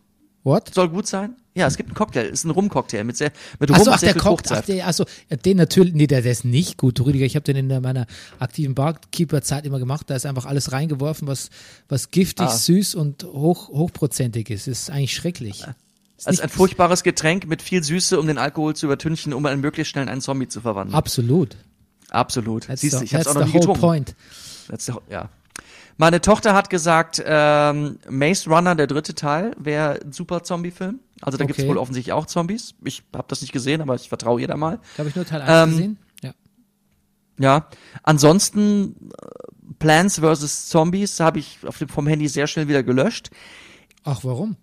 What? 0.44 0.72
soll 0.74 0.88
gut 0.88 1.06
sein. 1.06 1.36
Ja, 1.56 1.66
es 1.66 1.76
gibt 1.78 1.88
einen 1.88 1.94
Cocktail, 1.96 2.26
ist 2.26 2.44
ein 2.44 2.50
Rum-Cocktail 2.50 3.02
mit 3.04 3.16
sehr, 3.16 3.32
mit 3.58 3.70
Rum 3.70 3.78
ach, 3.88 3.98
sehr 3.98 4.12
der 4.12 4.22
Cocktail. 4.22 4.58
Ach, 4.58 4.64
der, 4.66 4.76
ja, 4.76 5.36
den 5.36 5.56
natürlich, 5.56 5.94
nee, 5.94 6.06
der, 6.06 6.20
der 6.20 6.30
ist 6.32 6.44
nicht 6.44 6.76
gut, 6.76 7.00
Rüdiger. 7.00 7.24
Ich 7.24 7.34
habe 7.34 7.44
den 7.44 7.56
in 7.56 7.80
meiner 7.82 8.06
aktiven 8.38 8.74
Barkeeper-Zeit 8.74 9.64
immer 9.64 9.78
gemacht. 9.78 10.10
Da 10.10 10.14
ist 10.16 10.26
einfach 10.26 10.44
alles 10.44 10.72
reingeworfen, 10.72 11.26
was, 11.26 11.48
was 11.88 12.10
giftig, 12.10 12.46
Ah. 12.46 12.50
süß 12.50 12.94
und 12.94 13.24
hoch, 13.24 13.68
hochprozentig 13.70 14.50
ist. 14.50 14.68
ist 14.68 14.90
eigentlich 14.90 15.14
schrecklich. 15.14 15.64
Ist 16.18 16.26
Also 16.28 16.42
ein 16.42 16.48
furchtbares 16.50 17.02
Getränk 17.02 17.46
mit 17.46 17.62
viel 17.62 17.82
Süße, 17.82 18.20
um 18.20 18.26
den 18.26 18.36
Alkohol 18.38 18.76
zu 18.76 18.84
übertünchen, 18.86 19.32
um 19.32 19.44
einen 19.46 19.60
möglichst 19.62 19.90
schnell 19.92 20.04
in 20.04 20.08
einen 20.10 20.20
Zombie 20.20 20.48
zu 20.48 20.60
verwandeln. 20.60 20.94
Absolut. 20.94 21.56
Absolut. 22.10 22.66
That's 22.66 22.82
Siehst 22.82 23.00
du, 23.00 23.04
ich 23.04 23.14
hab's 23.14 23.26
auch 23.26 23.34
noch 23.34 23.46
nie 23.46 23.52
getrunken. 23.52 23.80
point. 23.80 24.14
That's 24.68 24.86
the, 24.86 24.92
ja. 25.10 25.28
Meine 25.98 26.20
Tochter 26.20 26.54
hat 26.54 26.68
gesagt, 26.68 27.22
ähm, 27.24 27.98
Maze 28.08 28.50
Runner, 28.50 28.74
der 28.74 28.86
dritte 28.86 29.14
Teil, 29.14 29.52
wäre 29.58 30.00
ein 30.04 30.12
super 30.12 30.42
Zombie-Film. 30.42 31.00
Also 31.22 31.38
da 31.38 31.44
Okay. 31.44 31.66
wohl 31.68 31.78
offensichtlich 31.78 32.12
auch 32.12 32.26
Zombies. 32.26 32.74
Ich 32.84 33.02
habe 33.14 33.24
das 33.28 33.40
nicht 33.40 33.52
gesehen, 33.52 33.80
aber 33.80 33.94
ich 33.94 34.08
vertraue 34.10 34.40
ihr 34.40 34.48
da 34.48 34.56
mal. 34.56 34.78
Da 34.96 34.98
habe 35.00 35.08
ich 35.08 35.16
nur 35.16 35.24
Teil 35.24 35.40
1 35.40 35.50
Ähm, 35.50 35.70
gesehen. 35.70 35.98
Ja. 36.22 36.34
Ja. 37.38 37.68
Ansonsten 38.02 38.94
äh, 39.10 39.72
Plants 39.78 40.18
vs. 40.20 40.68
Zombies 40.68 41.18
habe 41.20 41.38
ich 41.38 41.58
auf 41.66 41.78
dem, 41.78 41.88
vom 41.88 42.06
Handy 42.06 42.28
sehr 42.28 42.46
schnell 42.46 42.68
wieder 42.68 42.82
gelöscht, 42.82 43.30
Ach, 44.04 44.22
warum? 44.22 44.56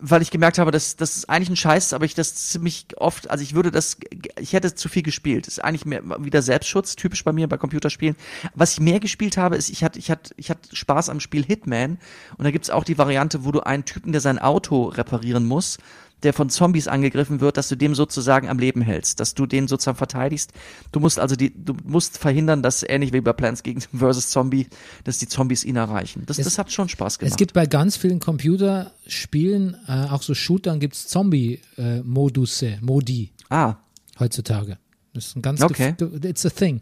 Weil 0.00 0.22
ich 0.22 0.30
gemerkt 0.30 0.58
habe, 0.58 0.70
dass 0.70 0.96
das 0.96 1.16
ist 1.16 1.30
eigentlich 1.30 1.50
ein 1.50 1.56
Scheiß, 1.56 1.92
aber 1.92 2.04
ich 2.04 2.14
das 2.14 2.34
ziemlich 2.34 2.86
oft, 2.96 3.30
also 3.30 3.42
ich 3.42 3.54
würde 3.54 3.70
das, 3.70 3.96
ich 4.38 4.52
hätte 4.52 4.74
zu 4.74 4.88
viel 4.88 5.02
gespielt. 5.02 5.46
Das 5.46 5.54
ist 5.54 5.64
eigentlich 5.64 5.84
mehr 5.84 6.02
wieder 6.24 6.42
Selbstschutz, 6.42 6.96
typisch 6.96 7.24
bei 7.24 7.32
mir 7.32 7.48
bei 7.48 7.56
Computerspielen. 7.56 8.16
Was 8.54 8.72
ich 8.72 8.80
mehr 8.80 9.00
gespielt 9.00 9.36
habe, 9.36 9.56
ist, 9.56 9.70
ich 9.70 9.84
hatte, 9.84 9.98
ich 9.98 10.10
hatte, 10.10 10.34
ich 10.36 10.50
hatte 10.50 10.74
Spaß 10.74 11.08
am 11.08 11.20
Spiel 11.20 11.44
Hitman 11.44 11.98
und 12.36 12.44
da 12.44 12.50
gibt's 12.50 12.70
auch 12.70 12.84
die 12.84 12.98
Variante, 12.98 13.44
wo 13.44 13.52
du 13.52 13.60
einen 13.60 13.84
Typen, 13.84 14.12
der 14.12 14.20
sein 14.20 14.38
Auto 14.38 14.84
reparieren 14.84 15.44
muss, 15.44 15.78
der 16.24 16.32
von 16.32 16.50
Zombies 16.50 16.88
angegriffen 16.88 17.40
wird, 17.40 17.56
dass 17.56 17.68
du 17.68 17.76
dem 17.76 17.94
sozusagen 17.94 18.48
am 18.48 18.58
Leben 18.58 18.82
hältst, 18.82 19.20
dass 19.20 19.34
du 19.34 19.46
den 19.46 19.68
sozusagen 19.68 19.96
verteidigst. 19.98 20.52
Du 20.90 20.98
musst 21.00 21.18
also 21.20 21.36
die, 21.36 21.52
du 21.54 21.74
musst 21.84 22.18
verhindern, 22.18 22.62
dass 22.62 22.82
ähnlich 22.82 23.12
wie 23.12 23.20
bei 23.20 23.32
Plants 23.32 23.62
gegen 23.62 23.80
versus 23.94 24.30
Zombie, 24.30 24.66
dass 25.04 25.18
die 25.18 25.28
Zombies 25.28 25.64
ihn 25.64 25.76
erreichen. 25.76 26.24
Das, 26.26 26.38
Es- 26.38 26.44
das 26.44 26.58
hat 26.58 26.72
schon 26.72 26.88
Spaß 26.88 27.18
gemacht. 27.18 27.30
Es 27.32 27.36
gibt 27.36 27.52
bei 27.52 27.66
ganz 27.66 27.96
vielen 27.96 28.18
Computerspielen, 28.20 29.76
äh, 29.86 30.06
auch 30.10 30.22
so 30.22 30.34
Shootern, 30.34 30.80
gibt's 30.80 31.06
Zombie-Modusse, 31.08 32.78
Modi 32.80 33.30
ah, 33.50 33.76
heutzutage. 34.18 34.78
Das 35.14 35.26
ist 35.26 35.36
ein 35.36 35.42
ganz, 35.42 35.62
Okay. 35.62 35.94
it's 36.24 36.44
a 36.44 36.50
thing. 36.50 36.80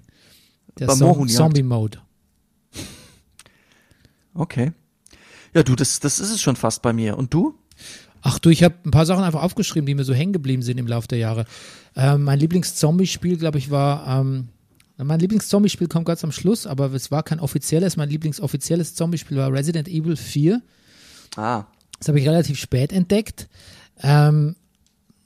Der 0.79 0.95
Mohunjagd. 0.97 1.37
Zombie-Mode. 1.37 1.99
okay. 4.35 4.73
Ja, 5.55 5.63
du, 5.63 5.75
das, 5.75 6.01
das 6.01 6.21
ist 6.21 6.31
es 6.31 6.43
schon 6.43 6.57
fast 6.57 6.83
bei 6.83 6.93
mir. 6.93 7.17
Und 7.17 7.33
du? 7.33 7.55
Ach 8.29 8.41
du, 8.41 8.51
ich 8.51 8.65
habe 8.65 8.75
ein 8.85 8.91
paar 8.91 9.07
Sachen 9.07 9.23
einfach 9.23 9.45
aufgeschrieben, 9.45 9.87
die 9.87 9.95
mir 9.95 10.03
so 10.03 10.13
hängen 10.13 10.33
geblieben 10.33 10.61
sind 10.61 10.79
im 10.79 10.89
Laufe 10.89 11.07
der 11.07 11.19
Jahre. 11.19 11.45
Ähm, 11.95 12.25
mein 12.25 12.41
Lieblings-Zombie-Spiel, 12.41 13.37
glaube 13.37 13.59
ich, 13.59 13.71
war, 13.71 14.19
ähm, 14.19 14.49
mein 14.97 15.21
Lieblings-Zombie-Spiel 15.21 15.87
kommt 15.87 16.07
ganz 16.07 16.25
am 16.25 16.33
Schluss, 16.33 16.67
aber 16.67 16.93
es 16.93 17.13
war 17.13 17.23
kein 17.23 17.39
offizielles. 17.39 17.97
Mein 17.97 18.09
Lieblings-offizielles 18.09 18.97
Zombie-Spiel 18.97 19.37
war 19.37 19.53
Resident 19.53 19.87
Evil 19.87 20.17
4. 20.17 20.61
Ah, 21.37 21.67
Das 22.01 22.09
habe 22.09 22.19
ich 22.19 22.27
relativ 22.27 22.59
spät 22.59 22.93
entdeckt. 22.93 23.49
Ähm, 24.03 24.57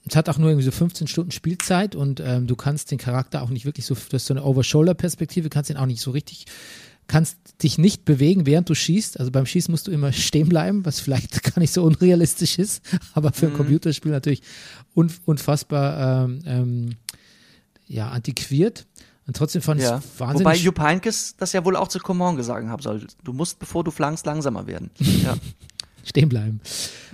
es 0.06 0.14
hat 0.14 0.28
auch 0.28 0.36
nur 0.36 0.50
irgendwie 0.50 0.66
so 0.66 0.70
15 0.70 1.06
Stunden 1.06 1.30
Spielzeit 1.30 1.94
und 1.96 2.20
ähm, 2.20 2.46
du 2.46 2.54
kannst 2.54 2.90
den 2.90 2.98
Charakter 2.98 3.40
auch 3.40 3.48
nicht 3.48 3.64
wirklich 3.64 3.86
so, 3.86 3.94
du 3.94 4.12
hast 4.12 4.26
so 4.26 4.34
eine 4.34 4.44
Over-Shoulder-Perspektive, 4.44 5.48
kannst 5.48 5.70
ihn 5.70 5.78
auch 5.78 5.86
nicht 5.86 6.02
so 6.02 6.10
richtig, 6.10 6.44
kannst 7.10 7.36
dich 7.64 7.76
nicht 7.76 8.04
bewegen, 8.04 8.46
während 8.46 8.70
du 8.70 8.74
schießt. 8.74 9.18
Also 9.18 9.32
beim 9.32 9.44
Schießen 9.44 9.72
musst 9.72 9.88
du 9.88 9.90
immer 9.90 10.12
stehen 10.12 10.48
bleiben, 10.48 10.86
was 10.86 11.00
vielleicht 11.00 11.42
gar 11.54 11.58
nicht 11.58 11.72
so 11.72 11.82
unrealistisch 11.82 12.56
ist, 12.56 12.82
aber 13.14 13.32
für 13.32 13.46
ein 13.46 13.54
Computerspiel 13.54 14.12
natürlich 14.12 14.42
un, 14.94 15.12
unfassbar 15.24 16.24
ähm, 16.24 16.40
ähm, 16.46 16.90
ja, 17.88 18.10
antiquiert. 18.10 18.86
Und 19.26 19.36
trotzdem 19.36 19.60
fand 19.60 19.80
ich 19.80 19.88
ja. 19.88 19.98
es 19.98 20.20
wahnsinnig 20.20 20.46
Wobei 20.46 20.56
Jupp 20.56 20.78
Heynckes 20.78 21.34
das 21.36 21.52
ja 21.52 21.64
wohl 21.64 21.74
auch 21.74 21.88
zu 21.88 21.98
Command 21.98 22.36
gesagt 22.36 22.66
haben 22.68 22.82
soll. 22.82 23.04
Du 23.24 23.32
musst, 23.32 23.58
bevor 23.58 23.82
du 23.82 23.90
flankst, 23.90 24.24
langsamer 24.24 24.68
werden. 24.68 24.90
Ja. 25.00 25.36
stehen 26.04 26.28
bleiben. 26.28 26.60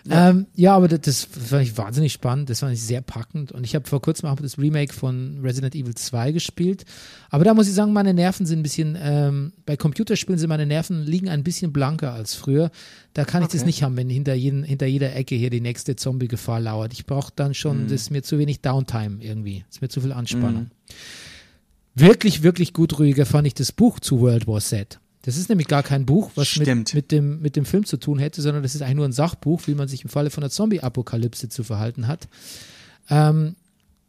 Ja, 0.06 0.30
ähm, 0.30 0.46
ja 0.54 0.74
aber 0.74 0.88
das, 0.88 1.00
das 1.00 1.24
fand 1.24 1.62
ich 1.62 1.76
wahnsinnig 1.76 2.12
spannend, 2.12 2.50
das 2.50 2.60
fand 2.60 2.72
ich 2.72 2.82
sehr 2.82 3.00
packend 3.00 3.52
und 3.52 3.64
ich 3.64 3.74
habe 3.74 3.86
vor 3.86 4.00
kurzem 4.00 4.28
auch 4.28 4.36
das 4.36 4.58
Remake 4.58 4.92
von 4.92 5.40
Resident 5.42 5.74
Evil 5.74 5.94
2 5.94 6.32
gespielt, 6.32 6.84
aber 7.30 7.44
da 7.44 7.54
muss 7.54 7.68
ich 7.68 7.74
sagen, 7.74 7.92
meine 7.92 8.14
Nerven 8.14 8.46
sind 8.46 8.60
ein 8.60 8.62
bisschen, 8.62 8.96
ähm, 9.00 9.52
bei 9.64 9.76
Computerspielen 9.76 10.38
sind 10.38 10.48
meine 10.48 10.66
Nerven 10.66 11.02
liegen 11.02 11.28
ein 11.28 11.42
bisschen 11.42 11.72
blanker 11.72 12.12
als 12.12 12.34
früher, 12.34 12.70
da 13.14 13.24
kann 13.24 13.42
ich 13.42 13.48
das 13.48 13.62
Okay. 13.62 13.66
nicht 13.66 13.82
haben, 13.82 13.96
wenn 13.96 14.08
hinter, 14.10 14.34
jeden, 14.34 14.62
hinter 14.62 14.86
jeder 14.86 15.14
Ecke 15.14 15.34
hier 15.34 15.50
die 15.50 15.60
nächste 15.60 15.96
Zombie-Gefahr 15.96 16.60
lauert. 16.60 16.92
Ich 16.92 17.06
brauche 17.06 17.32
dann 17.34 17.54
schon, 17.54 17.84
das 17.84 18.02
ist 18.02 18.10
mir 18.10 18.22
zu 18.22 18.38
wenig 18.38 18.60
Downtime 18.60 19.22
irgendwie, 19.22 19.64
das 19.66 19.76
ist 19.76 19.82
mir 19.82 19.88
zu 19.88 20.00
viel 20.00 20.12
Anspannung. 20.12 20.70
Wirklich, 21.94 22.42
wirklich 22.42 22.74
gut, 22.74 22.98
Rüdiger, 22.98 23.24
fand 23.24 23.46
ich 23.46 23.54
das 23.54 23.72
Buch 23.72 24.00
zu 24.00 24.20
World 24.20 24.46
War 24.46 24.60
Z. 24.60 25.00
Das 25.26 25.36
ist 25.36 25.48
nämlich 25.48 25.66
gar 25.66 25.82
kein 25.82 26.06
Buch, 26.06 26.30
was 26.36 26.56
mit, 26.56 26.94
mit, 26.94 27.10
dem, 27.10 27.42
mit 27.42 27.56
dem 27.56 27.64
Film 27.64 27.84
zu 27.84 27.96
tun 27.96 28.20
hätte, 28.20 28.40
sondern 28.40 28.62
das 28.62 28.76
ist 28.76 28.82
eigentlich 28.82 28.94
nur 28.94 29.06
ein 29.06 29.12
Sachbuch, 29.12 29.60
wie 29.66 29.74
man 29.74 29.88
sich 29.88 30.04
im 30.04 30.08
Falle 30.08 30.30
von 30.30 30.44
einer 30.44 30.50
Zombie-Apokalypse 30.50 31.48
zu 31.48 31.64
verhalten 31.64 32.06
hat. 32.06 32.28
Ähm, 33.10 33.56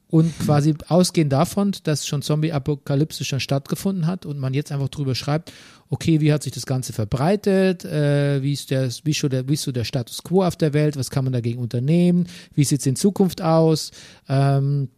und 0.09 0.37
quasi 0.39 0.75
ausgehend 0.87 1.33
davon, 1.33 1.73
dass 1.83 2.05
schon 2.05 2.21
Zombie-Apokalypse 2.21 3.25
schon 3.25 3.39
stattgefunden 3.39 4.05
hat 4.05 4.27
und 4.27 4.37
man 4.37 4.53
jetzt 4.53 4.71
einfach 4.71 4.89
drüber 4.89 5.15
schreibt, 5.15 5.51
okay, 5.89 6.21
wie 6.21 6.31
hat 6.31 6.43
sich 6.43 6.53
das 6.53 6.67
Ganze 6.67 6.93
verbreitet, 6.93 7.83
äh, 7.83 8.43
wie, 8.43 8.53
ist 8.53 8.69
der, 8.69 8.91
wie, 9.03 9.11
ist 9.11 9.19
so 9.19 9.27
der, 9.27 9.49
wie 9.49 9.55
ist 9.55 9.63
so 9.63 9.71
der 9.71 9.85
Status 9.85 10.21
quo 10.21 10.43
auf 10.43 10.55
der 10.55 10.73
Welt, 10.73 10.97
was 10.97 11.09
kann 11.09 11.23
man 11.23 11.33
dagegen 11.33 11.59
unternehmen, 11.59 12.27
wie 12.53 12.63
sieht 12.63 12.81
es 12.81 12.85
in 12.85 12.95
Zukunft 12.95 13.41
aus, 13.41 13.89
ähm, 14.29 14.89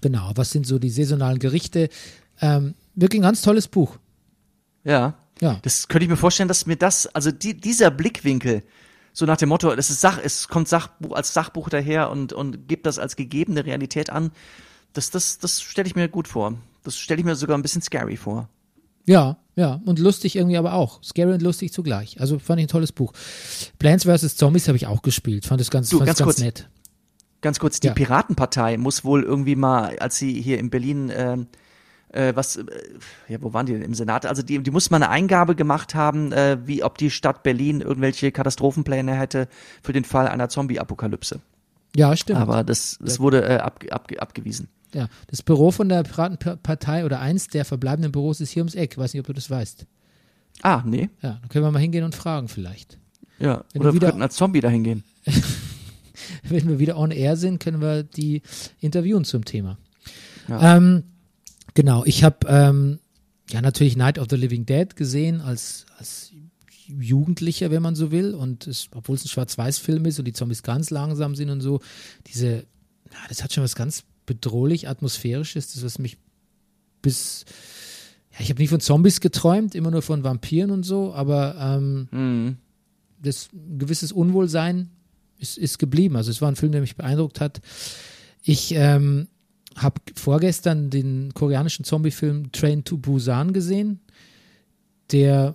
genau, 0.00 0.30
was 0.36 0.52
sind 0.52 0.64
so 0.64 0.78
die 0.78 0.90
saisonalen 0.90 1.40
Gerichte. 1.40 1.88
Ähm, 2.40 2.74
wirklich 2.94 3.18
ein 3.18 3.24
ganz 3.24 3.42
tolles 3.42 3.66
Buch. 3.66 3.98
Ja. 4.84 5.16
Ja. 5.40 5.58
Das 5.62 5.88
könnte 5.88 6.04
ich 6.04 6.10
mir 6.10 6.16
vorstellen, 6.16 6.48
dass 6.48 6.66
mir 6.66 6.76
das, 6.76 7.06
also 7.08 7.30
die, 7.30 7.54
dieser 7.54 7.90
Blickwinkel, 7.90 8.62
so 9.12 9.26
nach 9.26 9.36
dem 9.36 9.48
Motto, 9.48 9.74
das 9.74 9.90
ist 9.90 10.00
Sach, 10.00 10.18
es 10.22 10.48
kommt 10.48 10.68
Sachbuch, 10.68 11.14
als 11.14 11.32
Sachbuch 11.34 11.68
daher 11.68 12.10
und, 12.10 12.32
und 12.32 12.68
gibt 12.68 12.86
das 12.86 12.98
als 12.98 13.16
gegebene 13.16 13.64
Realität 13.64 14.10
an, 14.10 14.30
das, 14.92 15.10
das, 15.10 15.38
das 15.38 15.60
stelle 15.60 15.86
ich 15.88 15.94
mir 15.94 16.08
gut 16.08 16.28
vor. 16.28 16.54
Das 16.84 16.96
stelle 16.96 17.20
ich 17.20 17.26
mir 17.26 17.34
sogar 17.36 17.56
ein 17.58 17.62
bisschen 17.62 17.82
scary 17.82 18.16
vor. 18.16 18.48
Ja, 19.06 19.36
ja, 19.54 19.80
und 19.84 19.98
lustig 19.98 20.36
irgendwie 20.36 20.56
aber 20.56 20.72
auch. 20.74 21.02
Scary 21.02 21.32
und 21.32 21.42
lustig 21.42 21.72
zugleich. 21.72 22.20
Also 22.20 22.38
fand 22.38 22.60
ich 22.60 22.66
ein 22.66 22.68
tolles 22.68 22.92
Buch. 22.92 23.12
Plants 23.78 24.04
vs. 24.04 24.36
Zombies 24.36 24.68
habe 24.68 24.76
ich 24.76 24.86
auch 24.86 25.02
gespielt. 25.02 25.46
Fand 25.46 25.60
es 25.60 25.70
ganz, 25.70 25.88
Du, 25.90 25.98
fand 25.98 26.06
ganz 26.08 26.18
ganz 26.18 26.26
kurz. 26.26 26.38
nett. 26.40 26.68
Ganz 27.42 27.58
kurz, 27.58 27.78
die 27.80 27.88
Ja. 27.88 27.92
Piratenpartei 27.94 28.76
muss 28.78 29.04
wohl 29.04 29.22
irgendwie 29.22 29.54
mal, 29.56 29.98
als 29.98 30.16
sie 30.16 30.40
hier 30.40 30.58
in 30.58 30.70
Berlin, 30.70 31.12
ähm, 31.14 31.46
äh, 32.10 32.32
was, 32.34 32.56
äh, 32.56 32.64
ja, 33.28 33.42
wo 33.42 33.52
waren 33.52 33.66
die 33.66 33.72
denn 33.72 33.82
im 33.82 33.94
Senat? 33.94 34.26
Also 34.26 34.42
die, 34.42 34.62
die 34.62 34.70
muss 34.70 34.90
mal 34.90 34.96
eine 34.96 35.08
Eingabe 35.10 35.54
gemacht 35.54 35.94
haben, 35.94 36.32
äh, 36.32 36.58
wie 36.66 36.82
ob 36.82 36.98
die 36.98 37.10
Stadt 37.10 37.42
Berlin 37.42 37.80
irgendwelche 37.80 38.32
Katastrophenpläne 38.32 39.14
hätte 39.14 39.48
für 39.82 39.92
den 39.92 40.04
Fall 40.04 40.28
einer 40.28 40.48
Zombie-Apokalypse. 40.48 41.40
Ja, 41.94 42.16
stimmt. 42.16 42.40
Aber 42.40 42.62
das, 42.64 42.98
das 43.00 43.20
wurde 43.20 43.42
äh, 43.48 43.56
ab, 43.58 43.82
ab, 43.90 44.10
abgewiesen. 44.18 44.68
ja, 44.92 45.08
das 45.28 45.42
Büro 45.42 45.70
von 45.70 45.88
der 45.88 46.02
Piratenpartei 46.02 47.04
oder 47.04 47.20
eins 47.20 47.48
der 47.48 47.64
verbleibenden 47.64 48.12
Büros 48.12 48.40
ist 48.40 48.50
hier 48.50 48.62
ums 48.62 48.74
Eck. 48.74 48.98
Weiß 48.98 49.14
nicht, 49.14 49.20
ob 49.20 49.26
du 49.26 49.32
das 49.32 49.48
weißt. 49.50 49.86
Ah, 50.62 50.82
nee. 50.84 51.10
Ja, 51.22 51.38
dann 51.40 51.48
können 51.48 51.64
wir 51.64 51.70
mal 51.70 51.78
hingehen 51.80 52.04
und 52.04 52.14
fragen 52.14 52.48
vielleicht. 52.48 52.98
Ja. 53.38 53.64
Wenn 53.72 53.82
Oder 53.82 53.90
wir 53.90 53.94
wieder- 53.94 54.06
könnten 54.08 54.22
als 54.22 54.36
Zombie 54.36 54.60
dahin 54.60 54.84
gehen. 54.84 55.04
Wenn 56.44 56.68
wir 56.68 56.78
wieder 56.78 56.96
on 56.96 57.10
air 57.10 57.36
sind, 57.36 57.60
können 57.62 57.80
wir 57.80 58.02
die 58.02 58.42
interviewen 58.80 59.24
zum 59.24 59.44
Thema. 59.44 59.76
Ja. 60.48 60.76
Ähm, 60.76 61.02
genau, 61.76 62.04
ich 62.04 62.24
habe 62.24 62.38
ähm, 62.48 62.98
ja 63.50 63.62
natürlich 63.62 63.96
Night 63.96 64.18
of 64.18 64.26
the 64.28 64.36
Living 64.36 64.66
Dead 64.66 64.96
gesehen 64.96 65.40
als, 65.40 65.86
als 65.98 66.32
Jugendlicher, 66.88 67.70
wenn 67.70 67.82
man 67.82 67.94
so 67.94 68.10
will. 68.10 68.34
Und 68.34 68.66
es, 68.66 68.88
obwohl 68.94 69.14
es 69.14 69.24
ein 69.24 69.28
Schwarz-Weiß-Film 69.28 70.04
ist 70.06 70.18
und 70.18 70.24
die 70.24 70.32
Zombies 70.32 70.64
ganz 70.64 70.90
langsam 70.90 71.36
sind 71.36 71.50
und 71.50 71.60
so, 71.60 71.80
diese, 72.26 72.50
ja, 73.12 73.18
das 73.28 73.44
hat 73.44 73.52
schon 73.52 73.62
was 73.62 73.76
ganz 73.76 74.02
bedrohlich 74.24 74.88
atmosphärisches, 74.88 75.72
das 75.72 75.84
was 75.84 76.00
mich 76.00 76.16
bis 77.02 77.44
ja, 78.32 78.40
ich 78.40 78.50
habe 78.50 78.60
nie 78.60 78.68
von 78.68 78.80
Zombies 78.80 79.20
geträumt, 79.20 79.74
immer 79.74 79.90
nur 79.90 80.02
von 80.02 80.24
Vampiren 80.24 80.70
und 80.70 80.82
so, 80.82 81.14
aber 81.14 81.56
ähm, 81.60 82.08
Mhm. 82.10 82.56
das 83.22 83.48
ein 83.52 83.78
gewisses 83.78 84.12
Unwohlsein 84.12 84.90
ist, 85.38 85.56
ist 85.58 85.78
geblieben. 85.78 86.16
Also 86.16 86.30
es 86.30 86.40
war 86.42 86.50
ein 86.50 86.56
Film, 86.56 86.72
der 86.72 86.80
mich 86.80 86.96
beeindruckt 86.96 87.40
hat. 87.40 87.60
Ich 88.42 88.72
ähm, 88.74 89.28
habe 89.76 90.00
vorgestern 90.14 90.90
den 90.90 91.32
koreanischen 91.34 91.84
Zombie-Film 91.84 92.52
Train 92.52 92.84
to 92.84 92.96
Busan 92.96 93.52
gesehen, 93.52 94.00
der 95.12 95.54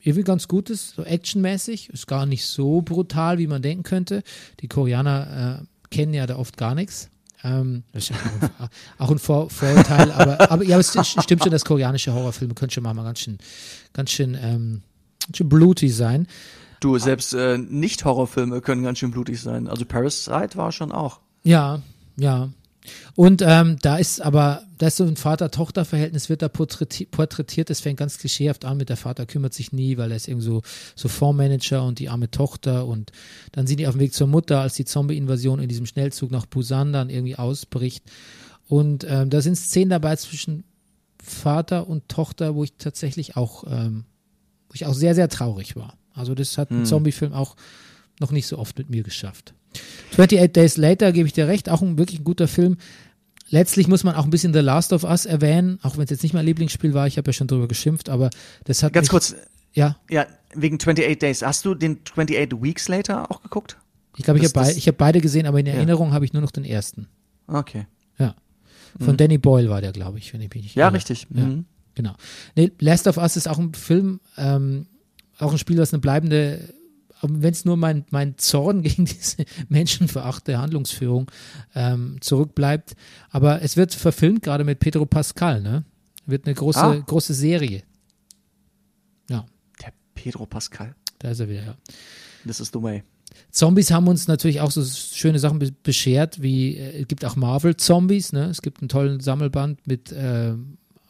irgendwie 0.00 0.22
ganz 0.24 0.46
gut 0.46 0.70
ist, 0.70 0.94
so 0.94 1.02
actionmäßig, 1.02 1.90
ist 1.90 2.06
gar 2.06 2.26
nicht 2.26 2.46
so 2.46 2.80
brutal, 2.80 3.38
wie 3.38 3.48
man 3.48 3.60
denken 3.62 3.82
könnte. 3.82 4.22
Die 4.60 4.68
Koreaner 4.68 5.60
äh, 5.62 5.88
kennen 5.90 6.14
ja 6.14 6.26
da 6.26 6.36
oft 6.36 6.56
gar 6.56 6.74
nichts. 6.76 7.10
Ähm, 7.42 7.82
das 7.92 8.04
ist 8.04 8.10
ja 8.10 8.16
auch 8.98 9.10
ein, 9.10 9.18
Vor 9.18 9.50
Vorurteil, 9.50 10.12
aber, 10.12 10.50
aber 10.50 10.64
ja, 10.64 10.78
es 10.78 10.94
st- 10.94 11.20
stimmt 11.22 11.42
schon, 11.42 11.50
dass 11.50 11.64
koreanische 11.64 12.14
Horrorfilme 12.14 12.54
können 12.54 12.70
schon 12.70 12.84
mal 12.84 12.94
ganz 12.94 13.18
schön, 13.20 13.38
ganz 13.92 14.10
schön, 14.12 14.38
ähm, 14.40 14.82
ganz 15.26 15.36
schön 15.38 15.48
blutig 15.48 15.94
sein. 15.94 16.28
Du, 16.80 16.98
selbst 16.98 17.34
äh, 17.34 17.58
Nicht-Horrorfilme 17.58 18.60
können 18.60 18.84
ganz 18.84 18.98
schön 18.98 19.10
blutig 19.10 19.40
sein. 19.40 19.66
Also 19.66 19.84
Parasite 19.86 20.56
war 20.56 20.70
schon 20.72 20.92
auch. 20.92 21.20
Ja, 21.42 21.82
ja. 22.16 22.50
Und 23.14 23.42
ähm, 23.44 23.76
da 23.82 23.96
ist 23.96 24.20
aber, 24.20 24.62
da 24.78 24.88
ist 24.88 24.96
so 24.96 25.04
ein 25.04 25.16
Vater-Tochter-Verhältnis, 25.16 26.28
wird 26.28 26.42
da 26.42 26.46
porträti- 26.46 27.08
porträtiert, 27.10 27.70
das 27.70 27.80
fängt 27.80 27.98
ganz 27.98 28.18
klischeehaft 28.18 28.64
an 28.64 28.76
mit 28.76 28.88
der 28.88 28.96
Vater 28.96 29.26
kümmert 29.26 29.54
sich 29.54 29.72
nie, 29.72 29.96
weil 29.96 30.10
er 30.10 30.16
ist 30.16 30.28
irgendwie 30.28 30.46
so, 30.46 30.62
so 30.94 31.08
Fondsmanager 31.08 31.84
und 31.84 31.98
die 31.98 32.08
arme 32.08 32.30
Tochter 32.30 32.86
und 32.86 33.12
dann 33.52 33.66
sind 33.66 33.80
die 33.80 33.86
auf 33.86 33.94
dem 33.94 34.00
Weg 34.00 34.12
zur 34.12 34.26
Mutter, 34.26 34.60
als 34.60 34.74
die 34.74 34.84
Zombie-Invasion 34.84 35.60
in 35.60 35.68
diesem 35.68 35.86
Schnellzug 35.86 36.30
nach 36.30 36.46
Busan 36.46 36.92
dann 36.92 37.10
irgendwie 37.10 37.36
ausbricht. 37.36 38.04
Und 38.68 39.06
ähm, 39.08 39.30
da 39.30 39.40
sind 39.40 39.56
Szenen 39.56 39.90
dabei 39.90 40.16
zwischen 40.16 40.64
Vater 41.22 41.88
und 41.88 42.08
Tochter, 42.08 42.54
wo 42.54 42.64
ich 42.64 42.74
tatsächlich 42.78 43.36
auch, 43.36 43.64
ähm, 43.68 44.04
wo 44.68 44.74
ich 44.74 44.86
auch 44.86 44.94
sehr, 44.94 45.14
sehr 45.14 45.28
traurig 45.28 45.76
war. 45.76 45.96
Also 46.14 46.34
das 46.34 46.56
hat 46.58 46.70
ein 46.70 46.86
Zombie-Film 46.86 47.32
auch 47.32 47.56
noch 48.20 48.32
nicht 48.32 48.46
so 48.46 48.58
oft 48.58 48.78
mit 48.78 48.90
mir 48.90 49.02
geschafft. 49.02 49.54
28 50.12 50.52
Days 50.52 50.76
Later 50.76 51.12
gebe 51.12 51.26
ich 51.26 51.32
dir 51.32 51.46
recht, 51.48 51.68
auch 51.68 51.82
ein 51.82 51.98
wirklich 51.98 52.24
guter 52.24 52.48
Film. 52.48 52.76
Letztlich 53.48 53.86
muss 53.86 54.02
man 54.02 54.14
auch 54.16 54.24
ein 54.24 54.30
bisschen 54.30 54.52
The 54.52 54.58
Last 54.60 54.92
of 54.92 55.04
Us 55.04 55.24
erwähnen, 55.24 55.78
auch 55.82 55.96
wenn 55.96 56.04
es 56.04 56.10
jetzt 56.10 56.22
nicht 56.24 56.32
mein 56.34 56.44
Lieblingsspiel 56.46 56.94
war, 56.94 57.06
ich 57.06 57.16
habe 57.16 57.28
ja 57.28 57.32
schon 57.32 57.46
drüber 57.46 57.68
geschimpft, 57.68 58.08
aber 58.08 58.30
das 58.64 58.82
hat 58.82 58.92
Ganz 58.92 59.08
kurz, 59.08 59.36
ja, 59.72 59.96
ja, 60.10 60.26
wegen 60.54 60.76
28 60.76 61.18
Days. 61.18 61.42
Hast 61.42 61.64
du 61.64 61.74
den 61.74 61.98
28 62.04 62.60
Weeks 62.60 62.88
Later 62.88 63.30
auch 63.30 63.42
geguckt? 63.42 63.76
ich 64.16 64.24
glaube, 64.24 64.40
ich 64.40 64.46
habe 64.52 64.70
ich 64.72 64.88
hab 64.88 64.96
beide 64.96 65.20
gesehen, 65.20 65.46
aber 65.46 65.60
in 65.60 65.66
Ja. 65.66 65.74
Erinnerung 65.74 66.12
habe 66.12 66.24
ich 66.24 66.32
nur 66.32 66.42
noch 66.42 66.50
den 66.50 66.64
ersten. 66.64 67.06
Okay. 67.46 67.86
Ja. 68.18 68.34
Von 68.98 69.16
Danny 69.18 69.36
Boyle 69.38 69.68
war 69.68 69.80
der, 69.82 69.92
glaube 69.92 70.18
ich, 70.18 70.32
wenn 70.32 70.40
ich 70.40 70.48
mich 70.54 70.62
nicht 70.62 70.76
Mhm. 70.76 70.80
Ja, 70.80 70.86
irre. 70.86 70.94
richtig. 70.96 71.26
Ja. 71.34 71.44
Mhm. 71.44 71.66
Genau. 71.94 72.14
Nee, 72.56 72.72
Last 72.80 73.06
of 73.06 73.16
Us 73.18 73.36
ist 73.36 73.46
auch 73.46 73.58
ein 73.58 73.74
Film, 73.74 74.20
ähm, 74.38 74.86
auch 75.38 75.52
ein 75.52 75.58
Spiel, 75.58 75.76
das 75.76 75.92
eine 75.92 76.00
bleibende, 76.00 76.60
wenn 77.22 77.52
es 77.52 77.64
nur 77.64 77.76
mein, 77.76 78.04
mein 78.10 78.36
Zorn 78.38 78.82
gegen 78.82 79.04
diese 79.06 79.44
menschenverachte 79.68 80.58
Handlungsführung 80.58 81.30
ähm, 81.74 82.16
zurückbleibt. 82.20 82.94
Aber 83.30 83.62
es 83.62 83.76
wird 83.76 83.94
verfilmt, 83.94 84.42
gerade 84.42 84.64
mit 84.64 84.78
Pedro 84.80 85.06
Pascal, 85.06 85.62
ne? 85.62 85.84
Wird 86.26 86.46
eine 86.46 86.54
große, 86.54 86.80
Ah. 86.80 86.94
große 86.96 87.34
Serie. 87.34 87.82
Ja, 89.30 89.46
Der 89.82 89.92
Pedro 90.14 90.46
Pascal. 90.46 90.94
da 91.18 91.30
ist 91.30 91.40
er 91.40 91.48
wieder, 91.48 91.64
ja. 91.64 91.76
This 92.44 92.60
is 92.60 92.70
the 92.72 92.82
way. 92.82 93.02
Zombies 93.50 93.90
haben 93.90 94.08
uns 94.08 94.28
natürlich 94.28 94.60
auch 94.60 94.70
so 94.70 94.84
schöne 94.84 95.38
Sachen 95.38 95.58
be 95.58 95.72
beschert, 95.82 96.42
wie 96.42 96.76
äh, 96.76 97.02
es 97.02 97.08
gibt 97.08 97.24
auch 97.24 97.36
Marvel-Zombies, 97.36 98.32
ne? 98.32 98.44
Es 98.46 98.62
gibt 98.62 98.80
einen 98.80 98.88
tollen 98.88 99.20
Sammelband 99.20 99.86
mit, 99.86 100.12
äh, 100.12 100.54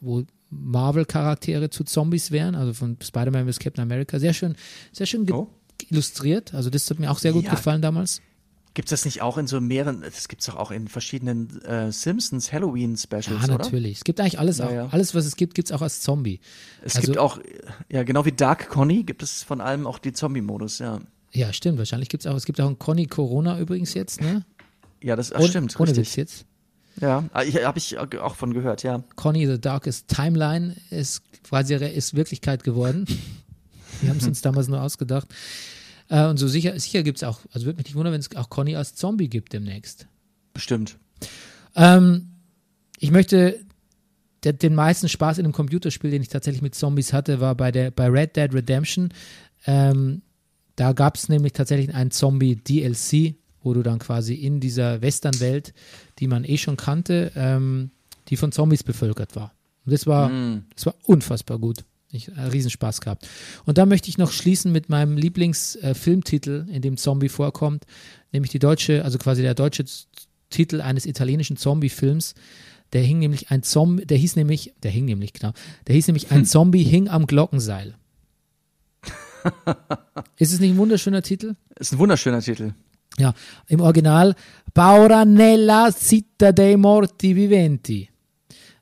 wo 0.01 0.25
Marvel-Charaktere 0.51 1.71
zu 1.71 1.85
Zombies 1.85 2.31
wären, 2.31 2.55
also 2.55 2.73
von 2.73 2.97
Spider-Man 3.03 3.47
bis 3.47 3.59
Captain 3.59 3.83
America. 3.83 4.19
Sehr 4.19 4.33
schön, 4.33 4.55
sehr 4.93 5.07
schön 5.07 5.27
ge- 5.27 5.35
Oh. 5.35 5.49
Illustriert. 5.91 6.55
Also 6.55 6.71
das 6.71 6.89
hat 6.91 6.99
mir 6.99 7.11
auch 7.11 7.19
sehr 7.19 7.33
gut 7.33 7.45
Ja. 7.45 7.51
gefallen 7.51 7.83
damals. 7.83 8.21
Gibt 8.75 8.89
es 8.89 8.91
das 9.01 9.05
nicht 9.07 9.23
auch 9.23 9.39
in 9.39 9.47
so 9.47 9.59
mehreren, 9.59 10.03
das 10.03 10.29
gibt 10.29 10.43
es 10.43 10.47
doch 10.47 10.57
auch 10.57 10.71
in 10.71 10.87
verschiedenen 10.87 11.63
äh, 11.63 11.91
Simpsons 11.91 12.53
Halloween-Specials, 12.53 13.27
Ja, 13.29 13.37
oder? 13.45 13.59
natürlich. 13.59 13.99
Es 13.99 14.05
gibt 14.05 14.21
eigentlich 14.21 14.39
alles 14.39 14.59
Ja, 14.59 14.67
auch. 14.67 14.71
ja. 14.73 14.89
Alles, 14.91 15.15
was 15.15 15.25
es 15.25 15.37
gibt, 15.37 15.55
gibt 15.55 15.69
es 15.69 15.73
auch 15.73 15.81
als 15.81 16.03
Zombie. 16.03 16.41
Es 16.83 16.95
Also- 16.97 17.07
gibt 17.07 17.19
auch, 17.19 17.39
ja, 17.89 18.03
genau 18.03 18.27
wie 18.27 18.33
Dark 18.33 18.69
Conny 18.69 19.03
gibt 19.05 19.23
es 19.23 19.43
von 19.43 19.63
allem 19.63 19.87
auch 19.87 19.99
die 19.99 20.13
Zombie-Modus, 20.13 20.79
ja. 20.81 21.01
Ja, 21.33 21.53
stimmt. 21.55 21.79
Wahrscheinlich 21.79 22.11
gibt 22.11 22.25
es 22.25 22.31
auch. 22.31 22.37
Es 22.37 22.45
gibt 22.45 22.61
auch 22.61 22.67
einen 22.67 22.79
Conny 22.79 23.07
Corona 23.07 23.59
übrigens 23.59 23.95
jetzt, 23.95 24.21
ne? 24.21 24.45
Ja, 25.03 25.17
das 25.17 25.33
ach, 25.33 25.41
Ohne- 25.41 25.49
stimmt, 25.49 25.81
Ohne 25.81 25.91
richtig. 25.91 26.09
Witz 26.09 26.17
jetzt. 26.17 26.47
Ja, 27.01 27.25
Ah, 27.33 27.45
habe 27.45 27.79
ich 27.79 27.99
auch 27.99 28.35
von 28.37 28.53
gehört, 28.55 28.83
ja. 28.83 29.03
Conny 29.17 29.47
the 29.47 29.59
Darkest 29.61 30.09
Timeline 30.09 30.77
ist 30.91 31.23
quasi 31.45 31.75
ist 31.75 32.15
Wirklichkeit 32.15 32.63
geworden. 32.63 33.07
Wir 34.01 34.11
haben 34.11 34.19
es 34.19 34.27
uns 34.27 34.41
damals 34.43 34.69
nur 34.69 34.83
ausgedacht. 34.83 35.29
Äh, 36.09 36.27
und 36.27 36.37
so 36.37 36.49
sicher, 36.49 36.79
sicher 36.79 37.03
gibt 37.03 37.19
es 37.19 37.25
auch, 37.25 37.41
also 37.53 37.67
würde 37.67 37.79
mich 37.79 37.87
nicht 37.87 37.97
wundern, 37.97 38.13
wenn 38.13 38.21
es 38.21 38.35
auch 38.37 38.51
Conny 38.51 38.77
als 38.77 38.95
Zombie 38.95 39.29
gibt 39.29 39.53
demnächst. 39.53 40.07
Bestimmt. 40.55 40.97
Ähm, 41.75 42.29
ich 42.99 43.11
möchte 43.11 43.61
der, 44.45 44.53
den 44.53 44.75
meisten 44.75 45.09
Spaß 45.09 45.39
in 45.39 45.45
einem 45.45 45.53
Computerspiel, 45.53 46.11
den 46.11 46.23
ich 46.23 46.29
tatsächlich 46.29 46.63
mit 46.63 46.75
Zombies 46.75 47.13
hatte, 47.13 47.41
war 47.41 47.55
bei 47.55 47.73
der 47.73 47.91
bei 47.91 48.07
Red 48.07 48.37
Dead 48.37 48.53
Redemption. 48.55 49.11
Ähm, 49.67 50.23
da 50.77 50.93
gab 50.93 51.17
es 51.17 51.29
nämlich 51.29 51.53
tatsächlich 51.53 51.95
einen 51.95 52.11
Zombie-DLC, 52.11 53.35
wo 53.63 53.75
du 53.75 53.83
dann 53.83 53.99
quasi 53.99 54.35
in 54.35 54.61
dieser 54.61 55.01
Western-Welt, 55.03 55.75
die 56.19 56.29
man 56.29 56.45
eh 56.45 56.59
schon 56.59 56.77
kannte, 56.77 57.33
ähm, 57.35 57.91
die 58.29 58.37
von 58.37 58.53
Zombies 58.53 58.83
bevölkert 58.83 59.35
war. 59.35 59.53
Und 59.85 59.93
das 59.93 60.07
war, 60.07 60.31
das 60.75 60.87
war 60.87 60.95
unfassbar 61.05 61.59
gut. 61.59 61.85
Ich 62.13 62.33
einen 62.37 62.51
Riesenspaß 62.51 63.01
gehabt. 63.01 63.29
Und 63.65 63.79
da 63.79 63.87
möchte 63.87 64.09
ich 64.09 64.19
noch 64.19 64.31
schließen 64.31 64.71
mit 64.71 64.89
meinem 64.89 65.17
Lieblingsfilmtitel, 65.17 66.67
in 66.71 66.83
dem 66.83 66.97
Zombie 66.97 67.29
vorkommt, 67.29 67.85
nämlich 68.33 68.53
die 68.53 68.59
deutsche, 68.59 69.05
also 69.05 69.19
quasi 69.19 69.43
der 69.43 69.55
deutsche 69.55 69.85
Titel 70.51 70.81
eines 70.81 71.07
italienischen 71.07 71.57
Zombie-Films. 71.57 72.35
Der 72.93 73.03
hing 73.03 73.19
nämlich 73.19 73.51
ein 73.51 73.63
Zombie, 73.65 74.07
der 74.07 74.17
hieß 74.17 74.37
nämlich, 74.37 74.73
der 74.83 74.93
hing 74.93 75.07
nämlich, 75.07 75.33
genau, 75.33 75.53
der 75.87 75.97
hieß 75.97 76.07
nämlich 76.07 76.31
ein 76.31 76.45
Zombie 76.47 76.85
hing 76.85 77.09
am 77.09 77.27
Glockenseil. 77.27 77.97
Ist 80.39 80.53
es 80.53 80.61
nicht 80.61 80.71
ein 80.71 80.77
wunderschöner 80.77 81.23
Titel? 81.23 81.57
Ist 81.79 81.93
ein 81.93 81.99
wunderschöner 81.99 82.41
Titel. 82.41 82.75
Ja, 83.19 83.35
im 83.69 83.81
Original 83.81 84.35
Paura 84.73 85.25
nella 85.25 85.91
città 85.91 86.53
dei 86.53 86.77
morti 86.77 87.35
viventi. 87.35 88.09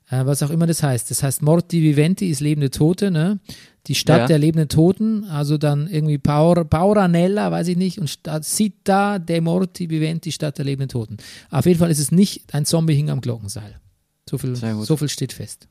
Äh, 0.09 0.25
was 0.25 0.43
auch 0.43 0.51
immer 0.51 0.67
das 0.67 0.83
heißt. 0.83 1.09
Das 1.09 1.23
heißt, 1.23 1.41
Morti 1.41 1.81
viventi 1.81 2.29
ist 2.29 2.39
lebende 2.39 2.69
Tote, 2.69 3.09
ne? 3.11 3.39
Die 3.87 3.95
Stadt 3.95 4.21
Ja. 4.21 4.27
der 4.27 4.39
lebenden 4.39 4.67
Toten, 4.69 5.25
also 5.25 5.57
dann 5.57 5.87
irgendwie 5.87 6.17
Paura, 6.17 6.63
Paura 6.63 7.07
nella, 7.07 7.51
weiß 7.51 7.67
ich 7.67 7.77
nicht, 7.77 7.99
und 7.99 8.09
Città 8.09 9.19
dei 9.19 9.41
morti 9.41 9.89
viventi, 9.89 10.31
Stadt 10.31 10.57
der 10.57 10.65
lebenden 10.65 10.89
Toten. 10.89 11.17
Auf 11.51 11.65
jeden 11.65 11.79
Fall 11.79 11.91
ist 11.91 11.99
es 11.99 12.11
nicht 12.11 12.53
ein 12.53 12.65
Zombie 12.65 12.95
hing 12.95 13.09
am 13.11 13.21
Glockenseil. 13.21 13.79
So 14.27 14.39
viel, 14.39 14.55
so 14.55 14.97
viel 14.97 15.09
steht 15.09 15.33
fest. 15.33 15.67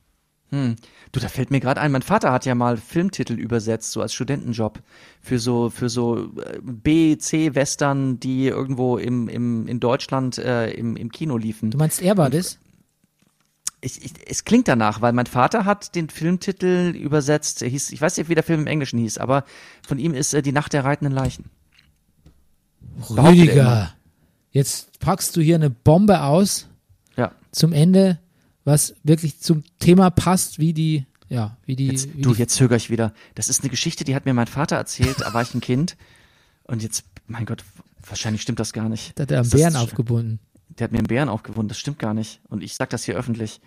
Hm. 0.51 0.75
Du, 1.11 1.19
da 1.19 1.27
fällt 1.27 1.51
mir 1.51 1.59
gerade 1.59 1.81
ein, 1.81 1.91
mein 1.91 2.03
Vater 2.03 2.31
hat 2.31 2.45
ja 2.45 2.55
mal 2.55 2.77
Filmtitel 2.77 3.33
übersetzt, 3.33 3.91
so 3.91 4.01
als 4.01 4.13
Studentenjob, 4.13 4.79
für 5.19 5.39
so, 5.39 5.69
für 5.69 5.89
so 5.89 6.31
äh, 6.39 6.59
B, 6.61 7.17
C-Western, 7.17 8.19
die 8.19 8.47
irgendwo 8.47 8.97
im, 8.97 9.27
im, 9.27 9.67
in 9.67 9.79
Deutschland 9.79 10.37
äh, 10.37 10.71
im, 10.71 10.95
im 10.95 11.11
Kino 11.11 11.37
liefen. 11.37 11.71
Du 11.71 11.77
meinst, 11.77 12.01
er 12.01 12.15
war 12.15 12.29
das? 12.29 12.59
Ich, 13.85 14.03
ich, 14.03 14.13
es 14.27 14.45
klingt 14.45 14.67
danach, 14.67 15.01
weil 15.01 15.13
mein 15.13 15.27
Vater 15.27 15.63
hat 15.63 15.93
den 15.93 16.09
Filmtitel 16.09 16.93
übersetzt, 16.95 17.61
er 17.61 17.69
hieß, 17.69 17.91
ich 17.91 18.01
weiß 18.01 18.17
nicht, 18.17 18.29
wie 18.29 18.35
der 18.35 18.43
Film 18.43 18.61
im 18.61 18.67
Englischen 18.67 18.97
hieß, 18.97 19.19
aber 19.19 19.43
von 19.87 19.99
ihm 19.99 20.15
ist 20.15 20.33
äh, 20.33 20.41
Die 20.41 20.51
Nacht 20.51 20.73
der 20.73 20.83
reitenden 20.83 21.13
Leichen. 21.13 21.45
Er. 23.09 23.23
Rüdiger, 23.23 23.93
jetzt 24.51 24.99
packst 24.99 25.35
du 25.35 25.41
hier 25.41 25.55
eine 25.55 25.69
Bombe 25.69 26.21
aus. 26.23 26.67
Ja. 27.17 27.31
zum 27.51 27.71
Ende, 27.73 28.19
was 28.63 28.95
wirklich 29.03 29.39
zum 29.39 29.63
Thema 29.79 30.09
passt, 30.09 30.59
wie 30.59 30.73
die, 30.73 31.05
ja, 31.29 31.55
wie 31.65 31.75
die, 31.75 31.87
Jetzt, 31.87 32.15
wie 32.17 32.21
du, 32.23 32.33
die 32.33 32.39
jetzt 32.39 32.55
zögere 32.55 32.77
ich 32.77 32.89
wieder. 32.89 33.13
Das 33.35 33.49
ist 33.49 33.61
eine 33.61 33.69
Geschichte, 33.69 34.03
die 34.03 34.15
hat 34.15 34.25
mir 34.25 34.33
mein 34.33 34.47
Vater 34.47 34.75
erzählt, 34.77 35.21
da 35.21 35.33
war 35.33 35.41
ich 35.43 35.53
ein 35.53 35.61
Kind. 35.61 35.95
Und 36.63 36.81
jetzt, 36.83 37.05
mein 37.27 37.45
Gott, 37.45 37.63
wahrscheinlich 38.07 38.41
stimmt 38.41 38.59
das 38.59 38.73
gar 38.73 38.89
nicht. 38.89 39.17
da 39.17 39.23
hat 39.23 39.31
er 39.31 39.43
das- 39.43 39.51
Bären 39.51 39.75
aufgebunden. 39.75 40.39
Der 40.77 40.85
hat 40.85 40.91
mir 40.91 40.97
einen 40.99 41.07
Bären 41.07 41.29
aufgewunden, 41.29 41.69
das 41.69 41.77
stimmt 41.79 41.99
gar 41.99 42.13
nicht. 42.13 42.41
Und 42.49 42.61
ich 42.63 42.75
sag 42.75 42.89
das 42.89 43.03
hier 43.05 43.15
öffentlich. 43.15 43.61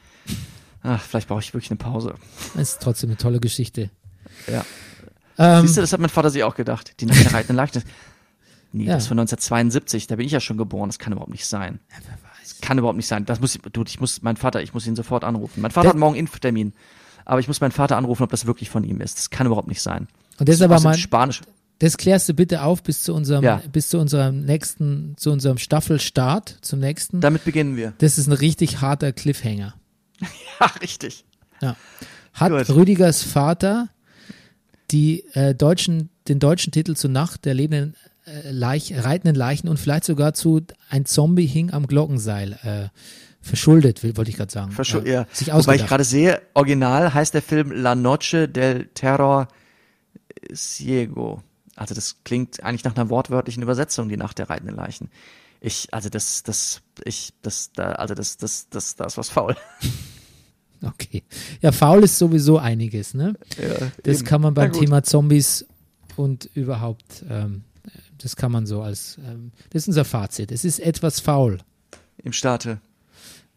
Ach, 0.82 1.00
vielleicht 1.00 1.28
brauche 1.28 1.40
ich 1.40 1.54
wirklich 1.54 1.70
eine 1.70 1.78
Pause. 1.78 2.14
Das 2.54 2.72
ist 2.74 2.82
trotzdem 2.82 3.10
eine 3.10 3.16
tolle 3.16 3.40
Geschichte. 3.40 3.90
Ja. 4.46 4.64
Ähm, 5.38 5.62
Siehst 5.62 5.76
du, 5.76 5.80
das 5.80 5.92
hat 5.92 6.00
mein 6.00 6.10
Vater 6.10 6.30
sich 6.30 6.42
auch 6.44 6.54
gedacht. 6.54 7.00
Die 7.00 7.06
Nacht 7.06 7.24
der 7.24 7.32
reitenden 7.32 7.56
Leichen. 7.56 7.82
Nee, 8.72 8.84
Ja. 8.84 8.94
das 8.94 9.04
ist 9.04 9.08
von 9.08 9.18
1972, 9.18 10.06
da 10.08 10.16
bin 10.16 10.26
ich 10.26 10.32
ja 10.32 10.40
schon 10.40 10.58
geboren, 10.58 10.88
das 10.90 10.98
kann 10.98 11.12
überhaupt 11.12 11.30
nicht 11.32 11.46
sein. 11.46 11.80
Das 12.42 12.60
kann 12.60 12.76
überhaupt 12.78 12.96
nicht 12.98 13.08
sein. 13.08 13.24
Das 13.24 13.40
muss, 13.40 13.58
du, 13.72 13.82
ich 13.86 13.98
muss, 14.00 14.20
mein 14.22 14.36
Vater, 14.36 14.62
ich 14.62 14.74
muss 14.74 14.86
ihn 14.86 14.94
sofort 14.96 15.24
anrufen. 15.24 15.62
Mein 15.62 15.70
Vater 15.70 15.84
Der- 15.86 15.90
hat 15.92 15.98
morgen 15.98 16.16
Impftermin. 16.16 16.74
Aber 17.24 17.40
ich 17.40 17.48
muss 17.48 17.60
meinen 17.60 17.72
Vater 17.72 17.96
anrufen, 17.96 18.22
ob 18.22 18.30
das 18.30 18.46
wirklich 18.46 18.68
von 18.70 18.84
ihm 18.84 19.00
ist. 19.00 19.16
Das 19.18 19.30
kann 19.30 19.46
überhaupt 19.46 19.68
nicht 19.68 19.82
sein. 19.82 20.08
und 20.38 20.48
das 20.48 20.56
ist 20.56 20.62
aber 20.62 20.80
mal, 20.80 20.96
Spanisch. 20.96 21.40
Das 21.80 21.96
klärst 21.96 22.28
du 22.28 22.34
bitte 22.34 22.62
auf 22.62 22.82
bis 22.82 23.02
zu 23.02 23.14
unserem, 23.14 23.44
Ja. 23.44 23.62
bis 23.72 23.88
zu 23.88 23.98
unserem 23.98 24.44
nächsten, 24.44 25.14
zu 25.16 25.30
unserem 25.30 25.58
Staffelstart, 25.58 26.58
zum 26.60 26.80
nächsten. 26.80 27.20
Damit 27.20 27.44
beginnen 27.44 27.76
wir. 27.76 27.94
Das 27.98 28.18
ist 28.18 28.26
ein 28.26 28.32
richtig 28.32 28.80
harter 28.80 29.12
Cliffhanger. 29.12 29.74
Ja, 30.60 30.66
richtig. 30.82 31.24
Ja. 31.60 31.76
Hat 32.34 32.50
Gut. 32.50 32.70
Rüdigers 32.74 33.22
Vater 33.22 33.88
die 34.90 35.24
äh, 35.34 35.54
deutschen, 35.54 36.10
den 36.26 36.40
deutschen 36.40 36.72
Titel 36.72 36.94
zur 36.96 37.10
Nacht 37.10 37.44
der 37.44 37.54
lebenden 37.54 37.94
äh, 38.26 38.50
Leich, 38.50 38.92
reitenden 38.96 39.36
Leichen 39.36 39.68
und 39.68 39.78
vielleicht 39.78 40.04
sogar 40.04 40.34
zu 40.34 40.62
ein 40.90 41.04
Zombie 41.04 41.46
hing 41.46 41.72
am 41.72 41.86
Glockenseil 41.86 42.58
äh, 42.64 42.88
verschuldet, 43.40 44.02
wollte 44.16 44.30
ich 44.30 44.36
gerade 44.36 44.50
sagen. 44.52 44.72
Verschu 44.72 45.00
ja. 45.00 45.26
Sich 45.32 45.52
Wobei 45.52 45.76
ich 45.76 45.86
gerade 45.86 46.04
sehe, 46.04 46.42
original 46.54 47.14
heißt 47.14 47.34
der 47.34 47.42
Film 47.42 47.70
La 47.70 47.94
Noche 47.94 48.48
del 48.48 48.86
Terror 48.94 49.46
Ciego. 50.52 51.42
Also 51.78 51.94
das 51.94 52.16
klingt 52.24 52.62
eigentlich 52.62 52.84
nach 52.84 52.96
einer 52.96 53.08
wortwörtlichen 53.08 53.62
Übersetzung, 53.62 54.08
die 54.08 54.16
Nacht 54.16 54.38
der 54.38 54.50
reitenden 54.50 54.76
Leichen. 54.76 55.10
Ich, 55.60 55.92
also 55.92 56.08
das, 56.08 56.42
das, 56.42 56.82
ich, 57.04 57.32
das, 57.42 57.72
da, 57.72 57.92
also 57.92 58.14
das, 58.14 58.36
das, 58.36 58.68
das, 58.68 58.96
da 58.96 59.04
ist 59.06 59.16
was 59.16 59.28
faul. 59.28 59.56
Okay. 60.80 61.24
Ja, 61.60 61.72
faul 61.72 62.04
ist 62.04 62.18
sowieso 62.18 62.58
einiges, 62.58 63.12
ne? 63.12 63.34
Ja, 63.60 63.90
Das 64.04 64.18
eben. 64.18 64.26
kann 64.26 64.40
man 64.42 64.54
beim. 64.54 64.72
Thema 64.72 65.02
Zombies 65.02 65.66
und 66.14 66.48
überhaupt, 66.54 67.24
ähm, 67.28 67.64
das 68.18 68.36
kann 68.36 68.52
man 68.52 68.64
so 68.64 68.82
als, 68.82 69.18
ähm, 69.26 69.50
das 69.70 69.82
ist 69.82 69.88
unser 69.88 70.04
Fazit. 70.04 70.52
Es 70.52 70.64
ist 70.64 70.78
etwas 70.78 71.18
faul 71.18 71.58
Im 72.22 72.32
Staate. 72.32 72.78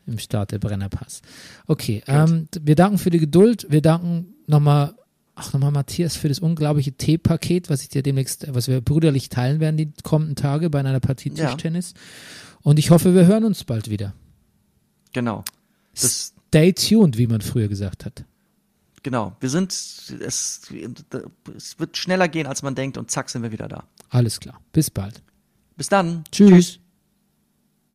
im 0.07 0.17
Start 0.17 0.51
der 0.51 0.57
Brennerpass. 0.57 1.21
Okay, 1.67 2.01
ähm, 2.07 2.47
wir 2.59 2.75
danken 2.75 2.97
für 2.97 3.11
die 3.11 3.19
Geduld. 3.19 3.67
Wir 3.69 3.83
danken 3.83 4.33
nochmal, 4.47 4.95
Ach 5.43 5.53
nochmal 5.53 5.71
Matthias 5.71 6.15
für 6.15 6.29
das 6.29 6.37
unglaubliche 6.37 6.91
Teepaket, 6.91 7.71
was 7.71 7.81
ich 7.81 7.89
dir 7.89 8.03
demnächst, 8.03 8.43
äh, 8.43 8.53
was 8.53 8.67
wir 8.67 8.79
brüderlich 8.79 9.29
teilen 9.29 9.59
werden 9.59 9.75
die 9.75 9.91
kommenden 10.03 10.35
Tage 10.35 10.69
bei 10.69 10.79
einer 10.79 10.99
Partie 10.99 11.31
Tischtennis. 11.31 11.93
Ja. 11.95 12.59
Und 12.61 12.77
ich 12.77 12.91
hoffe, 12.91 13.15
wir 13.15 13.25
hören 13.25 13.43
uns 13.43 13.63
bald 13.63 13.89
wieder. 13.89 14.13
Genau. 15.13 15.43
Das 15.95 16.33
Stay 16.49 16.73
tuned, 16.73 17.17
wie 17.17 17.25
man 17.25 17.41
früher 17.41 17.67
gesagt 17.67 18.05
hat. 18.05 18.23
Genau, 19.03 19.35
wir 19.39 19.49
sind, 19.49 19.71
es, 19.71 20.13
es 20.21 21.79
wird 21.79 21.97
schneller 21.97 22.27
gehen, 22.27 22.45
als 22.45 22.61
man 22.61 22.75
denkt 22.75 22.99
und 22.99 23.09
zack 23.09 23.29
sind 23.31 23.41
wir 23.41 23.51
wieder 23.51 23.67
da. 23.67 23.85
Alles 24.09 24.39
klar, 24.39 24.61
bis 24.73 24.91
bald. 24.91 25.23
Bis 25.75 25.89
dann. 25.89 26.23
Tschüss. 26.31 26.49
Tschüss. 26.49 26.79